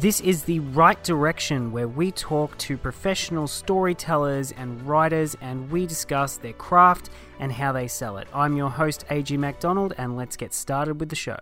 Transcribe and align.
This 0.00 0.20
is 0.20 0.44
the 0.44 0.60
Write 0.60 1.02
Direction 1.02 1.72
where 1.72 1.88
we 1.88 2.12
talk 2.12 2.56
to 2.58 2.78
professional 2.78 3.48
storytellers 3.48 4.52
and 4.52 4.80
writers 4.82 5.36
and 5.40 5.68
we 5.72 5.86
discuss 5.86 6.36
their 6.36 6.52
craft 6.52 7.10
and 7.40 7.50
how 7.50 7.72
they 7.72 7.88
sell 7.88 8.16
it. 8.18 8.28
I'm 8.32 8.56
your 8.56 8.70
host, 8.70 9.04
AG 9.10 9.36
MacDonald, 9.36 9.94
and 9.98 10.16
let's 10.16 10.36
get 10.36 10.54
started 10.54 11.00
with 11.00 11.08
the 11.08 11.16
show. 11.16 11.40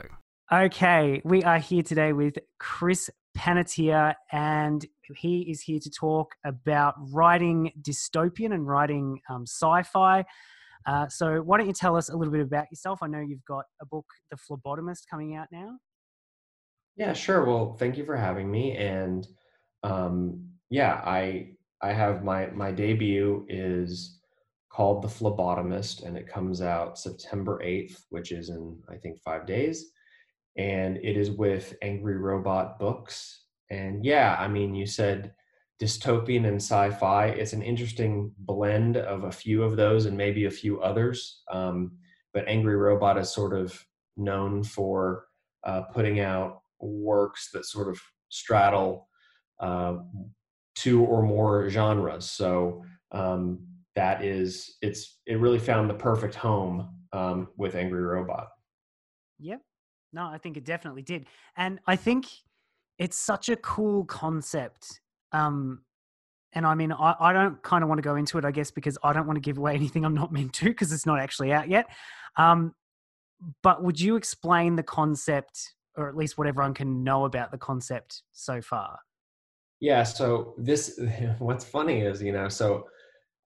Okay, 0.51 1.21
we 1.23 1.45
are 1.45 1.59
here 1.59 1.83
today 1.83 2.15
with 2.15 2.39
Chris 2.59 3.11
Panatier, 3.37 4.15
and 4.33 4.87
he 5.15 5.43
is 5.43 5.61
here 5.61 5.79
to 5.79 5.91
talk 5.91 6.35
about 6.43 6.95
writing 7.13 7.73
dystopian 7.83 8.55
and 8.55 8.67
writing 8.67 9.21
um, 9.29 9.43
sci 9.43 9.83
fi. 9.83 10.25
Uh, 10.87 11.07
so, 11.09 11.43
why 11.43 11.59
don't 11.59 11.67
you 11.67 11.75
tell 11.75 11.95
us 11.95 12.09
a 12.09 12.17
little 12.17 12.33
bit 12.33 12.41
about 12.41 12.65
yourself? 12.71 13.01
I 13.03 13.09
know 13.09 13.21
you've 13.21 13.45
got 13.45 13.67
a 13.83 13.85
book, 13.85 14.07
The 14.31 14.39
Phlebotomist, 14.39 15.01
coming 15.11 15.37
out 15.37 15.49
now. 15.53 15.77
Yeah, 16.97 17.13
sure. 17.13 17.45
Well, 17.45 17.75
thank 17.79 17.97
you 17.97 18.05
for 18.05 18.17
having 18.17 18.51
me. 18.51 18.77
And 18.77 19.27
um, 19.83 20.49
yeah, 20.71 20.95
I 21.05 21.51
I 21.83 21.93
have 21.93 22.25
my 22.25 22.47
my 22.49 22.73
debut 22.73 23.45
is 23.49 24.19
called 24.71 25.03
The 25.03 25.09
Phlebotomist, 25.09 26.05
and 26.05 26.17
it 26.17 26.27
comes 26.27 26.61
out 26.63 26.99
September 26.99 27.61
eighth, 27.63 28.05
which 28.11 28.33
is 28.33 28.49
in 28.49 28.79
I 28.89 28.97
think 28.97 29.21
five 29.21 29.47
days, 29.47 29.91
and 30.57 30.97
it 30.99 31.17
is 31.17 31.31
with 31.31 31.75
Angry 31.83 32.17
Robot 32.17 32.79
Books. 32.79 33.45
And 33.71 34.05
yeah, 34.05 34.37
I 34.39 34.49
mean, 34.49 34.75
you 34.75 34.87
said 34.87 35.35
dystopian 35.83 36.47
and 36.47 36.57
sci-fi. 36.57 37.27
It's 37.27 37.53
an 37.53 37.63
interesting 37.63 38.33
blend 38.39 38.97
of 38.97 39.25
a 39.25 39.33
few 39.33 39.63
of 39.63 39.77
those 39.77 40.07
and 40.07 40.17
maybe 40.17 40.47
a 40.47 40.51
few 40.51 40.81
others. 40.81 41.43
Um, 41.51 41.93
but 42.33 42.49
Angry 42.49 42.77
Robot 42.77 43.19
is 43.19 43.33
sort 43.33 43.55
of 43.55 43.85
known 44.17 44.63
for 44.63 45.27
uh, 45.65 45.83
putting 45.93 46.21
out 46.21 46.63
works 46.81 47.51
that 47.53 47.65
sort 47.65 47.89
of 47.89 48.01
straddle 48.29 49.09
uh, 49.61 49.97
two 50.75 51.05
or 51.05 51.23
more 51.23 51.69
genres. 51.69 52.31
So 52.31 52.85
um, 53.13 53.61
that 53.95 54.25
is, 54.25 54.77
it's 54.83 55.21
it 55.27 55.39
really 55.39 55.59
found 55.59 55.89
the 55.89 55.95
perfect 55.95 56.35
home 56.35 56.89
um, 57.13 57.49
with 57.57 57.75
Angry 57.75 58.03
Robot. 58.03 58.49
Yep. 59.39 59.61
No, 60.13 60.27
I 60.27 60.39
think 60.39 60.57
it 60.57 60.65
definitely 60.65 61.03
did, 61.03 61.27
and 61.57 61.79
I 61.87 61.97
think 61.97 62.27
it's 62.99 63.19
such 63.19 63.49
a 63.49 63.57
cool 63.57 64.05
concept. 64.05 65.01
Um, 65.33 65.83
and 66.55 66.67
I 66.67 66.75
mean, 66.75 66.93
I, 66.93 67.15
I 67.21 67.33
don't 67.33 67.63
kind 67.63 67.83
of 67.83 67.89
want 67.89 67.99
to 67.99 68.03
go 68.03 68.17
into 68.17 68.39
it, 68.39 68.45
I 68.45 68.51
guess, 68.51 68.71
because 68.71 68.97
I 69.03 69.13
don't 69.13 69.27
want 69.27 69.37
to 69.37 69.41
give 69.41 69.59
away 69.59 69.75
anything 69.75 70.05
I'm 70.05 70.15
not 70.15 70.33
meant 70.33 70.53
to 70.55 70.67
because 70.67 70.93
it's 70.93 71.07
not 71.07 71.21
actually 71.21 71.53
out 71.53 71.69
yet. 71.69 71.87
Um, 72.37 72.75
but 73.63 73.83
would 73.83 74.01
you 74.01 74.17
explain 74.17 74.77
the 74.77 74.83
concept 74.83 75.75
or 75.97 76.09
at 76.09 76.17
least 76.17 76.39
what 76.39 76.47
everyone 76.47 76.75
can 76.75 77.03
know 77.03 77.25
about 77.25 77.51
the 77.51 77.59
concept 77.59 78.23
so 78.33 78.61
far? 78.61 78.99
Yeah. 79.81 80.03
So 80.03 80.55
this, 80.59 81.01
what's 81.39 81.65
funny 81.65 82.01
is, 82.01 82.23
you 82.23 82.33
know, 82.33 82.49
so 82.49 82.87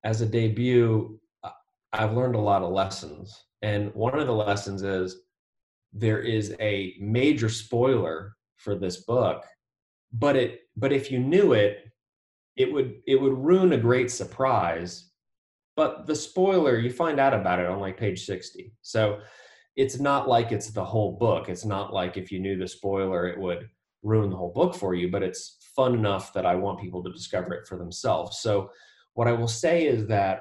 as 0.05 0.21
a 0.21 0.27
debut, 0.27 1.19
I've 1.93 2.15
learned 2.15 2.37
a 2.37 2.41
lot 2.41 2.63
of 2.63 2.73
lessons, 2.73 3.45
and 3.63 3.93
one 3.95 4.19
of 4.19 4.27
the 4.27 4.33
lessons 4.33 4.83
is 4.83 5.23
there 5.93 6.21
is 6.21 6.55
a 6.61 6.95
major 7.01 7.49
spoiler 7.49 8.37
for 8.57 8.77
this 8.77 8.99
book, 8.99 9.45
but 10.13 10.37
it, 10.37 10.61
but 10.77 10.93
if 10.93 11.11
you 11.11 11.19
knew 11.19 11.53
it, 11.53 11.91
it 12.57 12.73
would 12.73 13.01
it 13.07 13.21
would 13.21 13.33
ruin 13.33 13.73
a 13.73 13.79
great 13.79 14.11
surprise. 14.11 15.11
But 15.77 16.07
the 16.07 16.15
spoiler, 16.15 16.79
you 16.79 16.91
find 16.91 17.19
out 17.19 17.35
about 17.35 17.59
it 17.59 17.67
on 17.67 17.81
like 17.81 17.97
page 17.97 18.25
sixty. 18.25 18.73
So 18.83 19.21
it's 19.77 19.99
not 19.99 20.29
like 20.29 20.53
it's 20.53 20.71
the 20.71 20.85
whole 20.85 21.17
book. 21.17 21.49
It's 21.49 21.65
not 21.65 21.93
like 21.93 22.17
if 22.17 22.33
you 22.33 22.41
knew 22.41 22.57
the 22.57 22.69
spoiler, 22.69 23.27
it 23.29 23.39
would 23.39 23.69
ruin 24.03 24.31
the 24.31 24.37
whole 24.37 24.53
book 24.53 24.75
for 24.75 24.95
you, 24.95 25.11
but 25.11 25.23
it's 25.23 25.59
fun 25.77 25.95
enough 25.95 26.33
that 26.33 26.47
I 26.47 26.55
want 26.55 26.81
people 26.81 27.03
to 27.03 27.13
discover 27.13 27.55
it 27.55 27.67
for 27.67 27.77
themselves. 27.77 28.41
So, 28.41 28.71
what 29.15 29.29
I 29.29 29.33
will 29.33 29.49
say 29.49 29.87
is 29.87 30.07
that 30.07 30.41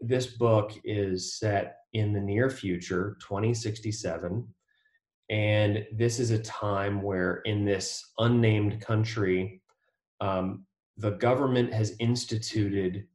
this 0.00 0.26
book 0.26 0.72
is 0.84 1.38
set 1.38 1.76
in 1.92 2.12
the 2.12 2.20
near 2.20 2.50
future, 2.50 3.16
2067. 3.20 4.46
And 5.30 5.86
this 5.92 6.18
is 6.18 6.30
a 6.30 6.38
time 6.38 7.02
where, 7.02 7.42
in 7.44 7.64
this 7.64 8.12
unnamed 8.18 8.80
country, 8.80 9.60
um, 10.20 10.64
the 10.96 11.10
government 11.12 11.72
has 11.72 11.94
instituted 12.00 13.06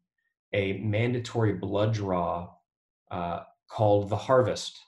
a 0.53 0.73
mandatory 0.73 1.53
blood 1.53 1.93
draw 1.93 2.49
uh, 3.11 3.41
called 3.67 4.09
the 4.09 4.15
harvest 4.15 4.79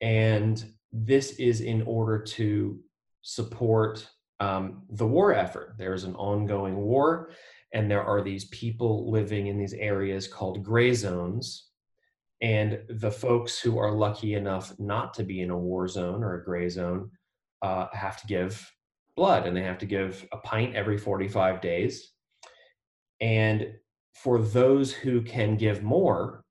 and 0.00 0.64
this 0.92 1.32
is 1.32 1.60
in 1.60 1.82
order 1.82 2.18
to 2.18 2.78
support 3.22 4.08
um, 4.40 4.82
the 4.90 5.06
war 5.06 5.34
effort. 5.34 5.74
There's 5.78 6.04
an 6.04 6.14
ongoing 6.14 6.76
war, 6.76 7.30
and 7.72 7.90
there 7.90 8.04
are 8.04 8.22
these 8.22 8.46
people 8.46 9.10
living 9.10 9.48
in 9.48 9.58
these 9.58 9.74
areas 9.74 10.26
called 10.26 10.64
gray 10.64 10.94
zones. 10.94 11.66
And 12.40 12.80
the 12.88 13.10
folks 13.10 13.58
who 13.58 13.78
are 13.78 13.90
lucky 13.90 14.34
enough 14.34 14.72
not 14.78 15.12
to 15.14 15.24
be 15.24 15.42
in 15.42 15.50
a 15.50 15.58
war 15.58 15.88
zone 15.88 16.22
or 16.22 16.34
a 16.34 16.44
gray 16.44 16.68
zone 16.68 17.10
uh, 17.62 17.88
have 17.92 18.20
to 18.20 18.26
give 18.28 18.72
blood, 19.16 19.46
and 19.46 19.56
they 19.56 19.62
have 19.62 19.78
to 19.78 19.86
give 19.86 20.26
a 20.32 20.36
pint 20.38 20.76
every 20.76 20.96
45 20.96 21.60
days. 21.60 22.12
And 23.20 23.74
for 24.14 24.40
those 24.40 24.92
who 24.92 25.22
can 25.22 25.56
give 25.56 25.82
more, 25.82 26.44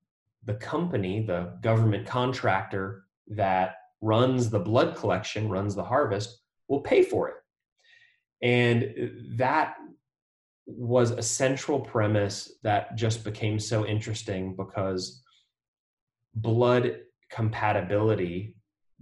the 0.43 0.55
company, 0.55 1.25
the 1.25 1.57
government 1.61 2.05
contractor, 2.05 3.06
that 3.29 3.75
runs 4.01 4.49
the 4.49 4.59
blood 4.59 4.95
collection, 4.95 5.49
runs 5.49 5.75
the 5.75 5.83
harvest, 5.83 6.41
will 6.67 6.81
pay 6.81 7.01
for 7.01 7.29
it. 7.29 7.35
And 8.41 9.11
that 9.37 9.75
was 10.65 11.11
a 11.11 11.21
central 11.21 11.79
premise 11.79 12.53
that 12.63 12.95
just 12.95 13.23
became 13.23 13.59
so 13.59 13.85
interesting 13.85 14.55
because 14.55 15.23
blood 16.35 16.99
compatibility 17.31 18.55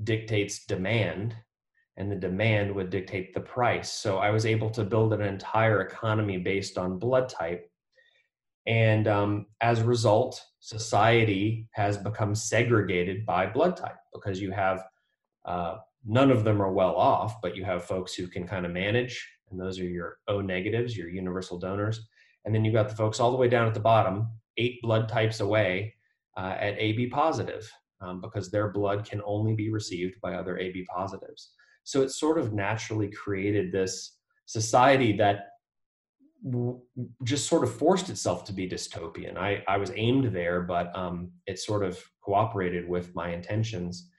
dictates 0.04 0.66
demand 0.66 1.36
and 1.98 2.12
the 2.12 2.16
demand 2.16 2.74
would 2.74 2.90
dictate 2.90 3.34
the 3.34 3.40
price. 3.40 3.92
So 3.92 4.18
I 4.18 4.30
was 4.30 4.46
able 4.46 4.70
to 4.72 4.84
build 4.84 5.14
an 5.14 5.22
entire 5.22 5.82
economy 5.82 6.38
based 6.38 6.78
on 6.78 7.00
blood 7.00 7.30
type. 7.30 7.70
And 8.68 9.08
um, 9.08 9.46
as 9.62 9.80
a 9.80 9.86
result, 9.86 10.42
society 10.60 11.68
has 11.72 11.98
become 11.98 12.34
segregated 12.34 13.26
by 13.26 13.46
blood 13.46 13.78
type 13.78 13.98
because 14.14 14.42
you 14.42 14.52
have 14.52 14.84
uh, 15.46 15.78
none 16.06 16.32
of 16.32 16.44
them 16.44 16.62
are 16.62 16.72
well 16.72 16.96
off, 16.96 17.42
but 17.42 17.56
you 17.56 17.64
have 17.64 17.86
folks 17.86 18.14
who 18.14 18.28
can 18.28 18.48
kind 18.48 18.66
of 18.66 18.72
manage, 18.72 19.28
and 19.52 19.60
those 19.60 19.80
are 19.80 19.86
your 19.86 20.18
O 20.28 20.42
negatives, 20.42 20.98
your 20.98 21.10
universal 21.10 21.60
donors. 21.60 22.08
And 22.46 22.54
then 22.54 22.64
you've 22.64 22.74
got 22.74 22.90
the 22.90 22.96
folks 22.96 23.20
all 23.20 23.32
the 23.32 23.38
way 23.38 23.48
down 23.48 23.68
at 23.68 23.74
the 23.74 23.80
bottom, 23.80 24.30
eight 24.58 24.82
blood 24.82 25.10
types 25.10 25.40
away 25.40 25.96
uh, 26.38 26.56
at 26.60 26.80
AB 26.80 27.08
positive, 27.08 27.70
um, 28.02 28.22
because 28.22 28.50
their 28.50 28.70
blood 28.72 29.08
can 29.08 29.22
only 29.26 29.54
be 29.54 29.70
received 29.70 30.20
by 30.22 30.36
other 30.36 30.58
AB 30.58 30.86
positives. 30.86 31.52
So 31.84 32.02
it 32.02 32.10
sort 32.10 32.40
of 32.40 32.54
naturally 32.54 33.10
created 33.12 33.72
this 33.72 34.18
society 34.46 35.16
that 35.18 35.50
just 37.24 37.48
sort 37.48 37.64
of 37.64 37.74
forced 37.76 38.10
itself 38.10 38.44
to 38.46 38.54
be 38.54 38.70
dystopian. 38.70 39.38
I, 39.38 39.64
I 39.68 39.78
was 39.78 39.92
aimed 39.96 40.34
there, 40.34 40.62
but 40.62 40.96
um, 40.96 41.32
it 41.48 41.60
sort 41.60 41.84
of 41.84 42.02
cooperated 42.24 42.88
with 42.88 43.14
my 43.16 43.30
intentions. 43.30 44.10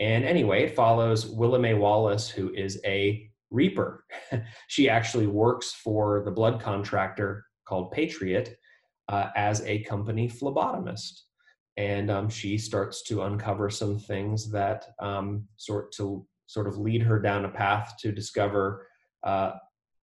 And 0.00 0.24
anyway, 0.24 0.64
it 0.64 0.76
follows 0.76 1.26
Willa 1.26 1.58
Mae 1.58 1.74
Wallace, 1.74 2.28
who 2.28 2.52
is 2.54 2.80
a 2.84 3.28
reaper. 3.50 4.04
she 4.68 4.88
actually 4.88 5.26
works 5.26 5.72
for 5.72 6.22
the 6.24 6.30
blood 6.30 6.60
contractor 6.60 7.44
called 7.66 7.92
Patriot 7.92 8.56
uh, 9.08 9.28
as 9.36 9.62
a 9.62 9.82
company 9.82 10.28
phlebotomist. 10.28 11.20
And 11.76 12.10
um, 12.10 12.28
she 12.30 12.56
starts 12.56 13.02
to 13.04 13.22
uncover 13.22 13.68
some 13.68 13.98
things 13.98 14.50
that 14.50 14.86
um, 14.98 15.46
sort 15.56 15.92
to 15.92 16.26
sort 16.46 16.68
of 16.68 16.78
lead 16.78 17.02
her 17.02 17.20
down 17.20 17.44
a 17.44 17.48
path 17.48 17.94
to 18.00 18.12
discover 18.12 18.86
uh, 19.24 19.52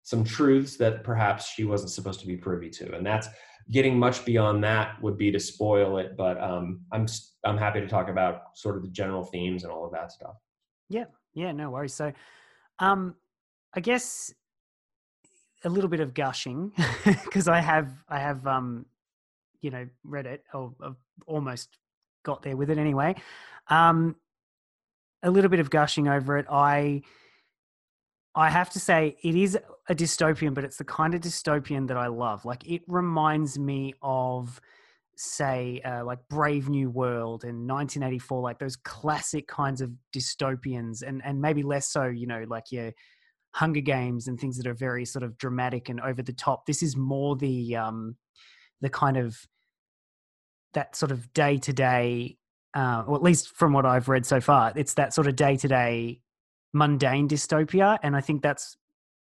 some 0.03 0.25
truths 0.25 0.77
that 0.77 1.05
perhaps 1.05 1.49
she 1.49 1.65
wasn't 1.65 1.91
supposed 1.91 2.21
to 2.21 2.27
be 2.27 2.37
privy 2.37 2.69
to. 2.71 2.95
And 2.95 3.07
that's 3.07 3.29
getting 3.71 3.99
much 3.99 4.25
beyond 4.25 4.63
that 4.65 5.01
would 5.03 5.17
be 5.17 5.31
to 5.31 5.39
spoil 5.39 5.99
it 5.99 6.17
but 6.17 6.41
um, 6.43 6.81
i'm 6.91 7.07
i'm 7.45 7.57
happy 7.57 7.81
to 7.81 7.87
talk 7.87 8.09
about 8.09 8.57
sort 8.57 8.77
of 8.77 8.83
the 8.83 8.89
general 8.89 9.25
themes 9.25 9.63
and 9.63 9.73
all 9.73 9.85
of 9.85 9.93
that 9.93 10.11
stuff. 10.11 10.35
Yeah. 10.89 11.05
Yeah 11.35 11.53
no 11.53 11.71
worries. 11.71 11.95
So 11.95 12.13
um 12.79 13.15
i 13.75 13.81
guess 13.81 14.35
a 15.65 15.69
little 15.69 15.89
bit 15.89 16.01
of 16.01 16.13
gushing 16.13 16.73
because 17.05 17.47
i 17.47 17.61
have 17.61 17.93
i 18.09 18.19
have 18.19 18.47
um 18.47 18.85
you 19.61 19.71
know 19.71 19.87
read 20.03 20.27
it 20.27 20.45
or 20.53 20.75
almost 21.27 21.79
got 22.25 22.43
there 22.43 22.57
with 22.57 22.71
it 22.71 22.79
anyway. 22.79 23.15
Um 23.69 24.17
a 25.23 25.31
little 25.31 25.51
bit 25.51 25.61
of 25.61 25.71
gushing 25.71 26.09
over 26.09 26.37
it. 26.37 26.47
I 26.51 27.03
I 28.35 28.49
have 28.49 28.71
to 28.71 28.81
say, 28.81 29.17
it 29.23 29.35
is 29.35 29.59
a 29.93 29.95
dystopian, 29.95 30.55
but 30.55 30.65
it's 30.65 30.79
the 30.79 30.85
kind 30.85 31.15
of 31.15 31.21
dystopian 31.21 31.87
that 31.89 31.97
I 31.97 32.09
love. 32.09 32.45
Like, 32.45 32.67
it 32.69 32.83
reminds 32.89 33.59
me 33.59 33.95
of, 34.03 34.61
say, 35.17 35.81
uh, 35.85 36.05
like 36.05 36.19
Brave 36.29 36.69
New 36.69 36.91
World 36.91 37.45
in 37.45 37.69
1984, 37.69 38.41
like 38.41 38.59
those 38.59 38.77
classic 38.77 39.47
kinds 39.47 39.81
of 39.81 39.93
dystopians, 40.15 41.03
and 41.07 41.23
and 41.25 41.41
maybe 41.41 41.63
less 41.63 41.89
so, 41.91 42.07
you 42.07 42.27
know, 42.27 42.45
like 42.49 42.73
your 42.73 42.93
Hunger 43.55 43.83
Games 43.83 44.27
and 44.27 44.41
things 44.41 44.57
that 44.57 44.67
are 44.67 44.75
very 44.75 45.05
sort 45.05 45.23
of 45.23 45.37
dramatic 45.37 45.89
and 45.89 46.01
over 46.01 46.23
the 46.23 46.33
top. 46.33 46.67
This 46.67 46.83
is 46.83 46.97
more 46.97 47.37
the 47.37 47.77
um, 47.77 48.17
the 48.81 48.91
kind 48.91 49.17
of 49.17 49.47
that 50.73 50.97
sort 50.97 51.13
of 51.13 51.33
day 51.35 51.59
to 51.59 51.73
day, 51.73 52.39
or 52.75 53.15
at 53.15 53.23
least 53.23 53.49
from 53.49 53.75
what 53.75 53.85
I've 53.85 54.09
read 54.09 54.25
so 54.25 54.41
far, 54.41 54.73
it's 54.75 54.95
that 54.95 55.13
sort 55.13 55.27
of 55.27 55.37
day 55.37 55.57
to 55.57 55.69
day 55.69 56.21
mundane 56.73 57.29
dystopia, 57.29 57.99
and 58.03 58.17
I 58.17 58.23
think 58.23 58.43
that's 58.43 58.77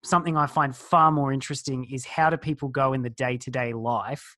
something 0.07 0.37
I 0.37 0.47
find 0.47 0.75
far 0.75 1.11
more 1.11 1.33
interesting 1.33 1.85
is 1.91 2.05
how 2.05 2.31
do 2.31 2.37
people 2.37 2.69
go 2.69 2.93
in 2.93 3.03
the 3.03 3.11
day 3.11 3.37
to 3.39 3.51
day 3.51 3.73
life 3.73 4.37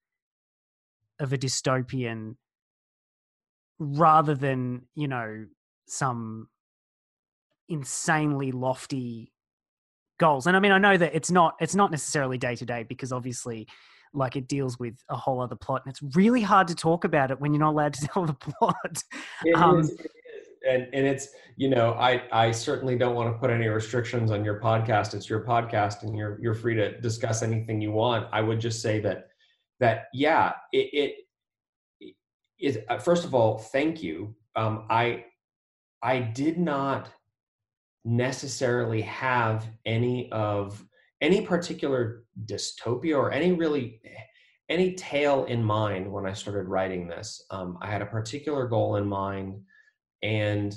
of 1.21 1.33
a 1.33 1.39
dystopian 1.39 2.37
rather 3.79 4.35
than, 4.35 4.83
you 4.95 5.09
know, 5.09 5.47
some 5.87 6.49
insanely 7.69 8.53
lofty 8.53 9.33
goals. 10.19 10.47
And 10.47 10.57
I 10.57 10.61
mean, 10.61 10.73
I 10.73 10.79
know 10.79 10.97
that 10.97 11.15
it's 11.15 11.31
not 11.31 11.57
it's 11.61 11.75
not 11.75 11.91
necessarily 11.91 12.39
day 12.39 12.55
to 12.57 12.65
day 12.65 12.85
because 12.89 13.13
obviously 13.13 13.69
like 14.15 14.37
it 14.37 14.49
deals 14.49 14.79
with 14.79 14.95
a 15.11 15.17
whole 15.17 15.41
other 15.41 15.55
plot 15.55 15.83
and 15.85 15.93
it's 15.93 16.17
really 16.17 16.41
hard 16.41 16.67
to 16.69 16.75
talk 16.75 17.05
about 17.05 17.31
it 17.31 17.39
when 17.41 17.53
you're 17.53 17.61
not 17.61 17.73
allowed 17.73 17.93
to 17.95 18.09
tell 18.13 18.25
the 18.25 18.35
plot. 18.35 19.03
It 19.45 19.57
um, 19.57 19.81
is, 19.81 19.97
and 20.67 20.89
and 20.93 21.07
it's 21.07 21.29
you 21.57 21.69
know 21.69 21.93
I 21.95 22.23
I 22.33 22.51
certainly 22.51 22.97
don't 22.97 23.15
want 23.15 23.33
to 23.33 23.39
put 23.39 23.51
any 23.51 23.67
restrictions 23.69 24.31
on 24.31 24.45
your 24.45 24.61
podcast. 24.61 25.15
It's 25.15 25.29
your 25.29 25.45
podcast, 25.45 26.03
and 26.03 26.17
you're 26.17 26.39
you're 26.41 26.55
free 26.55 26.75
to 26.75 27.01
discuss 27.01 27.43
anything 27.43 27.81
you 27.81 27.93
want. 27.93 28.29
I 28.33 28.41
would 28.41 28.61
just 28.61 28.81
say 28.81 29.01
that 29.01 29.29
that 29.81 30.07
yeah, 30.13 30.53
it, 30.73 31.15
it 32.01 32.13
is 32.59 32.79
uh, 32.89 32.99
first 32.99 33.25
of 33.25 33.35
all, 33.35 33.59
thank 33.59 34.03
you. 34.03 34.35
Um, 34.57 34.87
I 34.91 35.25
I 36.03 36.21
did 36.21 36.59
not 36.59 37.11
necessarily 38.05 39.03
have 39.03 39.67
any 39.85 40.31
of 40.33 40.85
any 41.21 41.43
particular 41.43 42.25
dystopia 42.47 43.17
or 43.17 43.33
any 43.33 43.53
really 43.53 44.01
any 44.69 44.95
tale 44.95 45.45
in 45.47 45.63
mind 45.63 46.11
when 46.11 46.27
I 46.27 46.33
started 46.33 46.69
writing 46.69 47.09
this. 47.09 47.45
Um, 47.51 47.79
I 47.81 47.91
had 47.91 48.03
a 48.03 48.07
particular 48.07 48.67
goal 48.67 48.97
in 48.97 49.07
mind 49.07 49.61
and 50.23 50.77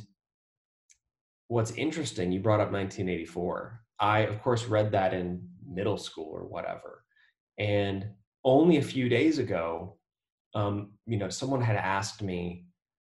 what's 1.47 1.71
interesting, 1.71 2.31
you 2.31 2.39
brought 2.39 2.59
up 2.59 2.71
1984. 2.71 3.81
I, 3.99 4.19
of 4.19 4.41
course, 4.41 4.65
read 4.65 4.91
that 4.91 5.13
in 5.13 5.47
middle 5.67 5.97
school 5.97 6.31
or 6.33 6.47
whatever. 6.47 7.03
And 7.57 8.07
only 8.43 8.77
a 8.77 8.81
few 8.81 9.09
days 9.09 9.37
ago, 9.37 9.97
um, 10.55 10.91
you 11.05 11.17
know, 11.17 11.29
someone 11.29 11.61
had 11.61 11.75
asked 11.75 12.21
me 12.21 12.65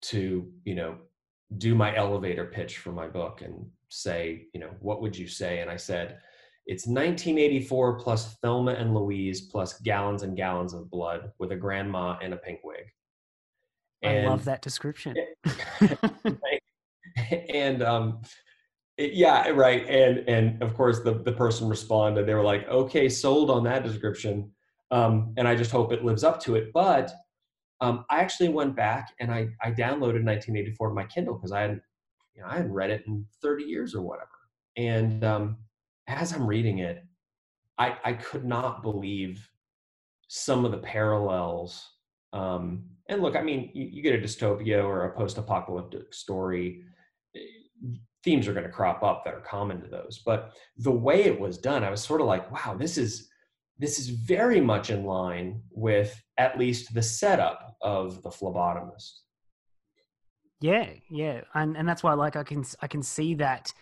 to, 0.03 0.51
you 0.65 0.75
know, 0.75 0.97
do 1.57 1.75
my 1.75 1.95
elevator 1.95 2.45
pitch 2.45 2.79
for 2.79 2.91
my 2.91 3.07
book 3.07 3.41
and 3.41 3.65
say, 3.89 4.47
you 4.53 4.59
know, 4.59 4.71
what 4.79 5.01
would 5.01 5.15
you 5.15 5.27
say? 5.27 5.59
And 5.59 5.69
I 5.69 5.77
said, 5.77 6.19
it's 6.65 6.87
1984 6.87 7.99
plus 7.99 8.35
Thelma 8.35 8.71
and 8.71 8.93
Louise 8.93 9.41
plus 9.41 9.79
gallons 9.81 10.23
and 10.23 10.35
gallons 10.35 10.73
of 10.73 10.89
blood 10.89 11.31
with 11.37 11.51
a 11.51 11.55
grandma 11.55 12.17
and 12.21 12.33
a 12.33 12.37
pink 12.37 12.59
wig. 12.63 12.85
And, 14.03 14.27
I 14.27 14.29
love 14.29 14.45
that 14.45 14.61
description. 14.61 15.15
and 17.53 17.81
um, 17.81 18.21
yeah, 18.97 19.49
right. 19.49 19.87
And 19.87 20.27
and 20.29 20.61
of 20.61 20.73
course 20.73 21.01
the 21.01 21.13
the 21.13 21.31
person 21.31 21.67
responded. 21.67 22.25
They 22.25 22.33
were 22.33 22.43
like, 22.43 22.67
"Okay, 22.67 23.09
sold 23.09 23.49
on 23.49 23.63
that 23.63 23.83
description." 23.83 24.51
Um, 24.91 25.33
and 25.37 25.47
I 25.47 25.55
just 25.55 25.71
hope 25.71 25.91
it 25.91 26.05
lives 26.05 26.23
up 26.23 26.39
to 26.41 26.55
it. 26.55 26.71
But 26.73 27.11
um, 27.81 28.05
I 28.09 28.19
actually 28.19 28.49
went 28.49 28.75
back 28.75 29.13
and 29.19 29.31
I 29.31 29.49
I 29.61 29.71
downloaded 29.71 30.23
1984 30.23 30.89
to 30.89 30.93
my 30.93 31.05
Kindle 31.05 31.35
because 31.35 31.51
I 31.51 31.61
hadn't 31.61 31.81
you 32.35 32.41
know 32.41 32.49
I 32.49 32.57
hadn't 32.57 32.73
read 32.73 32.91
it 32.91 33.03
in 33.07 33.25
30 33.41 33.63
years 33.63 33.95
or 33.95 34.01
whatever. 34.01 34.29
And 34.77 35.23
um, 35.23 35.57
as 36.07 36.33
I'm 36.33 36.45
reading 36.45 36.79
it, 36.79 37.03
I 37.77 37.97
I 38.03 38.13
could 38.13 38.45
not 38.45 38.83
believe 38.83 39.49
some 40.27 40.65
of 40.65 40.71
the 40.71 40.77
parallels 40.77 41.91
um, 42.31 42.85
and 43.13 43.21
look, 43.21 43.35
I 43.35 43.41
mean, 43.41 43.71
you, 43.73 43.85
you 43.85 44.01
get 44.01 44.15
a 44.15 44.17
dystopia 44.17 44.83
or 44.83 45.05
a 45.05 45.15
post-apocalyptic 45.15 46.13
story, 46.13 46.83
themes 48.23 48.47
are 48.47 48.53
going 48.53 48.65
to 48.65 48.71
crop 48.71 49.03
up 49.03 49.23
that 49.25 49.33
are 49.33 49.41
common 49.41 49.81
to 49.81 49.87
those. 49.87 50.21
But 50.25 50.53
the 50.77 50.91
way 50.91 51.23
it 51.23 51.39
was 51.39 51.57
done, 51.57 51.83
I 51.83 51.89
was 51.89 52.03
sort 52.03 52.21
of 52.21 52.27
like, 52.27 52.51
wow, 52.51 52.75
this 52.75 52.97
is 52.97 53.29
this 53.79 53.97
is 53.99 54.09
very 54.09 54.61
much 54.61 54.91
in 54.91 55.03
line 55.03 55.61
with 55.71 56.21
at 56.37 56.59
least 56.59 56.93
the 56.93 57.01
setup 57.01 57.75
of 57.81 58.21
the 58.21 58.29
phlebotomist. 58.29 59.11
Yeah, 60.61 60.89
yeah, 61.09 61.41
and 61.53 61.75
and 61.75 61.87
that's 61.87 62.03
why 62.03 62.13
like 62.13 62.35
I 62.35 62.43
can 62.43 62.63
I 62.81 62.87
can 62.87 63.03
see 63.03 63.33
that 63.35 63.73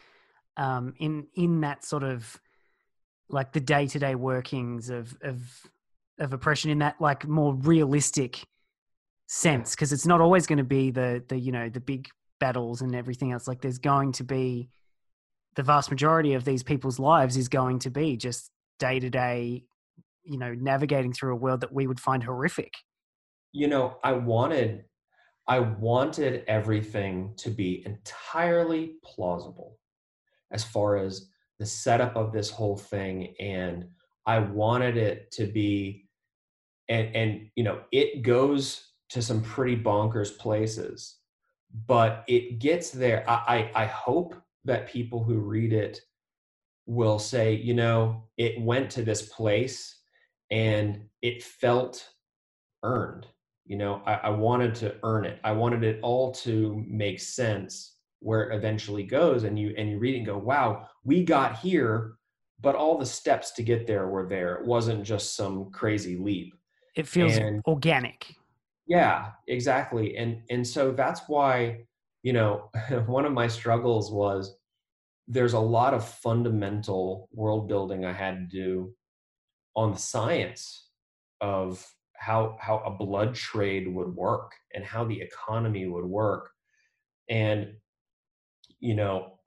um, 0.58 0.94
in 0.98 1.28
in 1.36 1.62
that 1.62 1.84
sort 1.84 2.04
of 2.04 2.40
like 3.30 3.54
the 3.54 3.60
day 3.60 3.86
to 3.88 4.00
day 4.00 4.16
workings 4.16 4.90
of 4.90 5.16
of 5.22 5.42
of 6.20 6.34
oppression 6.34 6.72
in 6.72 6.80
that 6.80 7.00
like 7.00 7.28
more 7.28 7.54
realistic 7.54 8.46
sense 9.32 9.72
because 9.72 9.94
it's 9.94 10.06
not 10.06 10.20
always 10.20 10.46
going 10.46 10.58
to 10.58 10.64
be 10.66 10.92
the 10.92 11.24
the 11.30 11.40
you 11.40 11.54
know 11.54 11.70
the 11.70 11.80
big 11.80 12.10
battles 12.42 12.82
and 12.82 12.94
everything 12.94 13.32
else. 13.32 13.48
Like 13.48 13.62
there's 13.62 13.78
going 13.78 14.12
to 14.14 14.26
be 14.26 14.68
the 15.56 15.64
vast 15.64 15.90
majority 15.90 16.34
of 16.34 16.44
these 16.44 16.64
people's 16.64 17.00
lives 17.00 17.38
is 17.38 17.48
going 17.48 17.80
to 17.80 17.90
be 17.90 18.18
just 18.18 18.52
day 18.78 19.00
to 19.00 19.10
day 19.10 19.64
you 20.26 20.38
know 20.38 20.54
navigating 20.54 21.14
through 21.14 21.32
a 21.32 21.38
world 21.38 21.62
that 21.62 21.74
we 21.74 21.88
would 21.88 22.00
find 22.00 22.24
horrific. 22.24 22.74
You 23.54 23.68
know 23.68 23.98
i 24.04 24.12
wanted 24.12 24.86
i 25.48 25.60
wanted 25.60 26.44
everything 26.48 27.34
to 27.38 27.50
be 27.50 27.84
entirely 27.86 28.96
plausible 29.04 29.78
as 30.52 30.64
far 30.64 30.98
as 30.98 31.30
the 31.60 31.66
setup 31.66 32.16
of 32.16 32.32
this 32.32 32.50
whole 32.50 32.78
thing 32.78 33.34
and 33.40 33.86
i 34.26 34.40
wanted 34.40 34.96
it 34.96 35.32
to 35.32 35.48
be 35.48 36.08
and 36.88 37.14
and 37.14 37.50
you 37.56 37.64
know 37.64 37.82
it 37.92 38.22
goes 38.22 38.91
to 39.12 39.22
some 39.22 39.42
pretty 39.42 39.76
bonkers 39.76 40.38
places. 40.38 41.18
But 41.88 42.24
it 42.28 42.60
gets 42.60 42.90
there. 42.90 43.30
I, 43.30 43.72
I, 43.76 43.84
I 43.84 43.86
hope 43.86 44.36
that 44.66 44.90
people 44.90 45.24
who 45.24 45.40
read 45.40 45.74
it 45.74 46.00
will 46.86 47.20
say 47.20 47.54
you 47.54 47.74
know 47.74 48.24
it 48.38 48.60
went 48.60 48.90
to 48.90 49.04
this 49.04 49.22
place 49.22 50.00
and 50.50 51.04
it 51.22 51.44
felt 51.44 52.10
earned. 52.84 53.28
You 53.66 53.78
know 53.78 54.02
I, 54.06 54.14
I 54.16 54.30
wanted 54.30 54.76
to 54.76 54.96
earn 55.04 55.26
it. 55.26 55.40
I 55.44 55.52
wanted 55.54 55.84
it 55.84 56.00
all 56.02 56.32
to 56.34 56.84
make 56.88 57.20
sense 57.20 57.96
where 58.20 58.50
it 58.50 58.56
eventually 58.56 59.04
goes. 59.04 59.44
And 59.44 59.58
you 59.58 59.74
and 59.78 59.90
you 59.90 60.00
read 60.00 60.16
it 60.16 60.18
and 60.18 60.26
go 60.26 60.38
wow 60.38 60.88
we 61.04 61.24
got 61.24 61.58
here 61.58 62.14
but 62.60 62.76
all 62.76 62.98
the 62.98 63.06
steps 63.06 63.52
to 63.52 63.64
get 63.64 63.88
there 63.88 64.08
were 64.08 64.28
there. 64.28 64.56
It 64.56 64.66
wasn't 64.68 65.04
just 65.04 65.36
some 65.36 65.72
crazy 65.72 66.16
leap. 66.16 66.54
It 66.96 67.08
feels 67.08 67.38
and, 67.38 67.62
organic 67.66 68.36
yeah 68.88 69.28
exactly 69.48 70.18
and 70.18 70.42
and 70.50 70.66
so 70.66 70.92
that's 70.92 71.22
why 71.28 71.78
you 72.24 72.34
know 72.34 72.70
one 73.06 73.26
of 73.26 73.32
my 73.32 73.48
struggles 73.48 74.12
was 74.12 74.56
there's 75.28 75.54
a 75.54 75.60
lot 75.60 75.94
of 75.94 76.08
fundamental 76.08 77.30
world 77.32 77.68
building 77.68 78.06
i 78.06 78.12
had 78.12 78.50
to 78.50 78.58
do 78.58 78.94
on 79.76 79.92
the 79.92 79.98
science 79.98 80.88
of 81.42 81.86
how 82.18 82.56
how 82.60 82.78
a 82.80 82.92
blood 82.92 83.34
trade 83.34 83.88
would 83.88 84.16
work 84.16 84.52
and 84.76 84.84
how 84.84 85.04
the 85.04 85.20
economy 85.20 85.88
would 85.88 86.06
work 86.06 86.52
and 87.30 87.74
you 88.80 88.94
know 88.94 89.40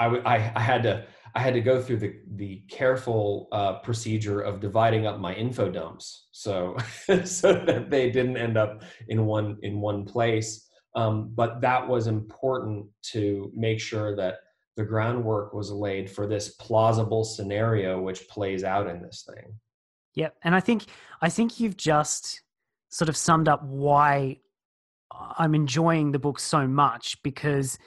I, 0.00 0.36
I, 0.36 0.52
I 0.56 0.60
had 0.60 0.82
to 0.84 1.06
I 1.34 1.40
had 1.40 1.54
to 1.54 1.60
go 1.60 1.80
through 1.80 1.98
the 1.98 2.14
the 2.34 2.62
careful 2.68 3.48
uh, 3.52 3.74
procedure 3.80 4.40
of 4.40 4.60
dividing 4.60 5.06
up 5.06 5.20
my 5.20 5.34
info 5.34 5.70
dumps 5.70 6.28
so 6.32 6.76
so 7.24 7.52
that 7.52 7.90
they 7.90 8.10
didn't 8.10 8.36
end 8.36 8.56
up 8.56 8.82
in 9.08 9.26
one 9.26 9.58
in 9.62 9.80
one 9.80 10.04
place. 10.04 10.66
Um, 10.96 11.30
but 11.34 11.60
that 11.60 11.86
was 11.86 12.08
important 12.08 12.86
to 13.12 13.52
make 13.54 13.80
sure 13.80 14.16
that 14.16 14.38
the 14.76 14.84
groundwork 14.84 15.52
was 15.52 15.70
laid 15.70 16.10
for 16.10 16.26
this 16.26 16.54
plausible 16.54 17.22
scenario 17.22 18.00
which 18.00 18.28
plays 18.28 18.64
out 18.64 18.88
in 18.88 19.00
this 19.00 19.24
thing. 19.28 19.54
Yep, 20.14 20.36
and 20.42 20.54
I 20.54 20.60
think 20.60 20.86
I 21.22 21.28
think 21.28 21.60
you've 21.60 21.76
just 21.76 22.42
sort 22.88 23.08
of 23.08 23.16
summed 23.16 23.48
up 23.48 23.62
why 23.62 24.38
I'm 25.12 25.54
enjoying 25.54 26.10
the 26.10 26.18
book 26.18 26.40
so 26.40 26.66
much 26.66 27.22
because 27.22 27.78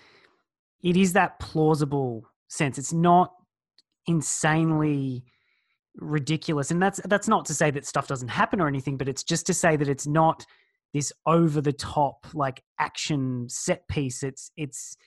it 0.84 0.98
is 0.98 1.13
that 1.13 1.40
plausible 1.40 2.25
sense. 2.50 2.78
It's 2.78 2.94
not 2.94 3.34
insanely 4.06 5.24
ridiculous. 5.96 6.72
And 6.72 6.82
that's 6.82 7.00
that's 7.06 7.28
not 7.28 7.46
to 7.46 7.54
say 7.54 7.72
that 7.72 7.86
stuff 7.86 8.08
doesn't 8.08 8.28
happen 8.28 8.60
or 8.60 8.68
anything, 8.68 8.98
but 8.98 9.08
it's 9.08 9.24
just 9.24 9.46
to 9.48 9.54
say 9.54 9.75
that 9.75 9.88
it's 9.88 10.08
not 10.08 10.46
this 10.94 11.12
over 11.25 11.62
the 11.62 11.74
top 11.74 12.28
like 12.34 12.63
action 12.80 13.48
set 13.50 13.88
piece. 13.88 14.24
It's 14.24 14.52
it's 14.58 14.98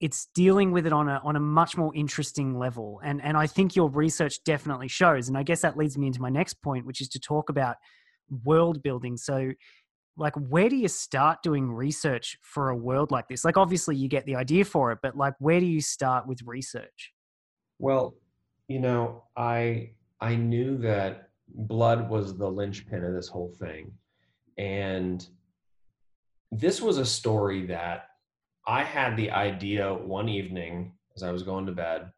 it's 0.00 0.26
dealing 0.34 0.72
with 0.72 0.86
it 0.86 0.92
on 0.92 1.08
a 1.08 1.20
on 1.22 1.36
a 1.36 1.40
much 1.40 1.76
more 1.76 1.94
interesting 1.94 2.58
level. 2.58 3.00
And 3.04 3.22
and 3.22 3.36
I 3.36 3.46
think 3.46 3.76
your 3.76 3.88
research 3.88 4.42
definitely 4.44 4.88
shows. 4.88 5.28
And 5.28 5.36
I 5.36 5.42
guess 5.42 5.60
that 5.60 5.76
leads 5.76 5.98
me 5.98 6.06
into 6.06 6.20
my 6.20 6.30
next 6.30 6.54
point, 6.62 6.86
which 6.86 7.00
is 7.00 7.08
to 7.10 7.20
talk 7.20 7.48
about 7.48 7.76
world 8.44 8.82
building. 8.82 9.16
So 9.16 9.52
like 10.16 10.34
where 10.36 10.68
do 10.68 10.76
you 10.76 10.88
start 10.88 11.42
doing 11.42 11.70
research 11.72 12.38
for 12.42 12.68
a 12.68 12.76
world 12.76 13.10
like 13.10 13.28
this 13.28 13.44
like 13.44 13.56
obviously 13.56 13.96
you 13.96 14.08
get 14.08 14.26
the 14.26 14.36
idea 14.36 14.64
for 14.64 14.92
it 14.92 14.98
but 15.02 15.16
like 15.16 15.34
where 15.38 15.58
do 15.58 15.66
you 15.66 15.80
start 15.80 16.26
with 16.26 16.40
research 16.44 17.12
well 17.78 18.14
you 18.72 18.78
know, 18.78 19.24
I 19.36 19.90
I 20.18 20.34
knew 20.34 20.78
that 20.78 21.28
blood 21.48 22.08
was 22.08 22.38
the 22.38 22.50
linchpin 22.50 23.04
of 23.04 23.12
this 23.12 23.28
whole 23.28 23.52
thing. 23.60 23.92
And 24.56 25.26
this 26.50 26.80
was 26.80 26.96
a 26.96 27.04
story 27.04 27.66
that 27.66 28.06
I 28.66 28.82
had 28.82 29.14
the 29.16 29.30
idea 29.30 29.92
one 29.92 30.30
evening 30.30 30.92
as 31.16 31.22
I 31.22 31.32
was 31.32 31.42
going 31.42 31.66
to 31.66 31.72
bed. 31.72 32.10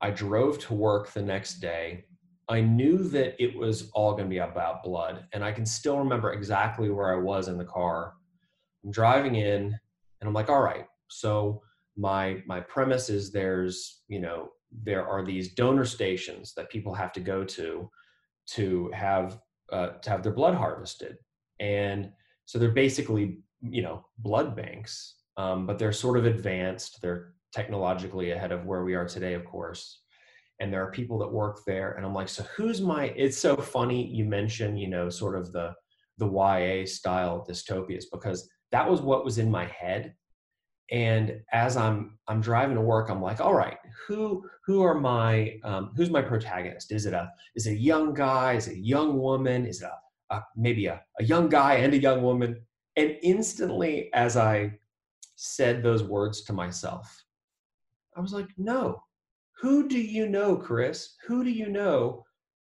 I 0.00 0.10
drove 0.10 0.58
to 0.60 0.74
work 0.74 1.12
the 1.12 1.22
next 1.22 1.60
day. 1.60 2.06
I 2.48 2.60
knew 2.60 2.98
that 3.08 3.42
it 3.42 3.56
was 3.56 3.90
all 3.92 4.12
going 4.12 4.24
to 4.24 4.30
be 4.30 4.38
about 4.38 4.82
blood. 4.82 5.26
And 5.32 5.44
I 5.44 5.52
can 5.52 5.66
still 5.66 5.98
remember 5.98 6.32
exactly 6.32 6.88
where 6.88 7.12
I 7.14 7.20
was 7.20 7.48
in 7.48 7.58
the 7.58 7.64
car. 7.64 8.14
I'm 8.84 8.90
driving 8.90 9.34
in 9.34 9.78
and 10.20 10.28
I'm 10.28 10.32
like, 10.32 10.48
all 10.48 10.62
right, 10.62 10.86
so 11.08 11.62
my 11.96 12.42
my 12.46 12.60
premise 12.60 13.10
is 13.10 13.30
there's, 13.30 14.02
you 14.08 14.20
know, 14.20 14.50
there 14.84 15.06
are 15.06 15.24
these 15.24 15.54
donor 15.54 15.84
stations 15.84 16.54
that 16.54 16.70
people 16.70 16.94
have 16.94 17.12
to 17.12 17.20
go 17.20 17.44
to 17.44 17.90
to 18.48 18.90
have 18.94 19.38
uh, 19.72 19.90
to 20.02 20.10
have 20.10 20.22
their 20.22 20.32
blood 20.32 20.54
harvested, 20.54 21.16
and 21.60 22.10
so 22.46 22.58
they're 22.58 22.70
basically 22.70 23.38
you 23.60 23.82
know 23.82 24.04
blood 24.18 24.56
banks, 24.56 25.16
um, 25.36 25.66
but 25.66 25.78
they're 25.78 25.92
sort 25.92 26.18
of 26.18 26.26
advanced. 26.26 27.00
They're 27.02 27.34
technologically 27.52 28.30
ahead 28.32 28.52
of 28.52 28.66
where 28.66 28.84
we 28.84 28.94
are 28.94 29.06
today, 29.06 29.34
of 29.34 29.44
course. 29.44 30.02
And 30.60 30.72
there 30.72 30.82
are 30.84 30.90
people 30.90 31.18
that 31.18 31.32
work 31.32 31.60
there, 31.66 31.92
and 31.92 32.04
I'm 32.04 32.14
like, 32.14 32.28
so 32.28 32.42
who's 32.56 32.80
my? 32.80 33.06
It's 33.16 33.38
so 33.38 33.56
funny 33.56 34.06
you 34.06 34.24
mentioned, 34.24 34.80
you 34.80 34.88
know, 34.88 35.08
sort 35.08 35.36
of 35.36 35.52
the 35.52 35.74
the 36.18 36.26
YA 36.26 36.84
style 36.84 37.46
dystopias 37.48 38.04
because 38.12 38.48
that 38.72 38.88
was 38.90 39.00
what 39.00 39.24
was 39.24 39.38
in 39.38 39.50
my 39.50 39.66
head. 39.66 40.14
And 40.90 41.42
as 41.52 41.76
i'm 41.76 42.18
i'm 42.28 42.40
driving 42.40 42.76
to 42.76 42.80
work 42.80 43.10
i'm 43.10 43.20
like 43.20 43.42
all 43.42 43.52
right 43.52 43.76
who 44.06 44.42
who 44.64 44.82
are 44.82 44.98
my 44.98 45.58
um, 45.62 45.92
who's 45.94 46.08
my 46.08 46.22
protagonist? 46.22 46.92
Is 46.92 47.04
it 47.04 47.12
a 47.12 47.30
is 47.54 47.66
it 47.66 47.72
a 47.72 47.78
young 47.78 48.14
guy? 48.14 48.54
Is 48.54 48.68
it 48.68 48.76
a 48.76 48.80
young 48.80 49.18
woman? 49.18 49.66
Is 49.66 49.82
it 49.82 49.90
a, 50.30 50.36
a 50.36 50.44
maybe 50.56 50.86
a, 50.86 51.02
a 51.20 51.24
young 51.24 51.50
guy 51.50 51.74
and 51.74 51.92
a 51.92 51.98
young 51.98 52.22
woman? 52.22 52.56
And 52.96 53.16
instantly 53.22 54.10
as 54.12 54.36
i 54.36 54.72
said 55.36 55.84
those 55.84 56.02
words 56.02 56.42
to 56.42 56.52
myself 56.52 57.24
i 58.16 58.20
was 58.20 58.32
like 58.32 58.48
no 58.56 59.00
who 59.60 59.88
do 59.88 60.00
you 60.00 60.28
know 60.28 60.56
chris 60.56 61.16
who 61.26 61.44
do 61.44 61.50
you 61.50 61.68
know 61.68 62.24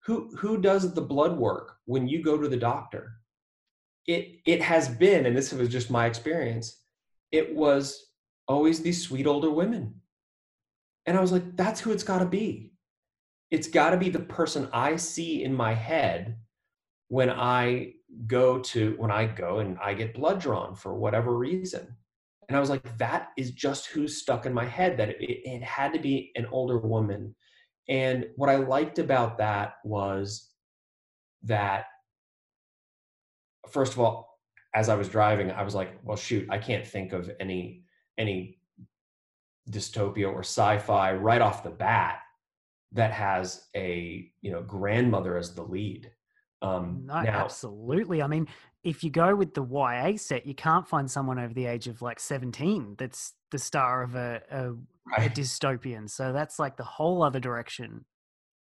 who 0.04 0.34
who 0.36 0.60
does 0.60 0.92
the 0.94 1.00
blood 1.00 1.36
work 1.36 1.76
when 1.86 2.08
you 2.08 2.22
go 2.22 2.36
to 2.36 2.48
the 2.48 2.56
doctor 2.56 3.14
it 4.06 4.38
it 4.46 4.60
has 4.62 4.88
been 4.88 5.26
and 5.26 5.36
this 5.36 5.52
was 5.52 5.68
just 5.68 5.90
my 5.90 6.06
experience 6.06 6.82
it 7.30 7.54
was 7.54 8.12
always 8.46 8.80
these 8.80 9.02
sweet 9.02 9.26
older 9.26 9.50
women. 9.50 9.94
And 11.06 11.16
I 11.16 11.20
was 11.20 11.32
like, 11.32 11.56
that's 11.56 11.80
who 11.80 11.90
it's 11.90 12.04
got 12.04 12.18
to 12.18 12.26
be. 12.26 12.74
It's 13.50 13.66
got 13.66 13.90
to 13.90 13.96
be 13.96 14.08
the 14.08 14.20
person 14.20 14.68
I 14.72 14.96
see 14.96 15.42
in 15.42 15.54
my 15.54 15.74
head 15.74 16.36
when 17.08 17.30
I 17.30 17.94
go 18.26 18.60
to, 18.60 18.94
when 18.98 19.10
I 19.10 19.26
go 19.26 19.58
and 19.58 19.78
I 19.82 19.94
get 19.94 20.14
blood 20.14 20.40
drawn 20.40 20.74
for 20.74 20.94
whatever 20.94 21.36
reason. 21.36 21.96
And 22.52 22.56
I 22.58 22.60
was 22.60 22.68
like, 22.68 22.98
that 22.98 23.30
is 23.38 23.50
just 23.52 23.86
who's 23.86 24.20
stuck 24.20 24.44
in 24.44 24.52
my 24.52 24.66
head, 24.66 24.98
that 24.98 25.08
it, 25.08 25.22
it 25.22 25.62
had 25.62 25.94
to 25.94 25.98
be 25.98 26.32
an 26.36 26.44
older 26.52 26.76
woman. 26.76 27.34
And 27.88 28.26
what 28.36 28.50
I 28.50 28.56
liked 28.56 28.98
about 28.98 29.38
that 29.38 29.76
was 29.84 30.50
that, 31.44 31.86
first 33.70 33.94
of 33.94 34.00
all, 34.00 34.38
as 34.74 34.90
I 34.90 34.96
was 34.96 35.08
driving, 35.08 35.50
I 35.50 35.62
was 35.62 35.74
like, 35.74 35.98
well, 36.04 36.18
shoot, 36.18 36.46
I 36.50 36.58
can't 36.58 36.86
think 36.86 37.14
of 37.14 37.30
any 37.40 37.84
any 38.18 38.58
dystopia 39.70 40.30
or 40.30 40.40
sci-fi 40.40 41.14
right 41.14 41.40
off 41.40 41.64
the 41.64 41.70
bat 41.70 42.18
that 42.92 43.12
has 43.12 43.64
a 43.74 44.30
you 44.42 44.52
know 44.52 44.60
grandmother 44.60 45.38
as 45.38 45.54
the 45.54 45.62
lead. 45.62 46.10
Um, 46.62 47.02
no, 47.06 47.20
now, 47.22 47.44
absolutely. 47.44 48.22
I 48.22 48.26
mean, 48.26 48.46
if 48.84 49.02
you 49.04 49.10
go 49.10 49.34
with 49.34 49.54
the 49.54 49.64
YA 49.64 50.16
set, 50.16 50.46
you 50.46 50.54
can't 50.54 50.86
find 50.86 51.10
someone 51.10 51.38
over 51.38 51.52
the 51.52 51.66
age 51.66 51.88
of 51.88 52.02
like 52.02 52.20
seventeen 52.20 52.94
that's 52.98 53.34
the 53.50 53.58
star 53.58 54.02
of 54.02 54.14
a, 54.14 54.40
a, 54.50 54.70
right. 54.70 55.26
a 55.26 55.30
dystopian. 55.30 56.08
So 56.08 56.32
that's 56.32 56.58
like 56.58 56.76
the 56.76 56.84
whole 56.84 57.22
other 57.22 57.40
direction. 57.40 58.04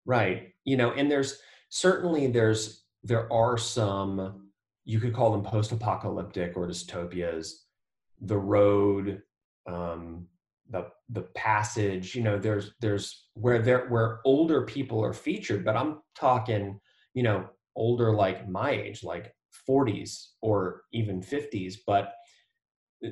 Right. 0.06 0.54
You 0.66 0.78
know, 0.78 0.92
and 0.92 1.12
there's 1.12 1.40
certainly 1.70 2.28
there's 2.28 2.84
there 3.04 3.32
are 3.32 3.58
some 3.58 4.50
you 4.84 5.00
could 5.00 5.14
call 5.14 5.32
them 5.32 5.44
post-apocalyptic 5.44 6.56
or 6.56 6.68
dystopias 6.68 7.52
the 8.22 8.38
road 8.38 9.22
um, 9.68 10.28
the 10.70 10.88
the 11.10 11.22
passage 11.36 12.16
you 12.16 12.24
know 12.24 12.38
there's 12.38 12.74
there's 12.82 13.28
where 13.34 13.60
there 13.60 13.88
where 13.88 14.20
older 14.26 14.66
people 14.66 15.04
are 15.04 15.14
featured 15.14 15.66
but 15.66 15.76
i'm 15.76 16.02
talking 16.16 16.80
you 17.14 17.24
know 17.24 17.46
older 17.76 18.14
like 18.14 18.48
my 18.50 18.72
age 18.72 19.04
like 19.04 19.34
40s 19.68 20.28
or 20.42 20.84
even 20.94 21.22
50s 21.22 21.76
but 21.86 22.14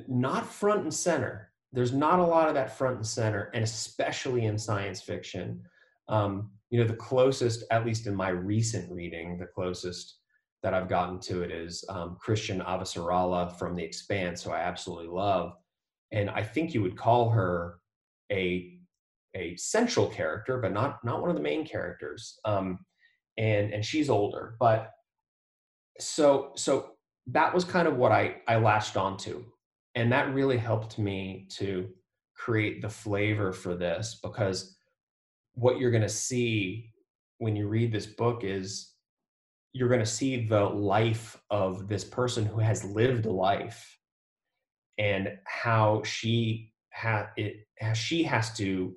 not 0.08 0.46
front 0.46 0.82
and 0.82 0.94
center 0.94 1.50
there's 1.72 1.92
not 1.92 2.18
a 2.18 2.26
lot 2.26 2.48
of 2.48 2.54
that 2.54 2.76
front 2.76 2.96
and 2.96 3.06
center 3.06 3.50
and 3.54 3.64
especially 3.64 4.46
in 4.46 4.58
science 4.58 5.00
fiction 5.00 5.62
um, 6.08 6.50
you 6.70 6.80
know 6.80 6.86
the 6.86 6.94
closest 6.94 7.64
at 7.70 7.86
least 7.86 8.06
in 8.06 8.14
my 8.14 8.28
recent 8.28 8.90
reading 8.90 9.38
the 9.38 9.46
closest 9.46 10.20
that 10.62 10.74
I've 10.74 10.88
gotten 10.88 11.18
to 11.20 11.42
it 11.42 11.50
is 11.50 11.84
um, 11.88 12.16
Chrisjen 12.24 12.64
Avasarala 12.66 13.58
from 13.58 13.74
The 13.74 13.82
Expanse, 13.82 14.42
who 14.42 14.50
I 14.50 14.60
absolutely 14.60 15.08
love, 15.08 15.54
and 16.12 16.28
I 16.28 16.42
think 16.42 16.74
you 16.74 16.82
would 16.82 16.96
call 16.96 17.30
her 17.30 17.78
a 18.30 18.76
a 19.36 19.54
central 19.56 20.06
character, 20.06 20.58
but 20.58 20.72
not 20.72 21.02
not 21.04 21.20
one 21.20 21.30
of 21.30 21.36
the 21.36 21.42
main 21.42 21.64
characters. 21.64 22.38
Um, 22.44 22.80
and 23.36 23.72
and 23.72 23.84
she's 23.84 24.10
older, 24.10 24.56
but 24.58 24.90
so 25.98 26.52
so 26.56 26.92
that 27.28 27.54
was 27.54 27.64
kind 27.64 27.86
of 27.86 27.96
what 27.96 28.12
I 28.12 28.36
I 28.48 28.56
latched 28.56 28.96
onto, 28.96 29.44
and 29.94 30.12
that 30.12 30.34
really 30.34 30.58
helped 30.58 30.98
me 30.98 31.46
to 31.56 31.88
create 32.36 32.80
the 32.80 32.88
flavor 32.88 33.52
for 33.52 33.74
this 33.74 34.18
because 34.22 34.76
what 35.54 35.78
you're 35.78 35.90
going 35.90 36.02
to 36.02 36.08
see 36.08 36.90
when 37.38 37.54
you 37.54 37.68
read 37.68 37.92
this 37.92 38.06
book 38.06 38.44
is 38.44 38.94
you're 39.72 39.88
going 39.88 40.00
to 40.00 40.06
see 40.06 40.46
the 40.46 40.64
life 40.64 41.36
of 41.50 41.86
this 41.86 42.04
person 42.04 42.44
who 42.44 42.58
has 42.58 42.84
lived 42.84 43.26
a 43.26 43.30
life 43.30 43.98
and 44.98 45.30
how 45.46 46.02
she 46.02 46.72
ha- 46.92 47.30
it 47.36 47.66
how 47.80 47.92
she 47.92 48.22
has 48.22 48.52
to 48.54 48.94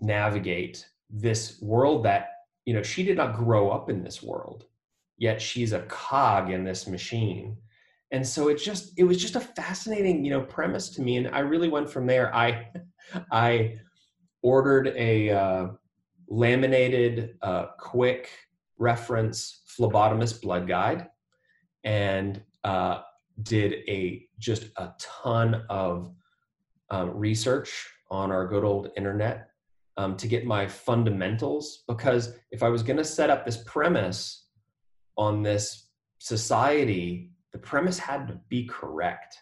navigate 0.00 0.84
this 1.10 1.60
world 1.60 2.04
that 2.04 2.28
you 2.68 2.74
know 2.74 2.82
she 2.82 3.02
did 3.02 3.16
not 3.16 3.34
grow 3.34 3.70
up 3.70 3.88
in 3.88 4.02
this 4.02 4.22
world 4.22 4.66
yet 5.18 5.42
she's 5.42 5.72
a 5.72 5.82
cog 5.82 6.50
in 6.50 6.64
this 6.64 6.86
machine. 6.86 7.56
And 8.10 8.26
so 8.26 8.48
it 8.48 8.54
just 8.54 8.98
it 8.98 9.04
was 9.04 9.20
just 9.20 9.36
a 9.36 9.40
fascinating 9.40 10.24
you 10.24 10.30
know 10.30 10.40
premise 10.40 10.88
to 10.90 11.02
me 11.02 11.18
and 11.18 11.28
i 11.28 11.40
really 11.40 11.68
went 11.68 11.90
from 11.90 12.06
there. 12.06 12.34
I 12.34 12.68
i 13.32 13.76
ordered 14.40 14.94
a 14.96 15.30
uh, 15.30 15.66
laminated 16.28 17.34
uh, 17.42 17.66
quick 17.78 18.30
reference 18.78 19.62
phlebotomist 19.76 20.40
blood 20.40 20.68
guide 20.68 21.08
and 21.84 22.40
uh, 22.64 23.00
did 23.42 23.72
a 23.88 24.26
just 24.38 24.64
a 24.76 24.92
ton 24.98 25.64
of 25.68 26.10
um, 26.90 27.10
research 27.10 27.88
on 28.10 28.30
our 28.30 28.46
good 28.46 28.64
old 28.64 28.90
internet 28.96 29.47
um, 29.98 30.16
to 30.16 30.26
get 30.26 30.46
my 30.46 30.66
fundamentals 30.66 31.84
because 31.86 32.32
if 32.50 32.62
i 32.62 32.68
was 32.68 32.82
going 32.82 32.96
to 32.96 33.04
set 33.04 33.28
up 33.28 33.44
this 33.44 33.62
premise 33.64 34.46
on 35.16 35.42
this 35.42 35.88
society 36.18 37.30
the 37.52 37.58
premise 37.58 37.98
had 37.98 38.26
to 38.28 38.40
be 38.48 38.64
correct 38.66 39.36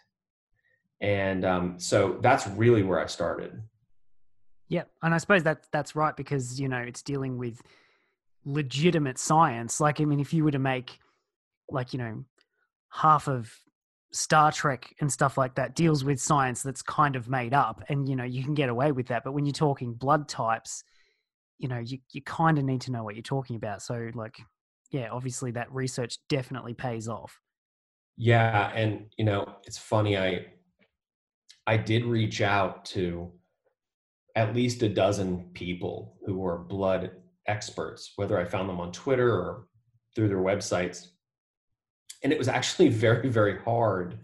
and 0.99 1.45
um, 1.45 1.79
so 1.79 2.17
that's 2.21 2.45
really 2.47 2.83
where 2.83 2.99
i 2.99 3.05
started 3.05 3.61
yeah 4.67 4.83
and 5.03 5.13
i 5.13 5.17
suppose 5.17 5.43
that 5.43 5.65
that's 5.71 5.95
right 5.95 6.17
because 6.17 6.59
you 6.59 6.67
know 6.67 6.79
it's 6.79 7.01
dealing 7.01 7.37
with 7.37 7.61
legitimate 8.47 9.19
science. 9.19 9.79
Like, 9.79 10.01
I 10.01 10.05
mean, 10.05 10.19
if 10.19 10.33
you 10.33 10.43
were 10.43 10.51
to 10.51 10.59
make, 10.59 10.97
like, 11.69 11.93
you 11.93 11.99
know, 11.99 12.23
half 12.89 13.27
of 13.27 13.53
Star 14.11 14.51
Trek 14.51 14.93
and 15.01 15.11
stuff 15.11 15.37
like 15.37 15.55
that 15.55 15.75
deals 15.75 16.03
with 16.03 16.19
science 16.19 16.63
that's 16.63 16.81
kind 16.81 17.15
of 17.15 17.29
made 17.29 17.53
up, 17.53 17.83
and 17.89 18.07
you 18.07 18.15
know, 18.15 18.23
you 18.23 18.43
can 18.43 18.53
get 18.53 18.69
away 18.69 18.91
with 18.91 19.07
that. 19.07 19.23
But 19.23 19.33
when 19.33 19.45
you're 19.45 19.53
talking 19.53 19.93
blood 19.93 20.27
types, 20.27 20.83
you 21.57 21.67
know, 21.67 21.79
you 21.79 21.99
you 22.11 22.21
kind 22.21 22.57
of 22.57 22.65
need 22.65 22.81
to 22.81 22.91
know 22.91 23.03
what 23.03 23.15
you're 23.15 23.23
talking 23.23 23.55
about. 23.55 23.81
So, 23.81 24.09
like, 24.13 24.37
yeah, 24.91 25.09
obviously 25.11 25.51
that 25.51 25.71
research 25.71 26.17
definitely 26.29 26.73
pays 26.73 27.07
off. 27.07 27.39
Yeah, 28.17 28.71
and 28.73 29.05
you 29.17 29.25
know, 29.25 29.55
it's 29.65 29.77
funny. 29.77 30.17
I 30.17 30.47
I 31.65 31.77
did 31.77 32.05
reach 32.05 32.41
out 32.41 32.85
to 32.85 33.31
at 34.35 34.55
least 34.55 34.83
a 34.83 34.89
dozen 34.89 35.49
people 35.53 36.15
who 36.25 36.37
were 36.37 36.59
blood 36.59 37.11
experts, 37.47 38.13
whether 38.15 38.39
I 38.39 38.45
found 38.45 38.69
them 38.69 38.79
on 38.79 38.91
Twitter 38.91 39.31
or 39.31 39.67
through 40.15 40.29
their 40.29 40.37
websites. 40.37 41.07
And 42.23 42.31
it 42.31 42.39
was 42.39 42.47
actually 42.47 42.89
very, 43.05 43.29
very 43.29 43.59
hard 43.59 44.19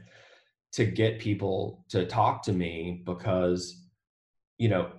to 0.73 0.85
get 0.85 1.19
people 1.19 1.85
to 1.89 2.05
talk 2.05 2.41
to 2.43 2.53
me 2.53 3.03
because, 3.05 3.85
you 4.57 4.69
know, 4.69 4.91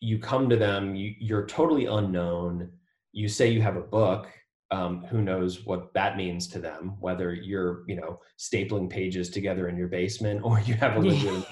you 0.00 0.18
come 0.18 0.48
to 0.48 0.56
them, 0.56 0.94
you, 0.94 1.14
you're 1.18 1.46
totally 1.46 1.86
unknown. 1.86 2.70
You 3.12 3.28
say 3.28 3.48
you 3.48 3.62
have 3.62 3.76
a 3.76 3.82
book. 3.82 4.28
Um, 4.70 5.04
who 5.04 5.20
knows 5.20 5.66
what 5.66 5.92
that 5.92 6.16
means 6.16 6.48
to 6.48 6.58
them? 6.58 6.96
Whether 6.98 7.34
you're, 7.34 7.84
you 7.86 7.96
know, 7.96 8.20
stapling 8.38 8.88
pages 8.88 9.28
together 9.28 9.68
in 9.68 9.76
your 9.76 9.88
basement 9.88 10.40
or 10.44 10.60
you 10.60 10.74
have 10.74 10.96
a 10.96 11.00
legitimate 11.00 11.46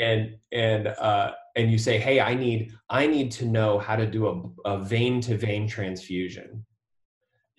and 0.00 0.36
and 0.52 0.88
uh, 0.88 1.32
and 1.56 1.70
you 1.70 1.78
say, 1.78 1.98
"Hey, 1.98 2.20
I 2.20 2.34
need 2.34 2.72
I 2.90 3.06
need 3.06 3.30
to 3.32 3.46
know 3.46 3.78
how 3.78 3.96
to 3.96 4.06
do 4.06 4.54
a, 4.64 4.70
a 4.70 4.78
vein 4.78 5.20
to 5.22 5.36
vein 5.36 5.68
transfusion." 5.68 6.64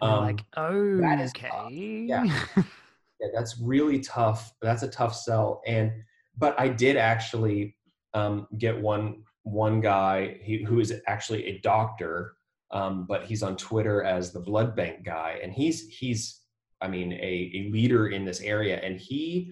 Um, 0.05 0.23
like, 0.23 0.43
oh, 0.57 0.97
that 0.97 1.19
is 1.19 1.31
okay, 1.35 2.05
yeah, 2.07 2.23
yeah, 2.57 3.27
that's 3.33 3.59
really 3.59 3.99
tough. 3.99 4.53
That's 4.61 4.83
a 4.83 4.87
tough 4.87 5.15
sell. 5.15 5.61
And 5.65 5.91
but 6.37 6.59
I 6.59 6.67
did 6.67 6.97
actually 6.97 7.75
um, 8.13 8.47
get 8.57 8.79
one 8.79 9.23
one 9.43 9.81
guy 9.81 10.39
he, 10.41 10.63
who 10.63 10.79
is 10.79 10.93
actually 11.07 11.45
a 11.45 11.59
doctor, 11.59 12.35
um, 12.71 13.05
but 13.07 13.25
he's 13.25 13.43
on 13.43 13.57
Twitter 13.57 14.03
as 14.03 14.31
the 14.31 14.39
blood 14.39 14.75
bank 14.75 15.03
guy, 15.05 15.39
and 15.41 15.53
he's 15.53 15.87
he's 15.87 16.41
I 16.81 16.87
mean 16.87 17.13
a, 17.13 17.51
a 17.55 17.69
leader 17.71 18.07
in 18.07 18.25
this 18.25 18.41
area, 18.41 18.79
and 18.81 18.99
he 18.99 19.51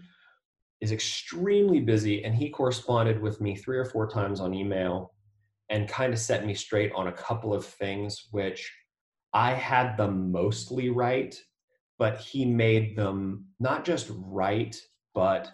is 0.84 0.92
extremely 0.92 1.80
busy 1.80 2.26
and 2.26 2.36
he 2.36 2.50
corresponded 2.50 3.22
with 3.22 3.40
me 3.40 3.56
three 3.56 3.78
or 3.78 3.86
four 3.86 4.06
times 4.06 4.42
on 4.42 4.54
email 4.54 5.14
and 5.70 5.88
kind 5.88 6.12
of 6.12 6.20
set 6.20 6.46
me 6.46 6.54
straight 6.54 6.92
on 6.94 7.08
a 7.08 7.12
couple 7.14 7.54
of 7.54 7.66
things 7.66 8.28
which 8.32 8.70
I 9.34 9.54
had 9.54 9.98
them 9.98 10.32
mostly 10.32 10.90
right, 10.90 11.36
but 11.98 12.18
he 12.18 12.46
made 12.46 12.96
them 12.96 13.46
not 13.60 13.86
just 13.86 14.12
right, 14.16 14.76
but 15.14 15.52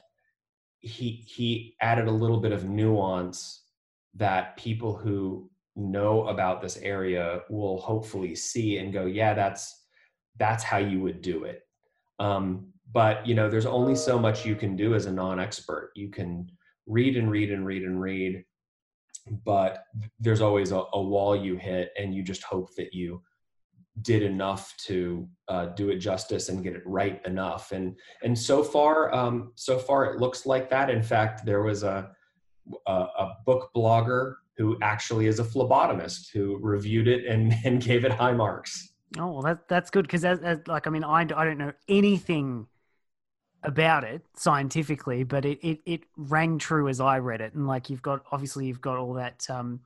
he 0.79 1.25
he 1.27 1.75
added 1.81 2.07
a 2.07 2.11
little 2.11 2.39
bit 2.39 2.51
of 2.51 2.65
nuance 2.65 3.63
that 4.15 4.57
people 4.57 4.95
who 4.95 5.49
know 5.75 6.27
about 6.27 6.61
this 6.61 6.77
area 6.77 7.41
will 7.49 7.79
hopefully 7.79 8.35
see 8.35 8.77
and 8.77 8.91
go, 8.91 9.05
yeah, 9.05 9.33
that's 9.33 9.85
that's 10.37 10.63
how 10.63 10.77
you 10.77 10.99
would 11.01 11.21
do 11.21 11.43
it. 11.43 11.61
Um, 12.19 12.73
but 12.91 13.25
you 13.25 13.35
know 13.35 13.49
there's 13.49 13.65
only 13.65 13.95
so 13.95 14.17
much 14.17 14.45
you 14.45 14.55
can 14.55 14.75
do 14.75 14.95
as 14.95 15.05
a 15.05 15.11
non-expert 15.11 15.91
you 15.95 16.09
can 16.09 16.49
read 16.87 17.17
and 17.17 17.29
read 17.29 17.51
and 17.51 17.65
read 17.65 17.83
and 17.83 18.01
read 18.01 18.43
but 19.45 19.83
there's 20.19 20.41
always 20.41 20.71
a, 20.71 20.83
a 20.93 21.01
wall 21.01 21.35
you 21.35 21.55
hit 21.55 21.91
and 21.97 22.15
you 22.15 22.23
just 22.23 22.43
hope 22.43 22.73
that 22.75 22.93
you 22.93 23.21
did 24.01 24.23
enough 24.23 24.75
to 24.77 25.27
uh, 25.47 25.67
do 25.67 25.89
it 25.89 25.97
justice 25.97 26.49
and 26.49 26.63
get 26.63 26.75
it 26.75 26.83
right 26.85 27.25
enough. 27.25 27.71
And 27.71 27.97
and 28.23 28.37
so 28.37 28.63
far 28.63 29.13
um, 29.13 29.51
so 29.55 29.77
far 29.77 30.05
it 30.05 30.19
looks 30.19 30.45
like 30.45 30.69
that. 30.69 30.89
In 30.89 31.01
fact 31.01 31.45
there 31.45 31.61
was 31.61 31.83
a 31.83 32.11
a, 32.87 32.91
a 32.91 33.37
book 33.45 33.71
blogger 33.75 34.35
who 34.57 34.77
actually 34.81 35.27
is 35.27 35.39
a 35.39 35.43
phlebotomist 35.43 36.31
who 36.31 36.59
reviewed 36.61 37.07
it 37.07 37.25
and, 37.25 37.53
and 37.65 37.81
gave 37.81 38.05
it 38.05 38.11
high 38.11 38.33
marks. 38.33 38.93
Oh 39.17 39.31
well 39.31 39.41
that, 39.41 39.67
that's 39.67 39.89
good 39.89 40.03
because 40.03 40.23
as, 40.23 40.59
like 40.67 40.85
i 40.85 40.89
mean 40.91 41.03
I, 41.03 41.21
I 41.21 41.25
don't 41.25 41.57
know 41.57 41.73
anything 41.87 42.67
about 43.63 44.03
it 44.03 44.21
scientifically, 44.35 45.23
but 45.23 45.45
it, 45.45 45.59
it, 45.61 45.79
it 45.85 46.01
rang 46.15 46.57
true 46.57 46.87
as 46.87 46.99
I 46.99 47.19
read 47.19 47.41
it. 47.41 47.53
And 47.53 47.67
like 47.67 47.89
you've 47.89 48.01
got 48.01 48.23
obviously 48.31 48.65
you've 48.65 48.81
got 48.81 48.97
all 48.97 49.13
that 49.13 49.45
um, 49.49 49.81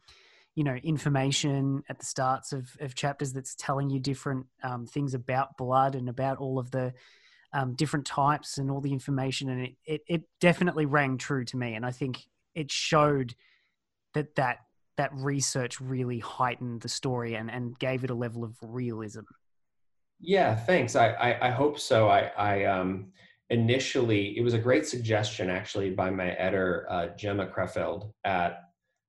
you 0.55 0.63
know 0.63 0.75
information 0.75 1.83
at 1.89 2.00
the 2.00 2.05
starts 2.05 2.53
of, 2.53 2.75
of 2.79 2.95
chapters 2.95 3.33
that's 3.33 3.55
telling 3.55 3.89
you 3.89 4.00
different 4.00 4.45
um, 4.63 4.86
things 4.86 5.13
about 5.13 5.57
blood 5.57 5.95
and 5.95 6.10
about 6.10 6.38
all 6.38 6.60
of 6.60 6.72
the 6.72 6.93
um, 7.53 7.75
different 7.75 8.05
types 8.05 8.57
and 8.57 8.72
all 8.72 8.81
the 8.81 8.93
information 8.93 9.50
and 9.50 9.65
it, 9.65 9.75
it, 9.86 10.01
it 10.07 10.22
definitely 10.39 10.86
rang 10.86 11.17
true 11.17 11.45
to 11.45 11.57
me 11.57 11.75
and 11.75 11.86
I 11.86 11.91
think 11.91 12.25
it 12.55 12.72
showed 12.72 13.36
that 14.13 14.36
that 14.36 14.60
that 14.98 15.12
research 15.13 15.81
really 15.81 16.19
heightened 16.19 16.81
the 16.81 16.89
story 16.89 17.36
and, 17.36 17.50
and 17.50 17.77
gave 17.79 18.03
it 18.03 18.12
a 18.12 18.13
level 18.15 18.43
of 18.43 18.55
realism. 18.62 19.22
Yeah, 20.19 20.55
thanks. 20.55 20.95
I, 20.95 21.10
I, 21.13 21.48
I 21.48 21.50
hope 21.50 21.79
so. 21.79 22.10
I, 22.10 22.32
I 22.38 22.65
um 22.65 23.12
initially, 23.49 24.38
it 24.38 24.41
was 24.41 24.54
a 24.54 24.60
great 24.60 24.86
suggestion 24.88 25.49
actually 25.49 25.89
by 25.91 26.10
my 26.10 26.32
editor, 26.32 26.88
uh, 26.89 27.08
Gemma 27.17 27.47
Creffield 27.47 28.12
at 28.23 28.63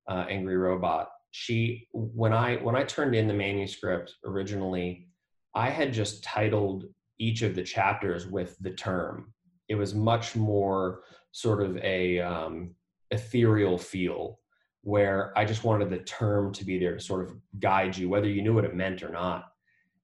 uh, 0.07 0.25
Angry 0.29 0.57
Robot. 0.57 1.09
She, 1.37 1.89
when 1.91 2.31
I 2.31 2.55
when 2.55 2.77
I 2.77 2.85
turned 2.85 3.13
in 3.13 3.27
the 3.27 3.33
manuscript 3.33 4.15
originally, 4.23 5.09
I 5.53 5.69
had 5.69 5.91
just 5.91 6.23
titled 6.23 6.85
each 7.19 7.41
of 7.41 7.55
the 7.55 7.61
chapters 7.61 8.25
with 8.25 8.55
the 8.61 8.71
term. 8.71 9.33
It 9.67 9.75
was 9.75 9.93
much 9.93 10.37
more 10.37 11.01
sort 11.33 11.61
of 11.61 11.75
a 11.79 12.21
um, 12.21 12.73
ethereal 13.11 13.77
feel 13.77 14.39
where 14.83 15.37
I 15.37 15.43
just 15.43 15.65
wanted 15.65 15.89
the 15.89 15.97
term 15.97 16.53
to 16.53 16.63
be 16.63 16.79
there 16.79 16.93
to 16.93 17.01
sort 17.01 17.27
of 17.27 17.35
guide 17.59 17.97
you, 17.97 18.07
whether 18.07 18.29
you 18.29 18.41
knew 18.41 18.53
what 18.53 18.63
it 18.63 18.73
meant 18.73 19.03
or 19.03 19.09
not. 19.09 19.47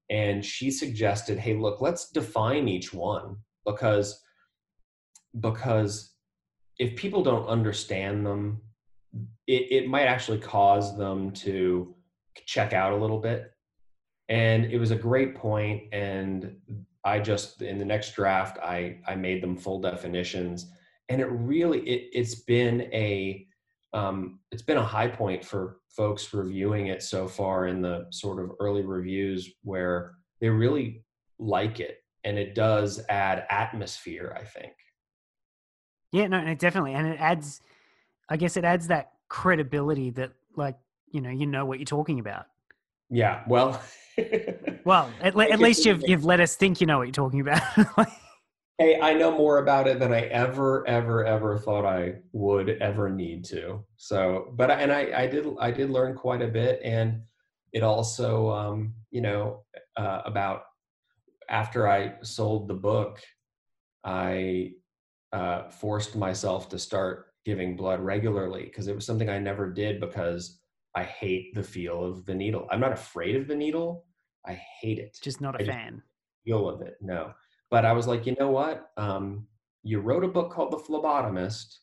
And 0.09 0.43
she 0.43 0.69
suggested, 0.69 1.39
hey, 1.39 1.55
look, 1.55 1.79
let's 1.79 2.11
define 2.11 2.67
each 2.67 2.93
one 2.93 3.37
because 3.65 4.21
because 5.39 6.13
if 6.77 6.97
people 6.97 7.23
don't 7.23 7.47
understand 7.47 8.25
them, 8.25 8.63
it, 9.47 9.71
it 9.71 9.87
might 9.87 10.05
actually 10.05 10.39
cause 10.39 10.97
them 10.97 11.31
to 11.31 11.95
check 12.45 12.73
out 12.73 12.93
a 12.93 12.97
little 12.97 13.19
bit. 13.19 13.51
And 14.29 14.65
it 14.65 14.77
was 14.77 14.91
a 14.91 14.95
great 14.95 15.35
point, 15.35 15.93
and 15.93 16.55
I 17.03 17.19
just 17.19 17.61
in 17.61 17.77
the 17.77 17.85
next 17.85 18.15
draft 18.15 18.57
I 18.59 18.99
I 19.05 19.15
made 19.15 19.43
them 19.43 19.57
full 19.57 19.81
definitions, 19.81 20.71
and 21.09 21.19
it 21.19 21.25
really 21.25 21.79
it 21.79 22.09
it's 22.13 22.35
been 22.35 22.81
a 22.93 23.45
um, 23.93 24.39
it's 24.51 24.61
been 24.61 24.77
a 24.77 24.85
high 24.85 25.09
point 25.09 25.43
for 25.43 25.79
folks 25.89 26.33
reviewing 26.33 26.87
it 26.87 27.03
so 27.03 27.27
far 27.27 27.67
in 27.67 27.81
the 27.81 28.05
sort 28.11 28.41
of 28.41 28.51
early 28.61 28.83
reviews 28.83 29.51
where 29.63 30.13
they 30.39 30.47
really 30.47 31.03
like 31.37 31.81
it 31.81 31.97
and 32.23 32.39
it 32.39 32.55
does 32.55 33.01
add 33.09 33.45
atmosphere 33.49 34.33
i 34.39 34.45
think 34.45 34.71
yeah, 36.11 36.27
no, 36.27 36.41
no, 36.41 36.53
definitely, 36.55 36.93
and 36.93 37.07
it 37.07 37.19
adds, 37.19 37.61
I 38.31 38.37
guess, 38.37 38.55
it 38.55 38.63
adds 38.63 38.87
that 38.87 39.11
credibility 39.27 40.09
that, 40.11 40.31
like, 40.55 40.77
you 41.11 41.19
know, 41.19 41.29
you 41.29 41.45
know 41.45 41.65
what 41.65 41.79
you're 41.79 41.85
talking 41.85 42.17
about. 42.17 42.45
Yeah, 43.09 43.43
well, 43.45 43.81
well, 44.85 45.11
at, 45.19 45.35
le- 45.35 45.49
at 45.49 45.59
least 45.59 45.85
you've 45.85 46.01
you've 46.07 46.23
let 46.23 46.39
us 46.39 46.55
think 46.55 46.79
you 46.79 46.87
know 46.87 46.99
what 46.99 47.07
you're 47.07 47.11
talking 47.11 47.41
about. 47.41 47.61
hey, 48.77 48.97
I 49.01 49.13
know 49.15 49.31
more 49.31 49.57
about 49.57 49.85
it 49.85 49.99
than 49.99 50.13
I 50.13 50.21
ever, 50.27 50.87
ever, 50.87 51.25
ever 51.25 51.57
thought 51.57 51.85
I 51.85 52.19
would 52.31 52.69
ever 52.69 53.09
need 53.09 53.43
to. 53.45 53.83
So, 53.97 54.53
but 54.53 54.71
and 54.71 54.93
I, 54.93 55.11
I 55.13 55.27
did, 55.27 55.45
I 55.59 55.71
did 55.71 55.89
learn 55.89 56.15
quite 56.15 56.41
a 56.41 56.47
bit, 56.47 56.79
and 56.85 57.23
it 57.73 57.83
also, 57.83 58.49
um, 58.49 58.93
you 59.09 59.19
know, 59.19 59.65
uh, 59.97 60.21
about 60.23 60.63
after 61.49 61.85
I 61.85 62.13
sold 62.23 62.69
the 62.69 62.75
book, 62.75 63.19
I 64.05 64.71
uh, 65.33 65.67
forced 65.67 66.15
myself 66.15 66.69
to 66.69 66.79
start 66.79 67.30
giving 67.45 67.75
blood 67.75 67.99
regularly 67.99 68.65
because 68.65 68.87
it 68.87 68.95
was 68.95 69.05
something 69.05 69.29
I 69.29 69.39
never 69.39 69.71
did 69.71 69.99
because 69.99 70.59
I 70.95 71.03
hate 71.03 71.53
the 71.55 71.63
feel 71.63 72.03
of 72.03 72.25
the 72.25 72.35
needle. 72.35 72.67
I'm 72.69 72.79
not 72.79 72.91
afraid 72.91 73.35
of 73.35 73.47
the 73.47 73.55
needle. 73.55 74.05
I 74.45 74.53
hate 74.81 74.99
it. 74.99 75.17
Just 75.21 75.41
not 75.41 75.59
a 75.59 75.63
I 75.63 75.67
fan. 75.67 76.01
Feel 76.45 76.67
of 76.67 76.81
it, 76.81 76.97
no. 77.01 77.33
But 77.69 77.85
I 77.85 77.93
was 77.93 78.07
like, 78.07 78.25
you 78.25 78.35
know 78.39 78.51
what? 78.51 78.91
Um, 78.97 79.47
you 79.83 79.99
wrote 79.99 80.23
a 80.23 80.27
book 80.27 80.51
called 80.51 80.71
The 80.71 80.77
Phlebotomist 80.77 81.77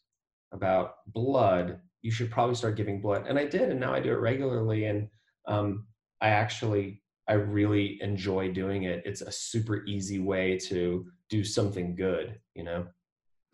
about 0.53 0.97
blood. 1.09 1.81
You 2.03 2.11
should 2.11 2.31
probably 2.31 2.55
start 2.55 2.77
giving 2.77 3.01
blood, 3.01 3.27
and 3.27 3.39
I 3.39 3.47
did, 3.47 3.71
and 3.71 3.81
now 3.81 3.95
I 3.95 4.01
do 4.01 4.13
it 4.13 4.21
regularly. 4.21 4.85
And 4.85 5.09
um, 5.47 5.87
I 6.21 6.29
actually, 6.29 7.03
I 7.29 7.35
really 7.35 7.99
enjoy 8.03 8.53
doing 8.53 8.85
it. 8.85 9.03
It's 9.05 9.23
a 9.23 9.33
super 9.33 9.85
easy 9.87 10.19
way 10.19 10.59
to 10.69 11.07
do 11.31 11.43
something 11.45 11.97
good, 11.97 12.39
you 12.55 12.65
know. 12.65 12.87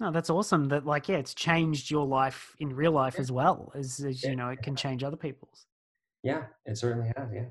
No, 0.01 0.11
that's 0.11 0.31
awesome. 0.31 0.69
That 0.69 0.87
like, 0.87 1.09
yeah, 1.09 1.17
it's 1.17 1.35
changed 1.35 1.91
your 1.91 2.07
life 2.07 2.55
in 2.59 2.75
real 2.75 2.93
life 2.93 3.15
yeah. 3.15 3.21
as 3.21 3.33
well 3.33 3.73
as, 3.75 4.01
as 4.01 4.23
you 4.23 4.37
know, 4.37 4.49
it 4.49 4.63
can 4.63 4.77
change 4.77 5.05
other 5.05 5.17
people's. 5.17 5.67
Yeah, 6.23 6.45
it 6.67 6.77
certainly 6.79 7.13
has. 7.17 7.29
Yeah. 7.33 7.45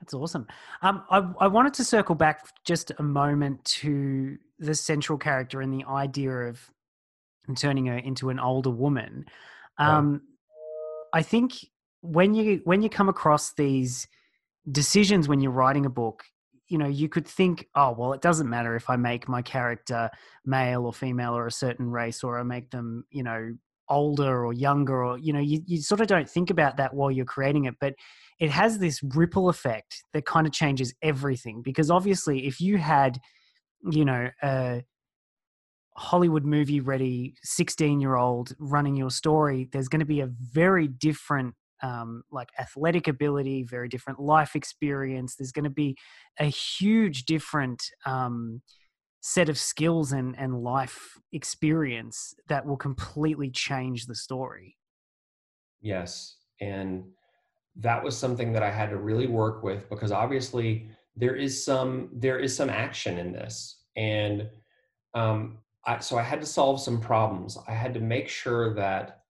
That's 0.00 0.14
awesome. 0.14 0.46
Um, 0.82 1.02
I, 1.10 1.26
I 1.40 1.46
wanted 1.46 1.74
to 1.74 1.84
circle 1.84 2.14
back 2.14 2.46
just 2.64 2.92
a 2.98 3.02
moment 3.02 3.64
to 3.64 4.36
the 4.58 4.74
central 4.74 5.18
character 5.18 5.60
and 5.60 5.72
the 5.72 5.84
idea 5.88 6.30
of 6.30 6.70
turning 7.56 7.86
her 7.86 7.96
into 7.96 8.30
an 8.30 8.38
older 8.38 8.70
woman. 8.70 9.26
Um, 9.78 10.22
I 11.12 11.22
think 11.22 11.54
when 12.00 12.34
you 12.34 12.60
when 12.64 12.82
you 12.82 12.88
come 12.88 13.08
across 13.08 13.54
these 13.54 14.06
decisions 14.70 15.28
when 15.28 15.40
you're 15.40 15.52
writing 15.52 15.86
a 15.86 15.90
book, 15.90 16.24
you 16.74 16.78
know 16.78 16.88
you 16.88 17.08
could 17.08 17.24
think 17.24 17.68
oh 17.76 17.94
well 17.96 18.12
it 18.14 18.20
doesn't 18.20 18.50
matter 18.50 18.74
if 18.74 18.90
i 18.90 18.96
make 18.96 19.28
my 19.28 19.40
character 19.40 20.10
male 20.44 20.84
or 20.84 20.92
female 20.92 21.32
or 21.36 21.46
a 21.46 21.52
certain 21.52 21.88
race 21.88 22.24
or 22.24 22.36
i 22.36 22.42
make 22.42 22.68
them 22.72 23.04
you 23.12 23.22
know 23.22 23.54
older 23.88 24.44
or 24.44 24.52
younger 24.52 25.04
or 25.04 25.16
you 25.18 25.32
know 25.32 25.38
you, 25.38 25.60
you 25.66 25.80
sort 25.80 26.00
of 26.00 26.08
don't 26.08 26.28
think 26.28 26.50
about 26.50 26.76
that 26.76 26.92
while 26.92 27.12
you're 27.12 27.24
creating 27.24 27.66
it 27.66 27.74
but 27.80 27.94
it 28.40 28.50
has 28.50 28.80
this 28.80 29.00
ripple 29.14 29.48
effect 29.48 30.02
that 30.12 30.26
kind 30.26 30.48
of 30.48 30.52
changes 30.52 30.92
everything 31.00 31.62
because 31.62 31.92
obviously 31.92 32.44
if 32.44 32.60
you 32.60 32.76
had 32.76 33.20
you 33.92 34.04
know 34.04 34.28
a 34.42 34.82
hollywood 35.96 36.44
movie 36.44 36.80
ready 36.80 37.36
16 37.44 38.00
year 38.00 38.16
old 38.16 38.52
running 38.58 38.96
your 38.96 39.10
story 39.10 39.68
there's 39.70 39.86
going 39.86 40.00
to 40.00 40.06
be 40.06 40.22
a 40.22 40.26
very 40.26 40.88
different 40.88 41.54
um, 41.82 42.22
like 42.30 42.48
athletic 42.58 43.08
ability, 43.08 43.62
very 43.62 43.88
different 43.88 44.20
life 44.20 44.54
experience. 44.54 45.36
There's 45.36 45.52
going 45.52 45.64
to 45.64 45.70
be 45.70 45.96
a 46.38 46.46
huge 46.46 47.24
different 47.24 47.82
um, 48.06 48.62
set 49.20 49.48
of 49.48 49.58
skills 49.58 50.12
and, 50.12 50.34
and 50.38 50.62
life 50.62 51.18
experience 51.32 52.34
that 52.48 52.66
will 52.66 52.76
completely 52.76 53.50
change 53.50 54.06
the 54.06 54.14
story. 54.14 54.76
Yes. 55.80 56.36
And 56.60 57.04
that 57.76 58.02
was 58.02 58.16
something 58.16 58.52
that 58.52 58.62
I 58.62 58.70
had 58.70 58.90
to 58.90 58.96
really 58.96 59.26
work 59.26 59.62
with 59.62 59.88
because 59.90 60.12
obviously 60.12 60.88
there 61.16 61.34
is 61.34 61.64
some 61.64 62.10
there 62.12 62.38
is 62.38 62.54
some 62.56 62.70
action 62.70 63.18
in 63.18 63.32
this. 63.32 63.82
And 63.96 64.48
um, 65.14 65.58
I, 65.86 65.98
so 66.00 66.18
I 66.18 66.22
had 66.22 66.40
to 66.40 66.46
solve 66.46 66.80
some 66.80 67.00
problems. 67.00 67.58
I 67.68 67.72
had 67.72 67.94
to 67.94 68.00
make 68.00 68.28
sure 68.28 68.74
that 68.74 69.23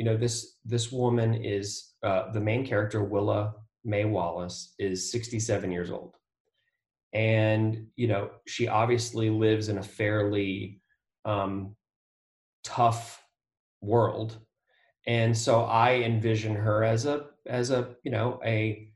you 0.00 0.06
know 0.06 0.16
this 0.16 0.56
this 0.64 0.90
woman 0.90 1.34
is 1.34 1.90
uh, 2.02 2.32
the 2.32 2.40
main 2.40 2.64
character 2.64 3.04
willa 3.04 3.52
mae 3.84 4.06
wallace 4.06 4.74
is 4.78 5.12
67 5.12 5.70
years 5.70 5.90
old. 5.90 6.16
And 7.12 7.88
you 7.96 8.08
know 8.08 8.30
she 8.46 8.66
obviously 8.66 9.28
lives 9.28 9.68
in 9.68 9.76
a 9.76 9.82
fairly 9.82 10.80
um, 11.26 11.76
tough 12.64 13.22
world. 13.82 14.38
And 15.06 15.36
so 15.36 15.64
i 15.64 15.96
envision 15.96 16.54
her 16.56 16.82
as 16.82 17.04
a 17.04 17.26
as 17.44 17.70
a 17.70 17.94
you 18.02 18.10
know 18.10 18.40
a 18.42 18.90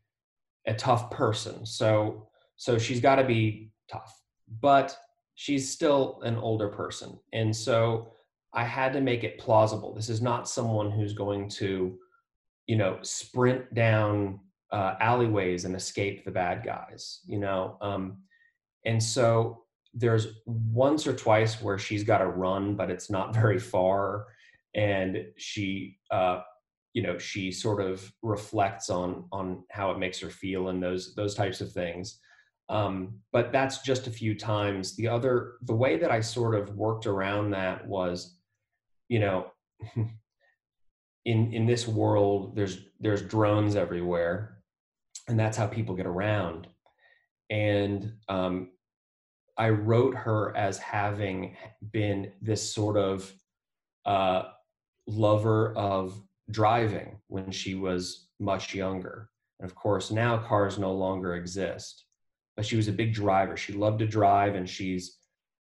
a 0.67 0.73
tough 0.73 1.11
person. 1.11 1.67
So 1.67 2.29
so 2.57 2.79
she's 2.79 3.03
got 3.03 3.17
to 3.17 3.25
be 3.25 3.73
tough 3.90 4.23
but 4.62 4.97
she's 5.35 5.71
still 5.71 6.21
an 6.23 6.37
older 6.37 6.69
person. 6.69 7.19
And 7.35 7.55
so 7.55 8.13
I 8.55 8.64
had 8.64 8.93
to 8.93 9.01
make 9.01 9.25
it 9.25 9.38
plausible. 9.38 9.93
This 9.95 10.09
is 10.09 10.23
not 10.23 10.49
someone 10.49 10.90
who's 10.90 11.12
going 11.12 11.49
to, 11.51 11.99
you 12.67 12.77
know, 12.77 12.99
sprint 13.03 13.75
down 13.75 14.40
uh, 14.71 14.95
alleyways 15.01 15.64
and 15.64 15.75
escape 15.75 16.25
the 16.25 16.31
bad 16.31 16.64
guys, 16.64 17.21
you 17.27 17.38
know. 17.38 17.77
Um, 17.81 18.19
and 18.85 19.03
so 19.03 19.64
there's 19.93 20.29
once 20.47 21.07
or 21.07 21.14
twice 21.14 21.61
where 21.61 21.79
she's 21.79 22.05
got 22.05 22.19
to 22.19 22.27
run, 22.27 22.77
but 22.77 22.90
it's 22.90 23.11
not 23.11 23.35
very 23.40 23.59
far, 23.59 24.27
and 24.75 25.25
she, 25.37 25.99
uh, 26.11 26.40
you 26.93 27.03
know, 27.03 27.19
she 27.19 27.51
sort 27.51 27.81
of 27.81 28.12
reflects 28.23 28.88
on 28.88 29.25
on 29.33 29.64
how 29.71 29.90
it 29.90 29.99
makes 29.99 30.21
her 30.21 30.31
feel 30.31 30.69
and 30.69 30.83
those 30.83 31.14
those 31.14 31.35
types 31.35 31.61
of 31.61 31.73
things. 31.73 32.21
Um, 32.69 33.19
but 33.33 33.53
that's 33.53 33.83
just 33.83 34.07
a 34.07 34.11
few 34.11 34.35
times. 34.35 34.97
The 34.97 35.09
other, 35.09 35.55
the 35.62 35.75
way 35.75 35.99
that 35.99 36.11
I 36.11 36.21
sort 36.21 36.55
of 36.55 36.75
worked 36.77 37.07
around 37.07 37.51
that 37.51 37.87
was 37.87 38.38
you 39.09 39.21
know 39.21 39.47
in 39.97 41.53
in 41.53 41.67
this 41.67 41.87
world 41.88 42.55
there's 42.57 42.79
there's 43.01 43.23
drones 43.23 43.77
everywhere 43.77 44.55
and 45.29 45.38
that's 45.38 45.57
how 45.57 45.67
people 45.67 45.95
get 45.95 46.07
around. 46.07 46.67
And 47.51 48.14
um, 48.29 48.71
i 49.57 49.69
wrote 49.69 50.17
her 50.17 50.57
as 50.57 50.79
having 50.79 51.57
been 51.93 52.33
this 52.43 52.73
sort 52.73 52.97
of 52.97 53.33
uh, 54.05 54.45
lover 55.07 55.73
of 55.77 56.21
driving 56.51 57.21
when 57.29 57.51
she 57.51 57.75
was 57.75 58.29
much 58.40 58.75
younger. 58.75 59.31
And 59.61 59.71
of 59.71 59.77
course 59.77 60.11
now 60.11 60.38
cars 60.38 60.79
no 60.79 60.93
longer 60.93 61.37
exist. 61.37 62.05
But 62.57 62.67
she 62.67 62.77
was 62.77 62.88
a 62.88 62.93
big 62.93 63.14
driver. 63.14 63.57
She 63.57 63.73
loved 63.73 64.01
to 64.01 64.07
drive 64.07 64.55
and 64.55 64.69
she's 64.69 65.19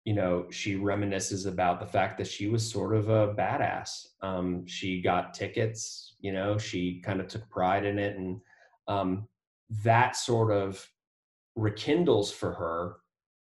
you 0.05 0.13
know, 0.13 0.45
she 0.49 0.75
reminisces 0.75 1.47
about 1.47 1.79
the 1.79 1.85
fact 1.85 2.17
that 2.17 2.27
she 2.27 2.47
was 2.47 2.69
sort 2.69 2.95
of 2.95 3.09
a 3.09 3.33
badass. 3.33 4.07
Um, 4.21 4.65
she 4.65 5.01
got 5.01 5.33
tickets, 5.33 6.15
you 6.19 6.33
know, 6.33 6.57
she 6.57 7.01
kind 7.01 7.21
of 7.21 7.27
took 7.27 7.49
pride 7.49 7.85
in 7.85 7.97
it. 7.97 8.17
And 8.17 8.41
um, 8.87 9.27
that 9.83 10.15
sort 10.15 10.51
of 10.51 10.85
rekindles 11.55 12.31
for 12.31 12.51
her 12.53 12.97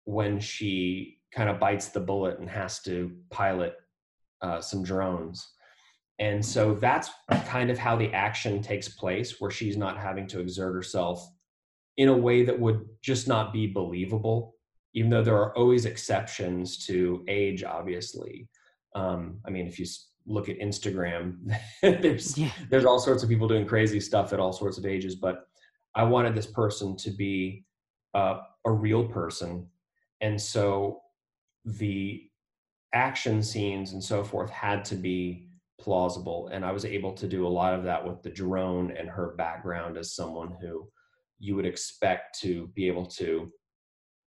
when 0.05 0.41
she 0.41 1.19
kind 1.33 1.51
of 1.51 1.61
bites 1.61 1.89
the 1.89 2.01
bullet 2.01 2.39
and 2.39 2.49
has 2.49 2.81
to 2.83 3.13
pilot 3.31 3.77
uh, 4.41 4.61
some 4.61 4.83
drones. 4.83 5.47
And 6.19 6.45
so 6.45 6.75
that's 6.75 7.11
kind 7.47 7.71
of 7.71 7.79
how 7.79 7.95
the 7.95 8.13
action 8.13 8.63
takes 8.63 8.89
place, 8.89 9.39
where 9.39 9.51
she's 9.51 9.77
not 9.77 9.99
having 9.99 10.27
to 10.29 10.41
exert 10.41 10.75
herself 10.75 11.29
in 11.99 12.09
a 12.09 12.17
way 12.17 12.45
that 12.45 12.59
would 12.59 12.87
just 13.03 13.29
not 13.29 13.53
be 13.53 13.67
believable 13.67 14.55
even 14.94 15.11
though 15.11 15.22
there 15.22 15.37
are 15.37 15.57
always 15.57 15.85
exceptions 15.85 16.87
to 16.87 17.24
age, 17.29 17.64
obviously. 17.64 18.48
Um, 18.94 19.38
I 19.46 19.51
mean, 19.51 19.66
if 19.66 19.79
you 19.79 19.87
look 20.27 20.48
at 20.48 20.59
Instagram, 20.59 21.38
there's 21.83 22.37
yeah. 22.37 22.51
there's 22.70 22.85
all 22.85 22.98
sorts 22.98 23.22
of 23.22 23.29
people 23.29 23.48
doing 23.48 23.66
crazy 23.66 24.01
stuff 24.01 24.33
at 24.33 24.40
all 24.40 24.53
sorts 24.53 24.79
of 24.79 24.87
ages. 24.87 25.14
But 25.14 25.46
I 25.94 26.05
wanted 26.05 26.35
this 26.35 26.46
person 26.46 26.96
to 26.98 27.11
be 27.11 27.64
uh, 28.14 28.38
a 28.64 28.70
real 28.72 29.05
person, 29.05 29.66
and 30.20 30.40
so 30.40 31.01
the 31.64 32.24
action 32.94 33.42
scenes 33.42 33.92
and 33.92 34.03
so 34.03 34.24
forth 34.24 34.51
had 34.51 34.85
to 34.87 34.94
be 34.94 35.48
plausible. 35.79 36.48
And 36.53 36.64
I 36.64 36.72
was 36.72 36.85
able 36.85 37.12
to 37.12 37.29
do 37.29 37.46
a 37.46 37.48
lot 37.48 37.74
of 37.74 37.85
that 37.85 38.05
with 38.05 38.22
the 38.22 38.31
drone 38.31 38.90
and 38.96 39.09
her 39.09 39.35
background 39.37 39.96
as 39.96 40.14
someone 40.14 40.57
who 40.61 40.88
you 41.38 41.55
would 41.55 41.66
expect 41.66 42.40
to 42.40 42.68
be 42.74 42.88
able 42.88 43.07
to 43.07 43.53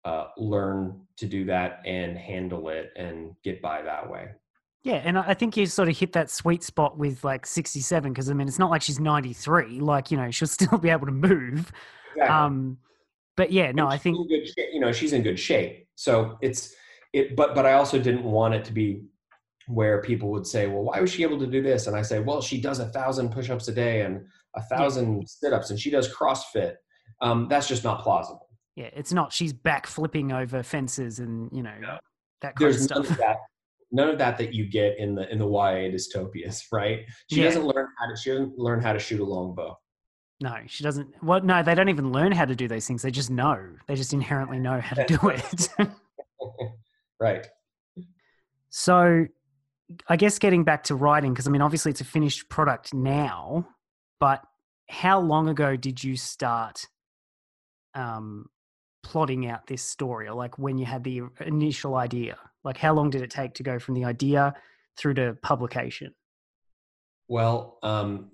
uh, 0.05 0.27
learn 0.37 1.01
to 1.17 1.27
do 1.27 1.45
that 1.47 1.81
and 1.85 2.17
handle 2.17 2.69
it 2.69 2.93
and 2.97 3.35
get 3.43 3.63
by 3.63 3.83
that 3.83 4.09
way. 4.09 4.29
Yeah, 4.83 5.01
and 5.03 5.19
I 5.19 5.33
think 5.33 5.57
you 5.57 5.65
sort 5.65 5.89
of 5.89 5.97
hit 5.97 6.13
that 6.13 6.31
sweet 6.31 6.63
spot 6.63 6.99
with 6.99 7.25
like 7.25 7.47
67 7.47 8.13
because 8.13 8.29
I 8.29 8.35
mean 8.35 8.47
it's 8.47 8.59
not 8.59 8.71
like 8.71 8.83
she's 8.83 9.01
93, 9.01 9.81
like 9.81 10.11
you 10.11 10.19
know 10.19 10.31
she'll 10.31 10.49
still 10.49 10.79
be 10.79 10.91
able 10.91 11.07
to 11.07 11.13
move. 11.13 11.73
Exactly. 12.13 12.35
Um, 12.35 12.79
but 13.37 13.51
yeah, 13.51 13.73
no, 13.73 13.89
I 13.89 13.97
think 13.97 14.19
you 14.29 14.81
know 14.81 14.93
she's 14.93 15.13
in 15.13 15.23
good 15.23 15.41
shape. 15.41 15.89
So 15.95 16.39
it's 16.43 16.75
it, 17.13 17.35
but 17.35 17.55
but 17.55 17.65
I 17.65 17.73
also 17.75 17.99
didn't 17.99 18.25
want 18.25 18.55
it 18.55 18.65
to 18.67 18.73
be 18.73 19.03
where 19.67 20.03
people 20.03 20.31
would 20.31 20.47
say, 20.47 20.67
well, 20.67 20.83
why 20.83 21.01
was 21.01 21.11
she 21.11 21.23
able 21.23 21.39
to 21.39 21.47
do 21.47 21.63
this? 21.63 21.87
And 21.87 21.97
I 21.97 22.03
say, 22.03 22.21
well, 22.21 22.43
she 22.43 22.61
does 22.61 22.81
a 22.81 22.89
thousand 22.89 23.31
push-ups 23.31 23.67
a 23.69 23.73
day 23.73 24.03
and 24.03 24.27
a 24.55 24.61
thousand 24.61 25.21
yeah. 25.21 25.25
sit-ups, 25.27 25.71
and 25.71 25.81
she 25.81 25.91
does 25.91 26.13
CrossFit. 26.13 26.75
Um, 27.23 27.47
that's 27.49 27.67
just 27.67 27.83
not 27.83 28.03
plausible 28.03 28.44
yeah, 28.77 28.91
it's 28.93 29.13
not 29.13 29.33
she's 29.33 29.53
back 29.53 29.87
flipping 29.87 30.33
over 30.33 30.63
fences 30.63 31.19
and 31.21 31.49
you 31.53 31.63
know 31.63 31.75
no. 31.81 31.99
that 32.43 32.57
kind 32.57 32.73
There's 32.73 32.77
of 32.77 32.83
stuff. 32.83 33.05
None 33.05 33.13
of 33.13 33.19
that, 33.19 33.37
none 33.93 34.09
of 34.09 34.19
that 34.19 34.39
that 34.39 34.53
you 34.53 34.67
get 34.67 34.99
in 34.99 35.15
the 35.15 35.31
in 35.31 35.39
the 35.39 35.47
YA 35.47 35.91
dystopias, 35.91 36.65
right? 36.73 37.01
She 37.31 37.41
yeah. 37.41 37.45
doesn't 37.45 37.65
learn 37.65 37.89
how 37.99 38.09
to 38.09 38.17
she 38.17 38.31
doesn't 38.31 38.59
learn 38.59 38.83
how 38.83 38.93
to 38.93 38.99
shoot 38.99 39.21
a 39.21 39.25
longbow. 39.25 39.79
No, 40.41 40.57
she 40.67 40.83
doesn't. 40.83 41.15
Well, 41.23 41.41
no, 41.43 41.63
they 41.63 41.75
don't 41.75 41.89
even 41.89 42.13
learn 42.13 42.33
how 42.33 42.45
to 42.45 42.57
do 42.57 42.67
those 42.67 42.87
things. 42.87 43.03
They 43.03 43.13
just 43.13 43.31
know. 43.31 43.59
They 43.87 43.95
just 43.95 44.13
inherently 44.13 44.59
know 44.59 44.81
how 44.81 44.97
to 44.97 45.05
do 45.07 45.19
it. 45.29 45.69
right. 47.21 47.47
So, 48.71 49.27
I 50.09 50.17
guess 50.17 50.41
getting 50.41 50.65
back 50.65 50.83
to 50.85 50.97
writing, 50.97 51.33
because 51.33 51.47
I 51.47 51.51
mean, 51.51 51.63
obviously 51.63 51.93
it's 51.93 52.01
a 52.01 52.05
finished 52.05 52.49
product 52.49 52.93
now, 52.93 53.69
but 54.19 54.43
how 54.89 55.21
long 55.21 55.49
ago 55.49 55.77
did 55.77 56.03
you 56.03 56.17
start 56.17 56.89
um, 57.95 58.47
plotting 59.05 59.47
out 59.47 59.67
this 59.67 59.83
story 59.83 60.27
or 60.27 60.35
like 60.35 60.59
when 60.59 60.77
you 60.79 60.87
had 60.87 61.05
the 61.05 61.23
initial 61.47 61.95
idea? 61.95 62.37
Like 62.65 62.77
how 62.77 62.95
long 62.95 63.11
did 63.11 63.23
it 63.23 63.31
take 63.31 63.55
to 63.55 63.63
go 63.63 63.79
from 63.79 63.95
the 63.95 64.05
idea 64.05 64.55
through 64.97 65.15
to 65.15 65.37
publication? 65.43 66.15
Well 67.29 67.79
um 67.83 68.31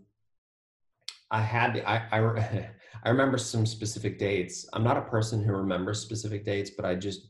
i 1.31 1.41
had 1.41 1.83
i 1.87 2.03
i, 2.13 2.71
I 3.05 3.09
remember 3.09 3.39
some 3.39 3.67
specific 3.67 4.19
dates. 4.19 4.69
I'm 4.73 4.85
not 4.85 4.97
a 4.97 5.03
person 5.03 5.43
who 5.43 5.53
remembers 5.53 6.01
specific 6.01 6.45
dates 6.45 6.71
but 6.71 6.85
i 6.85 6.95
just 6.95 7.29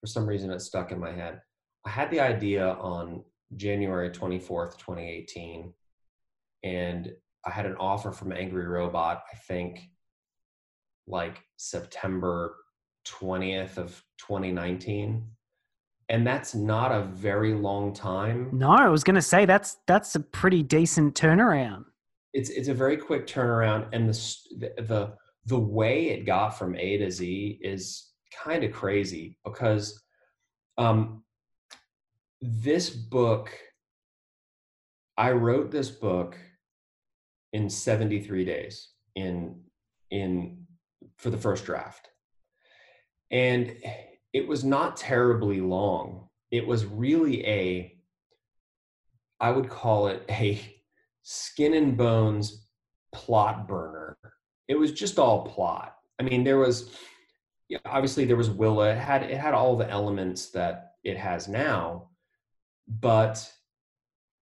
for 0.00 0.06
some 0.06 0.26
reason 0.26 0.50
it 0.50 0.60
stuck 0.60 0.92
in 0.92 1.00
my 1.00 1.12
head. 1.12 1.40
I 1.84 1.90
had 1.90 2.10
the 2.10 2.20
idea 2.20 2.72
on 2.74 3.24
january 3.56 4.10
24th 4.10 4.76
2018 4.76 5.72
and 6.62 7.12
i 7.46 7.50
had 7.50 7.64
an 7.64 7.76
offer 7.80 8.12
from 8.12 8.32
angry 8.32 8.66
robot 8.66 9.22
i 9.32 9.36
think 9.36 9.80
like 11.06 11.40
september 11.56 12.56
20th 13.10 13.76
of 13.78 14.02
2019 14.18 15.24
and 16.10 16.26
that's 16.26 16.54
not 16.54 16.90
a 16.90 17.02
very 17.02 17.54
long 17.54 17.92
time. 17.92 18.48
No 18.52 18.70
i 18.70 18.88
was 18.88 19.04
going 19.04 19.16
to 19.16 19.22
say 19.22 19.44
that's 19.44 19.76
that's 19.86 20.14
a 20.14 20.20
pretty 20.20 20.62
decent 20.62 21.14
turnaround. 21.14 21.84
It's 22.32 22.50
it's 22.50 22.68
a 22.68 22.74
very 22.74 22.96
quick 22.96 23.26
turnaround 23.26 23.88
and 23.92 24.08
the 24.08 24.72
the 24.82 25.14
the 25.46 25.58
way 25.58 26.10
it 26.10 26.26
got 26.26 26.50
from 26.50 26.76
a 26.76 26.98
to 26.98 27.10
z 27.10 27.58
is 27.62 28.12
kind 28.32 28.64
of 28.64 28.72
crazy 28.72 29.38
because 29.44 30.02
um 30.76 31.24
this 32.40 32.90
book 32.90 33.50
i 35.16 35.32
wrote 35.32 35.70
this 35.70 35.90
book 35.90 36.36
in 37.52 37.68
73 37.68 38.44
days 38.44 38.90
in 39.16 39.60
in 40.10 40.66
for 41.16 41.30
the 41.30 41.38
first 41.38 41.64
draft 41.64 42.10
and 43.30 43.76
it 44.32 44.46
was 44.46 44.64
not 44.64 44.96
terribly 44.96 45.60
long. 45.60 46.28
It 46.50 46.66
was 46.66 46.84
really 46.84 47.46
a, 47.46 47.94
I 49.40 49.50
would 49.50 49.68
call 49.68 50.08
it 50.08 50.24
a 50.28 50.60
skin 51.22 51.74
and 51.74 51.96
bones 51.96 52.66
plot 53.12 53.68
burner. 53.68 54.16
It 54.66 54.78
was 54.78 54.92
just 54.92 55.18
all 55.18 55.46
plot. 55.46 55.94
I 56.18 56.22
mean, 56.22 56.44
there 56.44 56.58
was 56.58 56.90
yeah, 57.68 57.78
obviously 57.84 58.24
there 58.24 58.36
was 58.36 58.50
Willa. 58.50 58.92
It 58.92 58.98
had 58.98 59.22
it 59.22 59.36
had 59.36 59.54
all 59.54 59.76
the 59.76 59.88
elements 59.88 60.50
that 60.50 60.94
it 61.04 61.16
has 61.16 61.48
now, 61.48 62.08
but 62.86 63.50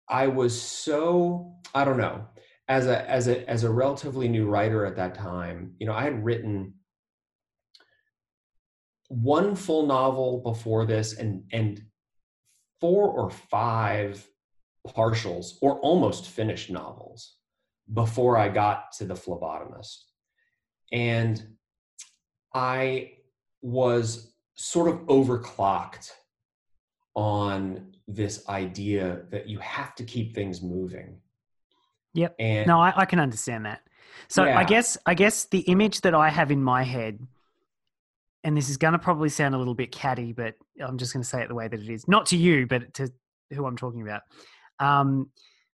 I 0.08 0.27
was 0.27 0.60
so 0.60 1.55
I 1.73 1.86
don't 1.86 1.97
know 1.97 2.25
as 2.67 2.86
a 2.86 3.10
as 3.10 3.27
a 3.27 3.49
as 3.49 3.63
a 3.63 3.69
relatively 3.69 4.27
new 4.27 4.47
writer 4.47 4.86
at 4.86 4.95
that 4.97 5.15
time. 5.15 5.73
You 5.79 5.88
know, 5.88 5.93
I 5.93 6.03
had 6.03 6.23
written 6.23 6.75
one 9.10 9.56
full 9.56 9.86
novel 9.86 10.41
before 10.43 10.86
this, 10.86 11.13
and 11.13 11.43
and 11.52 11.84
four 12.80 13.10
or 13.10 13.30
five 13.30 14.26
partials 14.88 15.56
or 15.62 15.80
almost 15.80 16.30
finished 16.30 16.69
novels 16.69 17.36
before 17.93 18.38
I 18.38 18.50
got 18.50 18.93
to 18.93 19.06
the 19.06 19.13
phlebotomist. 19.13 19.98
And 20.91 21.56
I 22.54 23.12
was 23.62 24.34
sort 24.56 24.89
of 24.89 25.02
overclocked 25.08 26.12
on 27.15 27.93
this 28.08 28.48
idea 28.48 29.22
that 29.32 29.48
you 29.48 29.60
have 29.60 29.95
to 29.95 30.04
keep 30.04 30.34
things 30.34 30.62
moving. 30.62 31.17
Yep. 32.13 32.36
And 32.39 32.67
no, 32.67 32.80
I, 32.80 32.93
I 32.95 33.06
can 33.06 33.19
understand 33.19 33.65
that. 33.65 33.82
So 34.28 34.45
yeah. 34.45 34.58
I 34.58 34.63
guess 34.63 34.98
I 35.06 35.13
guess 35.13 35.45
the 35.45 35.60
image 35.60 36.02
that 36.02 36.15
I 36.15 36.30
have 36.30 36.52
in 36.52 36.63
my 36.63 36.84
head, 36.84 37.19
and 38.43 38.56
this 38.56 38.69
is 38.69 38.78
going 38.78 38.93
to 38.93 38.99
probably 38.99 39.30
sound 39.30 39.56
a 39.56 39.58
little 39.58 39.75
bit 39.75 39.91
catty, 39.91 40.32
but 40.32 40.56
I'm 40.82 40.97
just 40.97 41.13
going 41.13 41.23
to 41.23 41.28
say 41.28 41.41
it 41.41 41.49
the 41.49 41.56
way 41.56 41.67
that 41.67 41.80
it 41.80 41.89
is. 41.89 42.08
Not 42.08 42.25
to 42.28 42.38
you, 42.38 42.67
but 42.67 42.93
to 42.95 43.12
who 43.52 43.65
I'm 43.65 43.78
talking 43.78 44.02
about. 44.02 44.21
Um, 44.80 45.30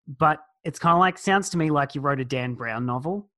but 0.08 0.40
it's 0.64 0.80
kind 0.80 0.94
of 0.94 1.00
like 1.00 1.18
sounds 1.18 1.50
to 1.52 1.58
me 1.58 1.70
like 1.70 1.96
you 1.96 2.02
wrote 2.02 2.20
a 2.20 2.26
Dan 2.26 2.56
Brown 2.56 2.86
novel. 2.86 3.30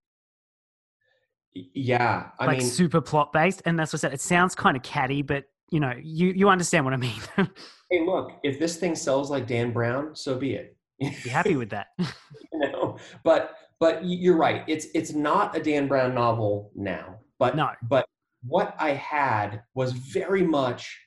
Yeah, 1.53 2.29
I 2.39 2.45
like 2.45 2.59
mean, 2.59 2.67
super 2.67 3.01
plot 3.01 3.33
based, 3.33 3.63
and 3.65 3.77
that's 3.77 3.91
what 3.91 3.99
I 3.99 4.01
said. 4.01 4.13
It 4.13 4.21
sounds 4.21 4.53
kind 4.53 4.77
of 4.77 4.83
catty, 4.83 5.23
but 5.23 5.45
you 5.71 5.79
know, 5.79 5.93
you 6.01 6.27
you 6.29 6.49
understand 6.49 6.85
what 6.85 6.93
I 6.93 6.97
mean. 6.97 7.19
hey, 7.89 8.05
look, 8.05 8.31
if 8.43 8.59
this 8.59 8.77
thing 8.77 8.95
sells 8.95 9.31
like 9.31 9.47
Dan 9.47 9.73
Brown, 9.73 10.15
so 10.15 10.37
be 10.37 10.53
it. 10.53 10.77
be 10.99 11.07
happy 11.29 11.55
with 11.55 11.69
that. 11.71 11.87
you 11.97 12.59
know, 12.59 12.97
but 13.23 13.55
but 13.79 14.05
you're 14.05 14.37
right. 14.37 14.63
It's 14.67 14.87
it's 14.93 15.13
not 15.13 15.55
a 15.57 15.61
Dan 15.61 15.87
Brown 15.87 16.13
novel 16.13 16.71
now, 16.75 17.17
but 17.39 17.55
no, 17.55 17.71
but 17.83 18.05
what 18.47 18.75
I 18.79 18.91
had 18.91 19.61
was 19.73 19.91
very 19.91 20.43
much. 20.43 20.99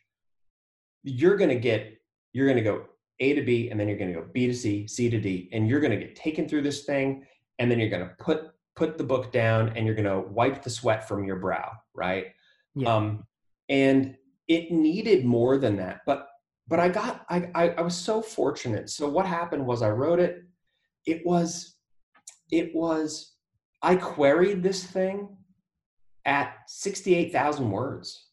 You're 1.02 1.36
gonna 1.36 1.56
get. 1.56 1.96
You're 2.32 2.46
gonna 2.46 2.62
go 2.62 2.86
A 3.18 3.34
to 3.34 3.42
B, 3.42 3.70
and 3.70 3.80
then 3.80 3.88
you're 3.88 3.98
gonna 3.98 4.12
go 4.12 4.26
B 4.32 4.46
to 4.46 4.54
C, 4.54 4.86
C 4.86 5.10
to 5.10 5.20
D, 5.20 5.48
and 5.52 5.68
you're 5.68 5.80
gonna 5.80 5.96
get 5.96 6.14
taken 6.14 6.48
through 6.48 6.62
this 6.62 6.84
thing, 6.84 7.24
and 7.58 7.70
then 7.70 7.78
you're 7.78 7.90
gonna 7.90 8.12
put 8.18 8.50
put 8.80 8.96
the 8.96 9.04
book 9.04 9.30
down 9.30 9.68
and 9.76 9.84
you're 9.84 9.94
going 9.94 10.04
to 10.04 10.20
wipe 10.30 10.62
the 10.62 10.70
sweat 10.70 11.06
from 11.06 11.24
your 11.24 11.36
brow 11.36 11.70
right 11.94 12.28
yeah. 12.74 12.94
um, 12.94 13.24
and 13.68 14.16
it 14.48 14.70
needed 14.70 15.24
more 15.24 15.58
than 15.58 15.76
that 15.76 16.00
but 16.06 16.28
but 16.66 16.80
i 16.80 16.88
got 16.88 17.26
I, 17.28 17.50
I 17.54 17.68
i 17.70 17.80
was 17.82 17.94
so 17.94 18.22
fortunate 18.22 18.88
so 18.88 19.06
what 19.08 19.26
happened 19.26 19.66
was 19.66 19.82
i 19.82 19.90
wrote 19.90 20.18
it 20.18 20.44
it 21.06 21.20
was 21.26 21.76
it 22.50 22.74
was 22.74 23.34
i 23.82 23.96
queried 23.96 24.62
this 24.62 24.82
thing 24.82 25.36
at 26.24 26.54
68000 26.66 27.70
words 27.70 28.26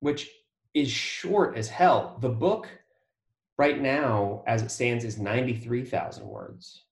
which 0.00 0.30
is 0.74 0.90
short 0.90 1.56
as 1.56 1.68
hell 1.68 2.18
the 2.20 2.28
book 2.28 2.68
right 3.58 3.80
now 3.80 4.42
as 4.46 4.62
it 4.62 4.70
stands 4.70 5.04
is 5.04 5.18
93000 5.18 6.26
words 6.26 6.84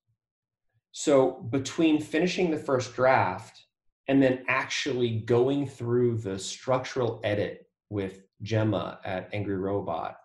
so 0.93 1.33
between 1.51 2.01
finishing 2.01 2.51
the 2.51 2.57
first 2.57 2.95
draft 2.95 3.65
and 4.09 4.23
then 4.23 4.45
actually 4.49 5.21
going 5.21 5.67
through 5.67 6.17
the 6.17 6.39
structural 6.39 7.21
edit 7.23 7.67
with 7.91 8.23
Gemma 8.43 8.99
at 9.05 9.29
Angry 9.33 9.57
Robot, 9.57 10.17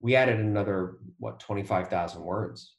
we 0.00 0.14
added 0.14 0.38
another 0.38 0.98
what 1.18 1.40
25,000 1.40 2.22
words. 2.22 2.74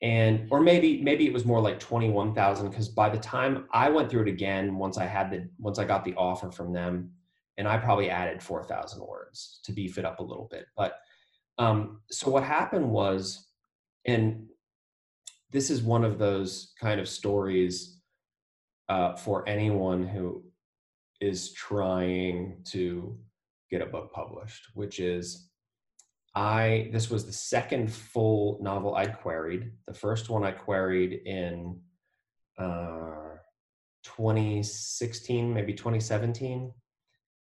And 0.00 0.46
or 0.50 0.60
maybe 0.60 1.02
maybe 1.02 1.26
it 1.26 1.32
was 1.32 1.44
more 1.44 1.60
like 1.60 1.80
21,000 1.80 2.72
cuz 2.72 2.88
by 2.88 3.08
the 3.08 3.18
time 3.18 3.66
I 3.72 3.90
went 3.90 4.10
through 4.10 4.22
it 4.22 4.28
again 4.28 4.76
once 4.76 4.96
I 4.96 5.06
had 5.06 5.30
the 5.30 5.48
once 5.58 5.78
I 5.78 5.84
got 5.84 6.04
the 6.04 6.14
offer 6.14 6.50
from 6.52 6.72
them 6.72 7.12
and 7.56 7.66
I 7.66 7.78
probably 7.78 8.08
added 8.08 8.40
4,000 8.40 9.04
words 9.04 9.58
to 9.64 9.72
beef 9.72 9.98
it 9.98 10.04
up 10.04 10.20
a 10.20 10.22
little 10.22 10.46
bit. 10.48 10.66
But 10.76 11.00
um, 11.58 12.02
so 12.10 12.30
what 12.30 12.44
happened 12.44 12.88
was 12.88 13.48
and 14.06 14.46
this 15.50 15.70
is 15.70 15.82
one 15.82 16.04
of 16.04 16.18
those 16.18 16.74
kind 16.80 17.00
of 17.00 17.08
stories 17.08 17.98
uh, 18.88 19.14
for 19.14 19.48
anyone 19.48 20.06
who 20.06 20.44
is 21.20 21.52
trying 21.52 22.58
to 22.64 23.18
get 23.70 23.82
a 23.82 23.86
book 23.86 24.12
published, 24.12 24.68
which 24.74 25.00
is 25.00 25.47
I 26.38 26.88
this 26.92 27.10
was 27.10 27.26
the 27.26 27.32
second 27.32 27.92
full 27.92 28.60
novel 28.62 28.94
I'd 28.94 29.18
queried. 29.18 29.72
The 29.88 29.94
first 29.94 30.30
one 30.30 30.44
I 30.44 30.52
queried 30.52 31.22
in 31.26 31.80
uh, 32.56 33.38
2016, 34.04 35.52
maybe 35.52 35.72
2017, 35.72 36.72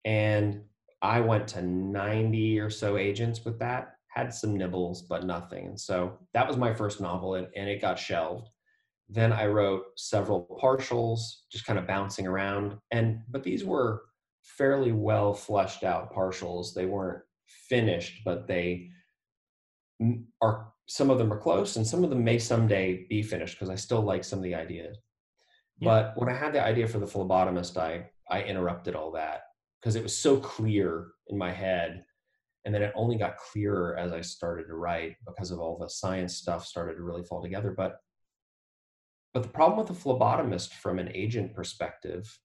and 0.06 0.62
I 1.02 1.20
went 1.20 1.48
to 1.50 1.64
90 1.64 2.60
or 2.60 2.70
so 2.70 2.98
agents 2.98 3.44
with 3.44 3.58
that 3.58 3.96
had 4.10 4.32
some 4.32 4.56
nibbles, 4.56 5.02
but 5.02 5.26
nothing. 5.26 5.66
And 5.66 5.80
so 5.80 6.20
that 6.36 6.48
was 6.48 6.56
my 6.56 6.72
first 6.72 7.02
novel, 7.02 7.36
and, 7.36 7.48
and 7.56 7.68
it 7.68 7.82
got 7.82 7.98
shelved. 7.98 8.50
Then 9.10 9.34
I 9.34 9.48
wrote 9.48 9.86
several 9.98 10.60
partials, 10.62 11.22
just 11.52 11.66
kind 11.66 11.80
of 11.80 11.88
bouncing 11.88 12.28
around. 12.28 12.78
And 12.92 13.22
but 13.30 13.42
these 13.42 13.66
were 13.66 14.04
fairly 14.44 14.92
well 14.92 15.34
fleshed 15.34 15.84
out 15.84 16.14
partials. 16.14 16.76
They 16.76 16.86
weren't 16.86 17.24
finished, 17.48 18.22
but 18.24 18.48
they 18.48 18.90
are 20.42 20.72
some 20.88 21.10
of 21.10 21.18
them 21.18 21.34
are 21.34 21.40
close, 21.40 21.78
and 21.78 21.88
some 21.88 22.04
of 22.04 22.10
them 22.10 22.24
may 22.24 22.38
someday 22.38 23.06
be 23.10 23.24
finished 23.24 23.56
because 23.56 23.70
I 23.70 23.76
still 23.76 24.02
like 24.02 24.24
some 24.24 24.40
of 24.40 24.44
the 24.44 24.56
ideas. 24.56 24.98
Yeah. 25.80 25.90
But 25.90 26.14
when 26.20 26.30
I 26.30 26.38
had 26.38 26.54
the 26.54 26.64
idea 26.64 26.88
for 26.88 27.00
the 27.00 27.06
phlebotomist, 27.06 27.78
I 27.78 28.10
I 28.30 28.44
interrupted 28.44 28.96
all 28.96 29.12
that 29.12 29.42
because 29.82 29.96
it 29.96 30.04
was 30.04 30.18
so 30.18 30.38
clear 30.38 31.08
in 31.28 31.38
my 31.38 31.52
head 31.52 32.04
and 32.66 32.74
then 32.74 32.82
it 32.82 32.92
only 32.96 33.16
got 33.16 33.38
clearer 33.38 33.96
as 33.98 34.12
i 34.12 34.20
started 34.20 34.68
to 34.68 34.76
write 34.76 35.16
because 35.26 35.52
of 35.52 35.60
all 35.60 35.78
the 35.78 35.88
science 35.88 36.36
stuff 36.36 36.66
started 36.66 36.96
to 36.96 37.04
really 37.04 37.24
fall 37.24 37.42
together 37.42 37.74
but 37.76 37.98
but 39.34 39.44
the 39.44 39.50
problem 39.50 39.78
with 39.78 39.88
the 39.88 39.94
phlebotomist 39.94 40.70
from 40.74 41.00
an 41.00 41.10
agent 41.14 41.54
perspective 41.54 42.40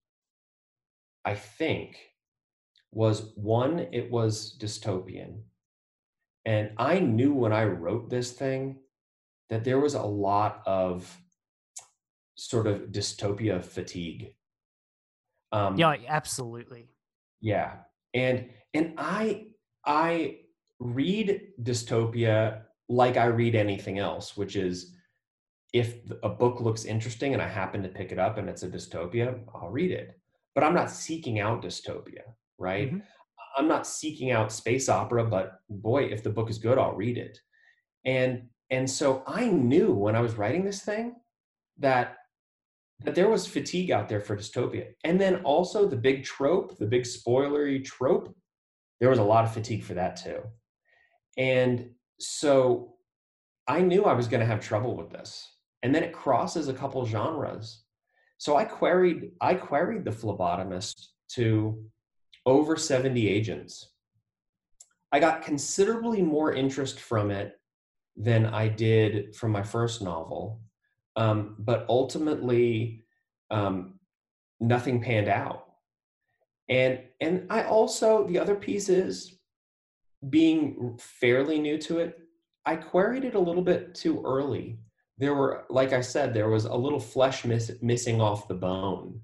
i 1.25 1.35
think 1.35 1.97
was 2.93 3.33
one 3.37 3.87
it 3.93 4.11
was 4.11 4.57
dystopian. 4.59 5.41
And 6.45 6.71
i 6.79 6.99
knew 6.99 7.35
when 7.35 7.53
i 7.53 7.65
wrote 7.65 8.09
this 8.11 8.33
thing 8.33 8.79
that 9.51 9.65
there 9.65 9.79
was 9.79 9.95
a 9.95 10.03
lot 10.03 10.63
of 10.67 11.17
sort 12.37 12.67
of 12.67 12.93
dystopia 12.93 13.63
fatigue. 13.63 14.35
Um, 15.53 15.77
yeah 15.77 15.97
absolutely. 16.09 16.89
yeah. 17.41 17.73
And 18.15 18.51
and 18.75 18.95
i 18.99 19.47
I 19.85 20.39
read 20.79 21.41
dystopia 21.63 22.63
like 22.89 23.17
I 23.17 23.27
read 23.27 23.55
anything 23.55 23.99
else, 23.99 24.37
which 24.37 24.57
is 24.57 24.95
if 25.73 25.99
a 26.25 26.29
book 26.29 26.61
looks 26.61 26.85
interesting 26.85 27.33
and 27.33 27.43
I 27.43 27.49
happen 27.49 27.83
to 27.83 27.89
pick 27.89 28.11
it 28.11 28.19
up 28.19 28.37
and 28.37 28.49
it's 28.49 28.65
a 28.65 28.69
dystopia, 28.69 29.39
I'll 29.55 29.71
read 29.71 29.93
it. 29.93 30.19
But 30.55 30.65
I'm 30.65 30.75
not 30.75 30.91
seeking 30.91 31.39
out 31.39 31.63
dystopia, 31.63 32.23
right? 32.61 32.89
Mm-hmm. 32.89 32.99
I'm 33.57 33.67
not 33.67 33.87
seeking 33.87 34.31
out 34.31 34.53
space 34.53 34.89
opera, 34.89 35.25
but 35.25 35.61
boy, 35.69 36.05
if 36.05 36.23
the 36.23 36.31
book 36.31 36.51
is 36.51 36.59
good, 36.59 36.79
I'll 36.79 36.95
read 36.95 37.19
it. 37.19 37.39
And 38.05 38.45
and 38.71 38.89
so 38.89 39.25
I 39.27 39.47
knew 39.47 39.93
when 39.93 40.15
I 40.15 40.21
was 40.21 40.39
writing 40.39 40.65
this 40.65 40.83
thing 40.83 41.17
that 41.79 42.17
that 43.01 43.15
there 43.15 43.29
was 43.29 43.47
fatigue 43.47 43.91
out 43.91 44.09
there 44.09 44.21
for 44.21 44.37
dystopia. 44.37 44.89
And 45.05 45.21
then 45.21 45.37
also 45.37 45.89
the 45.89 45.97
big 45.97 46.23
trope, 46.23 46.79
the 46.79 46.87
big 46.87 47.03
spoilery 47.03 47.85
trope 47.85 48.35
there 49.01 49.11
was 49.11 49.19
a 49.19 49.25
lot 49.25 49.45
of 49.45 49.53
fatigue 49.53 49.83
for 49.83 49.95
that 49.95 50.17
too. 50.17 50.43
And 51.37 51.91
so 52.21 52.95
I 53.67 53.81
knew 53.81 54.05
I 54.05 54.13
was 54.13 54.29
going 54.29 54.41
to 54.41 54.47
have 54.47 54.61
trouble 54.61 54.95
with 54.95 55.11
this. 55.11 55.49
And 55.83 55.95
then 55.95 56.05
it 56.05 56.13
crosses 56.13 56.69
a 56.69 56.75
couple 56.75 57.05
genres. 57.07 57.85
So 58.37 58.57
I 58.57 58.65
queried 58.65 59.31
I 59.41 59.55
queried 59.55 60.05
the 60.05 60.11
phlebotomist 60.11 60.95
to 61.33 61.83
over 62.47 62.77
70 62.77 63.29
agents. 63.29 63.91
I 65.13 65.21
got 65.21 65.43
considerably 65.43 66.23
more 66.23 66.53
interest 66.53 67.01
from 67.01 67.31
it 67.31 67.55
than 68.17 68.47
I 68.47 68.69
did 68.69 69.35
from 69.35 69.51
my 69.51 69.63
first 69.63 70.03
novel. 70.03 70.61
Um, 71.17 71.57
but 71.59 71.87
ultimately, 71.89 73.05
um, 73.51 73.99
nothing 74.61 75.03
panned 75.03 75.29
out 75.29 75.67
and 76.69 77.01
and 77.23 77.47
i 77.49 77.65
also 77.65 78.27
the 78.27 78.39
other 78.39 78.55
piece 78.55 78.91
is 78.91 79.39
being 80.29 80.99
fairly 81.01 81.59
new 81.59 81.79
to 81.79 81.99
it 81.99 82.19
i 82.67 82.77
queried 82.77 83.25
it 83.25 83.35
a 83.35 83.41
little 83.41 83.63
bit 83.63 83.95
too 83.95 84.23
early 84.23 84.79
there 85.21 85.35
were, 85.35 85.67
like 85.69 85.93
I 85.93 86.01
said, 86.01 86.33
there 86.33 86.49
was 86.49 86.65
a 86.65 86.75
little 86.75 86.99
flesh 86.99 87.45
miss, 87.45 87.71
missing 87.83 88.23
off 88.23 88.49
the 88.49 88.55
bone. 88.55 89.21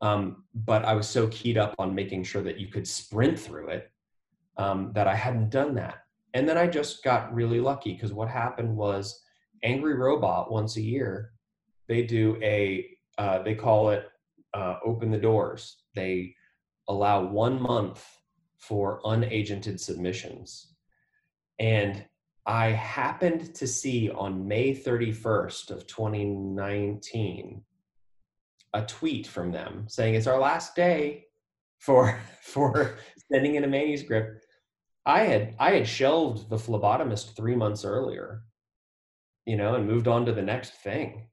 Um, 0.00 0.44
but 0.54 0.84
I 0.84 0.94
was 0.94 1.08
so 1.08 1.28
keyed 1.28 1.58
up 1.58 1.74
on 1.78 1.94
making 1.94 2.24
sure 2.24 2.42
that 2.42 2.58
you 2.58 2.68
could 2.68 2.86
sprint 2.86 3.38
through 3.38 3.68
it 3.68 3.90
um, 4.56 4.92
that 4.94 5.08
I 5.08 5.14
hadn't 5.14 5.50
done 5.50 5.74
that. 5.74 6.04
And 6.34 6.48
then 6.48 6.58
I 6.58 6.66
just 6.66 7.02
got 7.02 7.34
really 7.34 7.60
lucky 7.60 7.94
because 7.94 8.12
what 8.12 8.28
happened 8.28 8.76
was 8.76 9.22
Angry 9.64 9.94
Robot 9.94 10.52
once 10.52 10.76
a 10.76 10.82
year, 10.82 11.32
they 11.88 12.02
do 12.02 12.38
a, 12.42 12.86
uh, 13.16 13.42
they 13.42 13.54
call 13.54 13.90
it 13.90 14.08
uh, 14.54 14.76
Open 14.84 15.10
the 15.10 15.18
Doors. 15.18 15.78
They 15.94 16.34
allow 16.88 17.24
one 17.24 17.60
month 17.60 18.06
for 18.58 19.00
unagented 19.02 19.80
submissions. 19.80 20.74
And 21.58 22.04
I 22.46 22.68
happened 22.68 23.54
to 23.56 23.66
see 23.66 24.10
on 24.10 24.46
May 24.46 24.74
31st 24.74 25.70
of 25.70 25.86
2019 25.86 27.62
a 28.74 28.82
tweet 28.82 29.26
from 29.26 29.50
them 29.50 29.86
saying 29.88 30.14
it's 30.14 30.26
our 30.26 30.38
last 30.38 30.74
day 30.74 31.24
for 31.78 32.18
for 32.42 32.98
sending 33.32 33.54
in 33.54 33.64
a 33.64 33.68
manuscript. 33.68 34.44
I 35.06 35.20
had 35.20 35.54
I 35.58 35.72
had 35.72 35.88
shelved 35.88 36.50
the 36.50 36.56
phlebotomist 36.56 37.36
three 37.36 37.56
months 37.56 37.84
earlier, 37.84 38.42
you 39.46 39.56
know, 39.56 39.74
and 39.74 39.86
moved 39.86 40.08
on 40.08 40.26
to 40.26 40.32
the 40.32 40.42
next 40.42 40.74
thing. 40.82 41.28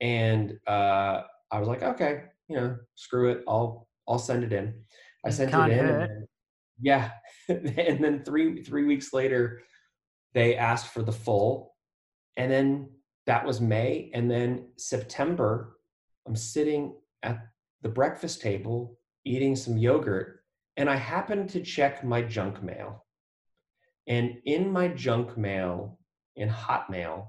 And 0.00 0.58
uh, 0.66 1.22
I 1.50 1.58
was 1.58 1.68
like, 1.68 1.82
okay, 1.82 2.24
you 2.48 2.56
know, 2.56 2.76
screw 2.94 3.30
it, 3.30 3.44
I'll 3.46 3.88
I'll 4.08 4.18
send 4.18 4.44
it 4.44 4.52
in. 4.52 4.74
I 5.26 5.30
sent 5.30 5.52
it 5.52 5.78
in. 5.78 5.86
And, 5.86 6.26
yeah, 6.80 7.10
and 7.48 8.02
then 8.02 8.22
three 8.24 8.62
three 8.62 8.84
weeks 8.84 9.12
later, 9.12 9.60
they 10.34 10.56
asked 10.56 10.92
for 10.92 11.02
the 11.02 11.12
full 11.12 11.74
and 12.38 12.50
then 12.50 12.88
that 13.26 13.44
was 13.44 13.60
may 13.60 14.10
and 14.14 14.30
then 14.30 14.68
september 14.76 15.77
i'm 16.28 16.36
sitting 16.36 16.94
at 17.22 17.38
the 17.82 17.88
breakfast 17.88 18.40
table 18.40 18.98
eating 19.24 19.56
some 19.56 19.78
yogurt 19.78 20.40
and 20.76 20.88
i 20.88 20.94
happen 20.94 21.46
to 21.48 21.60
check 21.60 22.04
my 22.04 22.22
junk 22.22 22.62
mail 22.62 23.04
and 24.06 24.36
in 24.44 24.70
my 24.70 24.88
junk 24.88 25.36
mail 25.36 25.98
in 26.36 26.48
hotmail 26.48 27.28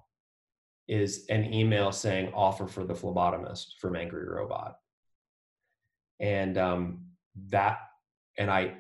is 0.87 1.25
an 1.29 1.53
email 1.53 1.91
saying 1.91 2.31
offer 2.33 2.67
for 2.67 2.83
the 2.83 2.93
phlebotomist 2.93 3.77
from 3.79 3.95
angry 3.95 4.27
robot 4.27 4.75
and 6.19 6.57
um, 6.57 7.05
that 7.47 7.79
and 8.37 8.51
i 8.51 8.73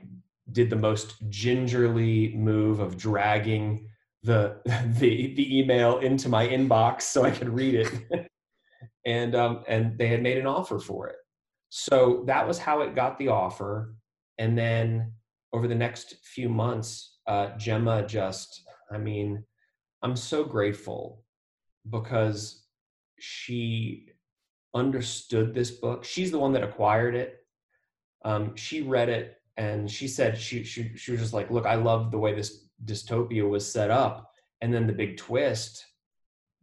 did 0.51 0.69
the 0.69 0.75
most 0.75 1.15
gingerly 1.29 2.33
move 2.35 2.79
of 2.79 2.97
dragging 2.97 3.87
the 4.23 4.57
the 4.99 5.33
the 5.35 5.59
email 5.59 5.99
into 5.99 6.29
my 6.29 6.47
inbox 6.47 7.03
so 7.03 7.23
I 7.23 7.31
could 7.31 7.49
read 7.49 7.75
it. 7.75 8.28
and 9.05 9.35
um, 9.35 9.63
and 9.67 9.97
they 9.97 10.07
had 10.07 10.21
made 10.21 10.37
an 10.37 10.47
offer 10.47 10.79
for 10.79 11.07
it. 11.07 11.15
So 11.69 12.23
that 12.27 12.47
was 12.47 12.57
how 12.57 12.81
it 12.81 12.95
got 12.95 13.17
the 13.17 13.29
offer. 13.29 13.95
And 14.37 14.57
then 14.57 15.13
over 15.53 15.67
the 15.67 15.75
next 15.75 16.15
few 16.23 16.49
months, 16.49 17.17
uh, 17.27 17.55
Gemma 17.57 18.05
just, 18.07 18.63
I 18.91 18.97
mean, 18.97 19.43
I'm 20.01 20.15
so 20.15 20.43
grateful 20.43 21.23
because 21.89 22.65
she 23.19 24.09
understood 24.73 25.53
this 25.53 25.71
book. 25.71 26.03
She's 26.03 26.31
the 26.31 26.39
one 26.39 26.53
that 26.53 26.63
acquired 26.63 27.15
it. 27.15 27.37
Um, 28.25 28.55
she 28.55 28.81
read 28.81 29.09
it 29.09 29.37
and 29.57 29.89
she 29.89 30.07
said 30.07 30.37
she, 30.37 30.63
she 30.63 30.91
she 30.95 31.11
was 31.11 31.21
just 31.21 31.33
like, 31.33 31.49
look, 31.51 31.65
I 31.65 31.75
love 31.75 32.11
the 32.11 32.17
way 32.17 32.33
this 32.33 32.65
dystopia 32.85 33.47
was 33.47 33.69
set 33.69 33.91
up 33.91 34.31
and 34.61 34.73
then 34.73 34.87
the 34.87 34.93
big 34.93 35.17
twist 35.17 35.85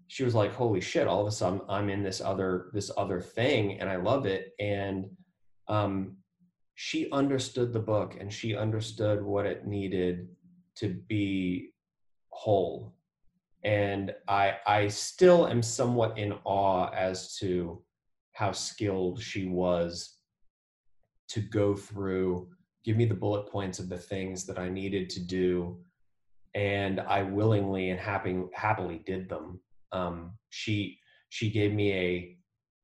she 0.08 0.24
was 0.24 0.34
like 0.34 0.52
holy 0.52 0.80
shit 0.80 1.06
all 1.06 1.20
of 1.20 1.26
a 1.26 1.30
sudden 1.30 1.60
i'm 1.68 1.88
in 1.88 2.02
this 2.02 2.20
other 2.20 2.70
this 2.72 2.90
other 2.96 3.20
thing 3.20 3.80
and 3.80 3.88
i 3.88 3.96
love 3.96 4.26
it 4.26 4.52
and 4.60 5.06
um 5.68 6.16
she 6.74 7.10
understood 7.10 7.72
the 7.72 7.78
book 7.78 8.16
and 8.20 8.32
she 8.32 8.54
understood 8.54 9.22
what 9.22 9.46
it 9.46 9.66
needed 9.66 10.28
to 10.74 10.88
be 11.08 11.72
whole 12.30 12.94
and 13.64 14.14
i 14.28 14.56
i 14.66 14.86
still 14.86 15.46
am 15.48 15.62
somewhat 15.62 16.16
in 16.18 16.32
awe 16.44 16.90
as 16.90 17.36
to 17.36 17.82
how 18.32 18.52
skilled 18.52 19.20
she 19.20 19.46
was 19.46 20.18
to 21.28 21.40
go 21.40 21.74
through 21.74 22.48
give 22.84 22.96
me 22.96 23.06
the 23.06 23.14
bullet 23.14 23.50
points 23.50 23.78
of 23.78 23.88
the 23.88 23.98
things 23.98 24.44
that 24.44 24.58
i 24.58 24.68
needed 24.68 25.10
to 25.10 25.20
do 25.20 25.78
and 26.56 27.00
I 27.00 27.22
willingly 27.22 27.90
and 27.90 28.00
happy, 28.00 28.42
happily 28.54 29.02
did 29.04 29.28
them. 29.28 29.60
Um, 29.92 30.32
she 30.50 30.98
she 31.28 31.50
gave 31.50 31.72
me 31.72 31.92
a 31.92 32.36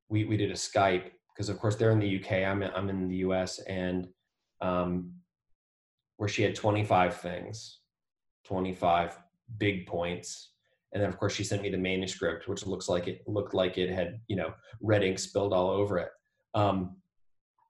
we 0.09 0.25
we 0.25 0.37
did 0.37 0.51
a 0.51 0.55
Skype 0.55 1.11
because 1.35 1.49
of 1.49 1.59
course 1.59 1.77
they're 1.77 1.91
in 1.91 2.01
the 2.01 2.23
UK. 2.23 2.47
I'm 2.47 2.63
I'm 2.63 2.89
in 2.89 3.09
the 3.09 3.17
US 3.17 3.59
and 3.61 4.09
um, 4.61 5.13
where 6.17 6.29
she 6.29 6.43
had 6.43 6.55
25 6.55 7.17
things, 7.17 7.81
25 8.45 9.19
big 9.59 9.87
points. 9.87 10.53
And 10.93 11.03
then 11.03 11.09
of 11.09 11.19
course 11.19 11.35
she 11.35 11.45
sent 11.45 11.63
me 11.63 11.71
the 11.71 11.79
manuscript, 11.79 12.49
which 12.49 12.67
looks 12.67 12.89
like 12.89 13.09
it 13.09 13.23
looked 13.27 13.55
like 13.55 13.79
it 13.79 13.91
had, 13.91 14.21
you 14.29 14.37
know, 14.37 14.53
red 14.81 15.03
ink 15.03 15.19
spilled 15.19 15.53
all 15.53 15.71
over 15.71 15.99
it. 15.99 16.11
Um, 16.55 16.97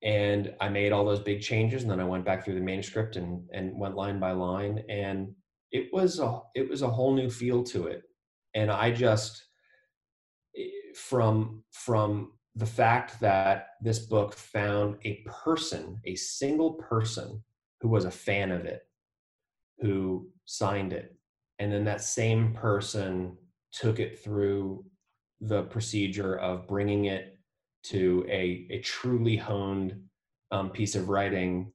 and 0.03 0.53
I 0.61 0.69
made 0.69 0.93
all 0.93 1.05
those 1.05 1.21
big 1.21 1.41
changes 1.41 1.83
and 1.83 1.91
then 1.91 2.01
I 2.01 2.05
went 2.05 2.25
back 2.25 2.45
through 2.45 2.57
the 2.57 2.61
manuscript 2.61 3.17
and, 3.17 3.45
and 3.53 3.79
went 3.79 3.95
line 3.95 4.19
by 4.19 4.33
line. 4.33 4.85
And 4.89 5.33
it 5.71 5.89
was 5.93 6.19
a 6.19 6.41
it 6.55 6.69
was 6.69 6.83
a 6.83 6.91
whole 6.91 7.15
new 7.15 7.31
feel 7.31 7.63
to 7.65 7.87
it 7.87 8.03
and 8.55 8.71
i 8.71 8.91
just 8.91 9.45
eh, 10.57 10.69
from 10.95 11.63
from 11.73 12.33
the 12.57 12.67
fact 12.67 13.19
that 13.21 13.69
this 13.81 14.01
book 14.01 14.35
found 14.35 14.97
a 15.05 15.25
person 15.27 15.99
a 16.05 16.15
single 16.15 16.75
person 16.75 17.43
who 17.81 17.89
was 17.89 18.05
a 18.05 18.11
fan 18.11 18.51
of 18.51 18.65
it 18.65 18.83
who 19.83 20.29
signed 20.45 20.93
it. 20.93 21.15
And 21.59 21.73
then 21.73 21.85
that 21.85 22.01
same 22.01 22.55
person 22.55 23.37
took 23.73 23.99
it 23.99 24.19
through 24.23 24.85
the 25.41 25.65
procedure 25.65 26.37
of 26.37 26.69
bringing 26.69 27.07
it 27.07 27.39
to 27.85 28.25
a, 28.29 28.67
a 28.71 28.81
truly 28.81 29.37
honed 29.37 30.01
um, 30.53 30.71
piece 30.71 30.95
of 30.95 31.09
writing. 31.09 31.73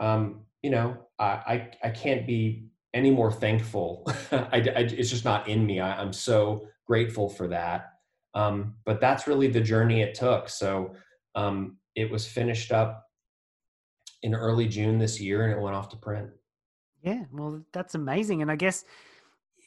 Um, 0.00 0.42
you 0.62 0.70
know 0.70 0.98
I, 1.18 1.24
I, 1.24 1.70
I 1.84 1.90
can't 1.90 2.26
be 2.26 2.66
any 2.94 3.10
more 3.10 3.32
thankful. 3.32 4.04
I, 4.32 4.46
I, 4.52 4.80
it's 4.80 5.10
just 5.10 5.24
not 5.24 5.48
in 5.48 5.66
me. 5.66 5.80
I, 5.80 6.00
am 6.00 6.12
so 6.12 6.66
grateful 6.86 7.28
for 7.28 7.48
that. 7.48 7.92
Um, 8.34 8.74
but 8.84 9.00
that's 9.00 9.26
really 9.26 9.48
the 9.48 9.60
journey 9.60 10.02
it 10.02 10.14
took. 10.14 10.48
So 10.48 10.94
um, 11.34 11.78
it 11.94 12.10
was 12.10 12.26
finished 12.26 12.72
up 12.72 13.06
in 14.22 14.34
early 14.34 14.66
June 14.66 14.98
this 14.98 15.20
year, 15.20 15.44
and 15.44 15.52
it 15.52 15.60
went 15.60 15.76
off 15.76 15.88
to 15.90 15.96
print. 15.96 16.30
Yeah, 17.02 17.24
well, 17.32 17.62
that's 17.72 17.94
amazing, 17.94 18.42
and 18.42 18.50
I 18.50 18.56
guess 18.56 18.84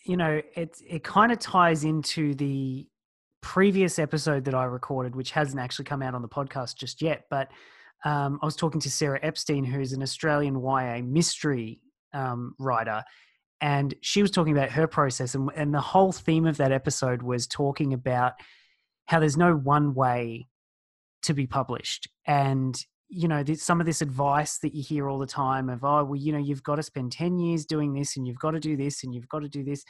you 0.05 0.17
know 0.17 0.41
it 0.55 0.77
it 0.87 1.03
kind 1.03 1.31
of 1.31 1.39
ties 1.39 1.83
into 1.83 2.33
the 2.35 2.87
previous 3.41 3.99
episode 3.99 4.45
that 4.45 4.55
I 4.55 4.65
recorded, 4.65 5.15
which 5.15 5.31
hasn't 5.31 5.59
actually 5.59 5.85
come 5.85 6.01
out 6.01 6.15
on 6.15 6.21
the 6.21 6.29
podcast 6.29 6.75
just 6.75 7.01
yet, 7.01 7.25
but. 7.29 7.49
Um, 8.05 8.39
I 8.41 8.45
was 8.45 8.55
talking 8.55 8.79
to 8.79 8.89
Sarah 8.89 9.19
Epstein, 9.21 9.65
who's 9.65 9.91
an 9.91 10.01
Australian 10.01 10.55
YA 10.63 11.01
mystery 11.03 11.81
um, 12.13 12.53
writer, 12.59 13.03
and 13.61 13.93
she 14.01 14.21
was 14.21 14.31
talking 14.31 14.55
about 14.55 14.71
her 14.71 14.87
process, 14.87 15.35
and, 15.35 15.49
and 15.55 15.73
the 15.73 15.81
whole 15.81 16.11
theme 16.11 16.45
of 16.45 16.57
that 16.57 16.71
episode 16.71 17.21
was 17.21 17.47
talking 17.47 17.93
about 17.93 18.33
how 19.07 19.19
there's 19.19 19.37
no 19.37 19.53
one 19.53 19.93
way 19.93 20.47
to 21.23 21.33
be 21.33 21.47
published, 21.47 22.07
and 22.25 22.85
you 23.09 23.27
know 23.27 23.43
some 23.55 23.79
of 23.79 23.85
this 23.85 24.01
advice 24.01 24.59
that 24.59 24.75
you 24.75 24.83
hear 24.83 25.09
all 25.09 25.17
the 25.17 25.25
time 25.25 25.67
of 25.67 25.83
oh 25.83 26.03
well 26.03 26.15
you 26.15 26.31
know 26.31 26.37
you've 26.37 26.63
got 26.63 26.75
to 26.75 26.83
spend 26.83 27.11
10 27.11 27.39
years 27.39 27.65
doing 27.65 27.93
this 27.93 28.15
and 28.15 28.27
you've 28.27 28.39
got 28.39 28.51
to 28.51 28.59
do 28.59 28.77
this 28.77 29.03
and 29.03 29.13
you've 29.13 29.27
got 29.27 29.39
to 29.39 29.49
do 29.49 29.63
this 29.63 29.83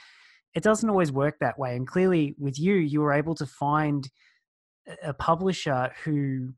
it 0.55 0.63
doesn't 0.63 0.89
always 0.89 1.12
work 1.12 1.36
that 1.39 1.60
way 1.60 1.75
and 1.75 1.86
clearly 1.86 2.34
with 2.39 2.58
you 2.58 2.75
you 2.75 3.01
were 3.01 3.12
able 3.12 3.36
to 3.36 3.45
find 3.45 4.09
a 5.03 5.13
publisher 5.13 5.91
who 6.03 6.53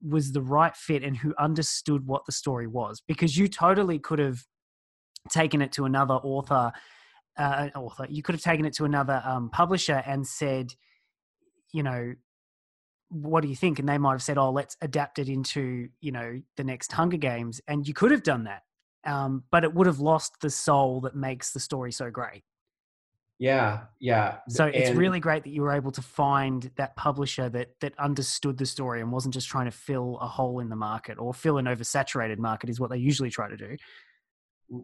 was 0.00 0.32
the 0.32 0.42
right 0.42 0.76
fit 0.76 1.02
and 1.02 1.16
who 1.16 1.34
understood 1.38 2.06
what 2.06 2.24
the 2.26 2.32
story 2.32 2.66
was 2.66 3.02
because 3.06 3.36
you 3.36 3.48
totally 3.48 3.98
could 3.98 4.18
have 4.18 4.44
taken 5.30 5.62
it 5.62 5.72
to 5.72 5.84
another 5.84 6.14
author, 6.14 6.72
uh, 7.36 7.68
author, 7.74 8.06
you 8.08 8.22
could 8.22 8.34
have 8.34 8.42
taken 8.42 8.64
it 8.64 8.74
to 8.74 8.84
another 8.84 9.22
um, 9.24 9.50
publisher 9.50 10.02
and 10.06 10.26
said, 10.26 10.74
you 11.72 11.82
know, 11.82 12.14
what 13.08 13.42
do 13.42 13.48
you 13.48 13.56
think? 13.56 13.78
And 13.78 13.88
they 13.88 13.98
might 13.98 14.12
have 14.12 14.22
said, 14.22 14.38
oh, 14.38 14.50
let's 14.50 14.76
adapt 14.80 15.18
it 15.18 15.28
into, 15.28 15.88
you 16.00 16.12
know, 16.12 16.40
the 16.56 16.64
next 16.64 16.92
Hunger 16.92 17.16
Games. 17.16 17.60
And 17.68 17.86
you 17.86 17.94
could 17.94 18.10
have 18.10 18.22
done 18.22 18.44
that. 18.44 18.62
Um, 19.04 19.44
but 19.50 19.62
it 19.62 19.72
would 19.72 19.86
have 19.86 20.00
lost 20.00 20.40
the 20.40 20.50
soul 20.50 21.02
that 21.02 21.14
makes 21.14 21.52
the 21.52 21.60
story 21.60 21.92
so 21.92 22.10
great. 22.10 22.42
Yeah, 23.38 23.80
yeah. 24.00 24.38
So 24.48 24.66
and 24.66 24.74
it's 24.74 24.90
really 24.96 25.20
great 25.20 25.44
that 25.44 25.50
you 25.50 25.60
were 25.60 25.72
able 25.72 25.92
to 25.92 26.02
find 26.02 26.70
that 26.76 26.96
publisher 26.96 27.50
that 27.50 27.68
that 27.80 27.92
understood 27.98 28.56
the 28.56 28.64
story 28.64 29.02
and 29.02 29.12
wasn't 29.12 29.34
just 29.34 29.48
trying 29.48 29.66
to 29.66 29.70
fill 29.70 30.18
a 30.22 30.26
hole 30.26 30.60
in 30.60 30.70
the 30.70 30.76
market 30.76 31.18
or 31.18 31.34
fill 31.34 31.58
an 31.58 31.66
oversaturated 31.66 32.38
market 32.38 32.70
is 32.70 32.80
what 32.80 32.90
they 32.90 32.96
usually 32.96 33.28
try 33.28 33.48
to 33.48 33.56
do. 33.56 33.76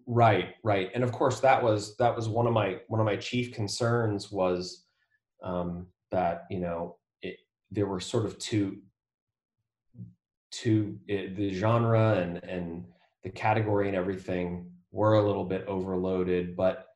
Right, 0.07 0.55
right, 0.63 0.91
and 0.95 1.03
of 1.03 1.13
course 1.13 1.41
that 1.41 1.63
was 1.63 1.97
that 1.97 2.15
was 2.15 2.29
one 2.29 2.47
of 2.47 2.53
my 2.53 2.79
one 2.89 3.01
of 3.01 3.07
my 3.07 3.17
chief 3.17 3.53
concerns 3.53 4.31
was 4.31 4.85
um, 5.43 5.87
that 6.11 6.45
you 6.51 6.61
know 6.61 6.97
it, 7.23 7.37
there 7.71 7.87
were 7.87 8.01
sort 8.01 8.25
of 8.25 8.39
two 8.39 8.79
two 10.53 10.99
it, 11.09 11.35
the 11.37 11.53
genre 11.53 12.15
and 12.15 12.43
and 12.45 12.85
the 13.25 13.31
category 13.31 13.89
and 13.89 13.97
everything 13.97 14.71
were 14.93 15.15
a 15.15 15.27
little 15.27 15.45
bit 15.45 15.65
overloaded. 15.67 16.55
But 16.57 16.87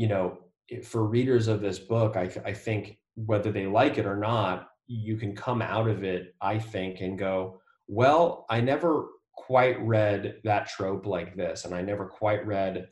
you 0.00 0.08
know 0.08 0.38
for 0.82 1.04
readers 1.04 1.46
of 1.46 1.60
this 1.60 1.78
book 1.78 2.16
I, 2.16 2.30
I 2.44 2.54
think 2.54 2.98
whether 3.14 3.52
they 3.52 3.66
like 3.66 3.98
it 3.98 4.06
or 4.06 4.16
not 4.16 4.70
you 4.86 5.16
can 5.16 5.36
come 5.36 5.60
out 5.60 5.88
of 5.88 6.04
it 6.04 6.34
i 6.40 6.58
think 6.58 7.00
and 7.00 7.18
go 7.18 7.60
well 7.86 8.46
i 8.48 8.60
never 8.60 9.08
quite 9.46 9.80
read 9.84 10.36
that 10.44 10.68
trope 10.68 11.06
like 11.06 11.36
this 11.36 11.64
and 11.64 11.74
i 11.74 11.80
never 11.80 12.06
quite 12.06 12.46
read 12.46 12.88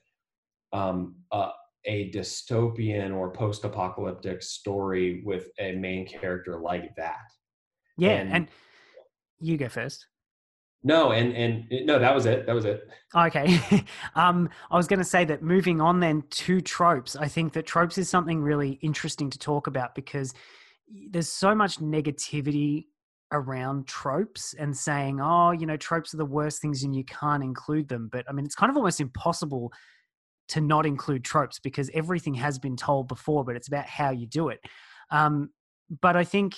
um, 0.73 1.15
uh, 1.33 1.51
a 1.87 2.11
dystopian 2.11 3.15
or 3.15 3.31
post-apocalyptic 3.31 4.43
story 4.43 5.23
with 5.25 5.49
a 5.59 5.73
main 5.73 6.07
character 6.07 6.61
like 6.61 6.95
that. 6.97 7.17
Yeah, 7.97 8.11
and, 8.11 8.33
and 8.33 8.49
you 9.41 9.57
go 9.57 9.69
first. 9.69 10.07
No, 10.85 11.11
and 11.11 11.35
and 11.35 11.65
no, 11.87 11.99
that 11.99 12.15
was 12.15 12.27
it. 12.27 12.47
That 12.47 12.55
was 12.55 12.65
it. 12.65 12.89
Okay. 13.15 13.59
um, 14.15 14.49
I 14.71 14.77
was 14.77 14.87
going 14.87 15.01
to 15.01 15.05
say 15.05 15.25
that 15.25 15.43
moving 15.43 15.81
on 15.81 15.99
then 15.99 16.23
to 16.31 16.61
tropes, 16.61 17.17
I 17.17 17.27
think 17.27 17.53
that 17.55 17.67
tropes 17.67 17.99
is 17.99 18.09
something 18.09 18.41
really 18.41 18.79
interesting 18.83 19.29
to 19.31 19.39
talk 19.39 19.67
about 19.67 19.97
because 19.97 20.35
there's 21.11 21.29
so 21.29 21.55
much 21.55 21.81
negativity 21.81 22.87
around 23.33 23.87
tropes 23.87 24.55
and 24.59 24.77
saying, 24.77 25.21
oh, 25.21 25.51
you 25.51 25.67
know, 25.67 25.77
tropes 25.77 26.15
are 26.15 26.19
the 26.19 26.25
worst 26.25 26.63
things 26.63 26.83
and 26.83 26.95
you 26.95 27.05
can't 27.05 27.43
include 27.43 27.89
them. 27.89 28.09
But 28.11 28.25
I 28.29 28.33
mean, 28.33 28.45
it's 28.45 28.55
kind 28.55 28.71
of 28.71 28.77
almost 28.77 29.01
impossible 29.01 29.73
to 30.49 30.61
not 30.61 30.87
include 30.87 31.25
tropes 31.25 31.59
because 31.59 31.91
everything 31.93 32.35
has 32.35 32.59
been 32.59 32.77
told 32.77 33.09
before, 33.09 33.45
but 33.45 33.57
it's 33.57 33.69
about 33.69 33.87
how 33.87 34.11
you 34.11 34.27
do 34.27 34.49
it. 34.49 34.61
Um, 35.11 35.51
but 36.01 36.17
I 36.17 36.25
think 36.25 36.57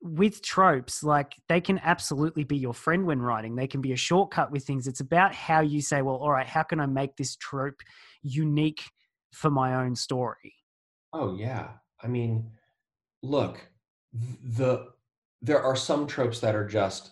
with 0.00 0.42
tropes, 0.42 1.02
like 1.02 1.34
they 1.48 1.60
can 1.60 1.80
absolutely 1.82 2.44
be 2.44 2.56
your 2.56 2.74
friend 2.74 3.06
when 3.06 3.20
writing. 3.20 3.56
They 3.56 3.66
can 3.66 3.80
be 3.80 3.92
a 3.92 3.96
shortcut 3.96 4.52
with 4.52 4.64
things. 4.64 4.86
It's 4.86 5.00
about 5.00 5.34
how 5.34 5.60
you 5.60 5.80
say, 5.80 6.02
well, 6.02 6.16
all 6.16 6.30
right, 6.30 6.46
how 6.46 6.62
can 6.62 6.78
I 6.78 6.86
make 6.86 7.16
this 7.16 7.36
trope 7.36 7.80
unique 8.22 8.82
for 9.32 9.50
my 9.50 9.82
own 9.82 9.96
story? 9.96 10.54
Oh 11.12 11.36
yeah. 11.36 11.68
I 12.02 12.06
mean, 12.06 12.50
look, 13.22 13.66
the 14.12 14.88
there 15.44 15.62
are 15.62 15.76
some 15.76 16.06
tropes 16.06 16.40
that 16.40 16.54
are 16.54 16.66
just 16.66 17.10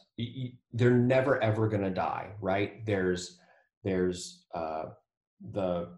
they're 0.73 0.91
never 0.91 1.43
ever 1.43 1.69
going 1.69 1.83
to 1.83 1.91
die, 1.91 2.31
right? 2.41 2.85
There's 2.87 3.39
there's 3.85 4.45
uh 4.55 4.85
the 5.53 5.89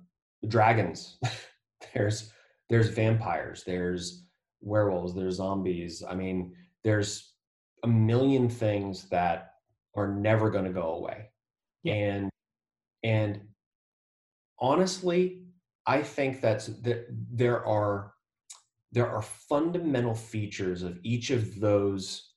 dragons 0.48 1.18
there's 1.94 2.32
there's 2.70 2.88
vampires 2.88 3.62
there's 3.64 4.24
werewolves 4.60 5.14
there's 5.14 5.36
zombies 5.36 6.02
i 6.08 6.14
mean 6.14 6.52
there's 6.82 7.34
a 7.82 7.88
million 7.88 8.48
things 8.48 9.08
that 9.10 9.52
are 9.94 10.08
never 10.08 10.50
going 10.50 10.64
to 10.64 10.72
go 10.72 10.94
away 10.94 11.28
yeah. 11.82 11.94
and 11.94 12.30
and 13.02 13.40
honestly 14.58 15.42
i 15.86 16.02
think 16.02 16.40
that's 16.40 16.66
that 16.66 17.06
there 17.10 17.64
are 17.66 18.13
there 18.94 19.10
are 19.10 19.22
fundamental 19.22 20.14
features 20.14 20.84
of 20.84 20.98
each 21.02 21.30
of 21.30 21.58
those 21.58 22.30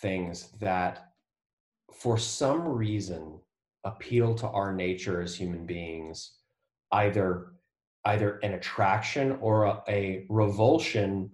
things 0.00 0.52
that 0.60 1.08
for 1.92 2.16
some 2.16 2.66
reason 2.66 3.40
appeal 3.84 4.34
to 4.36 4.46
our 4.46 4.72
nature 4.72 5.20
as 5.20 5.34
human 5.34 5.66
beings 5.66 6.36
either 6.92 7.52
either 8.06 8.38
an 8.38 8.54
attraction 8.54 9.36
or 9.40 9.64
a, 9.64 9.82
a 9.88 10.26
revulsion 10.30 11.28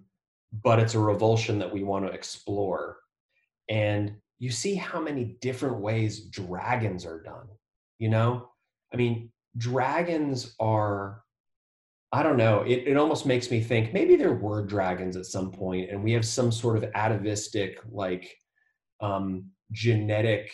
but 0.63 0.79
it's 0.79 0.95
a 0.95 0.99
revulsion 0.99 1.59
that 1.59 1.71
we 1.71 1.83
want 1.83 2.05
to 2.05 2.11
explore. 2.11 2.97
And 3.69 4.15
you 4.39 4.49
see 4.49 4.75
how 4.75 4.99
many 4.99 5.37
different 5.41 5.77
ways 5.79 6.25
dragons 6.27 7.05
are 7.05 7.21
done 7.21 7.47
you 7.99 8.09
know? 8.09 8.49
I 8.93 8.97
mean 8.97 9.31
dragons 9.57 10.55
are 10.59 11.23
i 12.11 12.23
don't 12.23 12.37
know 12.37 12.61
it, 12.61 12.83
it 12.87 12.97
almost 12.97 13.25
makes 13.25 13.51
me 13.51 13.61
think 13.61 13.93
maybe 13.93 14.15
there 14.15 14.33
were 14.33 14.65
dragons 14.65 15.15
at 15.15 15.25
some 15.25 15.51
point 15.51 15.89
and 15.89 16.03
we 16.03 16.11
have 16.11 16.25
some 16.25 16.51
sort 16.51 16.77
of 16.77 16.85
atavistic 16.95 17.79
like 17.91 18.35
um 19.01 19.45
genetic 19.71 20.51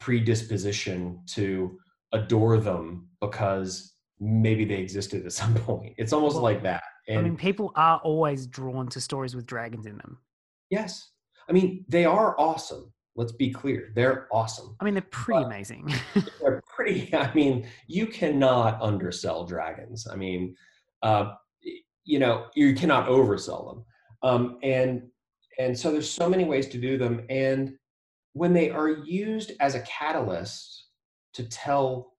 predisposition 0.00 1.20
to 1.26 1.78
adore 2.12 2.58
them 2.58 3.08
because 3.20 3.94
maybe 4.20 4.64
they 4.64 4.76
existed 4.76 5.24
at 5.24 5.32
some 5.40 5.54
point. 5.54 5.94
It's 5.98 6.12
almost 6.12 6.34
well, 6.34 6.44
like 6.44 6.62
that. 6.62 6.82
And 7.08 7.18
I 7.18 7.22
mean, 7.22 7.36
people 7.36 7.72
are 7.74 7.98
always 7.98 8.46
drawn 8.46 8.88
to 8.88 9.00
stories 9.00 9.34
with 9.34 9.46
dragons 9.46 9.86
in 9.86 9.96
them. 9.98 10.18
Yes. 10.70 11.10
I 11.48 11.52
mean, 11.52 11.84
they 11.88 12.04
are 12.04 12.38
awesome. 12.38 12.92
Let's 13.14 13.32
be 13.32 13.50
clear. 13.50 13.92
They're 13.94 14.28
awesome. 14.32 14.76
I 14.80 14.84
mean, 14.84 14.94
they're 14.94 15.02
pretty 15.02 15.42
amazing. 15.42 15.92
they're 16.40 16.62
pretty, 16.74 17.14
I 17.14 17.32
mean, 17.34 17.68
you 17.86 18.06
cannot 18.06 18.80
undersell 18.80 19.44
dragons. 19.44 20.06
I 20.10 20.16
mean, 20.16 20.54
uh, 21.02 21.34
you 22.04 22.18
know, 22.18 22.46
you 22.54 22.74
cannot 22.74 23.08
oversell 23.08 23.74
them. 23.74 23.84
Um, 24.22 24.58
and, 24.62 25.02
and 25.58 25.78
so 25.78 25.90
there's 25.90 26.10
so 26.10 26.28
many 26.28 26.44
ways 26.44 26.68
to 26.68 26.78
do 26.78 26.98
them. 26.98 27.24
And 27.28 27.74
when 28.32 28.52
they 28.52 28.70
are 28.70 28.88
used 28.88 29.52
as 29.60 29.74
a 29.74 29.80
catalyst 29.80 30.86
to 31.34 31.44
tell 31.44 32.12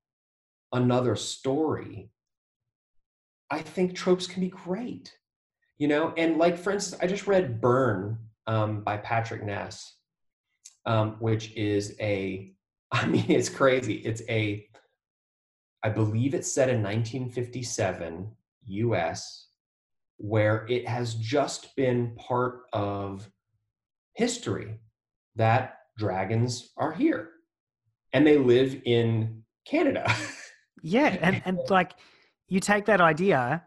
another 0.71 1.15
story, 1.15 2.09
I 3.49 3.59
think 3.59 3.95
tropes 3.95 4.27
can 4.27 4.41
be 4.41 4.49
great. 4.49 5.15
You 5.79 5.87
know, 5.87 6.13
and 6.17 6.37
like 6.37 6.57
for 6.57 6.71
instance, 6.71 7.01
I 7.01 7.07
just 7.07 7.27
read 7.27 7.59
Burn 7.59 8.17
um, 8.47 8.81
by 8.83 8.97
Patrick 8.97 9.43
Ness, 9.43 9.95
um, 10.85 11.17
which 11.19 11.51
is 11.55 11.95
a, 11.99 12.53
I 12.91 13.07
mean, 13.07 13.25
it's 13.29 13.49
crazy. 13.49 13.95
It's 13.95 14.21
a, 14.29 14.67
I 15.83 15.89
believe 15.89 16.33
it's 16.33 16.51
set 16.51 16.69
in 16.69 16.81
1957 16.81 18.31
US, 18.65 19.47
where 20.17 20.65
it 20.69 20.87
has 20.87 21.15
just 21.15 21.75
been 21.75 22.15
part 22.15 22.61
of 22.73 23.29
history 24.13 24.79
that 25.35 25.77
dragons 25.97 26.71
are 26.77 26.93
here 26.93 27.29
and 28.13 28.25
they 28.25 28.37
live 28.37 28.79
in 28.85 29.43
Canada. 29.65 30.11
yeah. 30.83 31.17
And, 31.21 31.41
and 31.45 31.59
like 31.69 31.93
you 32.47 32.59
take 32.59 32.85
that 32.85 33.01
idea 33.01 33.63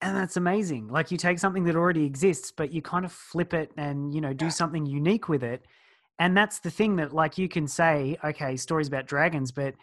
and 0.00 0.16
that's 0.16 0.36
amazing. 0.36 0.88
Like 0.88 1.10
you 1.10 1.16
take 1.16 1.38
something 1.38 1.64
that 1.64 1.76
already 1.76 2.04
exists, 2.04 2.52
but 2.54 2.72
you 2.72 2.82
kind 2.82 3.04
of 3.04 3.12
flip 3.12 3.54
it 3.54 3.70
and, 3.76 4.14
you 4.14 4.20
know, 4.20 4.34
do 4.34 4.50
something 4.50 4.84
unique 4.84 5.28
with 5.28 5.42
it. 5.42 5.64
And 6.18 6.36
that's 6.36 6.58
the 6.58 6.70
thing 6.70 6.96
that 6.96 7.14
like 7.14 7.38
you 7.38 7.48
can 7.48 7.66
say, 7.66 8.16
okay, 8.22 8.56
stories 8.56 8.88
about 8.88 9.06
dragons, 9.06 9.50
but 9.50 9.74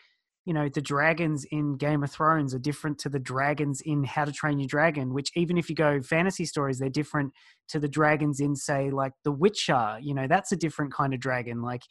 you 0.45 0.53
know 0.53 0.67
the 0.69 0.81
dragons 0.81 1.45
in 1.51 1.75
game 1.77 2.03
of 2.03 2.11
thrones 2.11 2.53
are 2.53 2.59
different 2.59 2.97
to 2.97 3.09
the 3.09 3.19
dragons 3.19 3.81
in 3.81 4.03
how 4.03 4.25
to 4.25 4.31
train 4.31 4.59
your 4.59 4.67
dragon 4.67 5.13
which 5.13 5.31
even 5.35 5.57
if 5.57 5.69
you 5.69 5.75
go 5.75 6.01
fantasy 6.01 6.45
stories 6.45 6.79
they're 6.79 6.89
different 6.89 7.31
to 7.67 7.79
the 7.79 7.87
dragons 7.87 8.39
in 8.39 8.55
say 8.55 8.89
like 8.89 9.13
the 9.23 9.31
witcher 9.31 9.97
you 10.01 10.13
know 10.13 10.27
that's 10.27 10.51
a 10.51 10.55
different 10.55 10.93
kind 10.93 11.13
of 11.13 11.19
dragon 11.19 11.61
like 11.61 11.83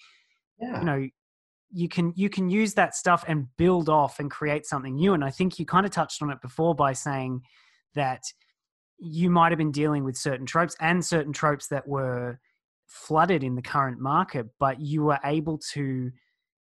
yeah. 0.60 0.80
you 0.80 0.84
know 0.84 1.08
you 1.72 1.88
can 1.88 2.12
you 2.16 2.28
can 2.28 2.50
use 2.50 2.74
that 2.74 2.94
stuff 2.94 3.24
and 3.28 3.46
build 3.56 3.88
off 3.88 4.18
and 4.18 4.30
create 4.30 4.66
something 4.66 4.96
new 4.96 5.14
and 5.14 5.24
i 5.24 5.30
think 5.30 5.58
you 5.58 5.64
kind 5.64 5.86
of 5.86 5.92
touched 5.92 6.22
on 6.22 6.30
it 6.30 6.40
before 6.42 6.74
by 6.74 6.92
saying 6.92 7.40
that 7.94 8.22
you 8.98 9.30
might 9.30 9.50
have 9.50 9.58
been 9.58 9.72
dealing 9.72 10.04
with 10.04 10.16
certain 10.16 10.44
tropes 10.44 10.76
and 10.80 11.04
certain 11.04 11.32
tropes 11.32 11.68
that 11.68 11.86
were 11.86 12.38
flooded 12.86 13.44
in 13.44 13.54
the 13.54 13.62
current 13.62 14.00
market 14.00 14.46
but 14.58 14.80
you 14.80 15.04
were 15.04 15.20
able 15.24 15.58
to 15.72 16.10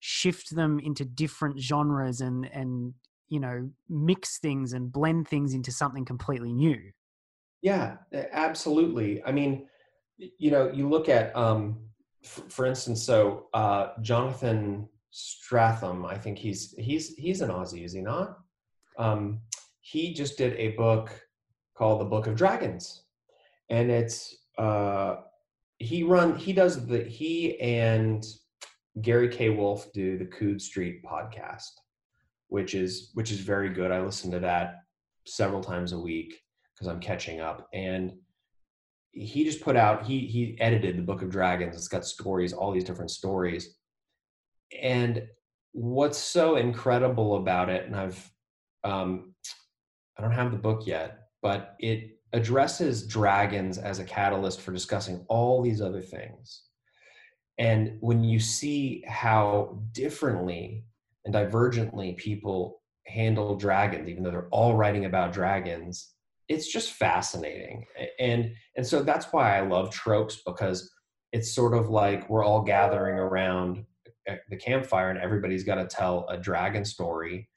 shift 0.00 0.54
them 0.54 0.78
into 0.78 1.04
different 1.04 1.58
genres 1.58 2.20
and 2.20 2.48
and 2.52 2.94
you 3.28 3.40
know 3.40 3.68
mix 3.88 4.38
things 4.38 4.72
and 4.72 4.92
blend 4.92 5.28
things 5.28 5.54
into 5.54 5.72
something 5.72 6.04
completely 6.04 6.52
new. 6.52 6.80
Yeah 7.62 7.96
absolutely. 8.32 9.22
I 9.24 9.32
mean 9.32 9.66
you 10.18 10.50
know 10.50 10.70
you 10.72 10.88
look 10.88 11.08
at 11.08 11.34
um 11.36 11.78
f- 12.24 12.42
for 12.48 12.66
instance 12.66 13.02
so 13.02 13.48
uh 13.52 13.88
jonathan 14.00 14.88
strahan 15.10 16.04
i 16.06 16.16
think 16.16 16.38
he's 16.38 16.74
he's 16.78 17.14
he's 17.16 17.40
an 17.40 17.50
aussie 17.50 17.84
is 17.84 17.92
he 17.92 18.00
not? 18.00 18.38
Um 18.98 19.40
he 19.80 20.12
just 20.14 20.36
did 20.38 20.54
a 20.54 20.68
book 20.70 21.10
called 21.76 22.00
the 22.00 22.04
book 22.04 22.26
of 22.26 22.36
dragons 22.36 23.04
and 23.70 23.90
it's 23.90 24.36
uh 24.58 25.16
he 25.78 26.02
run 26.02 26.36
he 26.36 26.52
does 26.52 26.86
the 26.86 27.04
he 27.04 27.60
and 27.60 28.24
Gary 29.02 29.28
K. 29.28 29.50
Wolfe 29.50 29.92
do 29.92 30.16
the 30.16 30.24
Coode 30.26 30.60
Street 30.60 31.02
podcast, 31.04 31.72
which 32.48 32.74
is 32.74 33.10
which 33.14 33.30
is 33.30 33.40
very 33.40 33.70
good. 33.70 33.90
I 33.90 34.00
listen 34.00 34.30
to 34.30 34.40
that 34.40 34.76
several 35.26 35.62
times 35.62 35.92
a 35.92 35.98
week 35.98 36.40
because 36.74 36.86
I'm 36.86 37.00
catching 37.00 37.40
up. 37.40 37.68
And 37.72 38.12
he 39.12 39.44
just 39.44 39.60
put 39.60 39.76
out 39.76 40.04
he 40.04 40.20
he 40.20 40.56
edited 40.60 40.96
the 40.96 41.02
Book 41.02 41.22
of 41.22 41.30
Dragons. 41.30 41.76
It's 41.76 41.88
got 41.88 42.04
stories, 42.04 42.52
all 42.52 42.72
these 42.72 42.84
different 42.84 43.10
stories. 43.10 43.76
And 44.82 45.26
what's 45.72 46.18
so 46.18 46.56
incredible 46.56 47.36
about 47.36 47.68
it, 47.68 47.86
and 47.86 47.94
I've 47.94 48.30
um, 48.84 49.34
I 50.18 50.22
don't 50.22 50.32
have 50.32 50.52
the 50.52 50.58
book 50.58 50.86
yet, 50.86 51.18
but 51.42 51.76
it 51.78 52.18
addresses 52.32 53.06
dragons 53.06 53.78
as 53.78 53.98
a 53.98 54.04
catalyst 54.04 54.60
for 54.60 54.72
discussing 54.72 55.24
all 55.28 55.62
these 55.62 55.80
other 55.80 56.00
things. 56.00 56.62
And 57.58 57.96
when 58.00 58.22
you 58.22 58.38
see 58.38 59.02
how 59.06 59.78
differently 59.92 60.84
and 61.24 61.34
divergently 61.34 62.16
people 62.16 62.82
handle 63.06 63.56
dragons, 63.56 64.08
even 64.08 64.22
though 64.22 64.30
they're 64.30 64.48
all 64.50 64.74
writing 64.74 65.04
about 65.04 65.32
dragons, 65.32 66.12
it's 66.48 66.70
just 66.70 66.92
fascinating. 66.92 67.86
And 68.20 68.52
and 68.76 68.86
so 68.86 69.02
that's 69.02 69.32
why 69.32 69.56
I 69.56 69.62
love 69.62 69.90
tropes 69.90 70.42
because 70.46 70.90
it's 71.32 71.52
sort 71.52 71.74
of 71.74 71.88
like 71.88 72.28
we're 72.30 72.44
all 72.44 72.62
gathering 72.62 73.18
around 73.18 73.84
the 74.48 74.56
campfire 74.56 75.10
and 75.10 75.18
everybody's 75.18 75.64
got 75.64 75.76
to 75.76 75.86
tell 75.86 76.26
a 76.28 76.36
dragon 76.36 76.84
story 76.84 77.48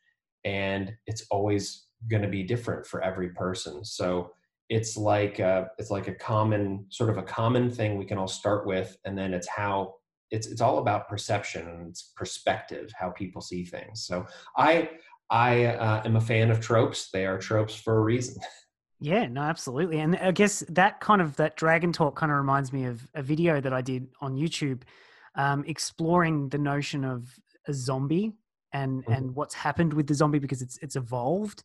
and 0.46 0.94
it's 1.08 1.26
always 1.32 1.88
going 2.10 2.22
to 2.22 2.28
be 2.28 2.44
different 2.44 2.86
for 2.86 3.02
every 3.02 3.30
person. 3.30 3.84
So 3.84 4.32
it's 4.70 4.96
like 4.96 5.40
a, 5.40 5.70
it's 5.78 5.92
like 5.92 6.08
a 6.08 6.14
common 6.14 6.86
sort 6.90 7.10
of 7.10 7.18
a 7.18 7.24
common 7.24 7.70
thing 7.70 7.98
we 7.98 8.06
can 8.06 8.18
all 8.18 8.28
start 8.28 8.66
with 8.66 8.96
and 9.06 9.18
then 9.18 9.34
it's 9.34 9.48
how 9.48 9.96
it's 10.32 10.48
it's 10.48 10.62
all 10.62 10.78
about 10.78 11.10
perception 11.10 11.68
and 11.68 11.88
it's 11.88 12.14
perspective 12.16 12.92
how 12.98 13.10
people 13.10 13.42
see 13.42 13.66
things. 13.66 14.06
So 14.06 14.26
i 14.58 14.90
i 15.30 15.66
uh, 15.66 16.02
am 16.06 16.16
a 16.16 16.22
fan 16.22 16.52
of 16.52 16.60
tropes. 16.60 17.10
They 17.12 17.26
are 17.26 17.38
tropes 17.38 17.76
for 17.76 17.98
a 17.98 18.02
reason. 18.02 18.42
Yeah 19.02 19.28
no 19.28 19.40
absolutely. 19.40 20.00
And 20.00 20.18
i 20.18 20.32
guess 20.32 20.62
that 20.68 21.00
kind 21.00 21.22
of 21.22 21.38
that 21.38 21.56
dragon 21.56 21.94
talk 21.94 22.18
kind 22.18 22.34
of 22.34 22.38
reminds 22.38 22.74
me 22.74 22.84
of 22.84 23.08
a 23.16 23.24
video 23.24 23.62
that 23.62 23.72
i 23.72 23.82
did 23.82 24.10
on 24.20 24.36
youtube 24.36 24.82
um, 25.36 25.64
exploring 25.68 26.50
the 26.50 26.58
notion 26.58 27.06
of 27.06 27.34
a 27.68 27.74
zombie 27.74 28.34
and 28.74 29.04
mm-hmm. 29.04 29.12
and 29.12 29.36
what's 29.36 29.54
happened 29.54 29.94
with 29.94 30.08
the 30.08 30.14
zombie 30.14 30.40
because 30.40 30.62
it's 30.62 30.78
it's 30.82 30.96
evolved. 30.96 31.64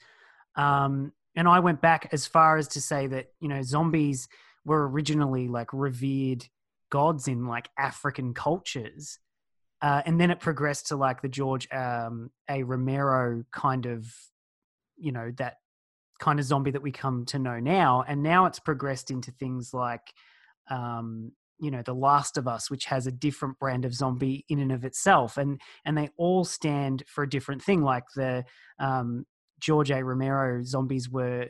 Um, 0.56 1.12
and 1.36 1.48
I 1.48 1.60
went 1.60 1.80
back 1.80 2.08
as 2.12 2.26
far 2.26 2.56
as 2.56 2.68
to 2.68 2.80
say 2.80 3.06
that 3.08 3.26
you 3.40 3.48
know 3.48 3.62
zombies 3.62 4.28
were 4.64 4.88
originally 4.88 5.48
like 5.48 5.72
revered 5.72 6.46
gods 6.90 7.28
in 7.28 7.46
like 7.46 7.68
African 7.78 8.34
cultures, 8.34 9.18
uh, 9.82 10.02
and 10.06 10.20
then 10.20 10.30
it 10.30 10.40
progressed 10.40 10.88
to 10.88 10.96
like 10.96 11.22
the 11.22 11.28
George 11.28 11.68
um, 11.72 12.30
A. 12.48 12.62
Romero 12.62 13.44
kind 13.52 13.86
of 13.86 14.06
you 14.96 15.12
know 15.12 15.32
that 15.38 15.54
kind 16.20 16.38
of 16.38 16.46
zombie 16.46 16.70
that 16.70 16.82
we 16.82 16.92
come 16.92 17.24
to 17.26 17.38
know 17.38 17.58
now, 17.58 18.04
and 18.06 18.22
now 18.22 18.46
it's 18.46 18.60
progressed 18.60 19.10
into 19.10 19.30
things 19.32 19.74
like 19.74 20.12
um, 20.70 21.32
you 21.58 21.70
know 21.70 21.82
the 21.82 21.94
last 21.94 22.36
of 22.36 22.48
us 22.48 22.70
which 22.70 22.84
has 22.86 23.06
a 23.06 23.12
different 23.12 23.58
brand 23.58 23.84
of 23.84 23.94
zombie 23.94 24.44
in 24.48 24.58
and 24.60 24.72
of 24.72 24.84
itself. 24.84 25.36
And 25.36 25.60
and 25.84 25.96
they 25.96 26.10
all 26.16 26.44
stand 26.44 27.04
for 27.06 27.24
a 27.24 27.28
different 27.28 27.62
thing 27.62 27.82
like 27.82 28.04
the 28.14 28.44
um 28.78 29.24
George 29.64 29.90
A. 29.90 30.04
Romero 30.04 30.62
zombies 30.62 31.08
were 31.08 31.46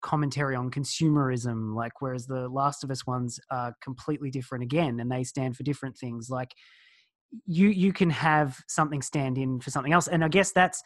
commentary 0.00 0.56
on 0.56 0.70
consumerism, 0.70 1.74
like 1.74 2.00
whereas 2.00 2.26
the 2.26 2.48
Last 2.48 2.82
of 2.82 2.90
Us 2.90 3.06
ones 3.06 3.38
are 3.50 3.74
completely 3.82 4.30
different 4.30 4.64
again, 4.64 4.98
and 4.98 5.12
they 5.12 5.24
stand 5.24 5.56
for 5.56 5.62
different 5.62 5.98
things. 5.98 6.30
Like 6.30 6.54
you 7.46 7.68
you 7.68 7.92
can 7.92 8.08
have 8.08 8.58
something 8.66 9.02
stand 9.02 9.36
in 9.36 9.60
for 9.60 9.70
something 9.70 9.92
else, 9.92 10.08
and 10.08 10.24
I 10.24 10.28
guess 10.28 10.52
that's 10.52 10.82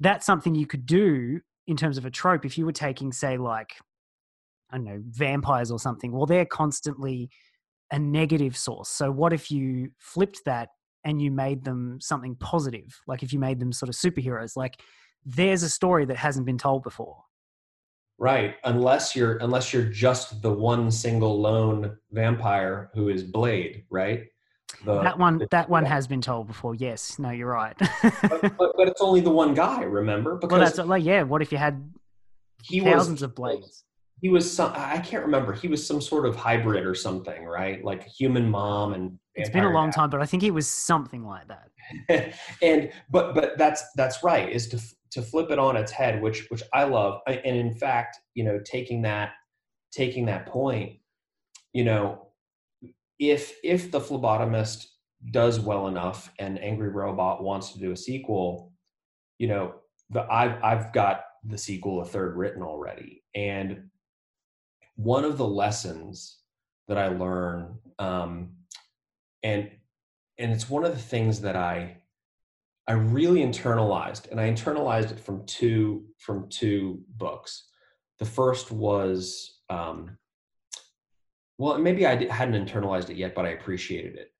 that's 0.00 0.26
something 0.26 0.56
you 0.56 0.66
could 0.66 0.84
do 0.84 1.40
in 1.68 1.76
terms 1.76 1.96
of 1.96 2.04
a 2.04 2.10
trope 2.10 2.44
if 2.44 2.58
you 2.58 2.66
were 2.66 2.72
taking, 2.72 3.12
say, 3.12 3.36
like 3.36 3.70
I 4.72 4.78
don't 4.78 4.84
know, 4.84 5.02
vampires 5.06 5.70
or 5.70 5.78
something. 5.78 6.10
Well, 6.10 6.26
they're 6.26 6.44
constantly 6.44 7.30
a 7.92 7.98
negative 8.00 8.56
source. 8.56 8.88
So 8.88 9.12
what 9.12 9.32
if 9.32 9.50
you 9.50 9.90
flipped 9.98 10.40
that 10.46 10.70
and 11.04 11.22
you 11.22 11.30
made 11.30 11.64
them 11.64 11.98
something 12.00 12.34
positive? 12.36 13.00
Like 13.06 13.22
if 13.22 13.32
you 13.32 13.38
made 13.38 13.60
them 13.60 13.72
sort 13.72 13.88
of 13.88 13.94
superheroes, 13.94 14.56
like 14.56 14.80
there's 15.24 15.62
a 15.62 15.68
story 15.68 16.04
that 16.06 16.16
hasn't 16.16 16.46
been 16.46 16.58
told 16.58 16.82
before. 16.82 17.16
Right 18.18 18.56
unless 18.64 19.16
you're 19.16 19.38
unless 19.38 19.72
you're 19.72 19.84
just 19.84 20.42
the 20.42 20.52
one 20.52 20.90
single 20.90 21.40
lone 21.40 21.96
vampire 22.12 22.90
who 22.94 23.08
is 23.08 23.22
blade 23.22 23.84
right? 23.88 24.24
The, 24.84 25.02
that 25.02 25.18
one 25.18 25.46
that 25.50 25.68
one 25.70 25.84
has 25.96 26.06
been 26.06 26.20
told 26.20 26.46
before 26.46 26.74
yes. 26.74 27.18
No 27.18 27.30
you're 27.30 27.52
right. 27.52 27.76
But, 28.02 28.42
but, 28.58 28.72
but, 28.76 28.88
it's 28.88 29.00
only 29.00 29.20
the 29.20 29.30
one 29.30 29.54
guy 29.54 29.82
remember? 29.82 30.36
Because 30.36 30.50
well, 30.50 30.60
that's 30.60 30.78
like 30.78 31.04
yeah 31.04 31.22
what 31.22 31.40
if 31.40 31.50
you 31.50 31.58
had 31.58 31.90
he 32.62 32.80
thousands 32.80 33.20
was, 33.20 33.22
of 33.22 33.34
blades? 33.34 33.84
he 34.20 34.28
was 34.28 34.50
some 34.50 34.72
i 34.74 34.98
can't 34.98 35.24
remember 35.24 35.52
he 35.52 35.66
was 35.66 35.86
some 35.86 36.00
sort 36.00 36.26
of 36.26 36.36
hybrid 36.36 36.84
or 36.84 36.94
something 36.94 37.44
right? 37.44 37.84
Like 37.84 38.06
human 38.06 38.48
mom 38.48 38.94
and 38.94 39.18
it's 39.34 39.50
been 39.50 39.64
a 39.64 39.70
long 39.70 39.90
time 39.90 40.10
but 40.10 40.20
i 40.20 40.26
think 40.26 40.42
he 40.42 40.50
was 40.50 40.66
something 40.68 41.24
like 41.24 41.46
that. 41.48 41.68
And 42.62 42.92
but 43.10 43.34
but 43.34 43.56
that's 43.58 43.82
that's 43.96 44.22
right 44.22 44.48
is 44.48 44.68
to 44.68 44.80
to 45.12 45.22
flip 45.22 45.50
it 45.50 45.58
on 45.58 45.76
its 45.76 45.92
head, 45.92 46.22
which 46.22 46.46
which 46.50 46.62
I 46.72 46.84
love, 46.84 47.20
and 47.26 47.56
in 47.56 47.74
fact, 47.74 48.18
you 48.34 48.44
know, 48.44 48.60
taking 48.64 49.02
that 49.02 49.32
taking 49.92 50.26
that 50.26 50.46
point, 50.46 50.98
you 51.72 51.84
know, 51.84 52.28
if 53.18 53.54
if 53.64 53.90
the 53.90 54.00
phlebotomist 54.00 54.86
does 55.32 55.60
well 55.60 55.88
enough 55.88 56.32
and 56.38 56.58
Angry 56.62 56.88
Robot 56.88 57.42
wants 57.42 57.72
to 57.72 57.78
do 57.78 57.92
a 57.92 57.96
sequel, 57.96 58.72
you 59.38 59.48
know, 59.48 59.74
the 60.10 60.22
I've 60.32 60.62
I've 60.62 60.92
got 60.92 61.22
the 61.44 61.58
sequel 61.58 62.02
a 62.02 62.04
third 62.04 62.36
written 62.36 62.62
already, 62.62 63.22
and 63.34 63.90
one 64.96 65.24
of 65.24 65.38
the 65.38 65.46
lessons 65.46 66.38
that 66.88 66.98
I 66.98 67.08
learn, 67.08 67.78
um, 67.98 68.50
and 69.42 69.70
and 70.38 70.52
it's 70.52 70.70
one 70.70 70.84
of 70.84 70.92
the 70.92 71.02
things 71.02 71.40
that 71.42 71.56
I 71.56 71.99
I 72.88 72.92
really 72.92 73.40
internalized, 73.40 74.30
and 74.30 74.40
I 74.40 74.50
internalized 74.50 75.12
it 75.12 75.20
from 75.20 75.46
two 75.46 76.04
from 76.18 76.48
two 76.48 77.00
books. 77.16 77.68
The 78.18 78.24
first 78.24 78.70
was, 78.70 79.60
um, 79.70 80.16
well, 81.58 81.78
maybe 81.78 82.06
I 82.06 82.30
hadn't 82.32 82.66
internalized 82.66 83.10
it 83.10 83.16
yet, 83.16 83.34
but 83.34 83.46
I 83.46 83.50
appreciated 83.50 84.16
it. 84.16 84.32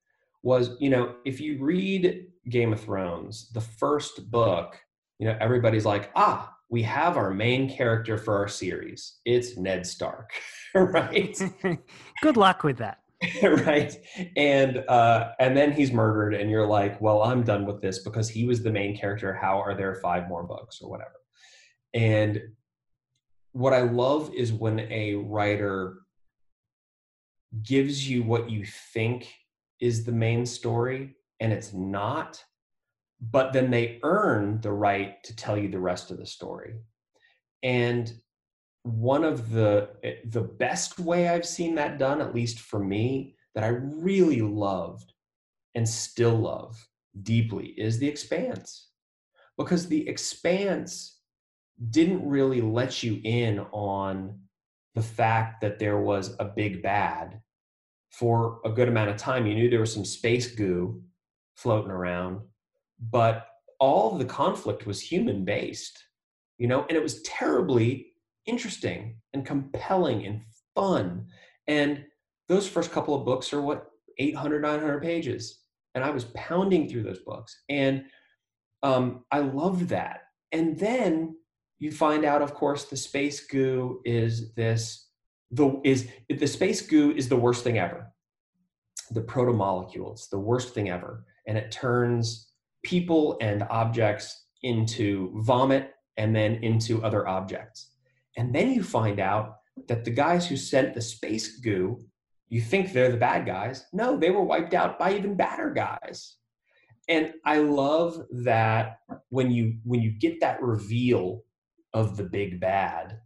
Was 0.43 0.77
you 0.81 0.91
know, 0.91 1.17
if 1.25 1.41
you 1.41 1.59
read 1.63 2.27
Game 2.49 2.73
of 2.73 2.81
Thrones, 2.81 3.51
the 3.53 3.61
first 3.61 4.31
book, 4.31 4.79
you 5.19 5.27
know, 5.27 5.37
everybody's 5.41 5.87
like, 5.87 6.11
ah, 6.17 6.53
we 6.71 6.83
have 6.83 7.17
our 7.17 7.31
main 7.31 7.69
character 7.69 8.17
for 8.17 8.37
our 8.37 8.49
series. 8.49 9.19
It's 9.25 9.57
Ned 9.57 9.87
Stark, 9.87 10.31
right? 10.75 11.37
Good 12.23 12.37
luck 12.37 12.65
with 12.65 12.79
that. 12.79 13.01
right. 13.43 13.97
And 14.37 14.79
uh 14.89 15.33
and 15.39 15.57
then 15.57 15.73
he's 15.73 15.93
murdered 15.93 16.35
and 16.35 16.51
you're 16.51 16.67
like 16.67 17.01
well 17.01 17.23
i'm 17.23 17.43
done 17.43 17.67
with 17.67 17.83
this 17.83 18.03
because 18.03 18.31
he 18.31 18.45
was 18.45 18.63
the 18.63 18.73
main 18.73 18.97
character. 18.97 19.35
How 19.35 19.61
are 19.61 19.75
there 19.75 19.95
five 19.97 20.29
more 20.29 20.43
books 20.43 20.81
or 20.81 20.91
whatever? 20.91 21.13
And 21.93 22.41
what 23.53 23.73
i 23.73 23.81
love 23.81 24.33
is 24.35 24.53
when 24.53 24.81
a 24.81 25.17
writer 25.17 25.99
gives 27.63 28.09
you 28.09 28.23
what 28.23 28.49
you 28.49 28.65
think 28.65 29.33
is 29.81 30.05
the 30.05 30.13
main 30.13 30.47
story 30.47 31.17
and 31.41 31.53
it's 31.53 31.73
not 31.73 32.43
but 33.21 33.53
then 33.53 33.71
they 33.71 33.99
earn 34.03 34.61
the 34.61 34.73
right 34.73 35.23
to 35.25 35.37
tell 35.37 35.57
you 35.57 35.69
the 35.69 35.81
rest 35.81 36.11
of 36.11 36.19
the 36.19 36.27
story. 36.27 36.75
And 37.63 38.13
one 38.83 39.25
of 39.25 39.51
the 39.51 39.91
eh, 40.03 40.15
the 40.25 40.41
best 40.41 40.99
way 40.99 41.29
I've 41.29 41.47
seen 41.47 41.75
that 41.75 41.99
done, 41.99 42.21
at 42.21 42.35
least 42.35 42.61
for 42.61 42.79
me, 42.79 43.35
that 43.55 43.65
I 43.65 43.69
really 43.69 44.41
loved 44.41 45.13
and 45.75 45.89
still 45.89 46.37
love 46.37 46.89
deeply 47.23 47.69
is 47.77 47.99
the 47.99 48.09
expanse. 48.09 48.89
Because 49.59 49.89
the 49.89 50.09
expanse 50.09 51.19
didn't 51.91 52.27
really 52.27 52.61
let 52.61 53.03
you 53.03 53.21
in 53.25 53.61
on 53.73 54.39
the 54.95 55.03
fact 55.03 55.61
that 55.61 55.79
there 55.79 55.99
was 55.99 56.37
a 56.39 56.45
big 56.45 56.83
bad 56.83 57.41
for 58.11 58.61
a 58.65 58.71
good 58.71 58.89
amount 58.89 59.11
of 59.11 59.17
time. 59.17 59.47
You 59.47 59.55
knew 59.55 59.71
there 59.71 59.81
was 59.81 59.93
some 59.93 60.05
space 60.05 60.55
goo 60.55 61.03
floating 61.57 61.91
around, 61.91 62.41
but 62.99 63.47
all 63.79 64.17
the 64.17 64.25
conflict 64.25 64.87
was 64.87 65.01
human 65.01 65.45
based, 65.45 66.05
you 66.59 66.67
know, 66.67 66.85
and 66.89 66.97
it 66.97 67.03
was 67.03 67.23
terribly 67.23 68.10
interesting 68.47 69.17
and 69.33 69.47
compelling 69.47 70.27
and 70.27 70.43
fun. 70.75 71.27
And 71.67 72.05
those 72.49 72.69
first 72.69 72.93
couple 72.93 73.15
of 73.15 73.25
books 73.25 73.53
are 73.53 73.61
what 73.61 73.87
800, 74.19 74.63
900 74.63 75.03
pages. 75.03 75.61
And 75.95 76.05
I 76.05 76.11
was 76.11 76.25
pounding 76.35 76.89
through 76.89 77.03
those 77.03 77.21
books. 77.21 77.63
And 77.69 78.05
um, 78.83 79.25
I 79.31 79.41
loved 79.41 79.89
that. 79.89 80.23
And 80.53 80.79
then 80.79 81.37
you 81.79 81.91
find 81.91 82.25
out, 82.25 82.43
of 82.43 82.55
course, 82.55 82.85
the 82.85 82.97
space 82.97 83.47
goo 83.47 84.01
is 84.05 84.53
this 84.55 85.09
the 85.51 85.81
is 85.85 86.09
the 86.29 86.47
space 86.47 86.81
goo 86.83 87.13
is 87.17 87.29
the 87.29 87.37
worst 87.37 87.65
thing 87.65 87.79
ever. 87.79 88.13
The 89.11 89.23
proto 89.23 89.53
molecule, 89.53 90.13
it's 90.13 90.29
the 90.29 90.39
worst 90.39 90.75
thing 90.75 90.91
ever. 90.91 91.25
And 91.47 91.59
it 91.59 91.73
turns 91.73 92.51
people 92.85 93.37
and 93.41 93.65
objects 93.71 94.45
into 94.63 95.33
vomit 95.43 95.93
and 96.17 96.37
then 96.37 96.57
into 96.57 97.03
other 97.03 97.27
objects. 97.27 97.90
And 98.37 98.55
then 98.55 98.73
you 98.73 98.83
find 98.83 99.21
out 99.21 99.57
that 99.89 100.05
the 100.05 100.11
guys 100.11 100.47
who 100.47 100.57
sent 100.57 100.95
the 100.95 101.01
space 101.01 101.59
goo, 101.61 101.99
you 102.49 102.61
think 102.61 102.93
they're 102.93 103.11
the 103.11 103.17
bad 103.17 103.47
guys. 103.47 103.87
No, 103.93 104.17
they 104.17 104.31
were 104.31 104.43
wiped 104.43 104.75
out 104.75 104.99
by 104.99 105.15
even 105.15 105.37
badder 105.37 105.71
guys. 105.71 106.37
And 107.09 107.33
I 107.45 107.59
love 107.59 108.23
that 108.45 108.99
when 109.31 109.51
you 109.51 109.79
when 109.85 110.01
you 110.01 110.13
get 110.13 110.41
that 110.41 110.63
reveal 110.63 111.43
of 111.93 112.17
the 112.17 112.25
big 112.25 112.61
bad, 112.61 113.19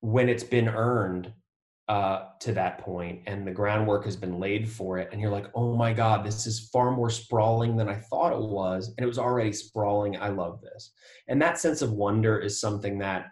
when 0.00 0.28
it's 0.28 0.44
been 0.44 0.68
earned 0.68 1.32
uh, 1.88 2.26
to 2.40 2.52
that 2.52 2.78
point 2.78 3.20
and 3.26 3.46
the 3.46 3.50
groundwork 3.50 4.04
has 4.04 4.16
been 4.16 4.38
laid 4.38 4.68
for 4.68 4.98
it 4.98 5.08
and 5.12 5.20
you're 5.20 5.30
like 5.30 5.46
oh 5.54 5.74
my 5.74 5.92
god 5.92 6.24
this 6.24 6.46
is 6.46 6.70
far 6.72 6.90
more 6.92 7.10
sprawling 7.10 7.76
than 7.76 7.88
i 7.88 7.94
thought 7.94 8.32
it 8.32 8.38
was 8.38 8.94
and 8.96 9.04
it 9.04 9.06
was 9.06 9.18
already 9.18 9.52
sprawling 9.52 10.16
i 10.16 10.28
love 10.28 10.60
this 10.62 10.92
and 11.28 11.42
that 11.42 11.58
sense 11.58 11.82
of 11.82 11.92
wonder 11.92 12.38
is 12.38 12.60
something 12.60 12.98
that 12.98 13.26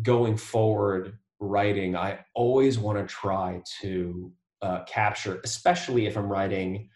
going 0.00 0.36
forward 0.36 1.18
writing 1.40 1.96
i 1.96 2.18
always 2.34 2.78
want 2.78 2.96
to 2.96 3.04
try 3.12 3.60
to 3.80 4.32
uh, 4.62 4.84
capture 4.84 5.40
especially 5.44 6.06
if 6.06 6.16
i'm 6.16 6.30
writing 6.30 6.88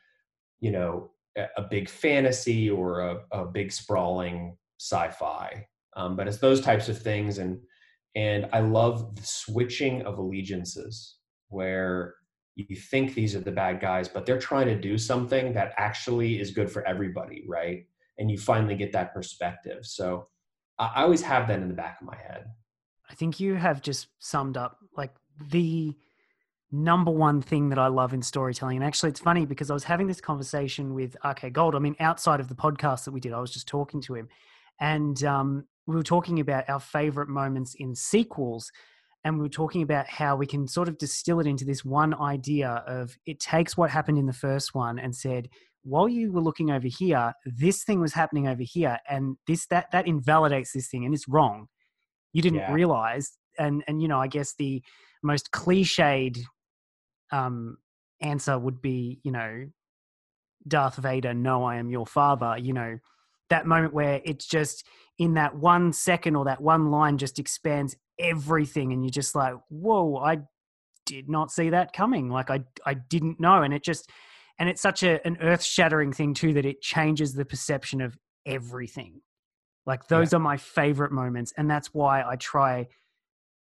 you 0.60 0.70
know 0.70 1.10
a, 1.56 1.62
big 1.62 1.88
fantasy 1.88 2.70
or 2.70 3.00
a, 3.00 3.18
a 3.32 3.44
big 3.44 3.70
sprawling 3.70 4.56
sci-fi 4.80 5.66
um, 5.96 6.16
but 6.16 6.28
it's 6.28 6.38
those 6.38 6.60
types 6.60 6.88
of 6.88 7.00
things 7.00 7.38
and 7.38 7.58
and 8.16 8.48
I 8.52 8.60
love 8.60 9.14
the 9.14 9.22
switching 9.22 10.02
of 10.02 10.16
allegiances 10.16 11.16
where 11.48 12.14
you 12.56 12.74
think 12.74 13.12
these 13.12 13.36
are 13.36 13.40
the 13.40 13.52
bad 13.52 13.78
guys, 13.78 14.08
but 14.08 14.24
they're 14.24 14.38
trying 14.38 14.66
to 14.68 14.80
do 14.80 14.96
something 14.96 15.52
that 15.52 15.74
actually 15.76 16.40
is 16.40 16.50
good 16.50 16.70
for 16.72 16.86
everybody, 16.88 17.44
right? 17.46 17.84
And 18.18 18.30
you 18.30 18.38
finally 18.38 18.74
get 18.74 18.92
that 18.92 19.12
perspective. 19.12 19.84
So 19.84 20.28
I 20.78 21.02
always 21.02 21.20
have 21.22 21.46
that 21.48 21.60
in 21.60 21.68
the 21.68 21.74
back 21.74 21.98
of 22.00 22.06
my 22.06 22.16
head. 22.16 22.46
I 23.10 23.14
think 23.14 23.40
you 23.40 23.54
have 23.54 23.82
just 23.82 24.08
summed 24.18 24.56
up 24.56 24.78
like 24.96 25.14
the 25.50 25.94
number 26.72 27.10
one 27.10 27.40
thing 27.40 27.68
that 27.68 27.78
I 27.78 27.86
love 27.86 28.12
in 28.12 28.22
storytelling. 28.22 28.76
And 28.76 28.84
actually, 28.84 29.10
it's 29.10 29.20
funny 29.20 29.46
because 29.46 29.70
I 29.70 29.74
was 29.74 29.84
having 29.84 30.06
this 30.06 30.20
conversation 30.20 30.94
with 30.94 31.16
RK 31.24 31.52
Gold. 31.52 31.74
I 31.74 31.78
mean, 31.78 31.96
outside 32.00 32.40
of 32.40 32.48
the 32.48 32.54
podcast 32.54 33.04
that 33.04 33.12
we 33.12 33.20
did, 33.20 33.32
I 33.32 33.40
was 33.40 33.52
just 33.52 33.68
talking 33.68 34.00
to 34.02 34.14
him. 34.14 34.28
And 34.80 35.22
um, 35.24 35.64
we 35.86 35.94
were 35.94 36.02
talking 36.02 36.40
about 36.40 36.68
our 36.68 36.80
favorite 36.80 37.28
moments 37.28 37.74
in 37.78 37.94
sequels 37.94 38.70
and 39.26 39.36
we 39.36 39.42
were 39.42 39.48
talking 39.48 39.82
about 39.82 40.06
how 40.06 40.36
we 40.36 40.46
can 40.46 40.68
sort 40.68 40.86
of 40.86 40.98
distill 40.98 41.40
it 41.40 41.48
into 41.48 41.64
this 41.64 41.84
one 41.84 42.14
idea 42.14 42.84
of 42.86 43.16
it 43.26 43.40
takes 43.40 43.76
what 43.76 43.90
happened 43.90 44.18
in 44.18 44.26
the 44.26 44.32
first 44.32 44.72
one 44.74 45.00
and 45.00 45.16
said 45.16 45.48
while 45.82 46.08
you 46.08 46.30
were 46.30 46.40
looking 46.40 46.70
over 46.70 46.86
here 46.86 47.32
this 47.44 47.82
thing 47.82 48.00
was 48.00 48.12
happening 48.12 48.46
over 48.46 48.62
here 48.62 48.98
and 49.08 49.36
this 49.48 49.66
that 49.66 49.90
that 49.90 50.06
invalidates 50.06 50.72
this 50.72 50.88
thing 50.88 51.04
and 51.04 51.12
it's 51.12 51.28
wrong 51.28 51.66
you 52.36 52.42
didn't 52.42 52.58
yeah. 52.58 52.72
realize 52.72 53.32
and 53.58 53.82
and 53.88 54.02
you 54.02 54.08
know 54.08 54.20
i 54.20 54.26
guess 54.26 54.54
the 54.58 54.82
most 55.22 55.50
cliched 55.52 56.38
um 57.32 57.78
answer 58.20 58.58
would 58.58 58.82
be 58.82 59.18
you 59.22 59.32
know 59.32 59.64
darth 60.68 60.96
vader 60.96 61.32
no 61.32 61.64
i 61.64 61.76
am 61.76 61.88
your 61.88 62.06
father 62.06 62.58
you 62.58 62.74
know 62.74 62.98
that 63.48 63.66
moment 63.66 63.94
where 63.94 64.20
it's 64.24 64.46
just 64.46 64.84
in 65.18 65.32
that 65.34 65.56
one 65.56 65.94
second 65.94 66.36
or 66.36 66.44
that 66.44 66.60
one 66.60 66.90
line 66.90 67.16
just 67.16 67.38
expands 67.38 67.96
everything 68.20 68.92
and 68.92 69.02
you're 69.02 69.10
just 69.10 69.34
like 69.34 69.54
whoa 69.70 70.16
i 70.18 70.36
did 71.06 71.30
not 71.30 71.50
see 71.50 71.70
that 71.70 71.94
coming 71.94 72.28
like 72.28 72.50
i 72.50 72.60
i 72.84 72.92
didn't 72.92 73.40
know 73.40 73.62
and 73.62 73.72
it 73.72 73.82
just 73.82 74.10
and 74.58 74.68
it's 74.68 74.80
such 74.80 75.02
a, 75.02 75.24
an 75.26 75.36
earth-shattering 75.40 76.12
thing 76.12 76.34
too 76.34 76.54
that 76.54 76.64
it 76.66 76.80
changes 76.82 77.34
the 77.34 77.44
perception 77.44 78.00
of 78.02 78.18
everything 78.44 79.20
like 79.86 80.06
those 80.08 80.32
yeah. 80.32 80.36
are 80.36 80.40
my 80.40 80.56
favorite 80.56 81.12
moments 81.12 81.52
and 81.56 81.70
that's 81.70 81.94
why 81.94 82.22
i 82.22 82.36
try 82.36 82.86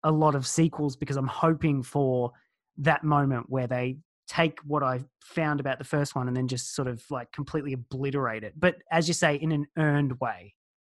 a 0.04 0.12
lot 0.12 0.36
of 0.36 0.48
sequels 0.48 0.96
because 0.96 1.18
i'm 1.18 1.28
hoping 1.28 1.84
for 1.84 2.32
that 2.78 3.04
moment 3.04 3.46
where 3.50 3.68
they 3.68 3.98
take 4.32 4.60
what 4.62 4.82
I 4.82 5.02
found 5.20 5.60
about 5.60 5.78
the 5.78 5.84
first 5.84 6.16
one 6.16 6.30
and 6.30 6.38
then 6.38 6.48
just 6.48 6.74
sort 6.74 6.88
of 6.88 7.04
like 7.10 7.32
completely 7.34 7.74
obliterate 7.74 8.46
it. 8.46 8.54
But 8.58 8.78
as 8.90 9.10
you 9.10 9.14
say, 9.14 9.36
in 9.36 9.52
an 9.52 9.68
earned 9.78 10.20
way. 10.22 10.56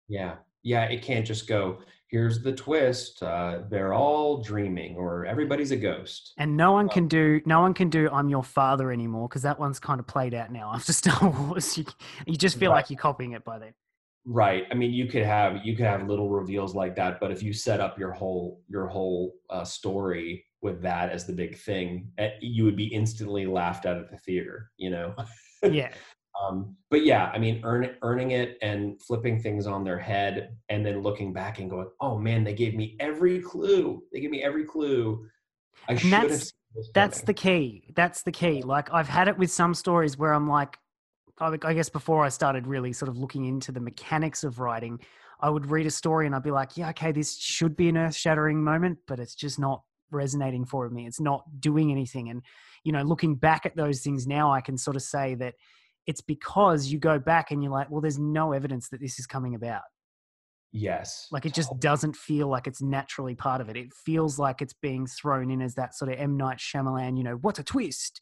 Yeah. 0.07 0.35
Yeah. 0.61 0.83
It 0.83 1.01
can't 1.01 1.25
just 1.25 1.47
go, 1.47 1.79
here's 2.09 2.43
the 2.43 2.51
twist. 2.51 3.23
Uh, 3.23 3.61
they're 3.71 3.95
all 3.95 4.43
dreaming 4.43 4.95
or 4.97 5.25
everybody's 5.25 5.71
a 5.71 5.75
ghost. 5.75 6.33
And 6.37 6.55
no 6.55 6.73
one 6.73 6.87
can 6.89 7.07
do, 7.07 7.41
no 7.47 7.59
one 7.59 7.73
can 7.73 7.89
do 7.89 8.07
I'm 8.11 8.29
your 8.29 8.43
father 8.43 8.91
anymore 8.91 9.27
because 9.27 9.41
that 9.41 9.59
one's 9.59 9.79
kind 9.79 9.99
of 9.99 10.05
played 10.05 10.35
out 10.35 10.51
now 10.51 10.71
after 10.75 10.93
Star 10.93 11.27
Wars. 11.27 11.75
You, 11.75 11.85
you 12.27 12.35
just 12.35 12.59
feel 12.59 12.69
right. 12.69 12.77
like 12.77 12.91
you're 12.91 12.99
copying 12.99 13.31
it 13.31 13.43
by 13.43 13.57
then. 13.57 13.73
Right. 14.25 14.65
I 14.71 14.75
mean, 14.75 14.93
you 14.93 15.07
could 15.07 15.23
have 15.23 15.65
you 15.65 15.75
could 15.75 15.85
have 15.85 16.07
little 16.07 16.29
reveals 16.29 16.73
like 16.73 16.95
that, 16.95 17.19
but 17.19 17.31
if 17.31 17.43
you 17.43 17.51
set 17.51 17.81
up 17.81 17.99
your 17.99 18.11
whole 18.11 18.61
your 18.69 18.87
whole 18.87 19.35
uh, 19.49 19.65
story 19.65 20.45
with 20.61 20.81
that 20.81 21.11
as 21.11 21.25
the 21.25 21.33
big 21.33 21.57
thing, 21.57 22.09
eh, 22.17 22.31
you 22.39 22.63
would 22.63 22.77
be 22.77 22.87
instantly 22.87 23.45
laughed 23.45 23.85
out 23.85 23.97
of 23.97 24.09
the 24.09 24.17
theater. 24.17 24.71
You 24.77 24.91
know. 24.91 25.15
Yeah. 25.61 25.91
um, 26.41 26.77
but 26.89 27.03
yeah, 27.03 27.31
I 27.33 27.37
mean, 27.37 27.59
earn, 27.63 27.95
earning 28.01 28.31
it 28.31 28.57
and 28.61 29.01
flipping 29.01 29.41
things 29.41 29.67
on 29.67 29.83
their 29.83 29.99
head, 29.99 30.55
and 30.69 30.85
then 30.85 31.01
looking 31.01 31.33
back 31.33 31.59
and 31.59 31.69
going, 31.69 31.89
"Oh 31.99 32.17
man, 32.17 32.45
they 32.45 32.53
gave 32.53 32.75
me 32.75 32.95
every 33.01 33.41
clue. 33.41 34.03
They 34.13 34.21
gave 34.21 34.31
me 34.31 34.41
every 34.41 34.63
clue. 34.63 35.27
I 35.89 35.95
should 35.95 36.11
have." 36.11 36.43
That's 36.93 37.21
the 37.21 37.33
key. 37.33 37.91
That's 37.95 38.23
the 38.23 38.31
key. 38.31 38.61
Like 38.61 38.91
I've 38.91 39.07
had 39.07 39.27
it 39.27 39.37
with 39.37 39.51
some 39.51 39.73
stories 39.73 40.17
where 40.17 40.33
I'm 40.33 40.47
like, 40.47 40.79
I 41.39 41.73
guess 41.73 41.89
before 41.89 42.23
I 42.23 42.29
started 42.29 42.67
really 42.67 42.93
sort 42.93 43.09
of 43.09 43.17
looking 43.17 43.45
into 43.45 43.71
the 43.71 43.79
mechanics 43.79 44.43
of 44.43 44.59
writing, 44.59 44.99
I 45.39 45.49
would 45.49 45.65
read 45.65 45.85
a 45.85 45.91
story 45.91 46.25
and 46.25 46.35
I'd 46.35 46.43
be 46.43 46.51
like, 46.51 46.77
yeah, 46.77 46.89
okay, 46.89 47.11
this 47.11 47.37
should 47.37 47.75
be 47.75 47.89
an 47.89 47.97
earth 47.97 48.15
shattering 48.15 48.63
moment, 48.63 48.99
but 49.07 49.19
it's 49.19 49.35
just 49.35 49.59
not 49.59 49.81
resonating 50.11 50.63
for 50.63 50.89
me. 50.89 51.05
It's 51.07 51.19
not 51.19 51.43
doing 51.59 51.91
anything. 51.91 52.29
And, 52.29 52.43
you 52.83 52.91
know, 52.91 53.01
looking 53.01 53.35
back 53.35 53.65
at 53.65 53.75
those 53.75 54.01
things 54.01 54.27
now, 54.27 54.53
I 54.53 54.61
can 54.61 54.77
sort 54.77 54.95
of 54.95 55.01
say 55.01 55.35
that 55.35 55.55
it's 56.05 56.21
because 56.21 56.87
you 56.87 56.99
go 56.99 57.19
back 57.19 57.51
and 57.51 57.63
you're 57.63 57.71
like, 57.71 57.89
well, 57.89 58.01
there's 58.01 58.19
no 58.19 58.53
evidence 58.53 58.89
that 58.89 59.01
this 59.01 59.19
is 59.19 59.25
coming 59.25 59.55
about. 59.55 59.81
Yes. 60.71 61.27
Like 61.31 61.45
it 61.45 61.53
just 61.53 61.79
doesn't 61.79 62.15
feel 62.15 62.47
like 62.47 62.65
it's 62.65 62.81
naturally 62.81 63.35
part 63.35 63.61
of 63.61 63.69
it. 63.69 63.77
It 63.77 63.93
feels 64.05 64.39
like 64.39 64.61
it's 64.61 64.73
being 64.73 65.05
thrown 65.05 65.51
in 65.51 65.61
as 65.61 65.75
that 65.75 65.95
sort 65.95 66.11
of 66.11 66.19
M. 66.19 66.35
Night 66.35 66.57
Shyamalan, 66.57 67.17
you 67.17 67.23
know, 67.23 67.35
what's 67.41 67.59
a 67.59 67.63
twist? 67.63 68.21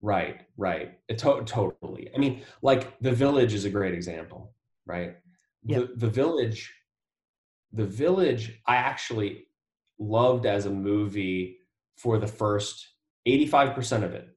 Right, 0.00 0.42
right. 0.56 0.98
It 1.08 1.18
to- 1.18 1.42
totally. 1.44 2.10
I 2.14 2.18
mean, 2.18 2.42
like 2.62 2.98
The 3.00 3.12
Village 3.12 3.54
is 3.54 3.64
a 3.64 3.70
great 3.70 3.94
example, 3.94 4.52
right? 4.86 5.16
Yep. 5.64 5.80
The, 5.80 6.06
the 6.06 6.10
Village, 6.10 6.72
The 7.72 7.84
Village, 7.84 8.60
I 8.66 8.76
actually 8.76 9.46
loved 9.98 10.46
as 10.46 10.66
a 10.66 10.70
movie 10.70 11.58
for 11.96 12.18
the 12.18 12.26
first 12.26 12.94
85% 13.26 14.04
of 14.04 14.14
it. 14.14 14.28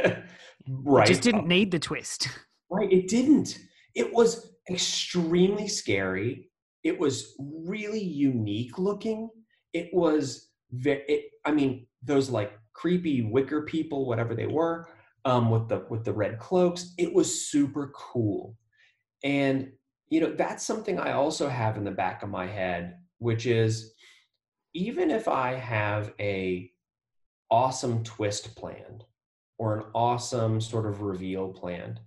Mm. 0.00 0.22
right. 0.68 1.06
It 1.08 1.12
just 1.12 1.22
didn't 1.22 1.44
uh, 1.44 1.48
need 1.48 1.70
the 1.70 1.78
twist. 1.78 2.28
Right. 2.68 2.92
It 2.92 3.08
didn't. 3.08 3.58
It 3.94 4.12
was 4.12 4.52
extremely 4.68 5.68
scary. 5.68 6.50
It 6.82 6.98
was 6.98 7.34
really 7.38 8.02
unique 8.02 8.78
looking. 8.78 9.30
It 9.72 9.90
was 9.92 10.48
very, 10.72 11.02
it, 11.08 11.24
I 11.44 11.52
mean, 11.52 11.86
those 12.02 12.30
like 12.30 12.52
creepy 12.76 13.22
wicker 13.22 13.62
people, 13.62 14.06
whatever 14.06 14.34
they 14.34 14.46
were, 14.46 14.88
um, 15.24 15.50
with 15.50 15.66
the 15.68 15.86
with 15.88 16.04
the 16.04 16.12
red 16.12 16.38
cloaks. 16.38 16.92
It 16.98 17.12
was 17.12 17.48
super 17.48 17.90
cool, 17.94 18.56
and 19.24 19.72
you 20.08 20.20
know 20.20 20.32
that's 20.32 20.64
something 20.64 20.98
I 20.98 21.12
also 21.12 21.48
have 21.48 21.76
in 21.76 21.84
the 21.84 21.90
back 21.90 22.22
of 22.22 22.28
my 22.28 22.46
head, 22.46 22.98
which 23.18 23.46
is 23.46 23.94
even 24.74 25.10
if 25.10 25.26
I 25.26 25.54
have 25.54 26.12
a 26.20 26.70
awesome 27.50 28.04
twist 28.04 28.54
planned 28.56 29.04
or 29.58 29.78
an 29.78 29.84
awesome 29.94 30.60
sort 30.60 30.86
of 30.86 31.00
reveal 31.00 31.48
planned, 31.48 31.98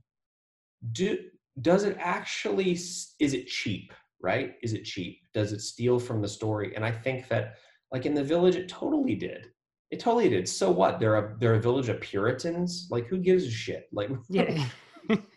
do 0.92 1.18
does 1.62 1.84
it 1.84 1.98
actually 2.00 2.74
is 2.74 3.16
it 3.20 3.48
cheap? 3.48 3.92
Right? 4.22 4.56
Is 4.62 4.74
it 4.74 4.84
cheap? 4.84 5.22
Does 5.34 5.52
it 5.52 5.62
steal 5.62 5.98
from 5.98 6.22
the 6.22 6.28
story? 6.28 6.76
And 6.76 6.86
I 6.86 6.92
think 6.92 7.28
that 7.30 7.56
like 7.92 8.06
in 8.06 8.14
the 8.14 8.24
village, 8.24 8.56
it 8.56 8.70
totally 8.70 9.16
did 9.16 9.48
it 9.92 10.00
totally 10.00 10.30
did. 10.30 10.48
So 10.48 10.70
what? 10.70 11.00
They're 11.00 11.16
a 11.16 11.36
they're 11.40 11.56
a 11.56 11.62
village 11.62 11.90
of 11.90 12.00
Puritans. 12.02 12.88
Like 12.92 13.08
who 13.08 13.18
gives 13.18 13.46
a 13.46 13.52
shit? 13.52 13.88
Like 13.92 14.10
yeah. 14.30 14.66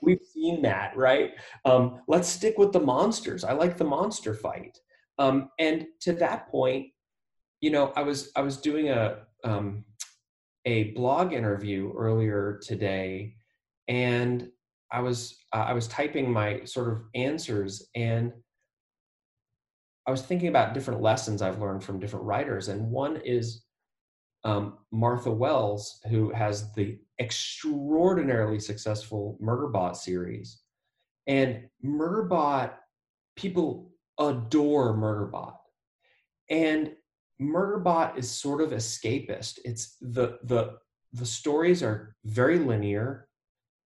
we've 0.02 0.20
seen 0.22 0.60
that, 0.62 0.96
right? 0.96 1.32
Um, 1.64 2.00
let's 2.06 2.28
stick 2.28 2.58
with 2.58 2.72
the 2.72 2.80
monsters. 2.80 3.44
I 3.44 3.52
like 3.52 3.78
the 3.78 3.84
monster 3.84 4.34
fight. 4.34 4.78
Um, 5.18 5.48
and 5.58 5.86
to 6.00 6.12
that 6.14 6.50
point, 6.50 6.88
you 7.60 7.70
know, 7.70 7.92
I 7.96 8.02
was 8.02 8.30
I 8.36 8.42
was 8.42 8.58
doing 8.58 8.90
a 8.90 9.18
um, 9.44 9.84
a 10.66 10.92
blog 10.92 11.32
interview 11.32 11.92
earlier 11.96 12.60
today, 12.62 13.36
and 13.88 14.48
I 14.90 15.00
was 15.00 15.36
uh, 15.54 15.64
I 15.68 15.72
was 15.72 15.88
typing 15.88 16.30
my 16.30 16.64
sort 16.64 16.92
of 16.92 17.02
answers, 17.14 17.88
and 17.94 18.32
I 20.06 20.10
was 20.10 20.22
thinking 20.22 20.48
about 20.48 20.74
different 20.74 21.00
lessons 21.00 21.40
I've 21.40 21.60
learned 21.60 21.82
from 21.84 22.00
different 22.00 22.26
writers, 22.26 22.68
and 22.68 22.90
one 22.90 23.16
is 23.24 23.62
um, 24.44 24.78
Martha 24.90 25.30
Wells, 25.30 26.00
who 26.08 26.32
has 26.32 26.72
the 26.72 26.98
extraordinarily 27.20 28.58
successful 28.58 29.38
Murderbot 29.42 29.96
series. 29.96 30.62
And 31.26 31.68
Murderbot, 31.84 32.72
people 33.36 33.92
adore 34.18 34.96
Murderbot. 34.96 35.54
And 36.50 36.92
Murderbot 37.40 38.18
is 38.18 38.30
sort 38.30 38.60
of 38.60 38.70
escapist. 38.70 39.58
It's 39.64 39.96
the 40.00 40.38
the 40.44 40.78
the 41.12 41.26
stories 41.26 41.82
are 41.82 42.16
very 42.24 42.58
linear. 42.58 43.28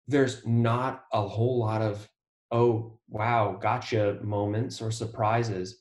There's 0.09 0.45
not 0.47 1.05
a 1.13 1.27
whole 1.27 1.59
lot 1.59 1.83
of 1.83 2.09
oh 2.51 2.99
wow 3.09 3.59
gotcha 3.61 4.19
moments 4.23 4.81
or 4.81 4.91
surprises. 4.91 5.81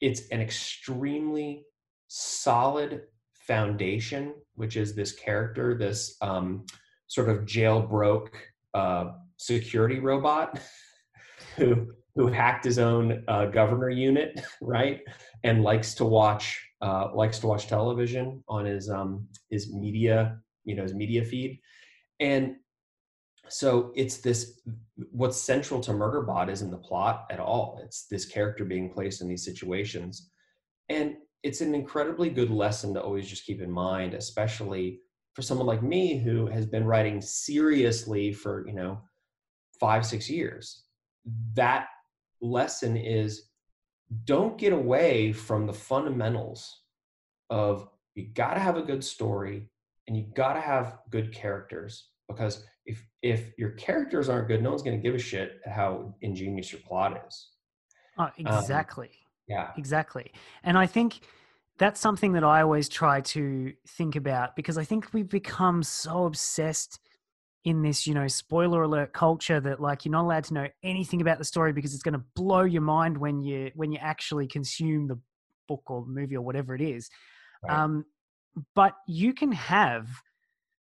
It's 0.00 0.28
an 0.28 0.40
extremely 0.40 1.64
solid 2.08 3.02
foundation, 3.46 4.34
which 4.54 4.76
is 4.76 4.94
this 4.94 5.12
character, 5.12 5.76
this 5.76 6.16
um, 6.20 6.64
sort 7.06 7.28
of 7.28 7.44
jailbroke 7.44 8.34
uh, 8.74 9.12
security 9.36 9.98
robot 9.98 10.60
who 11.56 11.88
who 12.14 12.28
hacked 12.28 12.64
his 12.64 12.78
own 12.78 13.22
uh, 13.28 13.44
governor 13.46 13.90
unit, 13.90 14.40
right, 14.62 15.02
and 15.44 15.62
likes 15.62 15.94
to 15.94 16.04
watch 16.04 16.66
uh, 16.82 17.08
likes 17.14 17.38
to 17.38 17.46
watch 17.46 17.66
television 17.66 18.42
on 18.48 18.64
his 18.64 18.90
um, 18.90 19.26
his 19.50 19.72
media, 19.72 20.38
you 20.64 20.74
know, 20.74 20.82
his 20.82 20.94
media 20.94 21.24
feed, 21.24 21.60
and 22.20 22.56
so 23.48 23.92
it's 23.94 24.18
this 24.18 24.60
what's 25.10 25.40
central 25.40 25.80
to 25.80 25.92
murderbot 25.92 26.48
isn't 26.50 26.70
the 26.70 26.78
plot 26.78 27.26
at 27.30 27.40
all. 27.40 27.80
It's 27.84 28.06
this 28.06 28.24
character 28.24 28.64
being 28.64 28.90
placed 28.90 29.20
in 29.20 29.28
these 29.28 29.44
situations. 29.44 30.30
And 30.88 31.16
it's 31.46 31.60
an 31.60 31.74
incredibly 31.74 32.28
good 32.28 32.50
lesson 32.50 32.92
to 32.92 33.00
always 33.00 33.28
just 33.28 33.46
keep 33.46 33.60
in 33.60 33.70
mind 33.70 34.14
especially 34.14 35.00
for 35.34 35.42
someone 35.42 35.66
like 35.66 35.82
me 35.82 36.18
who 36.18 36.46
has 36.46 36.66
been 36.66 36.84
writing 36.84 37.20
seriously 37.20 38.32
for 38.32 38.66
you 38.66 38.74
know 38.74 38.98
five 39.78 40.04
six 40.04 40.28
years 40.28 40.84
that 41.54 41.86
lesson 42.40 42.96
is 42.96 43.50
don't 44.24 44.58
get 44.58 44.72
away 44.72 45.32
from 45.32 45.66
the 45.66 45.72
fundamentals 45.72 46.82
of 47.50 47.88
you 48.16 48.26
got 48.34 48.54
to 48.54 48.60
have 48.60 48.76
a 48.76 48.82
good 48.82 49.04
story 49.04 49.68
and 50.08 50.16
you 50.16 50.24
got 50.34 50.54
to 50.54 50.60
have 50.60 50.98
good 51.10 51.32
characters 51.32 52.08
because 52.28 52.64
if 52.86 53.04
if 53.22 53.52
your 53.58 53.70
characters 53.70 54.28
aren't 54.28 54.48
good, 54.48 54.62
no 54.62 54.70
one's 54.70 54.82
going 54.82 54.96
to 54.96 55.02
give 55.02 55.14
a 55.14 55.18
shit 55.18 55.60
how 55.64 56.14
ingenious 56.22 56.72
your 56.72 56.80
plot 56.82 57.20
is. 57.26 57.50
Oh, 58.18 58.30
exactly. 58.38 59.06
Um, 59.06 59.25
yeah, 59.48 59.70
exactly. 59.76 60.32
And 60.62 60.76
I 60.76 60.86
think 60.86 61.20
that's 61.78 62.00
something 62.00 62.32
that 62.32 62.44
I 62.44 62.62
always 62.62 62.88
try 62.88 63.20
to 63.20 63.72
think 63.86 64.16
about 64.16 64.56
because 64.56 64.78
I 64.78 64.84
think 64.84 65.12
we've 65.12 65.28
become 65.28 65.82
so 65.82 66.24
obsessed 66.24 66.98
in 67.64 67.82
this, 67.82 68.06
you 68.06 68.14
know, 68.14 68.28
spoiler 68.28 68.82
alert 68.82 69.12
culture 69.12 69.60
that 69.60 69.80
like 69.80 70.04
you're 70.04 70.12
not 70.12 70.24
allowed 70.24 70.44
to 70.44 70.54
know 70.54 70.68
anything 70.82 71.20
about 71.20 71.38
the 71.38 71.44
story 71.44 71.72
because 71.72 71.92
it's 71.92 72.02
going 72.02 72.14
to 72.14 72.24
blow 72.34 72.62
your 72.62 72.82
mind 72.82 73.18
when 73.18 73.42
you 73.42 73.70
when 73.74 73.92
you 73.92 73.98
actually 74.00 74.46
consume 74.46 75.08
the 75.08 75.18
book 75.68 75.82
or 75.90 76.06
movie 76.06 76.36
or 76.36 76.42
whatever 76.42 76.74
it 76.74 76.80
is. 76.80 77.10
Right. 77.62 77.76
Um, 77.76 78.04
but 78.74 78.94
you 79.06 79.34
can 79.34 79.52
have 79.52 80.08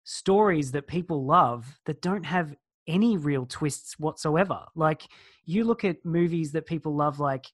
stories 0.03 0.71
that 0.71 0.87
people 0.87 1.25
love 1.25 1.79
that 1.85 2.01
don't 2.01 2.23
have 2.23 2.55
any 2.87 3.17
real 3.17 3.45
twists 3.47 3.99
whatsoever. 3.99 4.65
Like 4.75 5.07
you 5.45 5.63
look 5.63 5.83
at 5.83 6.05
movies 6.05 6.51
that 6.51 6.67
people 6.67 6.95
love, 6.95 7.19
like 7.19 7.47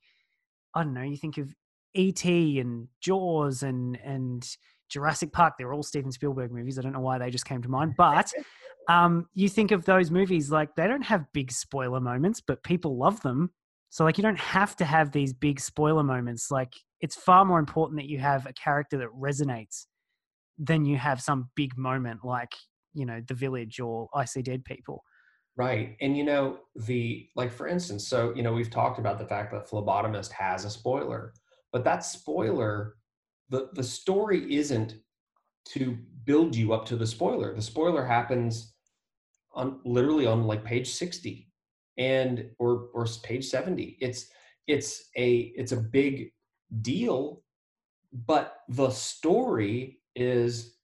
I 0.74 0.84
don't 0.84 0.93
know, 0.93 1.01
you 1.01 1.17
think 1.17 1.38
of 1.38 1.53
E.T. 1.93 2.59
and 2.59 2.88
Jaws 3.01 3.63
and 3.63 3.99
and 4.03 4.47
Jurassic 4.89 5.34
Park. 5.34 5.55
They're 5.57 5.74
all 5.74 5.84
Steven 5.84 6.11
Spielberg 6.11 6.51
movies. 6.51 6.80
I 6.80 6.82
don't 6.82 6.93
know 6.93 6.99
why 6.99 7.17
they 7.17 7.30
just 7.30 7.45
came 7.45 7.61
to 7.61 7.69
mind, 7.69 7.95
but 7.97 8.32
um, 8.89 9.28
you 9.34 9.49
think 9.49 9.72
of 9.72 9.86
those 9.86 10.11
movies 10.11 10.51
like 10.51 10.76
they 10.76 10.88
don't 10.88 11.03
have 11.03 11.32
big 11.34 11.51
spoiler 11.51 11.99
moments, 11.99 12.41
but 12.41 12.63
people 12.63 12.97
love 12.97 13.22
them. 13.22 13.51
So 13.89 14.05
like 14.05 14.17
you 14.17 14.22
don't 14.22 14.39
have 14.39 14.76
to 14.78 14.86
have 14.86 15.11
these 15.11 15.34
big 15.34 15.59
spoiler 15.59 16.03
moments. 16.03 16.49
Like 16.49 16.74
it's 17.01 17.15
far 17.15 17.43
more 17.43 17.59
important 17.59 17.99
that 17.99 18.07
you 18.07 18.19
have 18.19 18.45
a 18.45 18.53
character 18.53 18.97
that 18.99 19.09
resonates 19.09 19.86
than 20.57 20.86
you 20.86 20.97
have 20.97 21.22
some 21.22 21.49
big 21.55 21.78
moment 21.78 22.24
like 22.24 22.53
you 22.93 23.05
know 23.05 23.19
the 23.28 23.34
village 23.34 23.80
or 23.80 24.07
i 24.13 24.24
see 24.24 24.41
dead 24.41 24.63
people 24.63 25.03
right 25.66 25.88
and 26.01 26.18
you 26.18 26.24
know 26.24 26.43
the 26.88 27.28
like 27.36 27.51
for 27.51 27.68
instance 27.68 28.07
so 28.07 28.34
you 28.36 28.43
know 28.43 28.53
we've 28.53 28.76
talked 28.80 28.99
about 28.99 29.18
the 29.20 29.30
fact 29.34 29.51
that 29.51 29.70
phlebotomist 29.70 30.32
has 30.32 30.66
a 30.66 30.70
spoiler 30.70 31.34
but 31.74 31.84
that 31.84 32.03
spoiler 32.03 32.95
the 33.49 33.70
the 33.74 33.84
story 33.84 34.55
isn't 34.55 34.95
to 35.66 35.97
build 36.26 36.55
you 36.55 36.74
up 36.74 36.86
to 36.86 36.95
the 36.95 37.07
spoiler. 37.07 37.53
The 37.53 37.62
spoiler 37.62 38.05
happens 38.05 38.74
on 39.53 39.80
literally 39.86 40.26
on 40.26 40.45
like 40.45 40.64
page 40.64 40.89
60 40.89 41.47
and 41.97 42.49
or 42.57 42.88
or 42.93 43.05
page 43.22 43.45
70 43.45 43.97
it's 43.99 44.28
it's 44.66 45.09
a 45.18 45.51
it's 45.57 45.74
a 45.74 45.78
big 45.78 46.32
deal 46.82 47.43
but 48.14 48.59
the 48.70 48.89
story 48.89 49.99
is 50.16 50.78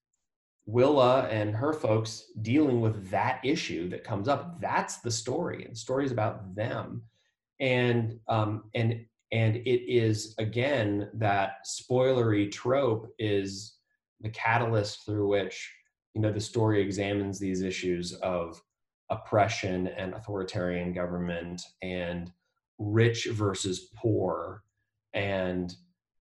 Willa 0.68 1.28
and 1.30 1.55
her 1.55 1.72
folks 1.72 2.26
dealing 2.41 2.82
with 2.82 3.09
that 3.09 3.39
issue 3.43 3.88
that 3.89 4.03
comes 4.03 4.28
up. 4.28 4.59
That's 4.59 4.97
the 4.97 5.09
story, 5.09 5.63
and 5.63 5.74
the 5.74 5.80
story 5.80 6.05
is 6.05 6.11
about 6.11 6.55
them. 6.55 7.03
And 7.59 8.20
um, 8.28 8.65
and 8.76 9.05
and 9.32 9.55
it 9.55 9.91
is 9.91 10.36
again 10.38 11.09
that 11.13 11.65
spoilery 11.65 12.51
trope 12.51 13.07
is 13.18 13.78
the 14.22 14.30
catalyst 14.30 15.05
through 15.05 15.28
which 15.28 15.74
you 16.13 16.22
know 16.22 16.34
the 16.34 16.41
story 16.41 16.82
examines 16.82 17.39
these 17.39 17.61
issues 17.61 18.13
of 18.15 18.61
oppression 19.09 19.88
and 19.88 20.13
authoritarian 20.13 20.91
government 20.91 21.61
and 21.82 22.32
rich 22.78 23.28
versus 23.32 23.89
poor 23.95 24.63
and 25.13 25.76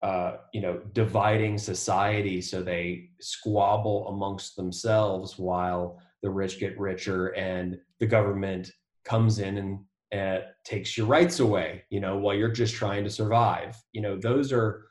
uh, 0.05 0.37
you 0.53 0.61
know, 0.61 0.79
dividing 0.93 1.57
society 1.57 2.43
so 2.43 2.63
they 2.63 3.09
squabble 3.21 4.07
amongst 4.09 4.55
themselves 4.55 5.39
while 5.39 5.99
the 6.23 6.29
rich 6.29 6.61
get 6.61 6.79
richer 6.79 7.29
and 7.29 7.79
the 8.01 8.07
government 8.07 8.71
comes 9.07 9.39
in 9.39 9.57
and 9.57 9.79
uh, 10.15 10.45
takes 10.63 10.99
your 10.99 11.07
rights 11.07 11.41
away, 11.41 11.85
you 11.89 12.01
know, 12.01 12.19
while 12.19 12.35
you're 12.35 12.51
just 12.51 12.75
trying 12.75 13.03
to 13.03 13.09
survive. 13.09 13.83
You 13.93 14.03
know, 14.03 14.19
those 14.19 14.53
are 14.53 14.85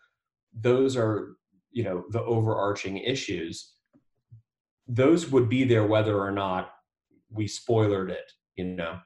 those 0.60 0.98
are 0.98 1.36
you 1.72 1.84
know 1.84 2.06
the 2.10 2.24
overarching 2.24 2.98
issues. 2.98 3.74
Those 4.88 5.30
would 5.30 5.48
be 5.48 5.64
there 5.64 5.86
whether 5.86 6.20
or 6.20 6.32
not 6.32 6.72
we 7.30 7.48
spoiled 7.48 8.10
it. 8.10 8.32
You 8.56 8.66
know 8.66 8.98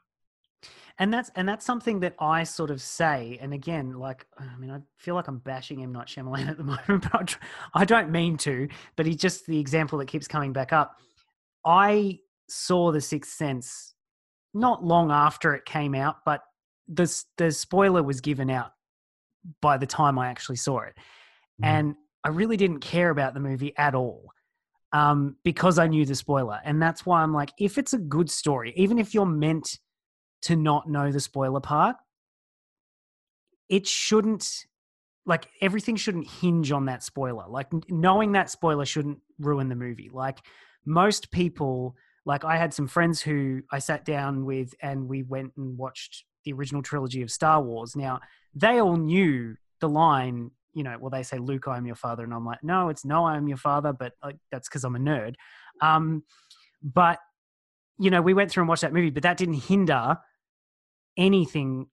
and 0.99 1.13
that's 1.13 1.29
and 1.35 1.47
that's 1.47 1.65
something 1.65 1.99
that 1.99 2.15
I 2.19 2.43
sort 2.43 2.71
of 2.71 2.81
say. 2.81 3.37
And 3.41 3.53
again, 3.53 3.93
like 3.93 4.25
I 4.37 4.57
mean, 4.57 4.71
I 4.71 4.79
feel 4.97 5.15
like 5.15 5.27
I'm 5.27 5.37
bashing 5.39 5.83
M 5.83 5.91
Night 5.91 6.07
Shyamalan 6.07 6.49
at 6.49 6.57
the 6.57 6.63
moment, 6.89 7.05
but 7.11 7.37
I 7.73 7.85
don't 7.85 8.11
mean 8.11 8.37
to. 8.37 8.67
But 8.95 9.05
he's 9.05 9.17
just 9.17 9.45
the 9.45 9.59
example 9.59 9.99
that 9.99 10.07
keeps 10.07 10.27
coming 10.27 10.53
back 10.53 10.73
up. 10.73 10.97
I 11.65 12.19
saw 12.49 12.91
The 12.91 13.01
Sixth 13.01 13.33
Sense 13.33 13.93
not 14.53 14.83
long 14.83 15.11
after 15.11 15.53
it 15.53 15.65
came 15.65 15.93
out, 15.93 16.17
but 16.25 16.41
the 16.87 17.23
the 17.37 17.51
spoiler 17.51 18.01
was 18.01 18.21
given 18.21 18.49
out 18.49 18.71
by 19.61 19.77
the 19.77 19.87
time 19.87 20.17
I 20.17 20.29
actually 20.29 20.55
saw 20.55 20.79
it, 20.79 20.95
mm. 21.61 21.65
and 21.65 21.95
I 22.23 22.29
really 22.29 22.57
didn't 22.57 22.79
care 22.79 23.11
about 23.11 23.35
the 23.35 23.39
movie 23.39 23.73
at 23.77 23.93
all 23.93 24.31
um, 24.93 25.35
because 25.43 25.77
I 25.77 25.85
knew 25.85 26.05
the 26.05 26.15
spoiler, 26.15 26.59
and 26.65 26.81
that's 26.81 27.05
why 27.05 27.21
I'm 27.21 27.33
like, 27.33 27.51
if 27.59 27.77
it's 27.77 27.93
a 27.93 27.99
good 27.99 28.31
story, 28.31 28.73
even 28.75 28.97
if 28.97 29.13
you're 29.13 29.27
meant 29.27 29.77
to 30.43 30.55
not 30.55 30.89
know 30.89 31.11
the 31.11 31.19
spoiler 31.19 31.59
part, 31.59 31.95
it 33.69 33.87
shouldn't 33.87 34.65
like 35.27 35.49
everything 35.59 35.97
shouldn't 35.97 36.27
hinge 36.27 36.71
on 36.71 36.85
that 36.85 37.03
spoiler. 37.03 37.43
Like 37.47 37.67
knowing 37.89 38.31
that 38.31 38.49
spoiler 38.49 38.85
shouldn't 38.85 39.19
ruin 39.39 39.67
the 39.67 39.75
movie. 39.75 40.09
Like 40.11 40.39
most 40.85 41.31
people, 41.31 41.95
like 42.25 42.45
I 42.45 42.55
had 42.55 42.73
some 42.73 42.87
friends 42.87 43.21
who 43.21 43.61
I 43.69 43.79
sat 43.79 44.05
down 44.05 44.45
with 44.45 44.73
and 44.81 45.07
we 45.07 45.23
went 45.23 45.51
and 45.57 45.77
watched 45.77 46.23
the 46.45 46.53
original 46.53 46.81
trilogy 46.81 47.21
of 47.21 47.29
Star 47.29 47.61
Wars. 47.61 47.93
Now, 47.93 48.21
they 48.55 48.79
all 48.79 48.95
knew 48.95 49.57
the 49.81 49.89
line, 49.89 50.51
you 50.73 50.83
know, 50.83 50.95
well, 50.97 51.09
they 51.09 51.23
say, 51.23 51.39
Luke, 51.39 51.67
I 51.67 51.75
am 51.75 51.85
your 51.85 51.95
father. 51.95 52.23
And 52.23 52.33
I'm 52.33 52.45
like, 52.45 52.63
no, 52.63 52.87
it's 52.87 53.03
no, 53.03 53.25
I 53.25 53.35
am 53.35 53.49
your 53.49 53.57
father, 53.57 53.91
but 53.91 54.13
like, 54.23 54.37
that's 54.49 54.69
because 54.69 54.85
I'm 54.85 54.95
a 54.95 54.99
nerd. 54.99 55.35
Um, 55.81 56.23
but 56.81 57.19
you 57.99 58.11
know, 58.11 58.21
we 58.21 58.33
went 58.33 58.49
through 58.49 58.61
and 58.61 58.69
watched 58.69 58.83
that 58.83 58.93
movie, 58.93 59.09
but 59.09 59.23
that 59.23 59.37
didn't 59.37 59.55
hinder 59.55 60.17
anything 61.17 61.87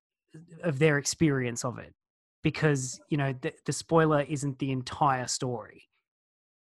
of 0.63 0.79
their 0.79 0.99
experience 0.99 1.65
of 1.65 1.79
it 1.79 1.95
because, 2.43 3.01
you 3.09 3.17
know, 3.17 3.35
the, 3.41 3.53
the 3.65 3.73
spoiler 3.73 4.23
isn't 4.23 4.59
the 4.59 4.71
entire 4.71 5.27
story. 5.27 5.89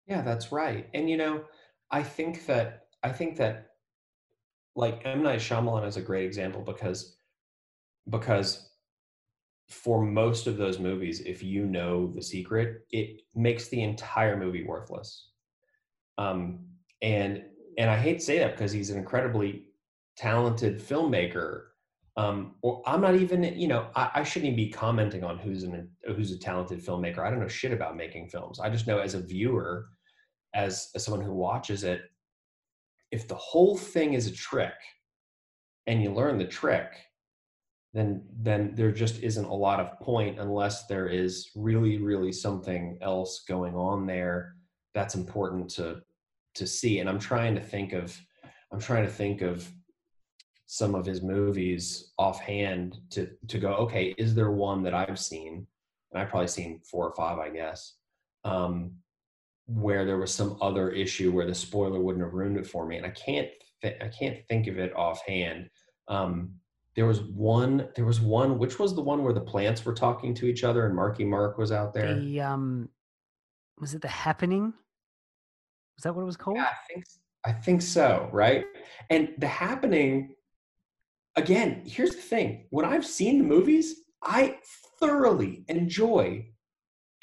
Yeah, 0.08 0.22
that's 0.22 0.52
right. 0.52 0.90
And, 0.94 1.10
you 1.10 1.18
know, 1.18 1.44
I 1.92 2.04
think 2.04 2.46
that, 2.46 2.88
I 3.04 3.10
think 3.10 3.38
that 3.38 3.68
like 4.76 5.02
M. 5.06 5.24
Night 5.24 5.40
Shyamalan 5.40 5.86
is 5.88 5.98
a 5.98 6.02
great 6.02 6.26
example 6.26 6.62
because, 6.62 7.18
because 8.10 8.70
for 9.70 10.02
most 10.02 10.48
of 10.48 10.58
those 10.58 10.80
movies, 10.80 11.20
if 11.22 11.44
you 11.44 11.66
know 11.66 12.08
the 12.08 12.22
secret, 12.22 12.86
it 12.92 13.22
makes 13.36 13.68
the 13.68 13.84
entire 13.84 14.38
movie 14.38 14.64
worthless. 14.66 15.32
Um, 16.18 16.60
and 17.02 17.44
and 17.78 17.90
I 17.92 17.98
hate 17.98 18.20
to 18.20 18.26
say 18.26 18.40
that 18.40 18.54
because 18.54 18.72
he's 18.72 18.90
an 18.90 18.98
incredibly 18.98 19.66
talented 20.16 20.80
filmmaker. 20.80 21.66
Um, 22.18 22.56
or 22.64 22.82
I'm 22.88 23.02
not 23.02 23.16
even, 23.16 23.44
you 23.44 23.68
know, 23.68 23.90
I, 23.96 24.10
I, 24.16 24.24
shouldn't 24.24 24.52
even 24.52 24.56
be 24.56 24.72
commenting 24.72 25.24
on 25.24 25.38
who's 25.38 25.62
an 25.62 25.88
who's 26.16 26.32
a 26.32 26.40
talented 26.40 26.84
filmmaker. 26.84 27.20
I 27.20 27.30
don't 27.30 27.40
know 27.40 27.48
shit 27.48 27.72
about 27.72 27.96
making 27.96 28.30
films. 28.30 28.60
I 28.60 28.72
just 28.72 28.88
know 28.88 28.98
as 28.98 29.14
a 29.14 29.22
viewer, 29.22 29.86
as, 30.56 30.90
as 30.96 31.06
someone 31.06 31.24
who 31.24 31.34
watches 31.34 31.84
it, 31.84 32.02
if 33.12 33.28
the 33.28 33.36
whole 33.36 33.78
thing 33.78 34.16
is 34.16 34.26
a 34.26 34.34
trick, 34.34 34.74
and 35.86 36.02
you 36.02 36.12
learn 36.12 36.40
the 36.40 36.46
trick, 36.46 36.92
then 37.94 38.24
then 38.42 38.74
there 38.76 38.92
just 38.92 39.22
isn't 39.24 39.46
a 39.46 39.54
lot 39.54 39.80
of 39.80 40.00
point 40.00 40.40
unless 40.40 40.86
there 40.86 41.08
is 41.08 41.50
really 41.56 41.98
really 41.98 42.32
something 42.32 42.98
else 43.02 43.44
going 43.48 43.76
on 43.76 44.06
there 44.06 44.54
that's 44.94 45.16
important 45.16 45.70
to 45.70 46.00
to 46.54 46.68
see 46.68 47.00
and 47.00 47.10
i'm 47.10 47.20
trying 47.20 47.56
to 47.56 47.62
think 47.62 47.94
of 47.94 48.16
i'm 48.72 48.80
trying 48.80 49.06
to 49.06 49.12
think 49.12 49.42
of 49.42 49.72
some 50.68 50.96
of 50.96 51.06
his 51.06 51.22
movies 51.22 52.12
offhand 52.18 52.98
to 53.10 53.30
to 53.48 53.58
go 53.58 53.74
okay 53.74 54.14
is 54.18 54.36
there 54.36 54.52
one 54.52 54.84
that 54.84 54.94
i've 54.94 55.18
seen? 55.18 55.66
And 56.12 56.22
i've 56.22 56.30
probably 56.30 56.48
seen 56.48 56.82
four 56.90 57.08
or 57.08 57.16
five 57.16 57.40
i 57.40 57.50
guess 57.50 57.94
um 58.44 58.92
where 59.66 60.06
there 60.06 60.18
was 60.18 60.34
some 60.34 60.58
other 60.62 60.92
issue 60.92 61.32
where 61.32 61.46
the 61.46 61.56
spoiler 61.56 62.00
wouldn't 62.00 62.24
have 62.24 62.34
ruined 62.34 62.58
it 62.58 62.66
for 62.68 62.86
me. 62.86 62.98
And 62.98 63.06
i 63.06 63.10
can't 63.10 63.50
th- 63.82 63.98
i 64.02 64.08
can't 64.08 64.46
think 64.48 64.68
of 64.68 64.78
it 64.78 64.96
offhand. 64.96 65.70
Um 66.08 66.54
there 66.96 67.06
was 67.06 67.22
one 67.22 67.90
there 67.96 68.06
was 68.06 68.20
one 68.20 68.58
which 68.58 68.80
was 68.80 68.96
the 68.96 69.02
one 69.02 69.24
where 69.24 69.34
the 69.34 69.42
plants 69.42 69.86
were 69.86 69.94
talking 69.94 70.34
to 70.34 70.46
each 70.48 70.64
other 70.64 70.86
and 70.86 70.96
marky 70.96 71.24
mark 71.26 71.58
was 71.58 71.72
out 71.72 71.94
there? 71.94 72.20
The 72.20 72.42
um, 72.42 72.90
was 73.80 73.94
it 73.94 74.02
the 74.02 74.08
happening? 74.08 74.74
Was 75.96 76.04
that 76.04 76.16
what 76.16 76.24
it 76.24 76.26
was 76.26 76.38
called? 76.38 76.58
yeah 76.58 76.64
i 76.66 76.94
think 76.94 77.06
i 77.46 77.52
think 77.52 77.82
so 77.82 78.30
right? 78.34 78.66
And 79.10 79.30
the 79.38 79.48
happening 79.48 80.34
again 81.38 81.84
here's 81.86 82.12
the 82.16 82.22
thing 82.22 82.66
when 82.72 82.86
i've 82.86 83.06
seen 83.06 83.38
the 83.38 83.44
movies 83.44 83.96
i 84.24 84.58
thoroughly 85.00 85.64
enjoy 85.70 86.46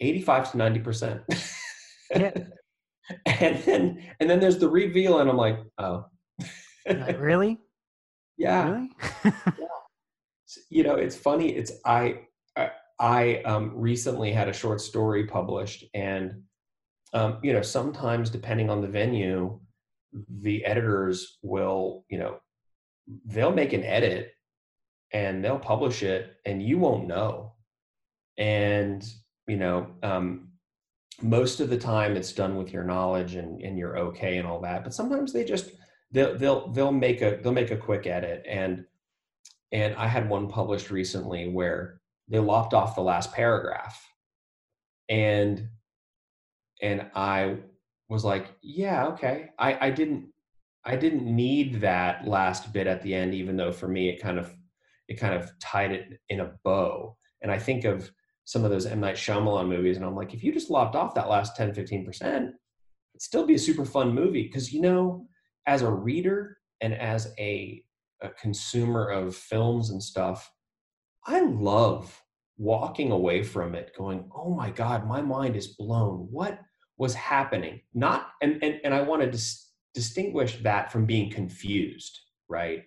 85 0.01 0.53
to 0.53 0.57
90 0.59 0.81
percent 0.81 1.21
Yeah. 2.15 2.33
and 3.27 3.59
then 3.65 4.03
and 4.21 4.31
then 4.31 4.41
there's 4.41 4.59
the 4.59 4.69
reveal 4.69 5.19
and 5.19 5.29
i'm 5.29 5.37
like 5.37 5.59
oh 5.79 6.07
Like, 6.89 7.21
really? 7.21 7.59
yeah 8.39 8.71
Really? 8.71 8.91
Yeah. 9.59 9.67
You 10.71 10.85
know 10.85 10.95
it's 10.95 11.17
funny 11.17 11.49
it's 11.51 11.73
i 11.85 12.21
i, 12.57 12.71
I 13.01 13.37
um, 13.43 13.73
recently 13.75 14.33
had 14.33 14.49
a 14.49 14.53
short 14.53 14.81
story 14.81 15.27
published 15.27 15.85
and 15.95 16.43
um, 17.13 17.41
you 17.43 17.53
know 17.53 17.63
sometimes 17.63 18.31
depending 18.31 18.71
on 18.71 18.81
the 18.81 18.89
venue 18.89 19.59
the 20.29 20.65
editors 20.65 21.39
will 21.43 22.05
you 22.09 22.19
know 22.19 22.39
they'll 23.27 23.53
make 23.53 23.73
an 23.73 23.85
edit 23.85 24.33
and 25.13 25.45
they'll 25.45 25.59
publish 25.59 26.03
it 26.03 26.37
and 26.47 26.63
you 26.63 26.79
won't 26.79 27.07
know 27.07 27.53
and 28.39 29.05
you 29.47 29.57
know 29.57 29.87
um, 30.03 30.49
most 31.23 31.61
of 31.61 31.71
the 31.71 31.79
time 31.79 32.17
it's 32.17 32.33
done 32.33 32.57
with 32.57 32.73
your 32.73 32.85
knowledge 32.85 33.35
and, 33.35 33.61
and 33.61 33.79
you're 33.79 33.99
okay 33.99 34.39
and 34.39 34.47
all 34.47 34.61
that 34.61 34.83
but 34.83 34.95
sometimes 34.95 35.33
they 35.33 35.45
just 35.45 35.71
they'll 36.11 36.37
they'll 36.37 36.69
they'll 36.73 36.93
make 36.93 37.23
a 37.23 37.39
they'll 37.43 37.53
make 37.53 37.71
a 37.71 37.77
quick 37.77 38.07
edit 38.07 38.45
and 38.49 38.85
and 39.75 39.95
I 39.97 40.07
had 40.07 40.29
one 40.29 40.49
published 40.49 40.91
recently 40.91 41.49
where 41.49 42.01
they 42.29 42.39
lopped 42.39 42.75
off 42.75 42.95
the 42.95 43.03
last 43.03 43.33
paragraph. 43.33 44.01
And 45.09 45.69
and 46.81 47.11
I 47.15 47.57
was 48.09 48.25
like, 48.25 48.55
yeah, 48.63 49.07
okay. 49.07 49.51
I, 49.59 49.87
I 49.87 49.91
didn't 49.91 50.29
I 50.87 50.97
didn't 50.97 51.25
need 51.25 51.81
that 51.81 52.27
last 52.27 52.73
bit 52.73 52.87
at 52.87 53.03
the 53.03 53.15
end, 53.15 53.35
even 53.35 53.57
though 53.57 53.73
for 53.73 53.89
me 53.89 54.09
it 54.09 54.21
kind 54.21 54.39
of 54.39 54.55
it 55.09 55.19
kind 55.19 55.35
of 55.35 55.51
tied 55.61 55.93
it 55.93 56.21
in 56.29 56.41
a 56.41 56.53
bow. 56.65 57.17
And 57.43 57.53
I 57.53 57.59
think 57.59 57.85
of 57.85 58.11
some 58.45 58.65
of 58.65 58.71
those 58.71 58.87
M. 58.87 59.01
Night 59.01 59.17
Shyamalan 59.17 59.69
movies, 59.69 59.97
and 59.97 60.05
I'm 60.05 60.17
like, 60.17 60.35
if 60.35 60.43
you 60.43 60.53
just 60.53 60.71
lopped 60.71 60.97
off 60.97 61.15
that 61.15 61.29
last 61.29 61.57
10, 61.57 61.73
15%, 61.73 62.09
it'd 62.21 62.53
still 63.19 63.47
be 63.47 63.55
a 63.55 63.59
super 63.59 63.85
fun 63.85 64.15
movie. 64.15 64.49
Cause 64.49 64.73
you 64.73 64.81
know, 64.81 65.27
as 65.67 65.83
a 65.83 65.91
reader 65.91 66.59
and 66.81 66.95
as 66.95 67.33
a 67.39 67.83
a 68.23 68.31
consumer 68.31 69.09
of 69.09 69.37
films 69.37 69.91
and 69.91 70.03
stuff, 70.03 70.51
I 71.27 71.41
love 71.41 72.23
walking 72.57 73.11
away 73.11 73.43
from 73.43 73.75
it 73.75 73.93
going, 73.97 74.31
oh 74.35 74.55
my 74.55 74.71
God, 74.71 75.07
my 75.07 75.21
mind 75.21 75.57
is 75.57 75.69
blown. 75.69 76.29
What 76.31 76.59
was 76.97 77.15
happening? 77.15 77.81
Not, 77.93 78.29
and, 78.41 78.63
and, 78.63 78.81
and 78.85 78.95
I 78.95 79.03
want 79.03 79.23
to 79.23 79.31
distinguish 79.95 80.63
that 80.63 80.93
from 80.93 81.07
being 81.07 81.31
confused, 81.31 82.21
right? 82.49 82.83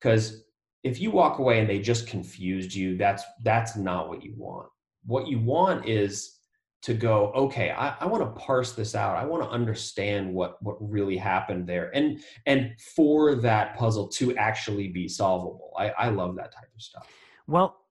Because 0.00 0.44
if 0.84 1.00
you 1.00 1.10
walk 1.10 1.38
away 1.38 1.60
and 1.60 1.68
they 1.68 1.80
just 1.80 2.06
confused 2.06 2.74
you, 2.74 2.96
that's, 2.96 3.24
that's 3.42 3.76
not 3.76 4.08
what 4.08 4.22
you 4.22 4.34
want. 4.36 4.68
What 5.04 5.26
you 5.26 5.38
want 5.40 5.88
is 5.88 6.38
to 6.82 6.94
go 6.94 7.30
okay 7.36 7.70
i, 7.70 7.94
I 8.00 8.06
want 8.06 8.24
to 8.24 8.40
parse 8.40 8.72
this 8.72 8.96
out 8.96 9.16
i 9.16 9.24
want 9.24 9.40
to 9.40 9.48
understand 9.48 10.34
what 10.34 10.60
what 10.64 10.76
really 10.80 11.16
happened 11.16 11.64
there 11.64 11.94
and 11.94 12.18
and 12.46 12.72
for 12.96 13.36
that 13.36 13.76
puzzle 13.76 14.08
to 14.08 14.36
actually 14.36 14.88
be 14.88 15.06
solvable 15.06 15.72
i 15.78 15.90
i 15.90 16.08
love 16.08 16.34
that 16.34 16.52
type 16.52 16.68
of 16.74 16.82
stuff 16.82 17.06
Well, 17.46 17.82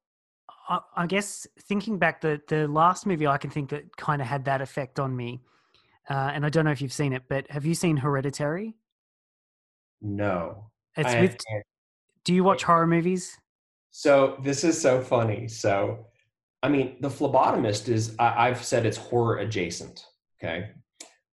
I, 0.70 0.80
I 0.96 1.08
guess 1.08 1.48
thinking 1.60 1.98
back, 1.98 2.22
the 2.22 2.42
the 2.48 2.68
last 2.68 3.06
movie 3.06 3.28
I 3.28 3.38
can 3.38 3.50
think 3.50 3.70
that 3.70 3.96
kind 3.98 4.22
of 4.22 4.28
had 4.28 4.46
that 4.46 4.62
effect 4.62 5.00
on 5.00 5.16
me, 5.16 5.42
uh, 6.10 6.32
and 6.34 6.46
I 6.46 6.50
don't 6.50 6.66
know 6.66 6.72
if 6.72 6.82
you've 6.82 6.94
seen 6.94 7.14
it, 7.14 7.24
but 7.30 7.50
have 7.52 7.66
you 7.66 7.76
seen 7.76 7.98
Hereditary? 7.98 8.76
no 10.02 10.72
It's 10.98 11.14
I- 11.14 11.22
with. 11.22 11.38
Do 12.24 12.34
you 12.34 12.44
watch 12.44 12.64
horror 12.64 12.88
movies? 12.88 13.38
so 13.94 14.38
this 14.42 14.64
is 14.64 14.82
so 14.82 15.02
funny 15.02 15.50
so 15.50 16.06
i 16.64 16.70
mean 16.70 16.96
the 17.02 17.10
phlebotomist 17.10 17.90
is 17.90 18.16
I, 18.18 18.48
i've 18.48 18.64
said 18.64 18.86
it's 18.86 18.96
horror 18.96 19.40
adjacent 19.40 20.06
okay 20.42 20.70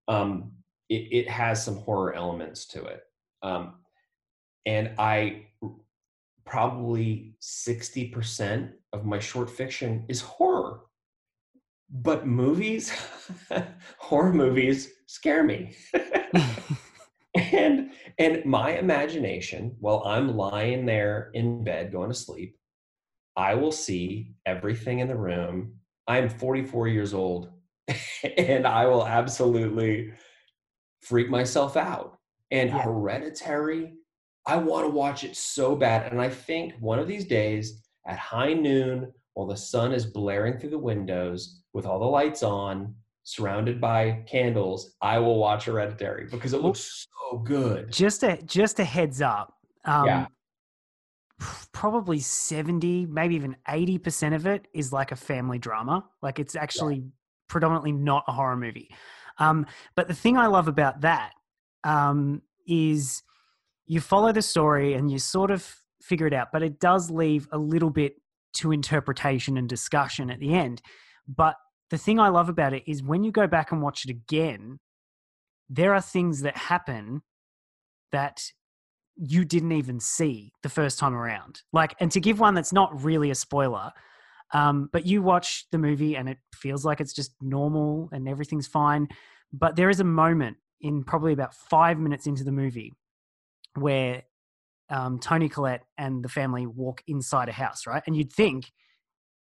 um 0.09 0.51
it, 0.89 1.07
it 1.19 1.29
has 1.29 1.63
some 1.63 1.77
horror 1.77 2.13
elements 2.13 2.65
to 2.73 2.83
it 2.83 3.03
um 3.41 3.75
and 4.65 4.91
i 4.99 5.45
probably 6.45 7.35
60% 7.41 8.71
of 8.91 9.05
my 9.05 9.19
short 9.19 9.49
fiction 9.49 10.03
is 10.09 10.19
horror 10.19 10.68
but 11.91 12.25
movies 12.27 12.91
horror 13.97 14.33
movies 14.33 14.91
scare 15.07 15.43
me. 15.43 15.75
And 17.35 17.91
and 18.17 18.43
my 18.43 18.71
imagination 18.71 19.75
while 19.79 20.01
i'm 20.05 20.35
lying 20.35 20.85
there 20.85 21.29
in 21.35 21.63
bed 21.63 21.91
going 21.91 22.09
to 22.09 22.15
sleep 22.15 22.57
i 23.37 23.53
will 23.53 23.71
see 23.71 24.33
everything 24.45 24.99
in 24.99 25.07
the 25.07 25.15
room. 25.15 25.75
I'm 26.07 26.27
44 26.27 26.87
years 26.87 27.13
old 27.13 27.51
and 28.37 28.65
i 28.65 28.87
will 28.87 29.05
absolutely 29.07 30.11
freak 31.01 31.29
myself 31.29 31.77
out. 31.77 32.17
And 32.51 32.71
Yeah. 32.71 32.81
hereditary 32.81 33.93
i 34.47 34.55
want 34.57 34.85
to 34.87 34.91
watch 34.91 35.23
it 35.23 35.35
so 35.37 35.75
bad. 35.75 36.11
And 36.11 36.19
i 36.19 36.29
think 36.29 36.73
one 36.79 36.97
of 36.99 37.07
these 37.07 37.25
days 37.25 37.83
at 38.07 38.17
high 38.17 38.53
noon 38.53 39.13
while 39.39 39.47
the 39.47 39.57
sun 39.57 39.93
is 39.93 40.05
blaring 40.05 40.57
through 40.57 40.69
the 40.69 40.77
windows 40.77 41.61
with 41.73 41.85
all 41.85 41.99
the 41.99 42.05
lights 42.05 42.43
on 42.43 42.93
surrounded 43.23 43.79
by 43.79 44.23
candles 44.27 44.95
i 45.01 45.17
will 45.17 45.37
watch 45.37 45.65
hereditary 45.65 46.27
because 46.29 46.53
it 46.53 46.61
looks 46.61 47.07
so 47.31 47.37
good 47.37 47.91
just 47.91 48.23
a 48.23 48.37
just 48.43 48.79
a 48.79 48.83
heads 48.83 49.21
up. 49.21 49.53
Um, 49.85 50.05
Yeah. 50.05 50.27
Probably 51.71 52.19
seventy, 52.19 53.05
maybe 53.05 53.35
even 53.35 53.55
eighty 53.69 53.97
percent 53.97 54.35
of 54.35 54.45
it 54.45 54.67
is 54.73 54.91
like 54.91 55.13
a 55.13 55.15
family 55.15 55.57
drama. 55.57 56.03
Like 56.21 56.37
it's 56.37 56.55
actually 56.55 57.03
predominantly 57.47 57.93
not 57.93 58.25
a 58.27 58.33
horror 58.33 58.57
movie. 58.57 58.93
Um, 59.37 59.65
but 59.95 60.09
the 60.09 60.13
thing 60.13 60.37
I 60.37 60.47
love 60.47 60.67
about 60.67 61.01
that 61.01 61.31
um, 61.85 62.41
is 62.67 63.23
you 63.85 64.01
follow 64.01 64.33
the 64.33 64.41
story 64.41 64.95
and 64.95 65.09
you 65.09 65.17
sort 65.17 65.49
of 65.49 65.65
figure 66.01 66.27
it 66.27 66.33
out, 66.33 66.49
but 66.51 66.61
it 66.61 66.79
does 66.79 67.09
leave 67.09 67.47
a 67.53 67.57
little 67.57 67.89
bit 67.89 68.15
to 68.53 68.71
interpretation 68.71 69.57
and 69.57 69.67
discussion 69.67 70.29
at 70.29 70.39
the 70.39 70.53
end. 70.53 70.81
But 71.27 71.55
the 71.89 71.97
thing 71.97 72.19
I 72.19 72.29
love 72.29 72.49
about 72.49 72.73
it 72.73 72.83
is 72.87 73.03
when 73.03 73.23
you 73.23 73.31
go 73.31 73.47
back 73.47 73.71
and 73.71 73.81
watch 73.81 74.05
it 74.05 74.11
again, 74.11 74.79
there 75.69 75.93
are 75.93 76.01
things 76.01 76.41
that 76.41 76.57
happen 76.57 77.21
that 78.11 78.41
you 79.15 79.43
didn't 79.43 79.73
even 79.73 79.99
see 79.99 80.53
the 80.63 80.69
first 80.69 80.97
time 80.97 81.13
around. 81.13 81.61
Like, 81.73 81.95
and 81.99 82.11
to 82.11 82.19
give 82.19 82.39
one 82.39 82.53
that's 82.53 82.73
not 82.73 83.03
really 83.03 83.31
a 83.31 83.35
spoiler, 83.35 83.91
um, 84.53 84.89
but 84.91 85.05
you 85.05 85.21
watch 85.21 85.65
the 85.71 85.77
movie 85.77 86.15
and 86.15 86.29
it 86.29 86.37
feels 86.55 86.85
like 86.85 87.01
it's 87.01 87.13
just 87.13 87.33
normal 87.41 88.09
and 88.11 88.27
everything's 88.27 88.67
fine. 88.67 89.07
But 89.51 89.75
there 89.75 89.89
is 89.89 89.99
a 89.99 90.05
moment 90.05 90.57
in 90.81 91.03
probably 91.03 91.33
about 91.33 91.53
five 91.53 91.99
minutes 91.99 92.25
into 92.27 92.43
the 92.43 92.51
movie 92.51 92.93
where 93.75 94.23
um, 94.89 95.19
Toni 95.19 95.49
Collette 95.49 95.83
and 95.97 96.23
the 96.23 96.29
family 96.29 96.65
walk 96.65 97.03
inside 97.07 97.49
a 97.49 97.51
house, 97.51 97.85
right? 97.85 98.03
And 98.05 98.15
you'd 98.15 98.33
think 98.33 98.71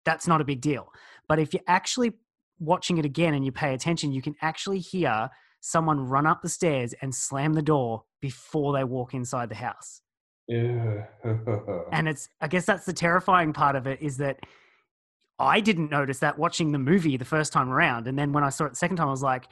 that's 0.05 0.27
not 0.27 0.41
a 0.41 0.45
big 0.45 0.61
deal. 0.61 0.89
But 1.29 1.39
if 1.39 1.53
you're 1.53 1.63
actually 1.67 2.13
watching 2.59 2.99
it 2.99 3.05
again 3.05 3.35
and 3.35 3.45
you 3.45 3.53
pay 3.53 3.75
attention, 3.75 4.13
you 4.13 4.23
can 4.23 4.35
actually 4.43 4.79
hear 4.79 5.31
someone 5.61 6.01
run 6.01 6.27
up 6.27 6.43
the 6.43 6.49
stairs 6.49 6.95
and 7.01 7.15
slam 7.15 7.55
the 7.55 7.63
door 7.63 8.05
before 8.21 8.73
they 8.75 8.85
walk 8.85 9.15
inside 9.15 9.49
the 9.49 9.55
house. 9.55 10.03
Ew. 10.49 11.03
And 11.91 12.09
it's, 12.09 12.29
I 12.41 12.49
guess 12.49 12.67
that's 12.67 12.85
the 12.85 12.93
terrifying 12.93 13.53
part 13.53 13.77
of 13.77 13.87
it 13.87 14.03
is 14.03 14.19
that 14.19 14.41
I 15.39 15.61
didn't 15.61 15.91
notice 15.91 16.19
that 16.19 16.39
watching 16.39 16.73
the 16.73 16.79
movie 16.79 17.17
the 17.17 17.25
first 17.25 17.53
time 17.53 17.71
around. 17.71 18.07
And 18.07 18.19
then 18.19 18.33
when 18.33 18.45
I 18.45 18.51
saw 18.51 18.67
it 18.67 18.71
the 18.71 18.77
second 18.77 18.99
time, 18.99 19.09
I 19.09 19.11
was 19.11 19.23
like, 19.23 19.47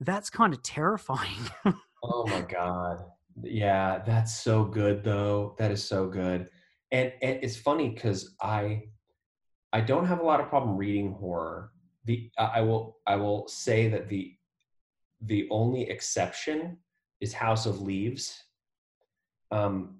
that's 0.00 0.30
kind 0.30 0.54
of 0.54 0.62
terrifying. 0.62 1.50
oh 2.02 2.26
my 2.26 2.40
god 2.40 3.04
yeah 3.42 3.98
that's 4.06 4.40
so 4.40 4.64
good 4.64 5.02
though 5.04 5.54
that 5.58 5.70
is 5.70 5.84
so 5.84 6.06
good 6.06 6.48
and, 6.90 7.12
and 7.22 7.38
it's 7.42 7.56
funny 7.56 7.90
because 7.90 8.34
I 8.40 8.84
I 9.72 9.80
don't 9.80 10.06
have 10.06 10.20
a 10.20 10.24
lot 10.24 10.40
of 10.40 10.48
problem 10.48 10.76
reading 10.76 11.12
horror. 11.12 11.72
The 12.04 12.30
I 12.38 12.62
will 12.62 12.98
I 13.06 13.16
will 13.16 13.46
say 13.48 13.88
that 13.88 14.08
the 14.08 14.34
the 15.20 15.46
only 15.50 15.82
exception 15.82 16.78
is 17.20 17.32
House 17.34 17.66
of 17.66 17.80
Leaves. 17.80 18.42
Um, 19.50 19.98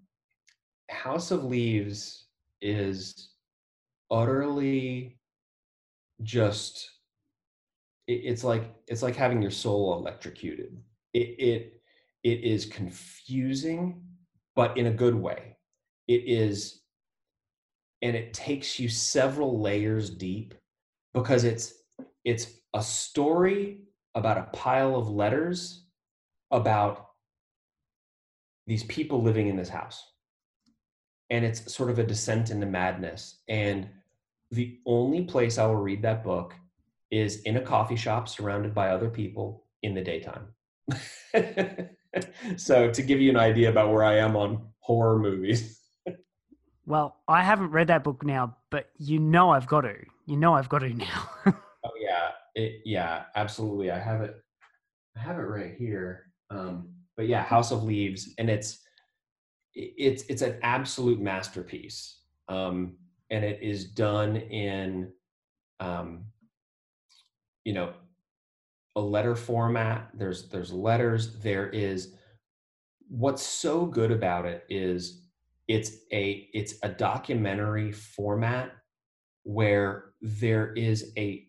House 0.90 1.30
of 1.30 1.44
Leaves 1.44 2.26
is 2.62 3.30
utterly 4.10 5.18
just 6.22 6.90
it, 8.06 8.22
it's 8.24 8.42
like 8.42 8.74
it's 8.86 9.02
like 9.02 9.16
having 9.16 9.42
your 9.42 9.50
soul 9.50 9.98
electrocuted 9.98 10.82
it, 11.12 11.18
it 11.18 11.77
it 12.32 12.44
is 12.44 12.66
confusing 12.66 14.02
but 14.54 14.76
in 14.76 14.86
a 14.86 14.90
good 14.90 15.14
way. 15.14 15.56
It 16.08 16.24
is 16.26 16.82
and 18.02 18.16
it 18.16 18.34
takes 18.34 18.78
you 18.78 18.88
several 18.88 19.60
layers 19.60 20.10
deep 20.10 20.54
because 21.14 21.44
it's 21.44 21.74
it's 22.24 22.58
a 22.74 22.82
story 22.82 23.82
about 24.14 24.38
a 24.38 24.50
pile 24.52 24.96
of 24.96 25.08
letters 25.08 25.86
about 26.50 27.06
these 28.66 28.84
people 28.84 29.22
living 29.22 29.48
in 29.48 29.56
this 29.56 29.68
house. 29.68 30.02
And 31.30 31.44
it's 31.44 31.72
sort 31.72 31.90
of 31.90 31.98
a 31.98 32.04
descent 32.04 32.50
into 32.50 32.66
madness. 32.66 33.42
And 33.48 33.88
the 34.50 34.78
only 34.86 35.24
place 35.24 35.58
i 35.58 35.66
will 35.66 35.76
read 35.76 36.02
that 36.02 36.24
book 36.24 36.54
is 37.10 37.42
in 37.42 37.58
a 37.58 37.60
coffee 37.60 37.96
shop 37.96 38.28
surrounded 38.28 38.74
by 38.74 38.88
other 38.88 39.10
people 39.10 39.64
in 39.82 39.94
the 39.94 40.02
daytime 40.02 40.48
so 42.56 42.90
to 42.90 43.02
give 43.02 43.20
you 43.20 43.30
an 43.30 43.36
idea 43.36 43.68
about 43.68 43.92
where 43.92 44.04
i 44.04 44.16
am 44.16 44.36
on 44.36 44.68
horror 44.80 45.18
movies. 45.18 45.78
Well 46.86 47.16
i 47.28 47.42
haven't 47.42 47.70
read 47.70 47.88
that 47.88 48.02
book 48.02 48.24
now 48.24 48.56
but 48.70 48.88
you 48.96 49.18
know 49.18 49.50
i've 49.50 49.66
got 49.66 49.82
to. 49.82 49.94
You 50.26 50.36
know 50.36 50.54
i've 50.54 50.68
got 50.68 50.78
to 50.80 50.90
now. 50.90 51.30
Oh 51.84 51.92
yeah. 52.00 52.30
It, 52.56 52.80
yeah 52.84 53.24
absolutely. 53.36 53.90
I 53.90 53.98
have 54.00 54.22
it 54.22 54.34
i 55.16 55.20
have 55.20 55.38
it 55.38 55.42
right 55.42 55.74
here. 55.78 56.32
Um, 56.50 56.88
but 57.16 57.28
yeah 57.28 57.42
house 57.42 57.72
of 57.72 57.84
leaves 57.84 58.34
and 58.38 58.48
it's 58.48 58.80
it's 59.74 60.24
it's 60.28 60.42
an 60.42 60.56
absolute 60.62 61.20
masterpiece. 61.20 62.22
Um, 62.48 62.96
and 63.30 63.44
it 63.44 63.62
is 63.62 63.84
done 63.84 64.36
in 64.36 65.12
um, 65.80 66.24
you 67.64 67.72
know 67.74 67.92
a 68.98 69.00
letter 69.00 69.34
format 69.34 70.08
there's 70.14 70.48
there's 70.48 70.72
letters 70.72 71.38
there 71.40 71.68
is 71.70 72.14
what's 73.08 73.42
so 73.42 73.86
good 73.86 74.10
about 74.10 74.44
it 74.44 74.64
is 74.68 75.22
it's 75.66 75.92
a 76.12 76.48
it's 76.52 76.74
a 76.82 76.88
documentary 76.88 77.92
format 77.92 78.72
where 79.44 80.12
there 80.20 80.72
is 80.74 81.12
a 81.16 81.44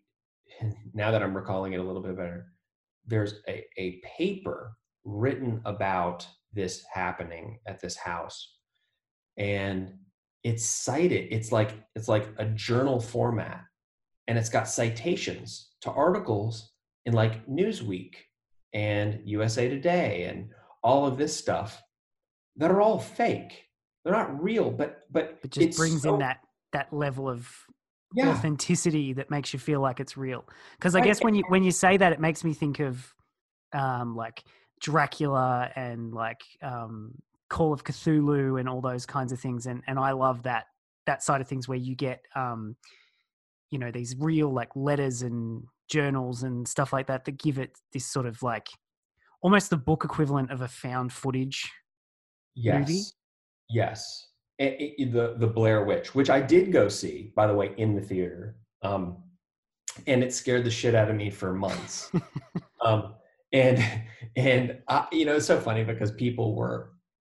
now 0.94 1.12
that 1.12 1.24
i'm 1.24 1.36
recalling 1.36 1.74
it 1.74 1.80
a 1.80 1.84
little 1.84 2.02
bit 2.02 2.16
better 2.16 2.48
there's 3.10 3.36
a, 3.48 3.66
a 3.78 4.02
paper 4.18 4.74
written 5.04 5.62
about 5.66 6.28
this 6.54 6.84
happening 6.94 7.60
at 7.68 7.82
this 7.82 7.98
house. 7.98 8.56
And 9.38 9.94
it's 10.44 10.66
cited 10.66 11.28
it's 11.32 11.52
like 11.52 11.72
it's 11.96 12.08
like 12.08 12.28
a 12.38 12.46
journal 12.46 13.00
format. 13.00 13.64
And 14.28 14.38
it's 14.38 14.50
got 14.50 14.70
citations 14.70 15.72
to 15.82 15.92
articles 15.92 16.72
in 17.10 17.14
like 17.16 17.46
newsweek 17.48 18.14
and 18.74 19.20
usa 19.26 19.68
today 19.70 20.24
and 20.24 20.50
all 20.84 21.06
of 21.06 21.18
this 21.18 21.36
stuff 21.36 21.82
that 22.56 22.72
are 22.72 22.82
all 22.82 23.00
fake 23.00 23.66
they're 24.04 24.14
not 24.14 24.42
real 24.42 24.72
but 24.72 25.02
but 25.12 25.40
it 25.44 25.52
just 25.52 25.78
brings 25.78 26.04
so, 26.04 26.14
in 26.14 26.20
that 26.20 26.40
that 26.72 26.92
level 26.94 27.28
of 27.28 27.50
yeah. 28.14 28.30
authenticity 28.30 29.14
that 29.14 29.30
makes 29.30 29.54
you 29.54 29.60
feel 29.60 29.82
like 29.82 30.00
it's 30.00 30.16
real 30.16 30.46
because 30.78 30.96
i 30.96 31.02
guess 31.02 31.24
when 31.24 31.36
you 31.36 31.44
when 31.50 31.64
you 31.64 31.72
say 31.72 31.98
that 31.98 32.12
it 32.12 32.20
makes 32.20 32.44
me 32.44 32.54
think 32.54 32.80
of 32.80 33.14
um 33.74 34.16
like 34.16 34.44
Dracula 34.80 35.72
and 35.76 36.14
like 36.14 36.42
um, 36.62 37.14
Call 37.50 37.74
of 37.74 37.84
Cthulhu 37.84 38.60
and 38.60 38.70
all 38.70 38.82
those 38.82 39.06
kinds 39.06 39.32
of 39.32 39.40
things. 39.40 39.66
And 39.66 39.84
and 39.88 40.00
I 40.00 40.12
love 40.12 40.44
that 40.44 40.66
that 41.06 41.24
side 41.24 41.42
of 41.42 41.48
things 41.48 41.68
where 41.68 41.78
you 41.78 41.96
get 41.96 42.22
um, 42.36 42.76
you 43.72 43.80
know 43.80 43.92
these 43.92 44.16
real 44.20 44.52
like 44.52 44.70
letters 44.76 45.22
and 45.22 45.64
journals 45.90 46.44
and 46.44 46.68
stuff 46.68 46.94
like 46.94 47.08
that 47.08 47.26
that 47.26 47.38
give 47.38 47.58
it 47.58 47.78
this 47.94 48.06
sort 48.06 48.26
of 48.26 48.42
like 48.44 48.68
almost 49.42 49.70
the 49.70 49.78
book 49.78 50.04
equivalent 50.06 50.52
of 50.52 50.62
a 50.62 50.68
found 50.68 51.12
footage 51.12 51.70
yes. 52.56 52.80
movie. 52.80 53.02
Yes. 53.70 54.28
It, 54.58 54.96
it, 54.98 55.14
the 55.14 55.36
the 55.38 55.48
Blair 55.48 55.86
Witch, 55.86 56.14
which 56.14 56.30
I 56.30 56.42
did 56.42 56.72
go 56.74 56.90
see, 56.90 57.32
by 57.34 57.48
the 57.48 57.54
way, 57.54 57.74
in 57.78 57.96
the 57.96 58.02
theater, 58.02 58.58
um, 58.82 59.24
and 60.06 60.22
it 60.22 60.34
scared 60.34 60.66
the 60.66 60.72
shit 60.72 60.96
out 60.96 61.10
of 61.10 61.16
me 61.16 61.30
for 61.30 61.54
months. 61.54 62.12
um, 62.82 63.16
and 63.54 63.82
and 64.36 64.80
I, 64.90 65.08
you 65.14 65.24
know 65.24 65.38
it's 65.38 65.46
so 65.46 65.62
funny 65.62 65.86
because 65.86 66.12
people 66.12 66.56
were 66.56 66.92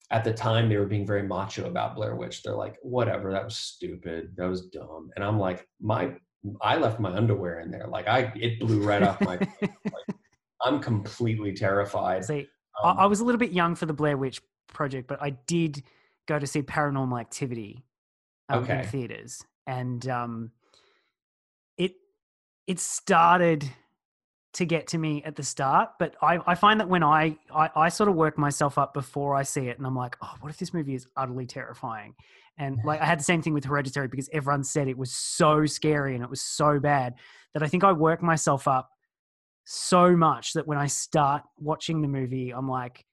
at 0.09 0.23
the 0.23 0.33
time 0.33 0.67
they 0.67 0.77
were 0.77 0.87
being 0.87 1.05
very 1.05 1.21
macho 1.21 1.67
about 1.67 1.95
Blair 1.95 2.15
Witch. 2.15 2.41
They're 2.41 2.55
like, 2.55 2.77
whatever, 2.81 3.31
that 3.31 3.45
was 3.45 3.55
stupid, 3.55 4.33
that 4.37 4.49
was 4.49 4.65
dumb, 4.69 5.11
and 5.15 5.23
I'm 5.23 5.37
like, 5.37 5.67
my 5.79 6.15
I 6.61 6.77
left 6.77 6.99
my 6.99 7.11
underwear 7.11 7.59
in 7.59 7.71
there, 7.71 7.87
like 7.87 8.07
I 8.07 8.31
it 8.35 8.59
blew 8.59 8.81
right 8.81 9.03
off 9.03 9.21
my. 9.21 9.37
like, 9.61 9.71
I'm 10.61 10.79
completely 10.79 11.53
terrified. 11.53 12.25
See, 12.25 12.47
um, 12.83 12.97
I 12.97 13.05
was 13.05 13.19
a 13.19 13.25
little 13.25 13.39
bit 13.39 13.51
young 13.51 13.75
for 13.75 13.85
the 13.85 13.93
Blair 13.93 14.17
Witch 14.17 14.41
project, 14.67 15.07
but 15.07 15.21
I 15.21 15.31
did 15.47 15.83
go 16.27 16.39
to 16.39 16.47
see 16.47 16.61
Paranormal 16.61 17.19
Activity 17.19 17.83
um, 18.49 18.63
okay. 18.63 18.79
in 18.79 18.85
theaters, 18.85 19.43
and 19.67 20.07
um, 20.07 20.51
it 21.77 21.93
it 22.67 22.79
started 22.79 23.69
to 24.53 24.65
get 24.65 24.87
to 24.87 24.97
me 24.97 25.23
at 25.23 25.35
the 25.35 25.43
start. 25.43 25.91
But 25.99 26.15
I, 26.21 26.39
I 26.45 26.55
find 26.55 26.79
that 26.79 26.89
when 26.89 27.03
I, 27.03 27.37
I, 27.53 27.69
I 27.75 27.89
sort 27.89 28.09
of 28.09 28.15
work 28.15 28.37
myself 28.37 28.77
up 28.77 28.93
before 28.93 29.35
I 29.35 29.43
see 29.43 29.67
it, 29.67 29.77
and 29.77 29.87
I'm 29.87 29.95
like, 29.95 30.17
oh, 30.21 30.33
what 30.41 30.49
if 30.49 30.57
this 30.57 30.73
movie 30.73 30.95
is 30.95 31.07
utterly 31.15 31.45
terrifying? 31.45 32.15
And 32.57 32.79
like 32.83 33.01
I 33.01 33.05
had 33.05 33.19
the 33.19 33.23
same 33.23 33.41
thing 33.41 33.53
with 33.53 33.65
Hereditary 33.65 34.07
because 34.07 34.29
everyone 34.31 34.63
said 34.63 34.87
it 34.87 34.97
was 34.97 35.11
so 35.11 35.65
scary 35.65 36.15
and 36.15 36.23
it 36.23 36.29
was 36.29 36.41
so 36.41 36.79
bad 36.79 37.15
that 37.53 37.63
I 37.63 37.67
think 37.67 37.83
I 37.83 37.91
work 37.91 38.21
myself 38.21 38.67
up 38.67 38.89
so 39.65 40.15
much 40.15 40.53
that 40.53 40.67
when 40.67 40.77
I 40.77 40.87
start 40.87 41.43
watching 41.57 42.01
the 42.01 42.07
movie, 42.07 42.51
I'm 42.51 42.69
like, 42.69 43.03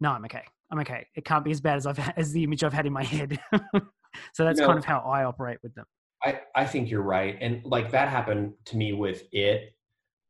no, 0.00 0.10
I'm 0.10 0.24
okay. 0.26 0.44
I'm 0.70 0.80
okay. 0.80 1.06
It 1.14 1.24
can't 1.24 1.44
be 1.44 1.50
as 1.50 1.60
bad 1.60 1.76
as 1.76 1.86
I've 1.86 1.98
as 2.16 2.32
the 2.32 2.44
image 2.44 2.62
I've 2.64 2.72
had 2.72 2.86
in 2.86 2.92
my 2.92 3.04
head. 3.04 3.38
so 4.34 4.44
that's 4.44 4.60
kind 4.60 4.78
of 4.78 4.84
how 4.84 4.98
I 4.98 5.24
operate 5.24 5.58
with 5.62 5.74
them. 5.74 5.86
I, 6.24 6.40
I 6.54 6.66
think 6.66 6.90
you're 6.90 7.02
right. 7.02 7.38
And 7.40 7.64
like 7.64 7.90
that 7.92 8.08
happened 8.08 8.54
to 8.66 8.76
me 8.76 8.92
with 8.92 9.22
it. 9.32 9.72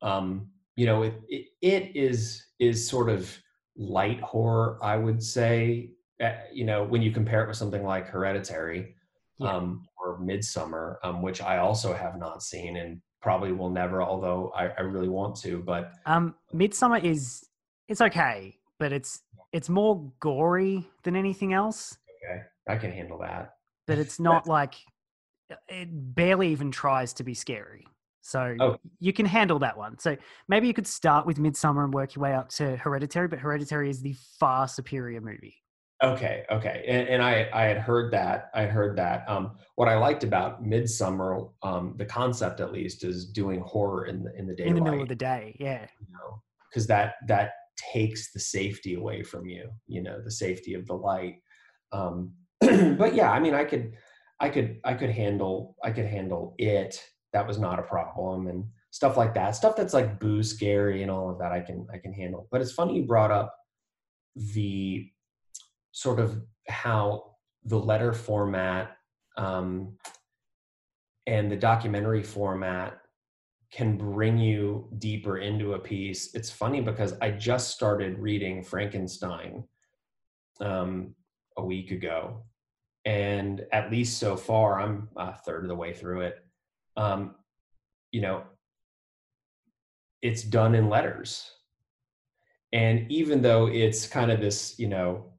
Um, 0.03 0.51
you 0.79 0.87
know 0.87 1.03
it, 1.03 1.21
it, 1.29 1.47
it 1.61 1.97
is 1.97 2.47
is 2.61 2.89
sort 2.89 3.11
of 3.11 3.37
light 3.77 4.21
horror 4.21 4.79
i 4.81 4.97
would 4.97 5.21
say 5.21 5.91
you 6.53 6.65
know 6.65 6.85
when 6.85 7.03
you 7.03 7.11
compare 7.11 7.45
it 7.45 7.49
with 7.49 7.57
something 7.57 7.85
like 7.85 8.07
hereditary 8.07 8.95
yeah. 9.39 9.55
um, 9.55 9.87
or 9.97 10.19
Midsommar, 10.19 10.97
um, 11.03 11.23
which 11.23 11.41
i 11.41 11.59
also 11.59 11.93
have 11.93 12.19
not 12.19 12.43
seen 12.43 12.77
and 12.77 13.01
probably 13.21 13.53
will 13.53 13.71
never 13.71 14.03
although 14.03 14.53
i, 14.57 14.69
I 14.69 14.81
really 14.83 15.09
want 15.09 15.37
to 15.37 15.59
but 15.59 15.93
um 16.07 16.35
Midsommar 16.55 17.03
is 17.03 17.47
it's 17.89 18.01
okay 18.01 18.57
but 18.79 18.93
it's 18.93 19.23
it's 19.53 19.69
more 19.69 20.11
gory 20.21 20.87
than 21.03 21.17
anything 21.17 21.53
else 21.53 21.97
okay 22.25 22.43
i 22.69 22.77
can 22.77 22.93
handle 22.93 23.19
that 23.19 23.55
but 23.87 23.99
it's 23.99 24.21
not 24.31 24.47
like 24.47 24.75
it 25.69 25.89
barely 25.91 26.49
even 26.53 26.71
tries 26.71 27.13
to 27.15 27.25
be 27.25 27.35
scary 27.35 27.87
so 28.29 28.55
oh. 28.61 28.77
you 29.01 29.15
can 29.15 29.25
handle 29.25 29.59
that 29.61 29.79
one. 29.79 29.99
So 29.99 30.15
maybe 30.49 30.67
you 30.67 30.75
could 30.75 30.87
start 30.87 31.25
with 31.25 31.39
Midsommar 31.39 31.85
and 31.85 31.95
work 31.95 32.15
your 32.15 32.25
way 32.25 32.35
up 32.35 32.51
to 32.51 32.77
Hereditary, 32.77 33.27
but 33.27 33.39
Hereditary 33.39 33.89
is 33.89 34.03
the 34.03 34.15
far 34.39 34.69
superior 34.69 35.23
movie. 35.23 35.57
Okay, 36.03 36.45
okay, 36.51 36.85
and, 36.87 37.09
and 37.09 37.23
I 37.23 37.49
I 37.53 37.65
had 37.65 37.79
heard 37.79 38.13
that 38.13 38.51
I 38.55 38.61
had 38.63 38.71
heard 38.71 38.97
that. 38.99 39.29
Um, 39.29 39.57
what 39.75 39.89
I 39.89 39.97
liked 39.97 40.23
about 40.23 40.63
Midsommar, 40.65 41.51
um, 41.63 41.95
the 41.97 42.05
concept 42.05 42.61
at 42.61 42.73
least, 42.73 43.03
is 43.03 43.27
doing 43.27 43.61
horror 43.61 44.07
in 44.07 44.23
the 44.23 44.33
in 44.37 44.47
the 44.47 44.55
daylight. 44.55 44.71
In 44.71 44.77
the 44.77 44.83
middle 44.83 45.03
of 45.03 45.09
the 45.09 45.17
day, 45.17 45.57
yeah. 45.59 45.87
You 46.01 46.07
know, 46.13 46.41
because 46.71 46.87
that 46.87 47.15
that 47.27 47.51
takes 47.93 48.33
the 48.33 48.39
safety 48.39 48.95
away 48.95 49.25
from 49.25 49.47
you. 49.47 49.71
You 49.89 50.03
know, 50.03 50.21
the 50.23 50.31
safety 50.31 50.75
of 50.75 50.87
the 50.87 50.95
light. 50.95 51.37
Um, 51.91 52.33
but 52.61 53.15
yeah, 53.15 53.33
I 53.33 53.41
mean, 53.41 53.55
I 53.55 53.65
could, 53.65 53.95
I 54.39 54.51
could, 54.51 54.79
I 54.85 54.95
could 54.95 55.11
handle, 55.11 55.77
I 55.83 55.91
could 55.91 56.07
handle 56.07 56.55
it 56.59 57.03
that 57.33 57.47
was 57.47 57.59
not 57.59 57.79
a 57.79 57.83
problem 57.83 58.49
and 58.49 58.65
stuff 58.91 59.17
like 59.17 59.35
that 59.35 59.55
stuff 59.55 59.77
that's 59.77 59.95
like 59.95 60.19
boo 60.19 60.43
scary 60.43 61.03
and 61.03 61.11
all 61.11 61.31
of 61.31 61.39
that 61.39 61.53
i 61.53 61.61
can 61.61 61.87
i 61.93 61.99
can 61.99 62.13
handle 62.13 62.49
but 62.51 62.61
it's 62.61 62.73
funny 62.73 62.97
you 62.97 63.05
brought 63.05 63.31
up 63.31 63.55
the 64.55 65.07
sort 65.93 66.21
of 66.21 66.41
how 66.69 67.35
the 67.65 67.79
letter 67.79 68.13
format 68.13 68.97
um, 69.37 69.97
and 71.27 71.51
the 71.51 71.57
documentary 71.57 72.23
format 72.23 73.01
can 73.71 73.99
bring 73.99 74.39
you 74.39 74.89
deeper 74.99 75.39
into 75.39 75.75
a 75.75 75.79
piece 75.79 76.35
it's 76.35 76.51
funny 76.51 76.81
because 76.81 77.13
i 77.21 77.31
just 77.31 77.71
started 77.71 78.19
reading 78.19 78.63
frankenstein 78.63 79.63
um, 80.61 81.15
a 81.59 81.65
week 81.65 81.91
ago 81.91 82.43
and 83.09 83.65
at 83.73 83.91
least 83.91 84.19
so 84.19 84.37
far, 84.37 84.79
I'm 84.79 85.09
a 85.17 85.33
third 85.33 85.65
of 85.65 85.69
the 85.69 85.75
way 85.75 85.95
through 85.95 86.23
it. 86.23 86.45
Um, 86.95 87.37
you 88.13 88.21
know, 88.21 88.43
it's 90.21 90.43
done 90.43 90.75
in 90.75 90.91
letters. 90.91 91.51
And 92.75 93.11
even 93.11 93.41
though 93.41 93.67
it's 93.67 94.07
kind 94.07 94.31
of 94.31 94.41
this, 94.41 94.79
you 94.79 94.89
know, 94.89 95.33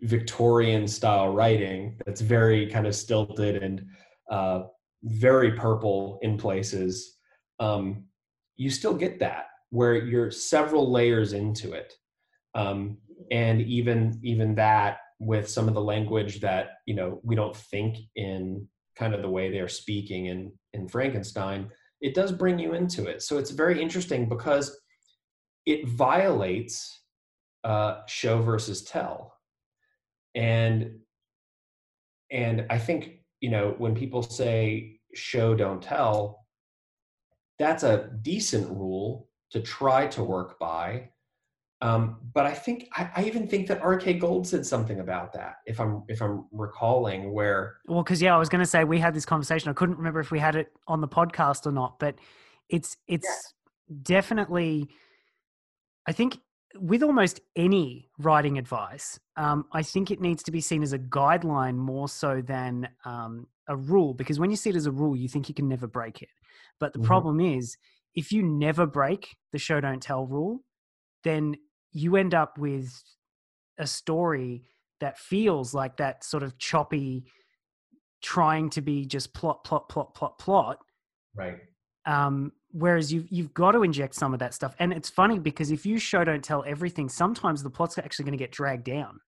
Victorian 0.00 0.86
style 0.86 1.28
writing 1.28 1.98
that's 2.04 2.20
very 2.20 2.66
kind 2.68 2.86
of 2.86 2.94
stilted 2.94 3.62
and 3.62 3.84
uh, 4.30 4.64
very 5.02 5.52
purple 5.52 6.18
in 6.22 6.36
places, 6.36 7.16
um, 7.60 8.04
you 8.56 8.70
still 8.70 8.94
get 8.94 9.18
that 9.20 9.46
where 9.70 9.94
you're 9.94 10.30
several 10.30 10.90
layers 10.90 11.32
into 11.32 11.72
it. 11.72 11.92
Um, 12.54 12.98
and 13.30 13.60
even 13.62 14.18
even 14.22 14.54
that 14.54 14.98
with 15.18 15.48
some 15.48 15.68
of 15.68 15.74
the 15.74 15.80
language 15.80 16.40
that 16.40 16.78
you 16.86 16.94
know 16.94 17.20
we 17.22 17.34
don't 17.34 17.56
think 17.56 17.98
in 18.14 18.66
kind 18.96 19.14
of 19.14 19.22
the 19.22 19.28
way 19.28 19.50
they're 19.50 19.68
speaking 19.68 20.26
in 20.26 20.52
in 20.72 20.88
Frankenstein, 20.88 21.70
it 22.00 22.14
does 22.14 22.32
bring 22.32 22.58
you 22.58 22.74
into 22.74 23.06
it. 23.06 23.22
So 23.22 23.38
it's 23.38 23.50
very 23.50 23.80
interesting 23.82 24.28
because 24.28 24.78
it 25.66 25.86
violates 25.88 26.97
uh, 27.64 28.02
show 28.06 28.40
versus 28.42 28.82
tell, 28.82 29.34
and 30.34 30.98
and 32.30 32.66
I 32.70 32.78
think 32.78 33.20
you 33.40 33.50
know 33.50 33.74
when 33.78 33.94
people 33.94 34.22
say 34.22 35.00
show 35.14 35.54
don't 35.54 35.82
tell, 35.82 36.46
that's 37.58 37.82
a 37.82 38.10
decent 38.22 38.68
rule 38.68 39.28
to 39.50 39.60
try 39.60 40.06
to 40.08 40.22
work 40.22 40.58
by 40.58 41.08
um, 41.80 42.18
but 42.34 42.44
I 42.44 42.54
think 42.54 42.88
I, 42.96 43.08
I, 43.16 43.24
even 43.24 43.46
think 43.46 43.68
that 43.68 43.84
RK 43.84 44.18
Gold 44.18 44.48
said 44.48 44.66
something 44.66 44.98
about 44.98 45.32
that. 45.34 45.56
If 45.64 45.78
I'm 45.78 46.02
if 46.08 46.20
I'm 46.20 46.46
recalling 46.50 47.32
where. 47.32 47.76
Well, 47.86 48.02
because 48.02 48.20
yeah, 48.20 48.34
I 48.34 48.38
was 48.38 48.48
going 48.48 48.60
to 48.60 48.66
say 48.66 48.82
we 48.82 48.98
had 48.98 49.14
this 49.14 49.24
conversation. 49.24 49.70
I 49.70 49.74
couldn't 49.74 49.96
remember 49.96 50.18
if 50.18 50.32
we 50.32 50.40
had 50.40 50.56
it 50.56 50.72
on 50.88 51.00
the 51.00 51.06
podcast 51.06 51.66
or 51.66 51.72
not, 51.72 52.00
but 52.00 52.16
it's 52.68 52.96
it's 53.06 53.54
yeah. 53.88 53.96
definitely. 54.02 54.88
I 56.04 56.12
think 56.12 56.38
with 56.76 57.02
almost 57.02 57.40
any 57.56 58.10
writing 58.18 58.58
advice, 58.58 59.18
um, 59.36 59.64
I 59.72 59.82
think 59.82 60.10
it 60.10 60.20
needs 60.20 60.42
to 60.44 60.50
be 60.50 60.60
seen 60.60 60.82
as 60.82 60.92
a 60.92 60.98
guideline 60.98 61.76
more 61.76 62.08
so 62.08 62.42
than 62.42 62.88
um, 63.04 63.46
a 63.68 63.76
rule. 63.76 64.14
Because 64.14 64.38
when 64.38 64.50
you 64.50 64.56
see 64.56 64.70
it 64.70 64.76
as 64.76 64.86
a 64.86 64.92
rule, 64.92 65.16
you 65.16 65.28
think 65.28 65.48
you 65.48 65.54
can 65.54 65.68
never 65.68 65.86
break 65.86 66.22
it. 66.22 66.28
But 66.78 66.92
the 66.92 66.98
mm-hmm. 66.98 67.06
problem 67.06 67.40
is, 67.40 67.76
if 68.14 68.32
you 68.32 68.42
never 68.42 68.86
break 68.86 69.36
the 69.52 69.58
show 69.58 69.80
don't 69.80 70.02
tell 70.02 70.26
rule, 70.26 70.60
then 71.24 71.56
you 71.92 72.16
end 72.16 72.34
up 72.34 72.58
with 72.58 72.92
a 73.78 73.86
story 73.86 74.64
that 75.00 75.18
feels 75.18 75.72
like 75.74 75.96
that 75.96 76.24
sort 76.24 76.42
of 76.42 76.58
choppy 76.58 77.24
trying 78.22 78.68
to 78.70 78.80
be 78.80 79.06
just 79.06 79.32
plot 79.32 79.62
plot 79.64 79.88
plot 79.88 80.14
plot 80.14 80.38
plot 80.38 80.78
right 81.36 81.58
um 82.06 82.50
whereas 82.78 83.12
you've 83.12 83.26
you've 83.30 83.52
got 83.54 83.72
to 83.72 83.82
inject 83.82 84.14
some 84.14 84.32
of 84.32 84.40
that 84.40 84.54
stuff 84.54 84.74
and 84.78 84.92
it's 84.92 85.08
funny 85.08 85.38
because 85.38 85.70
if 85.70 85.84
you 85.84 85.98
show 85.98 86.24
don't 86.24 86.44
tell 86.44 86.64
everything 86.66 87.08
sometimes 87.08 87.62
the 87.62 87.70
plot's 87.70 87.98
are 87.98 88.02
actually 88.02 88.24
going 88.24 88.36
to 88.36 88.38
get 88.38 88.52
dragged 88.52 88.84
down 88.84 89.20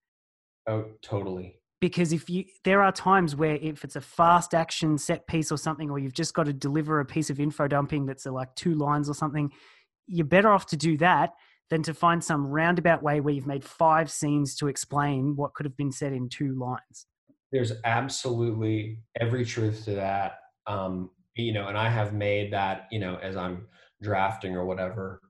oh 0.68 0.84
totally 1.02 1.56
because 1.80 2.12
if 2.12 2.28
you 2.28 2.44
there 2.64 2.82
are 2.82 2.92
times 2.92 3.34
where 3.34 3.56
if 3.56 3.84
it's 3.84 3.96
a 3.96 4.00
fast 4.00 4.54
action 4.54 4.98
set 4.98 5.26
piece 5.26 5.50
or 5.50 5.56
something 5.56 5.90
or 5.90 5.98
you've 5.98 6.12
just 6.12 6.34
got 6.34 6.44
to 6.44 6.52
deliver 6.52 7.00
a 7.00 7.04
piece 7.04 7.30
of 7.30 7.40
info 7.40 7.66
dumping 7.66 8.06
that's 8.06 8.26
like 8.26 8.54
two 8.54 8.74
lines 8.74 9.08
or 9.08 9.14
something 9.14 9.50
you're 10.06 10.26
better 10.26 10.50
off 10.50 10.66
to 10.66 10.76
do 10.76 10.96
that 10.98 11.30
than 11.70 11.82
to 11.84 11.94
find 11.94 12.22
some 12.22 12.46
roundabout 12.46 13.02
way 13.02 13.20
where 13.20 13.32
you've 13.32 13.46
made 13.46 13.64
five 13.64 14.10
scenes 14.10 14.56
to 14.56 14.66
explain 14.66 15.36
what 15.36 15.54
could 15.54 15.64
have 15.64 15.76
been 15.76 15.92
said 15.92 16.12
in 16.12 16.28
two 16.28 16.58
lines. 16.58 17.06
There's 17.52 17.72
absolutely 17.84 18.98
every 19.20 19.44
truth 19.44 19.84
to 19.84 19.92
that. 19.92 20.38
Um, 20.66 21.10
you 21.40 21.52
know, 21.52 21.68
and 21.68 21.78
I 21.78 21.88
have 21.88 22.12
made 22.12 22.52
that, 22.52 22.88
you 22.90 22.98
know, 22.98 23.16
as 23.16 23.36
I'm 23.36 23.66
drafting 24.02 24.56
or 24.56 24.64
whatever, 24.64 25.20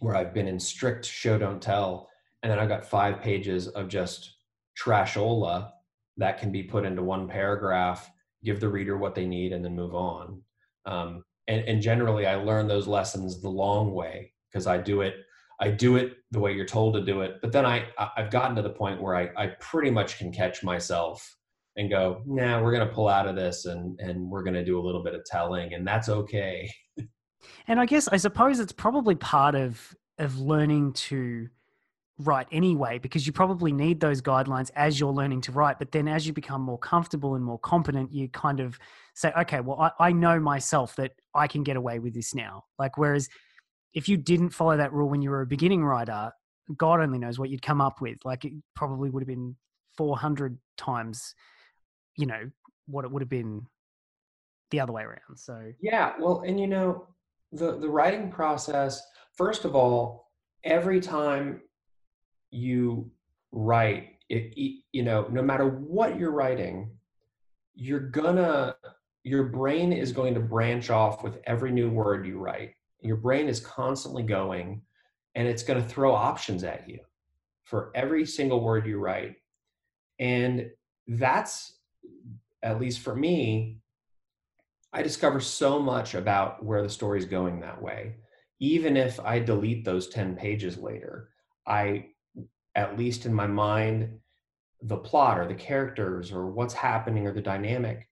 where 0.00 0.16
I've 0.16 0.34
been 0.34 0.48
in 0.48 0.58
strict 0.58 1.04
show 1.04 1.38
don't 1.38 1.62
tell, 1.62 2.08
and 2.42 2.50
then 2.50 2.58
I've 2.58 2.68
got 2.68 2.84
five 2.84 3.20
pages 3.20 3.68
of 3.68 3.88
just 3.88 4.36
trashola 4.78 5.70
that 6.16 6.38
can 6.38 6.52
be 6.52 6.62
put 6.62 6.84
into 6.84 7.02
one 7.02 7.28
paragraph, 7.28 8.10
give 8.44 8.60
the 8.60 8.68
reader 8.68 8.96
what 8.96 9.14
they 9.14 9.26
need, 9.26 9.52
and 9.52 9.64
then 9.64 9.76
move 9.76 9.94
on. 9.94 10.42
Um, 10.86 11.24
and, 11.48 11.64
and 11.68 11.82
generally, 11.82 12.26
I 12.26 12.36
learn 12.36 12.68
those 12.68 12.86
lessons 12.86 13.40
the 13.40 13.48
long 13.48 13.92
way 13.92 14.32
because 14.50 14.66
I 14.66 14.78
do 14.78 15.02
it 15.02 15.16
I 15.60 15.70
do 15.70 15.94
it 15.94 16.16
the 16.32 16.40
way 16.40 16.52
you're 16.52 16.66
told 16.66 16.94
to 16.94 17.04
do 17.04 17.20
it. 17.20 17.40
But 17.40 17.52
then 17.52 17.64
I 17.64 17.86
I've 18.16 18.30
gotten 18.30 18.56
to 18.56 18.62
the 18.62 18.70
point 18.70 19.00
where 19.00 19.14
I 19.14 19.30
I 19.36 19.46
pretty 19.60 19.90
much 19.90 20.18
can 20.18 20.32
catch 20.32 20.64
myself 20.64 21.36
and 21.76 21.88
go, 21.90 22.22
nah, 22.26 22.62
we're 22.62 22.72
gonna 22.72 22.92
pull 22.92 23.08
out 23.08 23.26
of 23.26 23.36
this 23.36 23.64
and 23.64 23.98
and 24.00 24.28
we're 24.28 24.42
gonna 24.42 24.64
do 24.64 24.78
a 24.78 24.82
little 24.82 25.02
bit 25.02 25.14
of 25.14 25.24
telling, 25.24 25.74
and 25.74 25.86
that's 25.86 26.08
okay. 26.08 26.70
and 27.68 27.80
I 27.80 27.86
guess 27.86 28.08
I 28.08 28.16
suppose 28.16 28.60
it's 28.60 28.72
probably 28.72 29.14
part 29.14 29.54
of 29.54 29.94
of 30.18 30.38
learning 30.38 30.92
to 30.92 31.48
write 32.18 32.46
anyway 32.52 32.98
because 32.98 33.26
you 33.26 33.32
probably 33.32 33.72
need 33.72 33.98
those 33.98 34.20
guidelines 34.20 34.70
as 34.76 35.00
you're 35.00 35.10
learning 35.10 35.40
to 35.40 35.50
write 35.50 35.78
but 35.78 35.90
then 35.90 36.06
as 36.06 36.26
you 36.26 36.32
become 36.32 36.60
more 36.60 36.78
comfortable 36.78 37.34
and 37.34 37.42
more 37.42 37.58
competent 37.60 38.12
you 38.12 38.28
kind 38.28 38.60
of 38.60 38.78
say 39.14 39.32
okay 39.36 39.60
well 39.60 39.80
I, 39.80 40.08
I 40.08 40.12
know 40.12 40.38
myself 40.38 40.94
that 40.96 41.12
i 41.34 41.48
can 41.48 41.64
get 41.64 41.76
away 41.76 41.98
with 41.98 42.12
this 42.14 42.34
now 42.34 42.64
like 42.78 42.98
whereas 42.98 43.28
if 43.94 44.08
you 44.08 44.16
didn't 44.16 44.50
follow 44.50 44.76
that 44.76 44.92
rule 44.92 45.08
when 45.08 45.22
you 45.22 45.30
were 45.30 45.42
a 45.42 45.46
beginning 45.46 45.84
writer, 45.84 46.32
God 46.76 47.00
only 47.00 47.18
knows 47.18 47.38
what 47.38 47.50
you'd 47.50 47.62
come 47.62 47.80
up 47.80 48.00
with. 48.00 48.18
Like 48.24 48.44
it 48.44 48.52
probably 48.74 49.10
would 49.10 49.22
have 49.22 49.28
been 49.28 49.56
400 49.96 50.58
times, 50.76 51.34
you 52.16 52.26
know, 52.26 52.50
what 52.86 53.04
it 53.04 53.10
would 53.10 53.22
have 53.22 53.28
been 53.28 53.66
the 54.70 54.80
other 54.80 54.92
way 54.92 55.02
around. 55.02 55.36
So 55.36 55.72
yeah, 55.80 56.12
well, 56.20 56.42
and 56.46 56.58
you 56.58 56.66
know, 56.66 57.06
the 57.52 57.78
the 57.78 57.88
writing 57.88 58.30
process. 58.30 59.02
First 59.36 59.64
of 59.64 59.74
all, 59.74 60.30
every 60.64 61.00
time 61.00 61.62
you 62.50 63.10
write, 63.50 64.10
it, 64.28 64.52
you 64.92 65.02
know, 65.02 65.26
no 65.30 65.42
matter 65.42 65.66
what 65.66 66.18
you're 66.18 66.32
writing, 66.32 66.90
you're 67.74 68.00
gonna 68.00 68.76
your 69.24 69.44
brain 69.44 69.92
is 69.92 70.12
going 70.12 70.34
to 70.34 70.40
branch 70.40 70.90
off 70.90 71.22
with 71.22 71.38
every 71.46 71.70
new 71.70 71.88
word 71.88 72.26
you 72.26 72.38
write 72.38 72.74
your 73.02 73.16
brain 73.16 73.48
is 73.48 73.60
constantly 73.60 74.22
going 74.22 74.80
and 75.34 75.46
it's 75.48 75.62
going 75.62 75.82
to 75.82 75.88
throw 75.88 76.14
options 76.14 76.64
at 76.64 76.88
you 76.88 77.00
for 77.64 77.90
every 77.94 78.24
single 78.24 78.62
word 78.62 78.86
you 78.86 78.98
write. 78.98 79.34
And 80.18 80.70
that's, 81.08 81.78
at 82.62 82.80
least 82.80 83.00
for 83.00 83.14
me, 83.14 83.78
I 84.92 85.02
discover 85.02 85.40
so 85.40 85.78
much 85.78 86.14
about 86.14 86.64
where 86.64 86.82
the 86.82 86.90
story 86.90 87.18
is 87.18 87.24
going 87.24 87.60
that 87.60 87.80
way. 87.80 88.16
Even 88.60 88.96
if 88.96 89.18
I 89.18 89.38
delete 89.38 89.84
those 89.84 90.08
10 90.08 90.36
pages 90.36 90.76
later, 90.78 91.30
I, 91.66 92.06
at 92.74 92.98
least 92.98 93.26
in 93.26 93.34
my 93.34 93.46
mind, 93.46 94.18
the 94.82 94.96
plot 94.96 95.38
or 95.38 95.46
the 95.46 95.54
characters 95.54 96.32
or 96.32 96.46
what's 96.46 96.74
happening 96.74 97.26
or 97.26 97.32
the 97.32 97.40
dynamic, 97.40 98.08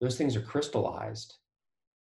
those 0.00 0.16
things 0.16 0.36
are 0.36 0.42
crystallized. 0.42 1.34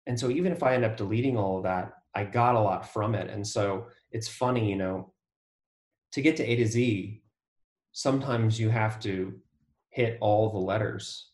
And 0.07 0.19
so 0.19 0.31
even 0.31 0.53
if 0.53 0.63
I 0.63 0.75
end 0.75 0.85
up 0.85 0.97
deleting 0.97 1.37
all 1.37 1.59
of 1.59 1.65
that, 1.65 1.93
I 2.15 2.25
got 2.25 2.55
a 2.55 2.61
lot 2.61 2.93
from 2.93 3.15
it. 3.15 3.29
And 3.29 3.47
so 3.47 3.87
it's 4.11 4.29
funny, 4.29 4.71
you 4.71 4.77
know, 4.77 5.13
to 6.13 6.23
get 6.23 6.37
to 6.37 6.45
A 6.45 6.57
to 6.57 6.67
Z, 6.67 7.23
sometimes 7.93 8.59
you 8.59 8.71
have 8.71 8.99
to 9.01 9.35
hit 9.97 10.19
all 10.21 10.51
the 10.51 10.59
letters 10.59 11.31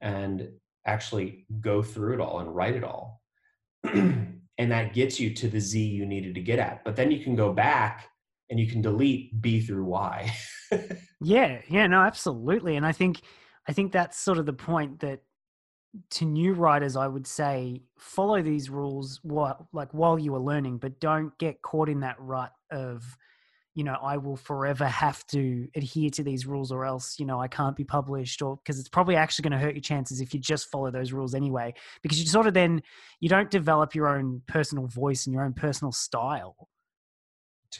and 0.00 0.48
actually 0.86 1.44
go 1.60 1.82
through 1.82 2.14
it 2.14 2.20
all 2.20 2.40
and 2.40 2.56
write 2.56 2.74
it 2.74 2.82
all. 2.82 3.20
and 3.84 4.40
that 4.58 4.94
gets 4.94 5.20
you 5.20 5.34
to 5.34 5.48
the 5.48 5.60
Z 5.60 5.78
you 5.78 6.06
needed 6.06 6.34
to 6.34 6.40
get 6.40 6.58
at. 6.58 6.82
But 6.82 6.96
then 6.96 7.10
you 7.10 7.22
can 7.22 7.36
go 7.36 7.52
back 7.52 8.08
and 8.48 8.58
you 8.58 8.66
can 8.66 8.80
delete 8.80 9.38
B 9.42 9.60
through 9.60 9.84
Y. 9.84 10.34
yeah, 11.20 11.60
yeah, 11.68 11.86
no, 11.86 12.00
absolutely. 12.00 12.76
And 12.76 12.86
I 12.86 12.92
think 12.92 13.20
I 13.68 13.74
think 13.74 13.92
that's 13.92 14.18
sort 14.18 14.38
of 14.38 14.46
the 14.46 14.54
point 14.54 15.00
that 15.00 15.20
to 16.12 16.24
new 16.24 16.54
writers, 16.54 16.96
I 16.96 17.06
would 17.06 17.26
say 17.26 17.82
follow 17.98 18.40
these 18.40 18.70
rules 18.70 19.20
while, 19.22 19.68
like 19.74 19.92
while 19.92 20.18
you 20.18 20.34
are 20.34 20.40
learning, 20.40 20.78
but 20.78 21.00
don't 21.00 21.36
get 21.38 21.60
caught 21.60 21.90
in 21.90 22.00
that 22.00 22.16
rut 22.18 22.52
of, 22.72 23.04
you 23.74 23.84
know, 23.84 23.96
I 24.02 24.16
will 24.16 24.36
forever 24.36 24.86
have 24.86 25.26
to 25.28 25.68
adhere 25.74 26.10
to 26.10 26.22
these 26.22 26.46
rules 26.46 26.70
or 26.70 26.84
else, 26.84 27.16
you 27.18 27.26
know, 27.26 27.40
I 27.40 27.48
can't 27.48 27.76
be 27.76 27.84
published 27.84 28.40
or 28.42 28.56
because 28.56 28.78
it's 28.78 28.88
probably 28.88 29.16
actually 29.16 29.48
going 29.48 29.58
to 29.58 29.64
hurt 29.64 29.74
your 29.74 29.82
chances 29.82 30.20
if 30.20 30.32
you 30.32 30.40
just 30.40 30.70
follow 30.70 30.90
those 30.90 31.12
rules 31.12 31.34
anyway, 31.34 31.74
because 32.02 32.20
you 32.20 32.26
sort 32.26 32.46
of 32.46 32.54
then, 32.54 32.82
you 33.20 33.28
don't 33.28 33.50
develop 33.50 33.94
your 33.94 34.08
own 34.08 34.42
personal 34.46 34.86
voice 34.86 35.26
and 35.26 35.34
your 35.34 35.44
own 35.44 35.52
personal 35.52 35.92
style. 35.92 36.68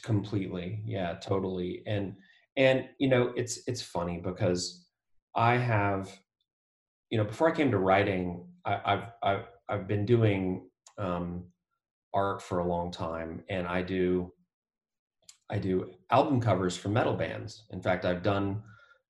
Completely. 0.02 0.82
Yeah, 0.84 1.14
totally. 1.14 1.82
And, 1.86 2.14
and, 2.56 2.88
you 2.98 3.08
know, 3.08 3.32
it's, 3.36 3.60
it's 3.66 3.82
funny 3.82 4.20
because 4.22 4.86
I 5.36 5.56
have, 5.56 6.10
you 7.10 7.18
know, 7.18 7.24
before 7.24 7.48
I 7.48 7.54
came 7.54 7.70
to 7.70 7.78
writing, 7.78 8.44
I, 8.64 8.80
have 8.84 9.12
I've 9.22 9.46
I've 9.68 9.88
been 9.88 10.04
doing 10.04 10.68
um, 10.98 11.44
art 12.12 12.42
for 12.42 12.58
a 12.58 12.66
long 12.66 12.90
time, 12.90 13.42
and 13.48 13.66
I 13.66 13.82
do 13.82 14.32
I 15.50 15.58
do 15.58 15.92
album 16.10 16.40
covers 16.40 16.76
for 16.76 16.88
metal 16.88 17.14
bands. 17.14 17.64
In 17.70 17.80
fact, 17.80 18.04
I've 18.04 18.22
done 18.22 18.62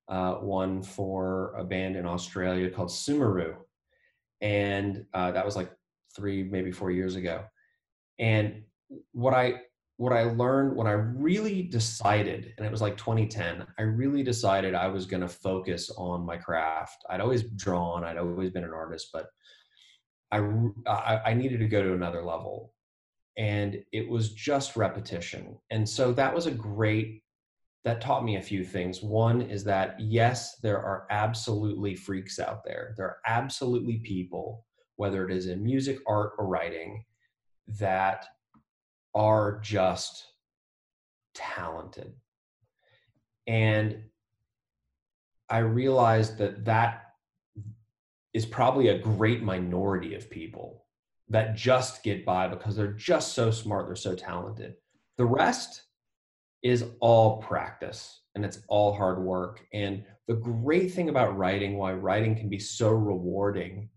uh, 0.07 0.35
one 0.35 0.83
for 0.83 1.53
a 1.57 1.63
band 1.63 1.95
in 1.95 2.05
Australia 2.05 2.69
called 2.69 2.89
Sumeru. 2.89 3.55
And 4.41 5.05
uh, 5.13 5.31
that 5.31 5.45
was 5.45 5.55
like 5.55 5.71
three, 6.15 6.43
maybe 6.43 6.71
four 6.71 6.91
years 6.91 7.15
ago. 7.15 7.43
And 8.19 8.63
what 9.13 9.33
I 9.33 9.61
what 9.97 10.11
I 10.11 10.23
learned 10.23 10.75
when 10.75 10.87
I 10.87 10.91
really 10.91 11.61
decided, 11.61 12.53
and 12.57 12.65
it 12.65 12.71
was 12.71 12.81
like 12.81 12.97
2010, 12.97 13.65
I 13.79 13.81
really 13.83 14.23
decided 14.23 14.75
I 14.75 14.87
was 14.87 15.05
going 15.05 15.21
to 15.21 15.27
focus 15.29 15.89
on 15.97 16.25
my 16.25 16.35
craft. 16.35 17.05
I'd 17.09 17.21
always 17.21 17.43
drawn, 17.43 18.03
I'd 18.03 18.17
always 18.17 18.49
been 18.49 18.65
an 18.65 18.73
artist, 18.73 19.07
but 19.13 19.27
I, 20.31 20.39
I, 20.85 21.21
I 21.27 21.33
needed 21.33 21.59
to 21.59 21.67
go 21.67 21.81
to 21.81 21.93
another 21.93 22.25
level. 22.25 22.73
And 23.37 23.83
it 23.91 24.07
was 24.09 24.33
just 24.33 24.75
repetition. 24.75 25.57
And 25.69 25.87
so 25.87 26.13
that 26.13 26.33
was 26.33 26.45
a 26.45 26.51
great, 26.51 27.21
that 27.83 28.01
taught 28.01 28.23
me 28.23 28.37
a 28.37 28.41
few 28.41 28.63
things. 28.63 29.03
One 29.03 29.41
is 29.41 29.63
that, 29.65 29.99
yes, 29.99 30.57
there 30.61 30.79
are 30.79 31.05
absolutely 31.09 31.95
freaks 31.95 32.39
out 32.39 32.63
there. 32.63 32.93
There 32.97 33.05
are 33.05 33.17
absolutely 33.27 33.97
people, 33.97 34.65
whether 34.95 35.27
it 35.27 35.35
is 35.35 35.47
in 35.47 35.63
music, 35.63 35.97
art, 36.07 36.33
or 36.37 36.47
writing, 36.47 37.03
that 37.67 38.25
are 39.13 39.59
just 39.61 40.23
talented. 41.33 42.13
And 43.47 44.03
I 45.49 45.59
realized 45.59 46.37
that 46.37 46.65
that 46.65 47.03
is 48.33 48.45
probably 48.45 48.87
a 48.87 48.97
great 48.97 49.43
minority 49.43 50.15
of 50.15 50.29
people 50.29 50.84
that 51.29 51.55
just 51.55 52.03
get 52.03 52.25
by 52.25 52.47
because 52.47 52.75
they're 52.75 52.93
just 52.93 53.33
so 53.33 53.51
smart, 53.51 53.87
they're 53.87 53.95
so 53.95 54.15
talented. 54.15 54.75
The 55.17 55.25
rest 55.25 55.83
is 56.61 56.85
all 56.99 57.41
practice 57.41 58.21
and 58.35 58.45
it's 58.45 58.59
all 58.67 58.93
hard 58.93 59.19
work. 59.19 59.65
And 59.73 60.03
the 60.27 60.35
great 60.35 60.93
thing 60.93 61.09
about 61.09 61.37
writing, 61.37 61.77
why 61.77 61.93
writing 61.93 62.35
can 62.35 62.49
be 62.49 62.59
so 62.59 62.89
rewarding, 62.89 63.89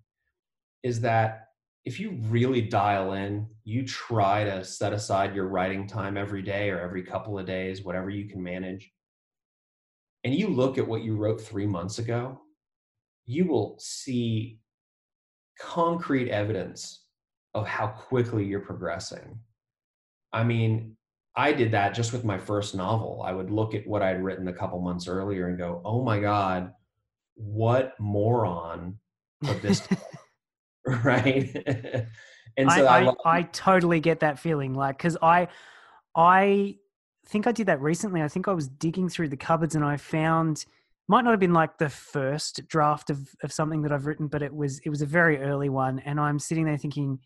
is 0.82 1.00
that 1.00 1.48
if 1.84 1.98
you 1.98 2.18
really 2.28 2.60
dial 2.60 3.14
in, 3.14 3.46
you 3.64 3.84
try 3.84 4.44
to 4.44 4.64
set 4.64 4.92
aside 4.92 5.34
your 5.34 5.48
writing 5.48 5.86
time 5.86 6.16
every 6.16 6.42
day 6.42 6.70
or 6.70 6.80
every 6.80 7.02
couple 7.02 7.38
of 7.38 7.46
days, 7.46 7.82
whatever 7.82 8.10
you 8.10 8.28
can 8.28 8.42
manage, 8.42 8.90
and 10.24 10.34
you 10.34 10.48
look 10.48 10.76
at 10.78 10.86
what 10.86 11.02
you 11.02 11.16
wrote 11.16 11.40
three 11.40 11.66
months 11.66 11.98
ago, 11.98 12.40
you 13.24 13.46
will 13.46 13.76
see 13.78 14.60
concrete 15.58 16.30
evidence 16.30 17.04
of 17.58 17.66
how 17.66 17.88
quickly 17.88 18.44
you're 18.44 18.60
progressing. 18.60 19.38
I 20.32 20.44
mean, 20.44 20.96
I 21.36 21.52
did 21.52 21.72
that 21.72 21.94
just 21.94 22.12
with 22.12 22.24
my 22.24 22.38
first 22.38 22.74
novel. 22.74 23.22
I 23.24 23.32
would 23.32 23.50
look 23.50 23.74
at 23.74 23.86
what 23.86 24.02
I'd 24.02 24.22
written 24.22 24.48
a 24.48 24.52
couple 24.52 24.80
months 24.80 25.08
earlier 25.08 25.48
and 25.48 25.56
go, 25.58 25.80
oh 25.84 26.02
my 26.02 26.20
God, 26.20 26.72
what 27.38 27.94
moron 27.98 28.98
put 29.42 29.62
this 29.62 29.86
right 31.04 31.54
and 32.56 32.72
so 32.72 32.86
I, 32.86 33.02
I, 33.02 33.06
I, 33.06 33.14
I, 33.38 33.42
totally 33.42 34.00
get 34.00 34.20
that 34.20 34.38
feeling 34.38 34.74
like 34.74 34.96
because 34.96 35.16
i 35.22 35.48
i 36.14 36.76
think 37.26 37.46
i 37.46 37.52
did 37.52 37.66
that 37.66 37.80
recently 37.80 38.22
i 38.22 38.28
think 38.28 38.48
i 38.48 38.52
was 38.52 38.68
digging 38.68 39.08
through 39.08 39.28
the 39.28 39.36
cupboards 39.36 39.74
and 39.74 39.84
i 39.84 39.96
found 39.96 40.64
might 41.08 41.22
not 41.22 41.30
have 41.30 41.40
been 41.40 41.52
like 41.52 41.78
the 41.78 41.88
first 41.88 42.66
draft 42.68 43.10
of, 43.10 43.28
of 43.42 43.52
something 43.52 43.82
that 43.82 43.92
i've 43.92 44.06
written 44.06 44.28
but 44.28 44.42
it 44.42 44.54
was 44.54 44.80
it 44.84 44.90
was 44.90 45.02
a 45.02 45.06
very 45.06 45.38
early 45.38 45.68
one 45.68 45.98
and 46.00 46.18
i'm 46.18 46.38
sitting 46.38 46.64
there 46.64 46.78
thinking 46.78 47.18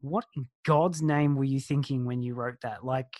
what 0.00 0.24
in 0.36 0.46
god's 0.64 1.02
name 1.02 1.36
were 1.36 1.44
you 1.44 1.60
thinking 1.60 2.04
when 2.04 2.22
you 2.22 2.34
wrote 2.34 2.60
that 2.62 2.84
like 2.84 3.18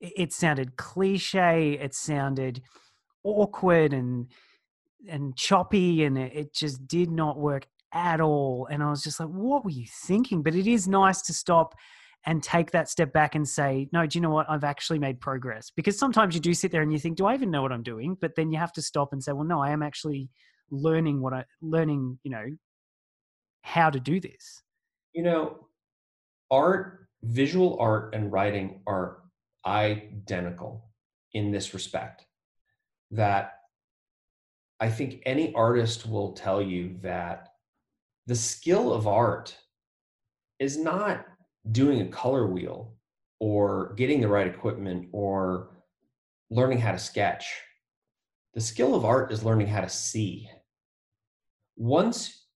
it, 0.00 0.32
sounded 0.32 0.76
cliche 0.76 1.78
it 1.80 1.94
sounded 1.94 2.60
awkward 3.24 3.92
and 3.92 4.26
and 5.08 5.36
choppy 5.36 6.04
and 6.04 6.18
it 6.18 6.52
just 6.52 6.86
did 6.86 7.10
not 7.10 7.38
work 7.38 7.66
at 7.92 8.20
all. 8.20 8.68
And 8.70 8.82
I 8.82 8.90
was 8.90 9.02
just 9.02 9.18
like, 9.20 9.28
what 9.28 9.64
were 9.64 9.70
you 9.70 9.86
thinking? 9.86 10.42
But 10.42 10.54
it 10.54 10.66
is 10.66 10.86
nice 10.86 11.22
to 11.22 11.32
stop 11.32 11.74
and 12.26 12.42
take 12.42 12.72
that 12.72 12.88
step 12.88 13.12
back 13.12 13.34
and 13.34 13.48
say, 13.48 13.88
no, 13.92 14.06
do 14.06 14.18
you 14.18 14.22
know 14.22 14.30
what? 14.30 14.50
I've 14.50 14.64
actually 14.64 14.98
made 14.98 15.20
progress. 15.20 15.70
Because 15.74 15.98
sometimes 15.98 16.34
you 16.34 16.40
do 16.40 16.54
sit 16.54 16.72
there 16.72 16.82
and 16.82 16.92
you 16.92 16.98
think, 16.98 17.16
do 17.16 17.26
I 17.26 17.34
even 17.34 17.50
know 17.50 17.62
what 17.62 17.72
I'm 17.72 17.82
doing? 17.82 18.16
But 18.20 18.34
then 18.34 18.50
you 18.50 18.58
have 18.58 18.72
to 18.74 18.82
stop 18.82 19.12
and 19.12 19.22
say, 19.22 19.32
well, 19.32 19.46
no, 19.46 19.62
I 19.62 19.70
am 19.70 19.82
actually 19.82 20.28
learning 20.70 21.22
what 21.22 21.32
I 21.32 21.44
learning, 21.62 22.18
you 22.24 22.30
know, 22.30 22.46
how 23.62 23.90
to 23.90 24.00
do 24.00 24.20
this. 24.20 24.62
You 25.14 25.22
know, 25.22 25.68
art, 26.50 27.08
visual 27.22 27.78
art 27.80 28.14
and 28.14 28.32
writing 28.32 28.82
are 28.86 29.18
identical 29.66 30.90
in 31.32 31.50
this 31.50 31.74
respect. 31.74 32.24
That 33.10 33.52
I 34.80 34.90
think 34.90 35.22
any 35.24 35.54
artist 35.54 36.06
will 36.06 36.32
tell 36.32 36.60
you 36.60 36.96
that 37.02 37.48
the 38.26 38.34
skill 38.34 38.92
of 38.92 39.06
art 39.06 39.56
is 40.58 40.76
not 40.76 41.24
doing 41.70 42.00
a 42.00 42.08
color 42.08 42.46
wheel 42.46 42.94
or 43.38 43.94
getting 43.94 44.20
the 44.20 44.28
right 44.28 44.46
equipment 44.46 45.08
or 45.12 45.70
learning 46.50 46.78
how 46.78 46.92
to 46.92 46.98
sketch. 46.98 47.46
The 48.54 48.60
skill 48.60 48.94
of 48.94 49.04
art 49.04 49.32
is 49.32 49.44
learning 49.44 49.66
how 49.66 49.80
to 49.82 49.88
see. 49.88 50.48
Once 51.76 52.46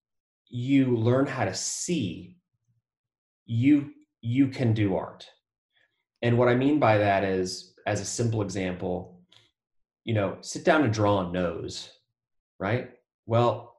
you 0.48 0.96
learn 0.96 1.26
how 1.26 1.44
to 1.44 1.54
see, 1.54 2.39
you 3.50 3.90
you 4.22 4.46
can 4.46 4.72
do 4.72 4.96
art. 4.96 5.26
And 6.22 6.38
what 6.38 6.48
I 6.48 6.54
mean 6.54 6.78
by 6.78 6.98
that 6.98 7.24
is 7.24 7.74
as 7.86 8.00
a 8.00 8.04
simple 8.04 8.42
example, 8.42 9.20
you 10.04 10.14
know, 10.14 10.36
sit 10.40 10.64
down 10.64 10.84
and 10.84 10.92
draw 10.92 11.28
a 11.28 11.32
nose, 11.32 11.90
right? 12.60 12.90
Well, 13.26 13.76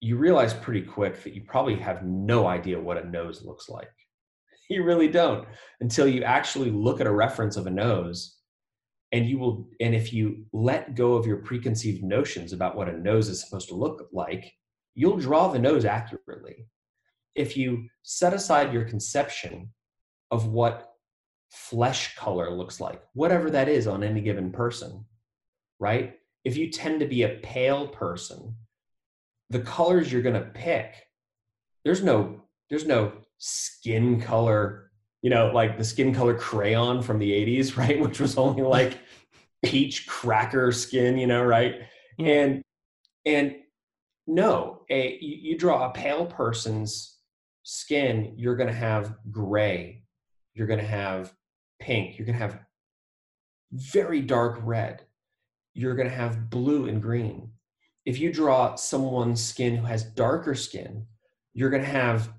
you 0.00 0.16
realize 0.18 0.52
pretty 0.52 0.82
quick 0.82 1.22
that 1.22 1.34
you 1.34 1.42
probably 1.46 1.76
have 1.76 2.04
no 2.04 2.46
idea 2.46 2.78
what 2.78 2.98
a 2.98 3.08
nose 3.08 3.42
looks 3.42 3.68
like. 3.68 3.90
You 4.70 4.84
really 4.84 5.08
don't 5.08 5.48
until 5.80 6.06
you 6.06 6.24
actually 6.24 6.70
look 6.70 7.00
at 7.00 7.06
a 7.06 7.10
reference 7.10 7.56
of 7.56 7.66
a 7.66 7.70
nose 7.70 8.36
and 9.12 9.24
you 9.24 9.38
will 9.38 9.66
and 9.80 9.94
if 9.94 10.12
you 10.12 10.44
let 10.52 10.94
go 10.94 11.14
of 11.14 11.24
your 11.24 11.38
preconceived 11.38 12.02
notions 12.04 12.52
about 12.52 12.76
what 12.76 12.90
a 12.90 12.98
nose 12.98 13.30
is 13.30 13.40
supposed 13.40 13.70
to 13.70 13.74
look 13.74 14.10
like, 14.12 14.52
you'll 14.94 15.16
draw 15.16 15.48
the 15.48 15.58
nose 15.58 15.86
accurately. 15.86 16.66
If 17.38 17.56
you 17.56 17.88
set 18.02 18.34
aside 18.34 18.72
your 18.72 18.84
conception 18.84 19.70
of 20.30 20.46
what 20.48 20.92
flesh 21.50 22.16
color 22.16 22.50
looks 22.50 22.80
like, 22.80 23.02
whatever 23.14 23.50
that 23.50 23.68
is 23.68 23.86
on 23.86 24.02
any 24.02 24.20
given 24.20 24.50
person, 24.52 25.04
right? 25.78 26.16
If 26.44 26.56
you 26.56 26.70
tend 26.70 27.00
to 27.00 27.06
be 27.06 27.22
a 27.22 27.38
pale 27.42 27.88
person, 27.88 28.56
the 29.50 29.60
colors 29.60 30.12
you're 30.12 30.22
going 30.22 30.34
to 30.34 30.50
pick 30.52 30.94
there's 31.84 32.02
no 32.02 32.42
there's 32.68 32.86
no 32.86 33.12
skin 33.38 34.20
color 34.20 34.90
you 35.22 35.30
know 35.30 35.50
like 35.52 35.78
the 35.78 35.84
skin 35.84 36.14
color 36.14 36.34
crayon 36.34 37.02
from 37.02 37.18
the 37.18 37.30
80s 37.30 37.76
right? 37.78 38.00
Which 38.00 38.20
was 38.20 38.36
only 38.36 38.62
like 38.62 38.98
peach 39.64 40.06
cracker 40.06 40.72
skin 40.72 41.16
you 41.16 41.26
know 41.26 41.42
right? 41.42 41.76
And 42.18 42.62
and 43.24 43.56
no 44.26 44.82
a 44.90 45.18
you, 45.20 45.50
you 45.50 45.58
draw 45.58 45.88
a 45.88 45.92
pale 45.92 46.26
person's 46.26 47.17
skin 47.70 48.32
you're 48.38 48.56
going 48.56 48.70
to 48.70 48.74
have 48.74 49.14
gray. 49.30 50.02
You're 50.54 50.66
going 50.66 50.80
to 50.80 50.86
have 50.86 51.34
pink. 51.78 52.18
You're 52.18 52.24
going 52.24 52.38
to 52.38 52.42
have 52.42 52.60
very 53.72 54.22
dark 54.22 54.58
red. 54.62 55.02
You're 55.74 55.94
going 55.94 56.08
to 56.08 56.14
have 56.14 56.48
blue 56.48 56.88
and 56.88 57.02
green. 57.02 57.50
If 58.06 58.18
you 58.18 58.32
draw 58.32 58.74
someone's 58.76 59.44
skin 59.44 59.76
who 59.76 59.84
has 59.84 60.02
darker 60.02 60.54
skin, 60.54 61.04
you're 61.52 61.68
going 61.68 61.82
to 61.82 61.88
have 61.90 62.32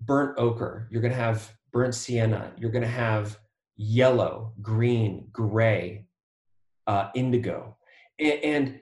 burnt 0.00 0.38
ochre, 0.38 0.86
you're 0.88 1.02
going 1.02 1.12
to 1.12 1.18
have 1.18 1.52
burnt 1.72 1.96
sienna, 1.96 2.52
you're 2.56 2.70
going 2.70 2.84
to 2.84 2.88
have 2.88 3.40
yellow, 3.76 4.52
green, 4.62 5.26
gray, 5.32 6.06
uh, 6.86 7.08
indigo. 7.16 7.76
And, 8.20 8.44
and 8.44 8.80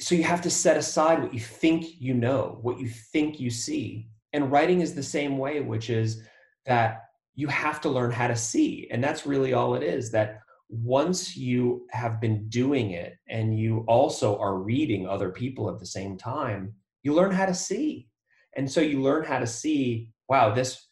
so 0.00 0.14
you 0.14 0.22
have 0.24 0.42
to 0.42 0.50
set 0.50 0.76
aside 0.76 1.22
what 1.22 1.34
you 1.34 1.40
think 1.40 2.00
you 2.00 2.14
know, 2.14 2.58
what 2.62 2.78
you 2.78 2.88
think 2.88 3.40
you 3.40 3.50
see. 3.50 4.08
And 4.32 4.52
writing 4.52 4.80
is 4.80 4.94
the 4.94 5.02
same 5.02 5.38
way, 5.38 5.60
which 5.60 5.90
is 5.90 6.22
that 6.66 7.04
you 7.34 7.48
have 7.48 7.80
to 7.80 7.88
learn 7.88 8.10
how 8.10 8.28
to 8.28 8.36
see. 8.36 8.88
And 8.90 9.02
that's 9.02 9.26
really 9.26 9.52
all 9.52 9.74
it 9.74 9.82
is 9.82 10.10
that 10.12 10.40
once 10.68 11.36
you 11.36 11.86
have 11.90 12.20
been 12.20 12.48
doing 12.48 12.90
it 12.90 13.16
and 13.28 13.58
you 13.58 13.84
also 13.88 14.38
are 14.38 14.58
reading 14.58 15.08
other 15.08 15.30
people 15.30 15.70
at 15.70 15.78
the 15.78 15.86
same 15.86 16.16
time, 16.16 16.74
you 17.02 17.14
learn 17.14 17.30
how 17.30 17.46
to 17.46 17.54
see. 17.54 18.08
And 18.56 18.70
so 18.70 18.80
you 18.80 19.00
learn 19.00 19.24
how 19.24 19.38
to 19.38 19.46
see, 19.46 20.10
wow, 20.28 20.54
this, 20.54 20.88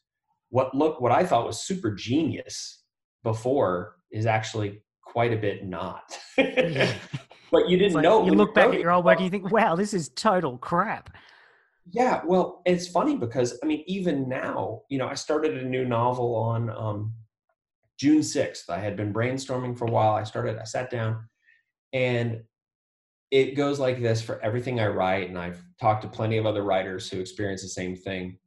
what 0.51 0.75
look, 0.75 1.01
what 1.01 1.13
I 1.13 1.25
thought 1.25 1.47
was 1.47 1.61
super 1.61 1.93
genius 1.93 2.83
before 3.23 3.97
is 4.11 4.27
actually 4.27 4.83
quite 5.03 5.33
a 5.33 5.37
bit 5.37 5.65
not. 5.65 6.17
but 7.51 7.69
you 7.69 7.77
didn't 7.77 7.95
like 7.95 8.03
know. 8.03 8.25
You 8.25 8.33
look 8.33 8.55
back 8.55 8.75
at 8.75 8.81
your 8.81 8.93
old 8.93 9.05
work 9.05 9.17
and 9.17 9.25
you 9.25 9.31
think, 9.31 9.51
wow, 9.51 9.77
this 9.77 9.95
is 9.95 10.09
total 10.11 10.59
crap. 10.59 11.11
Yeah, 11.91 12.23
well, 12.27 12.63
it's 12.67 12.89
funny 12.89 13.17
because 13.17 13.59
I 13.63 13.67
mean, 13.67 13.85
even 13.87 14.29
now, 14.29 14.83
you 14.89 14.99
know, 14.99 15.07
I 15.07 15.15
started 15.15 15.57
a 15.57 15.65
new 15.65 15.85
novel 15.85 16.35
on 16.35 16.71
um, 16.71 17.13
June 17.99 18.21
6th. 18.21 18.69
I 18.69 18.79
had 18.79 18.97
been 18.97 19.13
brainstorming 19.13 19.79
for 19.79 19.87
a 19.87 19.91
while. 19.91 20.15
I 20.15 20.25
started, 20.25 20.59
I 20.59 20.65
sat 20.65 20.91
down 20.91 21.29
and 21.93 22.43
it 23.31 23.57
goes 23.57 23.79
like 23.79 24.01
this 24.01 24.23
for 24.23 24.41
everything 24.41 24.79
I 24.79 24.87
write, 24.87 25.29
and 25.29 25.39
I've 25.39 25.63
talked 25.81 26.03
to 26.03 26.09
plenty 26.09 26.39
of 26.39 26.47
other 26.47 26.63
writers 26.63 27.11
who 27.11 27.21
experience 27.21 27.63
the 27.63 27.69
same 27.69 27.97
thing, 27.97 28.39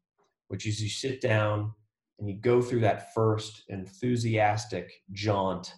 which 0.48 0.66
is 0.66 0.82
you 0.82 0.90
sit 0.90 1.22
down 1.22 1.74
and 2.18 2.30
you 2.30 2.36
go 2.36 2.62
through 2.62 2.82
that 2.82 3.14
first 3.14 3.64
enthusiastic 3.70 4.92
jaunt, 5.12 5.74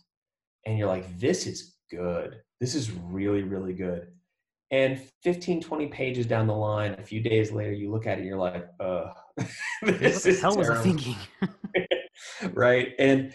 and 0.66 0.78
you're 0.78 0.88
like, 0.88 1.20
this 1.20 1.48
is 1.48 1.78
good. 1.90 2.42
This 2.62 2.76
is 2.76 2.92
really, 2.92 3.44
really 3.44 3.74
good. 3.74 4.08
And 4.70 5.02
15, 5.24 5.62
20 5.62 5.88
pages 5.88 6.26
down 6.26 6.48
the 6.48 6.56
line, 6.56 6.96
a 6.98 7.04
few 7.04 7.22
days 7.22 7.52
later, 7.52 7.74
you 7.74 7.92
look 7.92 8.08
at 8.08 8.14
it 8.14 8.22
and 8.22 8.26
you're 8.26 8.38
like, 8.38 8.70
uh, 8.80 9.10
this 9.82 10.24
what 10.24 10.24
the 10.24 10.40
hell 10.40 10.56
terrible. 10.56 10.60
was 10.60 10.70
I 10.70 10.82
thinking? 10.82 11.16
right. 12.54 12.94
And, 12.98 13.34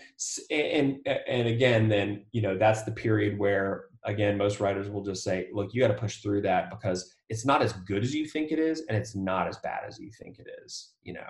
and, 0.51 1.07
and 1.07 1.49
again, 1.49 1.89
then, 1.89 2.25
you 2.33 2.41
know, 2.41 2.57
that's 2.57 2.85
the 2.85 2.93
period 2.93 3.39
where 3.39 3.87
again, 4.07 4.39
most 4.39 4.61
writers 4.61 4.89
will 4.89 5.03
just 5.03 5.23
say, 5.23 5.49
look, 5.53 5.75
you 5.75 5.81
got 5.81 5.89
to 5.89 5.95
push 5.95 6.23
through 6.23 6.41
that 6.43 6.71
because 6.71 7.13
it's 7.29 7.45
not 7.45 7.61
as 7.61 7.73
good 7.73 8.03
as 8.03 8.15
you 8.15 8.27
think 8.27 8.53
it 8.53 8.59
is, 8.59 8.85
and 8.89 8.97
it's 8.97 9.15
not 9.15 9.49
as 9.49 9.59
bad 9.59 9.81
as 9.87 9.99
you 9.99 10.11
think 10.13 10.39
it 10.39 10.47
is, 10.65 10.93
you 11.03 11.13
know? 11.13 11.29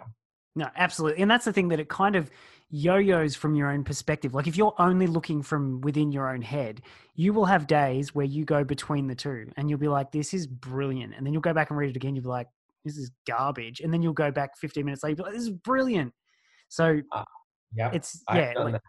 No, 0.54 0.68
absolutely. 0.76 1.22
And 1.22 1.30
that's 1.30 1.46
the 1.46 1.52
thing 1.52 1.68
that 1.68 1.80
it 1.80 1.88
kind 1.88 2.16
of 2.16 2.30
yo 2.68 2.96
yo's 2.96 3.36
from 3.36 3.54
your 3.54 3.70
own 3.70 3.84
perspective. 3.84 4.34
Like 4.34 4.46
if 4.46 4.56
you're 4.56 4.74
only 4.78 5.06
looking 5.06 5.42
from 5.42 5.80
within 5.82 6.10
your 6.10 6.32
own 6.32 6.42
head, 6.42 6.82
you 7.14 7.32
will 7.32 7.44
have 7.44 7.66
days 7.66 8.14
where 8.14 8.26
you 8.26 8.44
go 8.44 8.64
between 8.64 9.06
the 9.06 9.14
two 9.14 9.50
and 9.56 9.70
you'll 9.70 9.78
be 9.78 9.88
like, 9.88 10.10
this 10.10 10.34
is 10.34 10.46
brilliant. 10.46 11.14
And 11.16 11.24
then 11.24 11.32
you'll 11.32 11.42
go 11.42 11.54
back 11.54 11.70
and 11.70 11.78
read 11.78 11.90
it 11.90 11.96
again. 11.96 12.14
You'll 12.14 12.24
be 12.24 12.30
like, 12.30 12.48
this 12.84 12.96
is 12.96 13.10
garbage. 13.26 13.80
And 13.80 13.92
then 13.92 14.02
you'll 14.02 14.12
go 14.12 14.30
back 14.30 14.56
15 14.58 14.84
minutes 14.84 15.02
later, 15.04 15.22
like, 15.22 15.32
this 15.32 15.42
is 15.42 15.50
brilliant. 15.50 16.12
So 16.68 17.00
uh, 17.12 17.24
yeah, 17.74 17.90
it's, 17.92 18.22
yeah. 18.34 18.52
Like, 18.56 18.80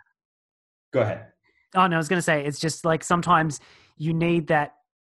go 0.92 1.02
ahead. 1.02 1.28
Oh 1.76 1.86
no, 1.86 1.96
I 1.96 2.00
was 2.00 2.08
going 2.08 2.18
to 2.18 2.24
say 2.24 2.46
it's 2.46 2.60
just 2.60 2.86
like 2.86 3.04
sometimes 3.04 3.60
you 3.98 4.14
need 4.14 4.48
that 4.48 4.74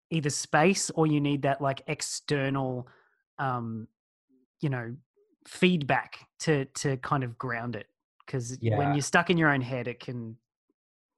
either 0.10 0.30
space 0.30 0.90
or 0.90 1.08
you 1.08 1.22
need 1.22 1.44
that 1.44 1.62
like 1.62 1.82
external, 1.88 2.88
um, 3.38 3.88
you 4.62 4.70
know, 4.70 4.96
feedback 5.48 6.28
to 6.40 6.66
to 6.66 6.98
kind 6.98 7.24
of 7.24 7.38
ground 7.38 7.76
it. 7.76 7.88
Because 8.30 8.60
yeah. 8.62 8.78
when 8.78 8.94
you're 8.94 9.02
stuck 9.02 9.32
in 9.32 9.40
your 9.40 9.50
own 9.50 9.62
head, 9.62 9.88
it 9.88 10.00
can, 10.00 10.38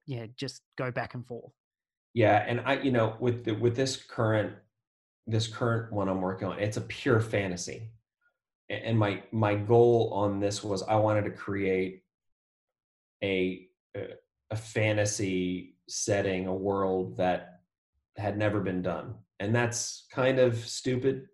yeah, 0.06 0.28
just 0.38 0.62
go 0.78 0.92
back 0.92 1.14
and 1.14 1.28
forth. 1.28 1.52
Yeah, 2.14 2.46
and 2.48 2.62
I, 2.64 2.80
you 2.80 2.92
know, 2.92 3.18
with 3.20 3.44
the, 3.44 3.52
with 3.52 3.76
this 3.76 3.98
current 3.98 4.54
this 5.28 5.48
current 5.48 5.92
one 5.92 6.08
I'm 6.08 6.22
working 6.22 6.48
on, 6.48 6.60
it's 6.60 6.78
a 6.78 6.82
pure 6.82 7.20
fantasy. 7.20 7.92
And 8.70 8.98
my 8.98 9.24
my 9.32 9.56
goal 9.56 10.12
on 10.14 10.40
this 10.40 10.64
was 10.64 10.84
I 10.84 10.96
wanted 10.96 11.26
to 11.26 11.32
create 11.32 12.04
a 13.22 13.68
a 14.50 14.56
fantasy 14.56 15.76
setting, 15.90 16.48
a 16.48 16.54
world 16.54 17.18
that 17.18 17.62
had 18.18 18.38
never 18.38 18.62
been 18.62 18.82
done. 18.82 19.16
And 19.40 19.54
that's 19.54 20.06
kind 20.12 20.40
of 20.40 20.58
stupid. 20.58 21.28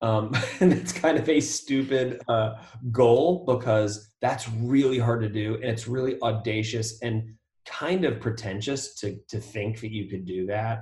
Um, 0.00 0.32
and 0.60 0.72
it's 0.72 0.92
kind 0.92 1.18
of 1.18 1.28
a 1.28 1.40
stupid 1.40 2.20
uh, 2.28 2.54
goal 2.90 3.44
because 3.46 4.12
that's 4.20 4.48
really 4.50 4.98
hard 4.98 5.20
to 5.22 5.28
do. 5.28 5.54
And 5.54 5.64
it's 5.64 5.88
really 5.88 6.20
audacious 6.22 7.00
and 7.02 7.34
kind 7.66 8.04
of 8.04 8.20
pretentious 8.20 8.94
to, 8.96 9.18
to 9.28 9.38
think 9.38 9.80
that 9.80 9.92
you 9.92 10.08
could 10.08 10.24
do 10.24 10.46
that. 10.46 10.80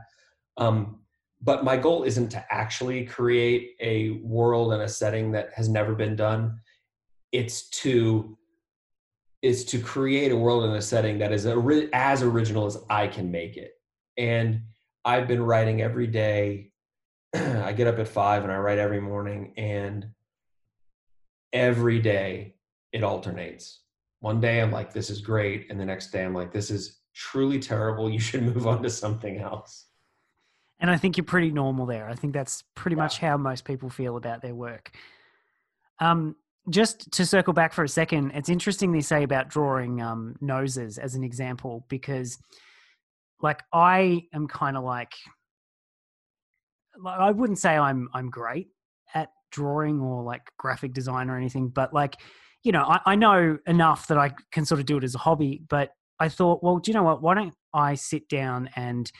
Um, 0.56 1.00
but 1.42 1.64
my 1.64 1.76
goal 1.76 2.04
isn't 2.04 2.30
to 2.30 2.44
actually 2.50 3.04
create 3.04 3.72
a 3.80 4.20
world 4.22 4.72
and 4.72 4.82
a 4.82 4.88
setting 4.88 5.32
that 5.32 5.52
has 5.54 5.68
never 5.68 5.94
been 5.94 6.16
done. 6.16 6.58
It's 7.32 7.68
to 7.70 8.36
is 9.42 9.64
to 9.66 9.78
create 9.78 10.32
a 10.32 10.36
world 10.36 10.64
and 10.64 10.74
a 10.74 10.82
setting 10.82 11.18
that 11.18 11.30
is 11.30 11.46
as 11.92 12.22
original 12.22 12.66
as 12.66 12.78
I 12.88 13.06
can 13.06 13.30
make 13.30 13.56
it. 13.56 13.72
And 14.16 14.62
I've 15.04 15.28
been 15.28 15.42
writing 15.42 15.82
every 15.82 16.06
day. 16.06 16.72
I 17.64 17.72
get 17.72 17.86
up 17.86 17.98
at 17.98 18.08
five 18.08 18.42
and 18.42 18.52
I 18.52 18.56
write 18.56 18.78
every 18.78 19.00
morning, 19.00 19.52
and 19.56 20.08
every 21.52 22.00
day 22.00 22.56
it 22.92 23.02
alternates. 23.02 23.80
One 24.20 24.40
day 24.40 24.60
I'm 24.60 24.72
like, 24.72 24.92
this 24.92 25.10
is 25.10 25.20
great. 25.20 25.66
And 25.70 25.78
the 25.78 25.84
next 25.84 26.10
day 26.10 26.24
I'm 26.24 26.34
like, 26.34 26.52
this 26.52 26.70
is 26.70 27.00
truly 27.14 27.58
terrible. 27.58 28.10
You 28.10 28.18
should 28.18 28.42
move 28.54 28.66
on 28.66 28.82
to 28.82 28.90
something 28.90 29.38
else. 29.38 29.86
And 30.78 30.90
I 30.90 30.96
think 30.96 31.16
you're 31.16 31.24
pretty 31.24 31.50
normal 31.50 31.86
there. 31.86 32.08
I 32.08 32.14
think 32.14 32.34
that's 32.34 32.62
pretty 32.74 32.96
yeah. 32.96 33.04
much 33.04 33.18
how 33.18 33.36
most 33.36 33.64
people 33.64 33.88
feel 33.88 34.16
about 34.16 34.42
their 34.42 34.54
work. 34.54 34.92
Um, 36.00 36.36
just 36.68 37.10
to 37.12 37.24
circle 37.24 37.52
back 37.52 37.72
for 37.72 37.84
a 37.84 37.88
second, 37.88 38.32
it's 38.32 38.48
interesting 38.48 38.92
they 38.92 39.00
say 39.00 39.22
about 39.22 39.48
drawing 39.48 40.02
um, 40.02 40.36
noses 40.40 40.98
as 40.98 41.14
an 41.14 41.22
example 41.22 41.86
because, 41.88 42.38
like, 43.40 43.62
I 43.72 44.26
am 44.34 44.48
kind 44.48 44.76
of 44.76 44.84
like, 44.84 45.14
I 47.04 47.30
wouldn't 47.30 47.58
say 47.58 47.76
I'm 47.76 48.08
I'm 48.14 48.30
great 48.30 48.68
at 49.14 49.28
drawing 49.50 50.00
or 50.00 50.22
like 50.22 50.42
graphic 50.58 50.92
design 50.92 51.30
or 51.30 51.36
anything, 51.36 51.68
but 51.68 51.92
like, 51.92 52.16
you 52.62 52.72
know, 52.72 52.82
I, 52.82 53.00
I 53.06 53.14
know 53.16 53.58
enough 53.66 54.08
that 54.08 54.18
I 54.18 54.32
can 54.52 54.64
sort 54.64 54.80
of 54.80 54.86
do 54.86 54.98
it 54.98 55.04
as 55.04 55.14
a 55.14 55.18
hobby. 55.18 55.62
But 55.68 55.90
I 56.18 56.28
thought, 56.28 56.62
well, 56.62 56.78
do 56.78 56.90
you 56.90 56.94
know 56.94 57.02
what? 57.02 57.22
Why 57.22 57.34
don't 57.34 57.54
I 57.74 57.94
sit 57.94 58.28
down 58.28 58.70
and 58.76 59.10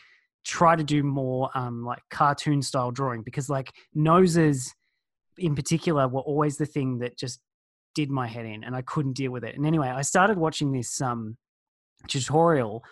try 0.44 0.77
to 0.77 0.85
do 0.85 1.03
more 1.03 1.51
um, 1.55 1.85
like 1.85 2.03
cartoon 2.11 2.62
style 2.62 2.90
drawing 2.93 3.23
because 3.23 3.48
like 3.48 3.73
noses 3.94 4.73
in 5.39 5.55
particular 5.55 6.07
were 6.09 6.20
always 6.20 6.57
the 6.57 6.66
thing 6.66 6.98
that 6.98 7.19
just 7.19 7.40
did 7.94 8.11
my 8.11 8.27
head 8.27 8.47
in 8.47 8.62
and 8.62 8.77
I 8.77 8.82
couldn't 8.82 9.15
deal 9.15 9.32
with 9.32 9.44
it. 9.44 9.57
And 9.57 9.66
anyway, 9.66 9.89
I 9.89 10.03
started 10.03 10.39
watching 10.39 10.73
this 10.73 11.01
um, 11.01 11.36
tutorial 12.07 12.82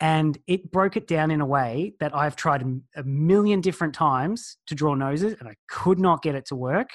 and 0.00 0.38
it 0.46 0.70
broke 0.70 0.96
it 0.96 1.08
down 1.08 1.30
in 1.30 1.40
a 1.40 1.46
way 1.46 1.94
that 1.98 2.14
I've 2.14 2.36
tried 2.36 2.64
a 2.94 3.02
million 3.02 3.60
different 3.60 3.94
times 3.94 4.58
to 4.66 4.74
draw 4.74 4.94
noses 4.94 5.34
and 5.40 5.48
I 5.48 5.54
could 5.68 5.98
not 5.98 6.22
get 6.22 6.34
it 6.34 6.46
to 6.46 6.56
work. 6.56 6.90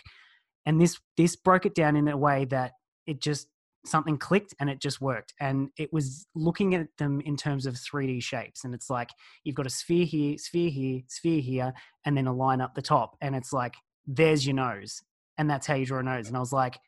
And 0.65 0.79
this 0.79 0.97
this 1.17 1.35
broke 1.35 1.65
it 1.65 1.75
down 1.75 1.97
in 1.97 2.07
a 2.07 2.15
way 2.15 2.45
that 2.45 2.71
it 3.05 3.21
just 3.21 3.47
something 3.85 4.17
clicked 4.17 4.53
and 4.59 4.69
it 4.69 4.79
just 4.79 5.01
worked. 5.01 5.33
And 5.41 5.69
it 5.77 5.91
was 5.91 6.25
looking 6.35 6.75
at 6.75 6.87
them 6.97 7.19
in 7.21 7.35
terms 7.35 7.65
of 7.65 7.75
3D 7.75 8.23
shapes. 8.23 8.63
And 8.63 8.73
it's 8.73 8.89
like 8.89 9.09
you've 9.43 9.55
got 9.55 9.67
a 9.67 9.69
sphere 9.69 10.05
here, 10.05 10.37
sphere 10.37 10.69
here, 10.69 11.01
sphere 11.09 11.41
here, 11.41 11.73
and 12.05 12.15
then 12.15 12.27
a 12.27 12.33
line 12.33 12.61
up 12.61 12.75
the 12.75 12.81
top. 12.81 13.17
And 13.19 13.35
it's 13.35 13.51
like 13.51 13.73
there's 14.07 14.45
your 14.47 14.55
nose. 14.55 15.01
And 15.37 15.49
that's 15.49 15.67
how 15.67 15.73
you 15.73 15.85
draw 15.85 15.99
a 15.99 16.03
nose. 16.03 16.27
And 16.27 16.37
I 16.37 16.39
was 16.39 16.53
like, 16.53 16.79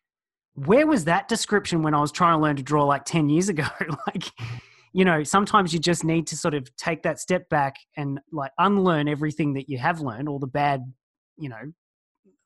where 0.54 0.88
was 0.88 1.06
that 1.06 1.28
description 1.28 1.82
when 1.82 1.94
I 1.94 2.00
was 2.00 2.12
trying 2.14 2.38
to 2.38 2.42
learn 2.42 2.56
to 2.56 2.64
draw 2.64 2.86
like 2.86 3.04
10 3.04 3.28
years 3.28 3.50
ago? 3.50 3.66
like, 4.08 4.32
you 4.96 5.04
know, 5.04 5.24
sometimes 5.24 5.74
you 5.74 5.80
just 5.80 6.06
need 6.06 6.26
to 6.28 6.38
sort 6.38 6.54
of 6.54 6.74
take 6.78 7.04
that 7.04 7.20
step 7.20 7.50
back 7.50 7.76
and 7.98 8.18
like 8.32 8.54
unlearn 8.58 9.10
everything 9.10 9.52
that 9.56 9.68
you 9.68 9.78
have 9.78 10.00
learned, 10.00 10.30
all 10.30 10.40
the 10.40 10.48
bad, 10.48 10.80
you 11.38 11.50
know, 11.50 11.74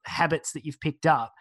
habits 0.06 0.54
that 0.54 0.66
you've 0.66 0.80
picked 0.80 1.06
up 1.06 1.32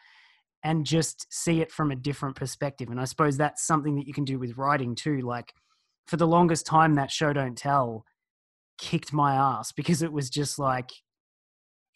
and 0.63 0.85
just 0.85 1.27
see 1.31 1.63
it 1.63 1.73
from 1.73 1.91
a 1.91 1.97
different 1.97 2.37
perspective. 2.37 2.91
And 2.91 3.01
I 3.01 3.07
suppose 3.07 3.39
that's 3.39 3.67
something 3.67 3.97
that 3.97 4.07
you 4.07 4.13
can 4.13 4.27
do 4.27 4.39
with 4.39 4.59
writing 4.59 4.95
too. 4.95 5.23
Like, 5.23 5.55
for 6.07 6.19
the 6.19 6.27
longest 6.27 6.67
time, 6.67 6.97
that 6.97 7.11
show 7.11 7.33
don't 7.33 7.57
tell 7.57 8.05
kicked 8.77 9.11
my 9.11 9.35
ass 9.35 9.73
because 9.73 10.03
it 10.03 10.13
was 10.13 10.29
just 10.29 10.59
like 10.59 10.91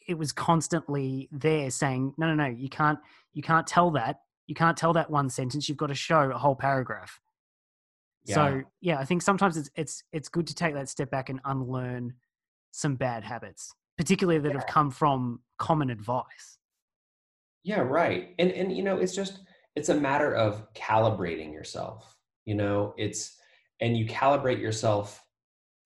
it 0.09 0.17
was 0.17 0.33
constantly 0.33 1.29
there 1.31 1.69
saying, 1.69 2.15
no, 2.17 2.29
no, 2.29 2.35
no, 2.35 2.47
you 2.47 2.71
can't, 2.71 2.99
you 3.35 3.43
can't 3.43 3.67
tell 3.67 3.91
that. 3.91 4.21
You 4.47 4.55
can't 4.55 4.77
tell 4.77 4.95
that 4.95 5.11
one 5.11 5.29
sentence. 5.29 5.69
You've 5.69 5.77
got 5.77 5.89
to 5.89 5.95
show 5.95 6.31
a 6.31 6.39
whole 6.39 6.57
paragraph. 6.57 7.21
Yeah. 8.25 8.35
So 8.35 8.63
yeah, 8.81 8.99
I 8.99 9.05
think 9.05 9.23
sometimes 9.23 9.57
it's 9.57 9.71
it's 9.75 10.05
it's 10.13 10.29
good 10.29 10.47
to 10.47 10.55
take 10.55 10.75
that 10.75 10.89
step 10.89 11.11
back 11.11 11.29
and 11.29 11.41
unlearn 11.45 12.15
some 12.71 12.95
bad 12.95 13.25
habits, 13.25 13.73
particularly 13.97 14.39
that 14.41 14.53
yeah. 14.53 14.59
have 14.59 14.67
come 14.67 14.91
from 14.91 15.41
common 15.59 15.91
advice. 15.91 16.59
Yeah, 17.65 17.81
right. 17.81 18.35
And 18.39 18.51
and 18.53 18.77
you 18.77 18.83
know, 18.83 18.99
it's 18.99 19.15
just 19.15 19.41
it's 19.75 19.89
a 19.89 19.95
matter 19.95 20.35
of 20.35 20.73
calibrating 20.75 21.53
yourself. 21.53 22.17
You 22.45 22.55
know, 22.55 22.95
it's 22.97 23.37
and 23.81 23.97
you 23.97 24.07
calibrate 24.07 24.61
yourself 24.61 25.23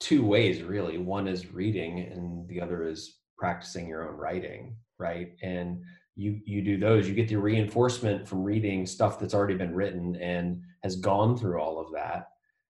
two 0.00 0.24
ways 0.24 0.62
really. 0.62 0.98
One 0.98 1.28
is 1.28 1.52
reading 1.52 2.00
and 2.00 2.46
the 2.48 2.60
other 2.60 2.86
is 2.86 3.18
practicing 3.38 3.86
your 3.88 4.08
own 4.08 4.16
writing 4.16 4.76
right 4.98 5.32
and 5.42 5.82
you 6.16 6.40
you 6.44 6.62
do 6.62 6.78
those. 6.78 7.08
You 7.08 7.14
get 7.14 7.28
the 7.28 7.36
reinforcement 7.36 8.26
from 8.26 8.42
reading 8.42 8.86
stuff 8.86 9.18
that's 9.18 9.34
already 9.34 9.54
been 9.54 9.74
written 9.74 10.16
and 10.16 10.62
has 10.82 10.96
gone 10.96 11.36
through 11.36 11.60
all 11.60 11.78
of 11.78 11.92
that. 11.92 12.28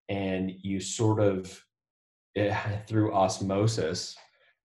And 0.09 0.51
you 0.61 0.79
sort 0.79 1.19
of 1.19 1.63
eh, 2.35 2.55
through 2.87 3.13
osmosis 3.13 4.15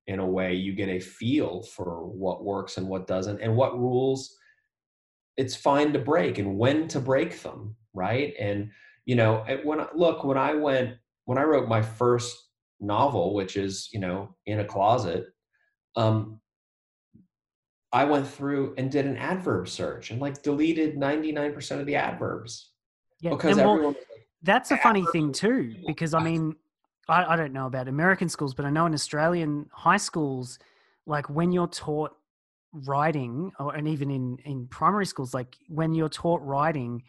in 0.07 0.21
a 0.21 0.27
way 0.27 0.55
you 0.55 0.73
get 0.73 0.89
a 0.89 1.01
feel 1.01 1.63
for 1.63 2.07
what 2.07 2.45
works 2.45 2.79
and 2.79 2.89
what 2.89 3.07
doesn't 3.07 3.43
and 3.43 3.55
what 3.55 3.79
rules 3.79 4.35
it's 5.37 5.55
fine 5.55 5.93
to 5.93 5.99
break 5.99 6.39
and 6.39 6.57
when 6.57 6.89
to 6.89 6.99
break 6.99 7.43
them 7.43 7.77
right? 7.95 8.35
And 8.39 8.71
you 9.09 9.17
know 9.17 9.45
when 9.65 9.85
look 9.95 10.23
when 10.23 10.37
i 10.37 10.53
went 10.55 10.95
when 11.25 11.39
i 11.39 11.43
wrote 11.43 11.67
my 11.67 11.81
first 11.81 12.37
novel 12.79 13.35
which 13.35 13.57
is 13.57 13.89
you 13.91 13.99
know 13.99 14.37
in 14.47 14.61
a 14.61 14.65
closet 14.65 15.25
um, 15.97 16.39
I 17.93 18.05
went 18.05 18.27
through 18.27 18.75
and 18.77 18.91
did 18.91 19.07
an 19.07 19.17
adverb 19.17 19.69
search 19.69 20.11
and 20.11 20.21
like 20.21 20.43
deleted 20.43 20.97
99% 20.97 21.81
of 21.81 21.87
the 21.87 21.97
adverbs. 21.97 22.71
Yeah, 23.21 23.31
because 23.31 23.57
well, 23.57 23.71
everyone 23.71 23.95
like, 23.95 24.07
that's 24.43 24.71
a 24.71 24.77
funny 24.77 25.05
thing 25.13 25.33
too, 25.33 25.75
because 25.87 26.15
I 26.15 26.23
mean, 26.23 26.55
I, 27.09 27.25
I 27.25 27.37
don't 27.37 27.53
know 27.53 27.67
about 27.67 27.89
American 27.89 28.29
schools, 28.29 28.55
but 28.55 28.65
I 28.65 28.71
know 28.71 28.87
in 28.87 28.95
Australian 28.95 29.69
high 29.73 29.97
schools, 29.97 30.59
like 31.07 31.29
when 31.31 31.51
you're 31.51 31.67
taught 31.69 32.13
writing, 32.73 33.51
or 33.59 33.75
and 33.75 33.89
even 33.89 34.11
in 34.11 34.39
in 34.45 34.67
primary 34.69 35.07
schools, 35.07 35.33
like 35.33 35.57
when 35.69 35.95
you're 35.95 36.11
taught 36.11 36.43
writing, 36.43 37.03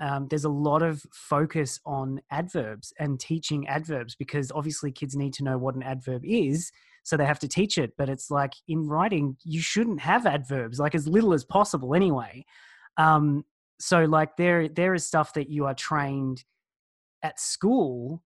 um, 0.00 0.26
there's 0.28 0.44
a 0.44 0.50
lot 0.50 0.82
of 0.82 1.04
focus 1.12 1.78
on 1.84 2.20
adverbs 2.30 2.92
and 2.98 3.20
teaching 3.20 3.68
adverbs 3.68 4.16
because 4.16 4.50
obviously 4.50 4.90
kids 4.90 5.14
need 5.14 5.34
to 5.34 5.44
know 5.44 5.58
what 5.58 5.74
an 5.74 5.82
adverb 5.82 6.24
is 6.24 6.72
so 7.02 7.16
they 7.16 7.26
have 7.26 7.38
to 7.38 7.48
teach 7.48 7.78
it 7.78 7.92
but 7.98 8.08
it's 8.08 8.30
like 8.30 8.52
in 8.68 8.86
writing 8.86 9.36
you 9.44 9.60
shouldn't 9.60 10.00
have 10.00 10.26
adverbs 10.26 10.78
like 10.78 10.94
as 10.94 11.06
little 11.06 11.32
as 11.32 11.44
possible 11.44 11.94
anyway. 11.94 12.44
Um, 12.96 13.44
so 13.80 14.04
like 14.04 14.36
there 14.36 14.68
there 14.68 14.94
is 14.94 15.06
stuff 15.06 15.34
that 15.34 15.50
you 15.50 15.66
are 15.66 15.74
trained 15.74 16.44
at 17.22 17.40
school 17.40 18.22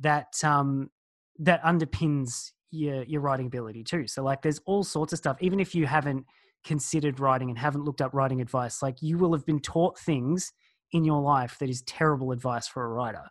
that 0.00 0.34
um, 0.44 0.90
that 1.38 1.62
underpins 1.62 2.52
your 2.70 3.04
your 3.04 3.20
writing 3.20 3.46
ability 3.46 3.84
too. 3.84 4.06
So 4.06 4.22
like 4.22 4.42
there's 4.42 4.60
all 4.66 4.84
sorts 4.84 5.12
of 5.12 5.18
stuff. 5.18 5.38
Even 5.40 5.60
if 5.60 5.74
you 5.74 5.86
haven't 5.86 6.26
considered 6.64 7.20
writing 7.20 7.48
and 7.48 7.58
haven't 7.58 7.84
looked 7.84 8.02
up 8.02 8.12
writing 8.12 8.40
advice 8.40 8.82
like 8.82 9.00
you 9.00 9.16
will 9.16 9.32
have 9.32 9.46
been 9.46 9.60
taught 9.60 9.96
things 9.96 10.52
in 10.92 11.04
your 11.04 11.22
life 11.22 11.56
that 11.60 11.70
is 11.70 11.82
terrible 11.82 12.32
advice 12.32 12.66
for 12.66 12.84
a 12.84 12.88
writer? 12.88 13.24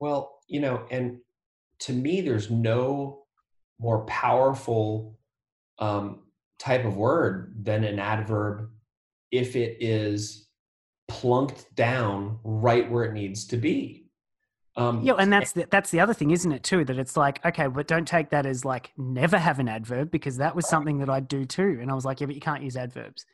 Well, 0.00 0.38
you 0.48 0.60
know, 0.60 0.86
and 0.90 1.18
to 1.80 1.92
me, 1.92 2.20
there's 2.20 2.50
no 2.50 3.21
more 3.82 4.04
powerful 4.06 5.18
um, 5.78 6.20
type 6.58 6.84
of 6.84 6.96
word 6.96 7.54
than 7.60 7.82
an 7.82 7.98
adverb 7.98 8.70
if 9.32 9.56
it 9.56 9.76
is 9.80 10.48
plunked 11.08 11.74
down 11.74 12.38
right 12.44 12.88
where 12.90 13.04
it 13.04 13.12
needs 13.12 13.44
to 13.48 13.56
be. 13.56 14.06
Um, 14.76 15.02
yeah, 15.02 15.14
and 15.18 15.30
that's 15.30 15.52
the, 15.52 15.66
that's 15.70 15.90
the 15.90 16.00
other 16.00 16.14
thing, 16.14 16.30
isn't 16.30 16.50
it? 16.50 16.62
Too 16.62 16.84
that 16.86 16.98
it's 16.98 17.16
like, 17.16 17.44
okay, 17.44 17.66
but 17.66 17.86
don't 17.86 18.08
take 18.08 18.30
that 18.30 18.46
as 18.46 18.64
like 18.64 18.92
never 18.96 19.36
have 19.36 19.58
an 19.58 19.68
adverb 19.68 20.10
because 20.10 20.38
that 20.38 20.56
was 20.56 20.66
something 20.66 20.98
that 21.00 21.10
I 21.10 21.20
do 21.20 21.44
too, 21.44 21.78
and 21.82 21.90
I 21.90 21.94
was 21.94 22.06
like, 22.06 22.20
yeah, 22.20 22.26
but 22.26 22.34
you 22.34 22.40
can't 22.40 22.62
use 22.62 22.76
adverbs. 22.76 23.26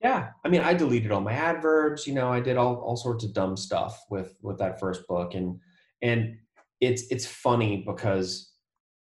Yeah, 0.00 0.28
I 0.44 0.48
mean, 0.48 0.62
I 0.62 0.72
deleted 0.72 1.10
all 1.10 1.20
my 1.20 1.32
adverbs. 1.32 2.06
You 2.06 2.14
know, 2.14 2.32
I 2.32 2.40
did 2.40 2.56
all 2.56 2.76
all 2.76 2.96
sorts 2.96 3.24
of 3.24 3.34
dumb 3.34 3.58
stuff 3.58 4.04
with 4.08 4.36
with 4.40 4.56
that 4.58 4.80
first 4.80 5.06
book, 5.06 5.34
and 5.34 5.58
and 6.00 6.36
it's 6.80 7.02
it's 7.10 7.26
funny 7.26 7.84
because 7.86 8.52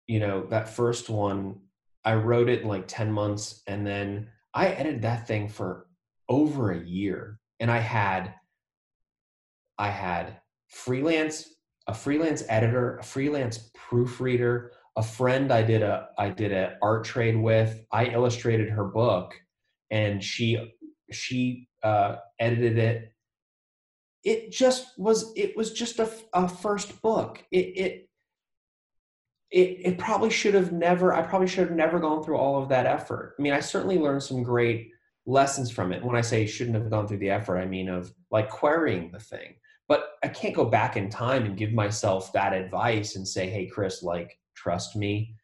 you 0.08 0.18
know 0.18 0.46
that 0.50 0.68
first 0.68 1.08
one 1.08 1.60
I 2.04 2.14
wrote 2.14 2.48
it 2.48 2.62
in 2.62 2.68
like 2.68 2.88
ten 2.88 3.12
months, 3.12 3.62
and 3.66 3.86
then 3.86 4.28
I 4.52 4.68
edited 4.68 5.02
that 5.02 5.28
thing 5.28 5.48
for 5.48 5.86
over 6.28 6.72
a 6.72 6.84
year, 6.84 7.38
and 7.60 7.70
I 7.70 7.78
had 7.78 8.34
I 9.78 9.90
had 9.90 10.40
freelance 10.68 11.54
a 11.86 11.94
freelance 11.94 12.44
editor, 12.48 12.98
a 12.98 13.02
freelance 13.02 13.70
proofreader, 13.74 14.72
a 14.96 15.02
friend 15.02 15.50
I 15.50 15.62
did 15.62 15.82
a 15.82 16.08
I 16.18 16.28
did 16.28 16.52
a 16.52 16.76
art 16.82 17.04
trade 17.04 17.36
with. 17.36 17.82
I 17.90 18.06
illustrated 18.06 18.68
her 18.68 18.84
book 18.84 19.34
and 19.90 20.22
she 20.22 20.74
she 21.10 21.68
uh, 21.82 22.16
edited 22.38 22.78
it. 22.78 23.12
It 24.24 24.52
just 24.52 24.98
was 24.98 25.32
it 25.36 25.56
was 25.56 25.72
just 25.72 25.98
a, 25.98 26.10
a 26.34 26.48
first 26.48 27.00
book. 27.00 27.42
It, 27.50 27.66
it 27.76 28.07
it 29.50 29.78
it 29.80 29.98
probably 29.98 30.30
should 30.30 30.54
have 30.54 30.72
never 30.72 31.14
I 31.14 31.22
probably 31.22 31.48
should 31.48 31.68
have 31.68 31.76
never 31.76 31.98
gone 31.98 32.22
through 32.22 32.36
all 32.36 32.62
of 32.62 32.68
that 32.68 32.86
effort. 32.86 33.34
I 33.38 33.42
mean, 33.42 33.52
I 33.52 33.60
certainly 33.60 33.98
learned 33.98 34.22
some 34.22 34.42
great 34.42 34.90
lessons 35.26 35.70
from 35.70 35.92
it. 35.92 36.02
When 36.02 36.16
I 36.16 36.20
say 36.20 36.46
shouldn't 36.46 36.76
have 36.76 36.90
gone 36.90 37.06
through 37.06 37.18
the 37.18 37.30
effort, 37.30 37.58
I 37.58 37.66
mean 37.66 37.88
of 37.88 38.12
like 38.30 38.50
querying 38.50 39.10
the 39.10 39.20
thing. 39.20 39.54
But 39.88 40.10
I 40.22 40.28
can't 40.28 40.54
go 40.54 40.66
back 40.66 40.96
in 40.96 41.08
time 41.08 41.46
and 41.46 41.56
give 41.56 41.72
myself 41.72 42.32
that 42.34 42.52
advice 42.52 43.16
and 43.16 43.26
say, 43.26 43.48
"Hey, 43.48 43.66
Chris, 43.66 44.02
like 44.02 44.38
trust 44.54 44.96
me, 44.96 45.34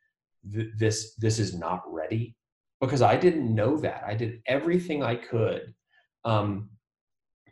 th- 0.52 0.72
this 0.76 1.14
this 1.14 1.38
is 1.38 1.54
not 1.54 1.82
ready." 1.86 2.36
because 2.80 3.02
I 3.02 3.16
didn't 3.16 3.54
know 3.54 3.76
that. 3.78 4.04
I 4.06 4.14
did 4.14 4.42
everything 4.46 5.02
I 5.02 5.16
could 5.16 5.74
um, 6.24 6.70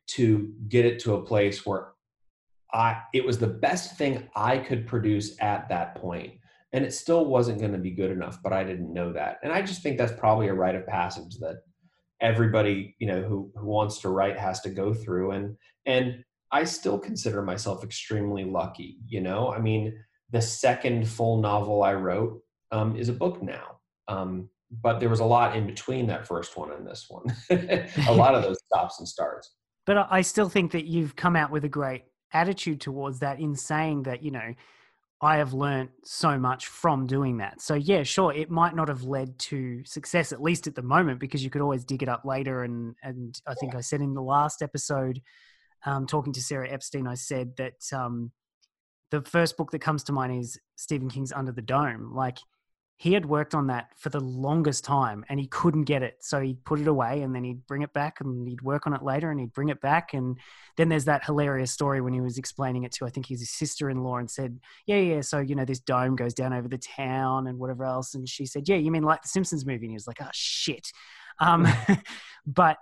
to 0.08 0.52
get 0.68 0.84
it 0.84 0.98
to 1.00 1.14
a 1.14 1.22
place 1.22 1.64
where 1.64 1.92
I 2.72 3.02
it 3.12 3.24
was 3.24 3.38
the 3.38 3.46
best 3.46 3.96
thing 3.96 4.28
I 4.34 4.58
could 4.58 4.86
produce 4.86 5.36
at 5.40 5.68
that 5.68 5.94
point. 5.96 6.34
And 6.72 6.84
it 6.84 6.94
still 6.94 7.26
wasn't 7.26 7.60
going 7.60 7.72
to 7.72 7.78
be 7.78 7.90
good 7.90 8.10
enough, 8.10 8.38
but 8.42 8.52
I 8.52 8.64
didn't 8.64 8.92
know 8.92 9.12
that. 9.12 9.38
And 9.42 9.52
I 9.52 9.60
just 9.60 9.82
think 9.82 9.98
that's 9.98 10.18
probably 10.18 10.48
a 10.48 10.54
rite 10.54 10.74
of 10.74 10.86
passage 10.86 11.38
that 11.40 11.56
everybody, 12.20 12.96
you 12.98 13.06
know, 13.06 13.22
who 13.22 13.50
who 13.56 13.66
wants 13.66 13.98
to 14.00 14.08
write 14.08 14.38
has 14.38 14.60
to 14.62 14.70
go 14.70 14.94
through. 14.94 15.32
And 15.32 15.56
and 15.84 16.24
I 16.50 16.64
still 16.64 16.98
consider 16.98 17.42
myself 17.42 17.84
extremely 17.84 18.44
lucky. 18.44 18.98
You 19.06 19.20
know, 19.20 19.52
I 19.52 19.58
mean, 19.58 19.94
the 20.30 20.40
second 20.40 21.08
full 21.08 21.40
novel 21.40 21.82
I 21.82 21.94
wrote 21.94 22.40
um, 22.70 22.96
is 22.96 23.08
a 23.08 23.12
book 23.12 23.42
now. 23.42 23.78
Um, 24.08 24.48
but 24.80 25.00
there 25.00 25.10
was 25.10 25.20
a 25.20 25.24
lot 25.24 25.54
in 25.54 25.66
between 25.66 26.06
that 26.06 26.26
first 26.26 26.56
one 26.56 26.72
and 26.72 26.86
this 26.86 27.06
one. 27.08 27.26
a 27.50 28.14
lot 28.14 28.34
of 28.34 28.42
those 28.42 28.58
stops 28.64 28.98
and 28.98 29.06
starts. 29.06 29.52
But 29.84 30.06
I 30.10 30.22
still 30.22 30.48
think 30.48 30.72
that 30.72 30.86
you've 30.86 31.16
come 31.16 31.36
out 31.36 31.50
with 31.50 31.64
a 31.64 31.68
great 31.68 32.04
attitude 32.32 32.80
towards 32.80 33.18
that 33.18 33.40
in 33.40 33.54
saying 33.54 34.04
that, 34.04 34.22
you 34.22 34.30
know, 34.30 34.54
I 35.24 35.36
have 35.36 35.54
learned 35.54 35.90
so 36.02 36.36
much 36.36 36.66
from 36.66 37.06
doing 37.06 37.36
that. 37.36 37.62
So 37.62 37.74
yeah, 37.74 38.02
sure, 38.02 38.32
it 38.32 38.50
might 38.50 38.74
not 38.74 38.88
have 38.88 39.04
led 39.04 39.38
to 39.40 39.84
success 39.84 40.32
at 40.32 40.42
least 40.42 40.66
at 40.66 40.74
the 40.74 40.82
moment 40.82 41.20
because 41.20 41.44
you 41.44 41.50
could 41.50 41.62
always 41.62 41.84
dig 41.84 42.02
it 42.02 42.08
up 42.08 42.24
later. 42.24 42.64
And 42.64 42.96
and 43.04 43.40
I 43.46 43.54
think 43.54 43.72
yeah. 43.72 43.78
I 43.78 43.82
said 43.82 44.00
in 44.00 44.14
the 44.14 44.22
last 44.22 44.62
episode, 44.62 45.22
um, 45.86 46.08
talking 46.08 46.32
to 46.32 46.42
Sarah 46.42 46.68
Epstein, 46.68 47.06
I 47.06 47.14
said 47.14 47.56
that 47.56 47.74
um, 47.92 48.32
the 49.12 49.22
first 49.22 49.56
book 49.56 49.70
that 49.70 49.80
comes 49.80 50.02
to 50.04 50.12
mind 50.12 50.40
is 50.40 50.58
Stephen 50.74 51.08
King's 51.08 51.32
Under 51.32 51.52
the 51.52 51.62
Dome. 51.62 52.12
Like 52.12 52.38
he 53.02 53.14
had 53.14 53.26
worked 53.26 53.52
on 53.52 53.66
that 53.66 53.88
for 53.96 54.10
the 54.10 54.20
longest 54.20 54.84
time 54.84 55.24
and 55.28 55.40
he 55.40 55.48
couldn't 55.48 55.86
get 55.86 56.04
it. 56.04 56.18
So 56.20 56.40
he'd 56.40 56.64
put 56.64 56.78
it 56.78 56.86
away 56.86 57.22
and 57.22 57.34
then 57.34 57.42
he'd 57.42 57.66
bring 57.66 57.82
it 57.82 57.92
back 57.92 58.20
and 58.20 58.46
he'd 58.46 58.62
work 58.62 58.86
on 58.86 58.94
it 58.94 59.02
later 59.02 59.28
and 59.28 59.40
he'd 59.40 59.52
bring 59.52 59.70
it 59.70 59.80
back. 59.80 60.14
And 60.14 60.38
then 60.76 60.88
there's 60.88 61.06
that 61.06 61.24
hilarious 61.24 61.72
story 61.72 62.00
when 62.00 62.12
he 62.12 62.20
was 62.20 62.38
explaining 62.38 62.84
it 62.84 62.92
to, 62.92 63.04
I 63.04 63.10
think 63.10 63.26
his 63.26 63.50
sister 63.50 63.90
in 63.90 64.04
law 64.04 64.18
and 64.18 64.30
said, 64.30 64.60
Yeah, 64.86 64.98
yeah. 64.98 65.20
So, 65.20 65.40
you 65.40 65.56
know, 65.56 65.64
this 65.64 65.80
dome 65.80 66.14
goes 66.14 66.32
down 66.32 66.52
over 66.52 66.68
the 66.68 66.78
town 66.78 67.48
and 67.48 67.58
whatever 67.58 67.84
else. 67.84 68.14
And 68.14 68.28
she 68.28 68.46
said, 68.46 68.68
Yeah, 68.68 68.76
you 68.76 68.92
mean 68.92 69.02
like 69.02 69.22
the 69.22 69.28
Simpsons 69.28 69.66
movie? 69.66 69.86
And 69.86 69.90
he 69.90 69.94
was 69.96 70.06
like, 70.06 70.22
Oh, 70.22 70.30
shit. 70.32 70.86
Um, 71.40 71.66
but, 72.46 72.76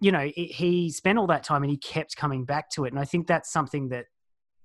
you 0.00 0.10
know, 0.10 0.20
it, 0.34 0.52
he 0.52 0.90
spent 0.90 1.18
all 1.18 1.26
that 1.26 1.44
time 1.44 1.62
and 1.62 1.70
he 1.70 1.76
kept 1.76 2.16
coming 2.16 2.46
back 2.46 2.70
to 2.70 2.86
it. 2.86 2.94
And 2.94 2.98
I 2.98 3.04
think 3.04 3.26
that's 3.26 3.52
something 3.52 3.90
that, 3.90 4.06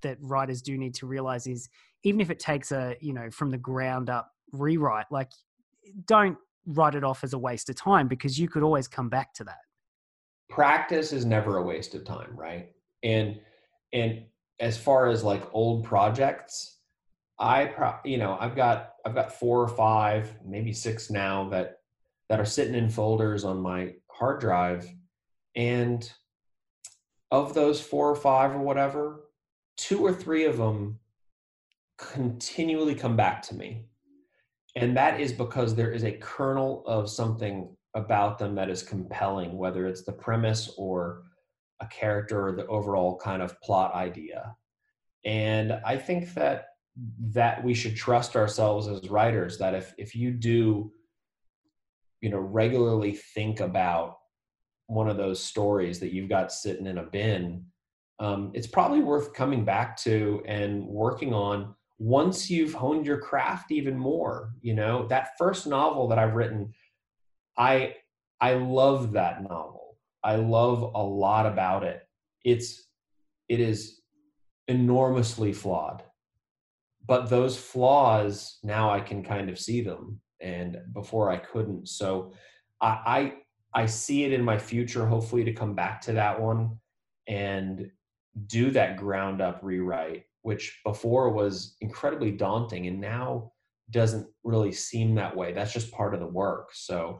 that 0.03 0.19
writers 0.21 0.61
do 0.61 0.77
need 0.77 0.93
to 0.95 1.05
realize 1.05 1.47
is 1.47 1.67
even 2.03 2.21
if 2.21 2.29
it 2.29 2.39
takes 2.39 2.71
a, 2.71 2.95
you 3.01 3.11
know, 3.11 3.29
from 3.29 3.49
the 3.49 3.57
ground 3.57 4.09
up 4.09 4.31
rewrite. 4.51 5.07
Like, 5.11 5.31
don't 6.05 6.37
write 6.65 6.95
it 6.95 7.03
off 7.03 7.23
as 7.23 7.33
a 7.33 7.37
waste 7.37 7.69
of 7.69 7.75
time 7.75 8.07
because 8.07 8.39
you 8.39 8.47
could 8.47 8.63
always 8.63 8.87
come 8.87 9.09
back 9.09 9.33
to 9.33 9.43
that. 9.43 9.59
Practice 10.49 11.13
is 11.13 11.25
never 11.25 11.57
a 11.57 11.63
waste 11.63 11.95
of 11.95 12.05
time, 12.05 12.31
right? 12.35 12.71
And 13.03 13.39
and 13.93 14.23
as 14.59 14.77
far 14.77 15.07
as 15.07 15.23
like 15.23 15.43
old 15.53 15.83
projects, 15.83 16.77
I 17.39 17.65
pro- 17.65 17.99
you 18.03 18.17
know 18.17 18.37
I've 18.39 18.55
got 18.55 18.93
I've 19.05 19.15
got 19.15 19.33
four 19.33 19.61
or 19.61 19.67
five, 19.67 20.33
maybe 20.45 20.73
six 20.73 21.09
now 21.09 21.49
that 21.49 21.77
that 22.29 22.39
are 22.39 22.45
sitting 22.45 22.75
in 22.75 22.89
folders 22.89 23.43
on 23.43 23.61
my 23.61 23.93
hard 24.09 24.39
drive, 24.39 24.87
and 25.55 26.11
of 27.31 27.53
those 27.53 27.79
four 27.81 28.09
or 28.09 28.15
five 28.15 28.51
or 28.51 28.59
whatever, 28.59 29.21
two 29.77 30.03
or 30.03 30.13
three 30.13 30.45
of 30.45 30.57
them 30.57 30.99
continually 31.97 32.95
come 32.95 33.15
back 33.15 33.41
to 33.41 33.55
me 33.55 33.85
and 34.79 34.95
that 34.97 35.19
is 35.19 35.33
because 35.33 35.75
there 35.75 35.91
is 35.91 36.03
a 36.03 36.11
kernel 36.11 36.83
of 36.85 37.09
something 37.09 37.75
about 37.95 38.37
them 38.39 38.55
that 38.55 38.69
is 38.69 38.83
compelling 38.83 39.57
whether 39.57 39.87
it's 39.87 40.03
the 40.03 40.11
premise 40.11 40.73
or 40.77 41.23
a 41.81 41.87
character 41.87 42.47
or 42.47 42.51
the 42.51 42.67
overall 42.67 43.17
kind 43.17 43.41
of 43.41 43.59
plot 43.61 43.93
idea. 43.93 44.55
And 45.25 45.73
i 45.85 45.97
think 45.97 46.33
that 46.33 46.69
that 47.31 47.63
we 47.63 47.73
should 47.73 47.95
trust 47.95 48.35
ourselves 48.35 48.87
as 48.87 49.09
writers 49.09 49.57
that 49.57 49.73
if 49.73 49.93
if 49.97 50.15
you 50.15 50.31
do 50.31 50.91
you 52.21 52.29
know 52.29 52.39
regularly 52.39 53.13
think 53.13 53.59
about 53.59 54.17
one 54.87 55.09
of 55.09 55.17
those 55.17 55.41
stories 55.41 55.99
that 55.99 56.11
you've 56.11 56.29
got 56.29 56.51
sitting 56.51 56.87
in 56.87 56.97
a 56.97 57.03
bin 57.03 57.65
um, 58.19 58.51
it's 58.53 58.67
probably 58.67 58.99
worth 58.99 59.33
coming 59.33 59.63
back 59.63 59.95
to 59.97 60.43
and 60.45 60.85
working 60.85 61.33
on 61.33 61.73
once 61.99 62.49
you've 62.49 62.73
honed 62.73 63.05
your 63.05 63.19
craft 63.19 63.71
even 63.71 63.97
more 63.97 64.53
you 64.61 64.73
know 64.73 65.05
that 65.07 65.37
first 65.37 65.67
novel 65.67 66.07
that 66.07 66.17
i've 66.17 66.33
written 66.33 66.73
i 67.57 67.93
i 68.41 68.53
love 68.53 69.11
that 69.13 69.43
novel. 69.43 69.97
I 70.23 70.35
love 70.35 70.81
a 70.95 71.03
lot 71.03 71.45
about 71.45 71.83
it. 71.83 72.01
It's 72.43 72.87
it 73.47 73.59
is 73.59 74.01
enormously 74.67 75.53
flawed. 75.53 76.03
But 77.05 77.29
those 77.29 77.57
flaws 77.57 78.59
now 78.63 78.89
i 78.91 78.99
can 78.99 79.23
kind 79.23 79.49
of 79.49 79.59
see 79.59 79.81
them 79.81 80.21
and 80.41 80.77
before 80.93 81.31
i 81.31 81.37
couldn't. 81.37 81.87
So 81.87 82.33
i 82.81 83.33
i, 83.73 83.81
I 83.81 83.85
see 83.85 84.23
it 84.23 84.33
in 84.33 84.43
my 84.43 84.57
future 84.57 85.05
hopefully 85.05 85.43
to 85.45 85.53
come 85.53 85.75
back 85.75 86.01
to 86.01 86.13
that 86.13 86.39
one 86.39 86.77
and 87.27 87.89
do 88.47 88.71
that 88.71 88.97
ground 88.97 89.41
up 89.41 89.59
rewrite 89.61 90.23
which 90.41 90.79
before 90.85 91.31
was 91.31 91.75
incredibly 91.81 92.31
daunting 92.31 92.87
and 92.87 92.99
now 92.99 93.51
doesn't 93.91 94.27
really 94.43 94.71
seem 94.71 95.15
that 95.15 95.35
way. 95.35 95.51
That's 95.51 95.73
just 95.73 95.91
part 95.91 96.13
of 96.13 96.19
the 96.19 96.27
work. 96.27 96.69
So, 96.73 97.19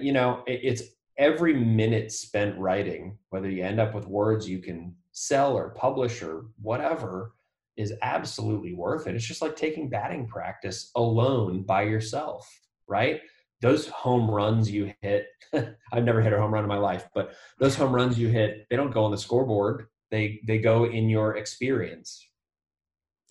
you 0.00 0.12
know, 0.12 0.42
it, 0.46 0.60
it's 0.62 0.82
every 1.18 1.54
minute 1.54 2.12
spent 2.12 2.58
writing, 2.58 3.18
whether 3.30 3.48
you 3.48 3.64
end 3.64 3.80
up 3.80 3.94
with 3.94 4.06
words 4.06 4.48
you 4.48 4.58
can 4.58 4.94
sell 5.12 5.56
or 5.56 5.70
publish 5.70 6.22
or 6.22 6.46
whatever, 6.60 7.34
is 7.76 7.94
absolutely 8.02 8.72
worth 8.72 9.06
it. 9.06 9.14
It's 9.14 9.24
just 9.24 9.42
like 9.42 9.56
taking 9.56 9.88
batting 9.88 10.26
practice 10.28 10.90
alone 10.94 11.62
by 11.62 11.82
yourself, 11.82 12.48
right? 12.86 13.20
Those 13.60 13.88
home 13.88 14.30
runs 14.30 14.70
you 14.70 14.92
hit, 15.00 15.26
I've 15.92 16.04
never 16.04 16.20
hit 16.20 16.32
a 16.32 16.38
home 16.38 16.52
run 16.52 16.64
in 16.64 16.68
my 16.68 16.78
life, 16.78 17.08
but 17.14 17.34
those 17.58 17.74
home 17.74 17.92
runs 17.92 18.18
you 18.18 18.28
hit, 18.28 18.66
they 18.70 18.76
don't 18.76 18.92
go 18.92 19.04
on 19.04 19.10
the 19.10 19.18
scoreboard. 19.18 19.86
They 20.10 20.40
they 20.46 20.58
go 20.58 20.84
in 20.84 21.08
your 21.08 21.36
experience. 21.36 22.24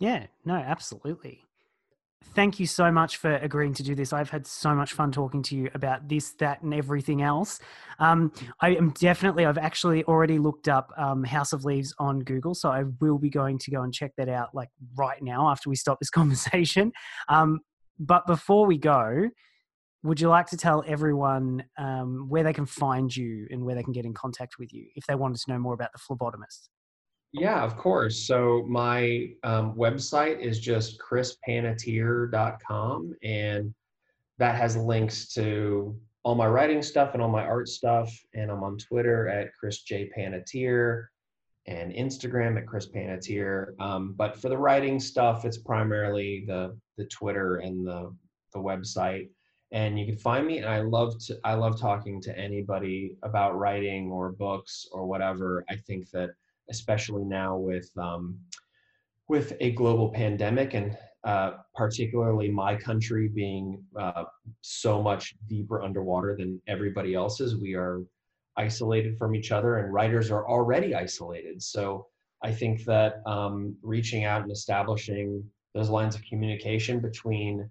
Yeah, 0.04 0.26
no, 0.44 0.56
absolutely 0.56 1.44
thank 2.36 2.60
you 2.60 2.66
so 2.68 2.92
much 2.92 3.18
for 3.18 3.36
agreeing 3.36 3.74
to 3.76 3.84
do 3.84 3.96
this. 3.96 4.14
I've 4.14 4.30
had 4.30 4.46
so 4.48 4.74
much 4.74 4.94
fun 4.94 5.12
talking 5.12 5.44
to 5.44 5.56
you 5.56 5.70
about 5.74 6.08
this, 6.08 6.32
that, 6.40 6.62
and 6.62 6.74
everything 6.74 7.22
else. 7.22 7.60
Um, 8.00 8.32
I 8.62 8.70
am 8.76 8.92
definitely, 8.92 9.46
I've 9.46 9.58
actually 9.58 10.04
already 10.06 10.40
looked 10.40 10.68
up 10.68 10.92
um, 10.98 11.24
House 11.24 11.54
of 11.54 11.66
Leaves 11.66 11.94
on 12.00 12.20
Google, 12.20 12.56
so 12.56 12.70
I 12.70 12.84
will 13.00 13.20
be 13.20 13.30
going 13.30 13.58
to 13.60 13.72
go 13.72 13.82
and 13.84 13.94
check 13.94 14.14
that 14.18 14.30
out 14.30 14.50
like 14.54 14.70
right 14.96 15.22
now 15.22 15.50
after 15.50 15.70
we 15.70 15.76
stop 15.76 16.00
this 16.00 16.10
conversation. 16.10 16.92
Um, 17.30 17.60
but 18.00 18.26
before 18.26 18.66
we 18.66 18.78
go, 18.78 19.30
would 20.04 20.20
you 20.20 20.28
like 20.28 20.48
to 20.48 20.58
tell 20.58 20.84
everyone 20.86 21.64
um, 21.78 22.26
where 22.28 22.44
they 22.44 22.54
can 22.54 22.66
find 22.66 23.16
you 23.16 23.48
and 23.52 23.64
where 23.64 23.76
they 23.76 23.84
can 23.84 23.94
get 23.94 24.06
in 24.06 24.14
contact 24.14 24.56
with 24.60 24.74
you 24.74 24.88
if 24.96 25.06
they 25.06 25.16
wanted 25.16 25.40
to 25.40 25.52
know 25.52 25.60
more 25.60 25.74
about 25.74 25.92
the 25.94 26.00
phlebotomist? 26.00 26.70
Yeah, 27.34 27.64
of 27.64 27.78
course. 27.78 28.28
So 28.28 28.64
my 28.70 29.30
um, 29.44 29.74
website 29.74 30.40
is 30.40 30.60
just 30.60 31.00
chrispanatier.com, 31.00 33.16
and 33.24 33.74
that 34.38 34.56
has 34.56 34.78
links 34.78 35.34
to 35.34 36.00
all 36.22 36.36
my 36.36 36.48
writing 36.48 36.84
stuff 36.84 37.14
and 37.14 37.24
all 37.24 37.30
my 37.30 37.44
art 37.44 37.68
stuff. 37.68 38.16
And 38.36 38.52
I'm 38.52 38.64
on 38.64 38.78
Twitter 38.78 39.28
at 39.28 39.50
Chris 39.60 39.82
J 39.82 40.12
Panatier 40.16 41.06
and 41.66 41.92
Instagram 41.92 42.56
at 42.58 42.68
Chris 42.68 42.88
Panatier. 42.88 43.74
Um, 43.80 44.14
but 44.16 44.40
for 44.40 44.50
the 44.50 44.58
writing 44.58 45.00
stuff, 45.00 45.44
it's 45.44 45.58
primarily 45.58 46.44
the 46.46 46.78
the 46.98 47.06
Twitter 47.06 47.58
and 47.58 47.86
the 47.86 48.16
the 48.54 48.60
website. 48.60 49.30
And 49.72 50.00
you 50.00 50.06
can 50.06 50.18
find 50.18 50.46
me. 50.46 50.60
And 50.60 50.70
I 50.70 50.82
love 50.82 51.18
to 51.26 51.40
I 51.44 51.56
love 51.56 51.80
talking 51.80 52.22
to 52.22 52.38
anybody 52.38 53.18
about 53.24 53.58
writing 53.58 54.12
or 54.12 54.32
books 54.32 54.88
or 54.92 55.08
whatever. 55.08 55.66
I 55.68 55.78
think 55.78 56.12
that 56.12 56.30
especially 56.70 57.24
now 57.24 57.58
with 57.58 57.90
um, 57.98 58.38
with 59.30 59.54
a 59.62 59.72
global 59.72 60.12
pandemic 60.12 60.74
and 60.74 60.98
uh, 61.24 61.52
particularly 61.76 62.50
my 62.50 62.76
country 62.76 63.30
being 63.30 63.82
uh, 63.98 64.24
so 64.62 65.02
much 65.02 65.36
deeper 65.48 65.82
underwater 65.82 66.36
than 66.36 66.62
everybody 66.68 67.14
else's. 67.14 67.56
We 67.56 67.76
are 67.76 68.02
isolated 68.58 69.18
from 69.18 69.34
each 69.34 69.52
other, 69.52 69.78
and 69.78 69.94
writers 69.94 70.30
are 70.32 70.48
already 70.48 70.94
isolated. 70.94 71.62
So 71.62 72.08
I 72.44 72.52
think 72.52 72.84
that 72.86 73.22
um, 73.26 73.76
reaching 73.82 74.26
out 74.26 74.42
and 74.44 74.52
establishing 74.52 75.44
those 75.74 75.90
lines 75.90 76.14
of 76.14 76.24
communication 76.26 77.00
between 77.00 77.70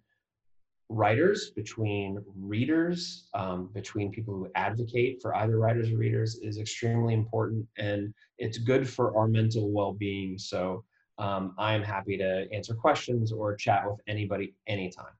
writers, 0.88 1.50
between 1.50 2.18
readers, 2.36 3.28
um, 3.34 3.70
between 3.72 4.10
people 4.10 4.34
who 4.34 4.48
advocate 4.54 5.20
for 5.22 5.34
either 5.36 5.58
writers 5.58 5.90
or 5.90 5.96
readers 5.96 6.38
is 6.42 6.58
extremely 6.58 7.14
important 7.14 7.66
and 7.78 8.12
it's 8.38 8.58
good 8.58 8.88
for 8.88 9.16
our 9.16 9.26
mental 9.26 9.70
well 9.70 9.92
being. 9.92 10.38
So 10.38 10.84
um, 11.18 11.54
I 11.58 11.74
am 11.74 11.82
happy 11.82 12.16
to 12.18 12.46
answer 12.52 12.74
questions 12.74 13.32
or 13.32 13.54
chat 13.56 13.84
with 13.88 14.00
anybody 14.06 14.54
anytime. 14.66 15.14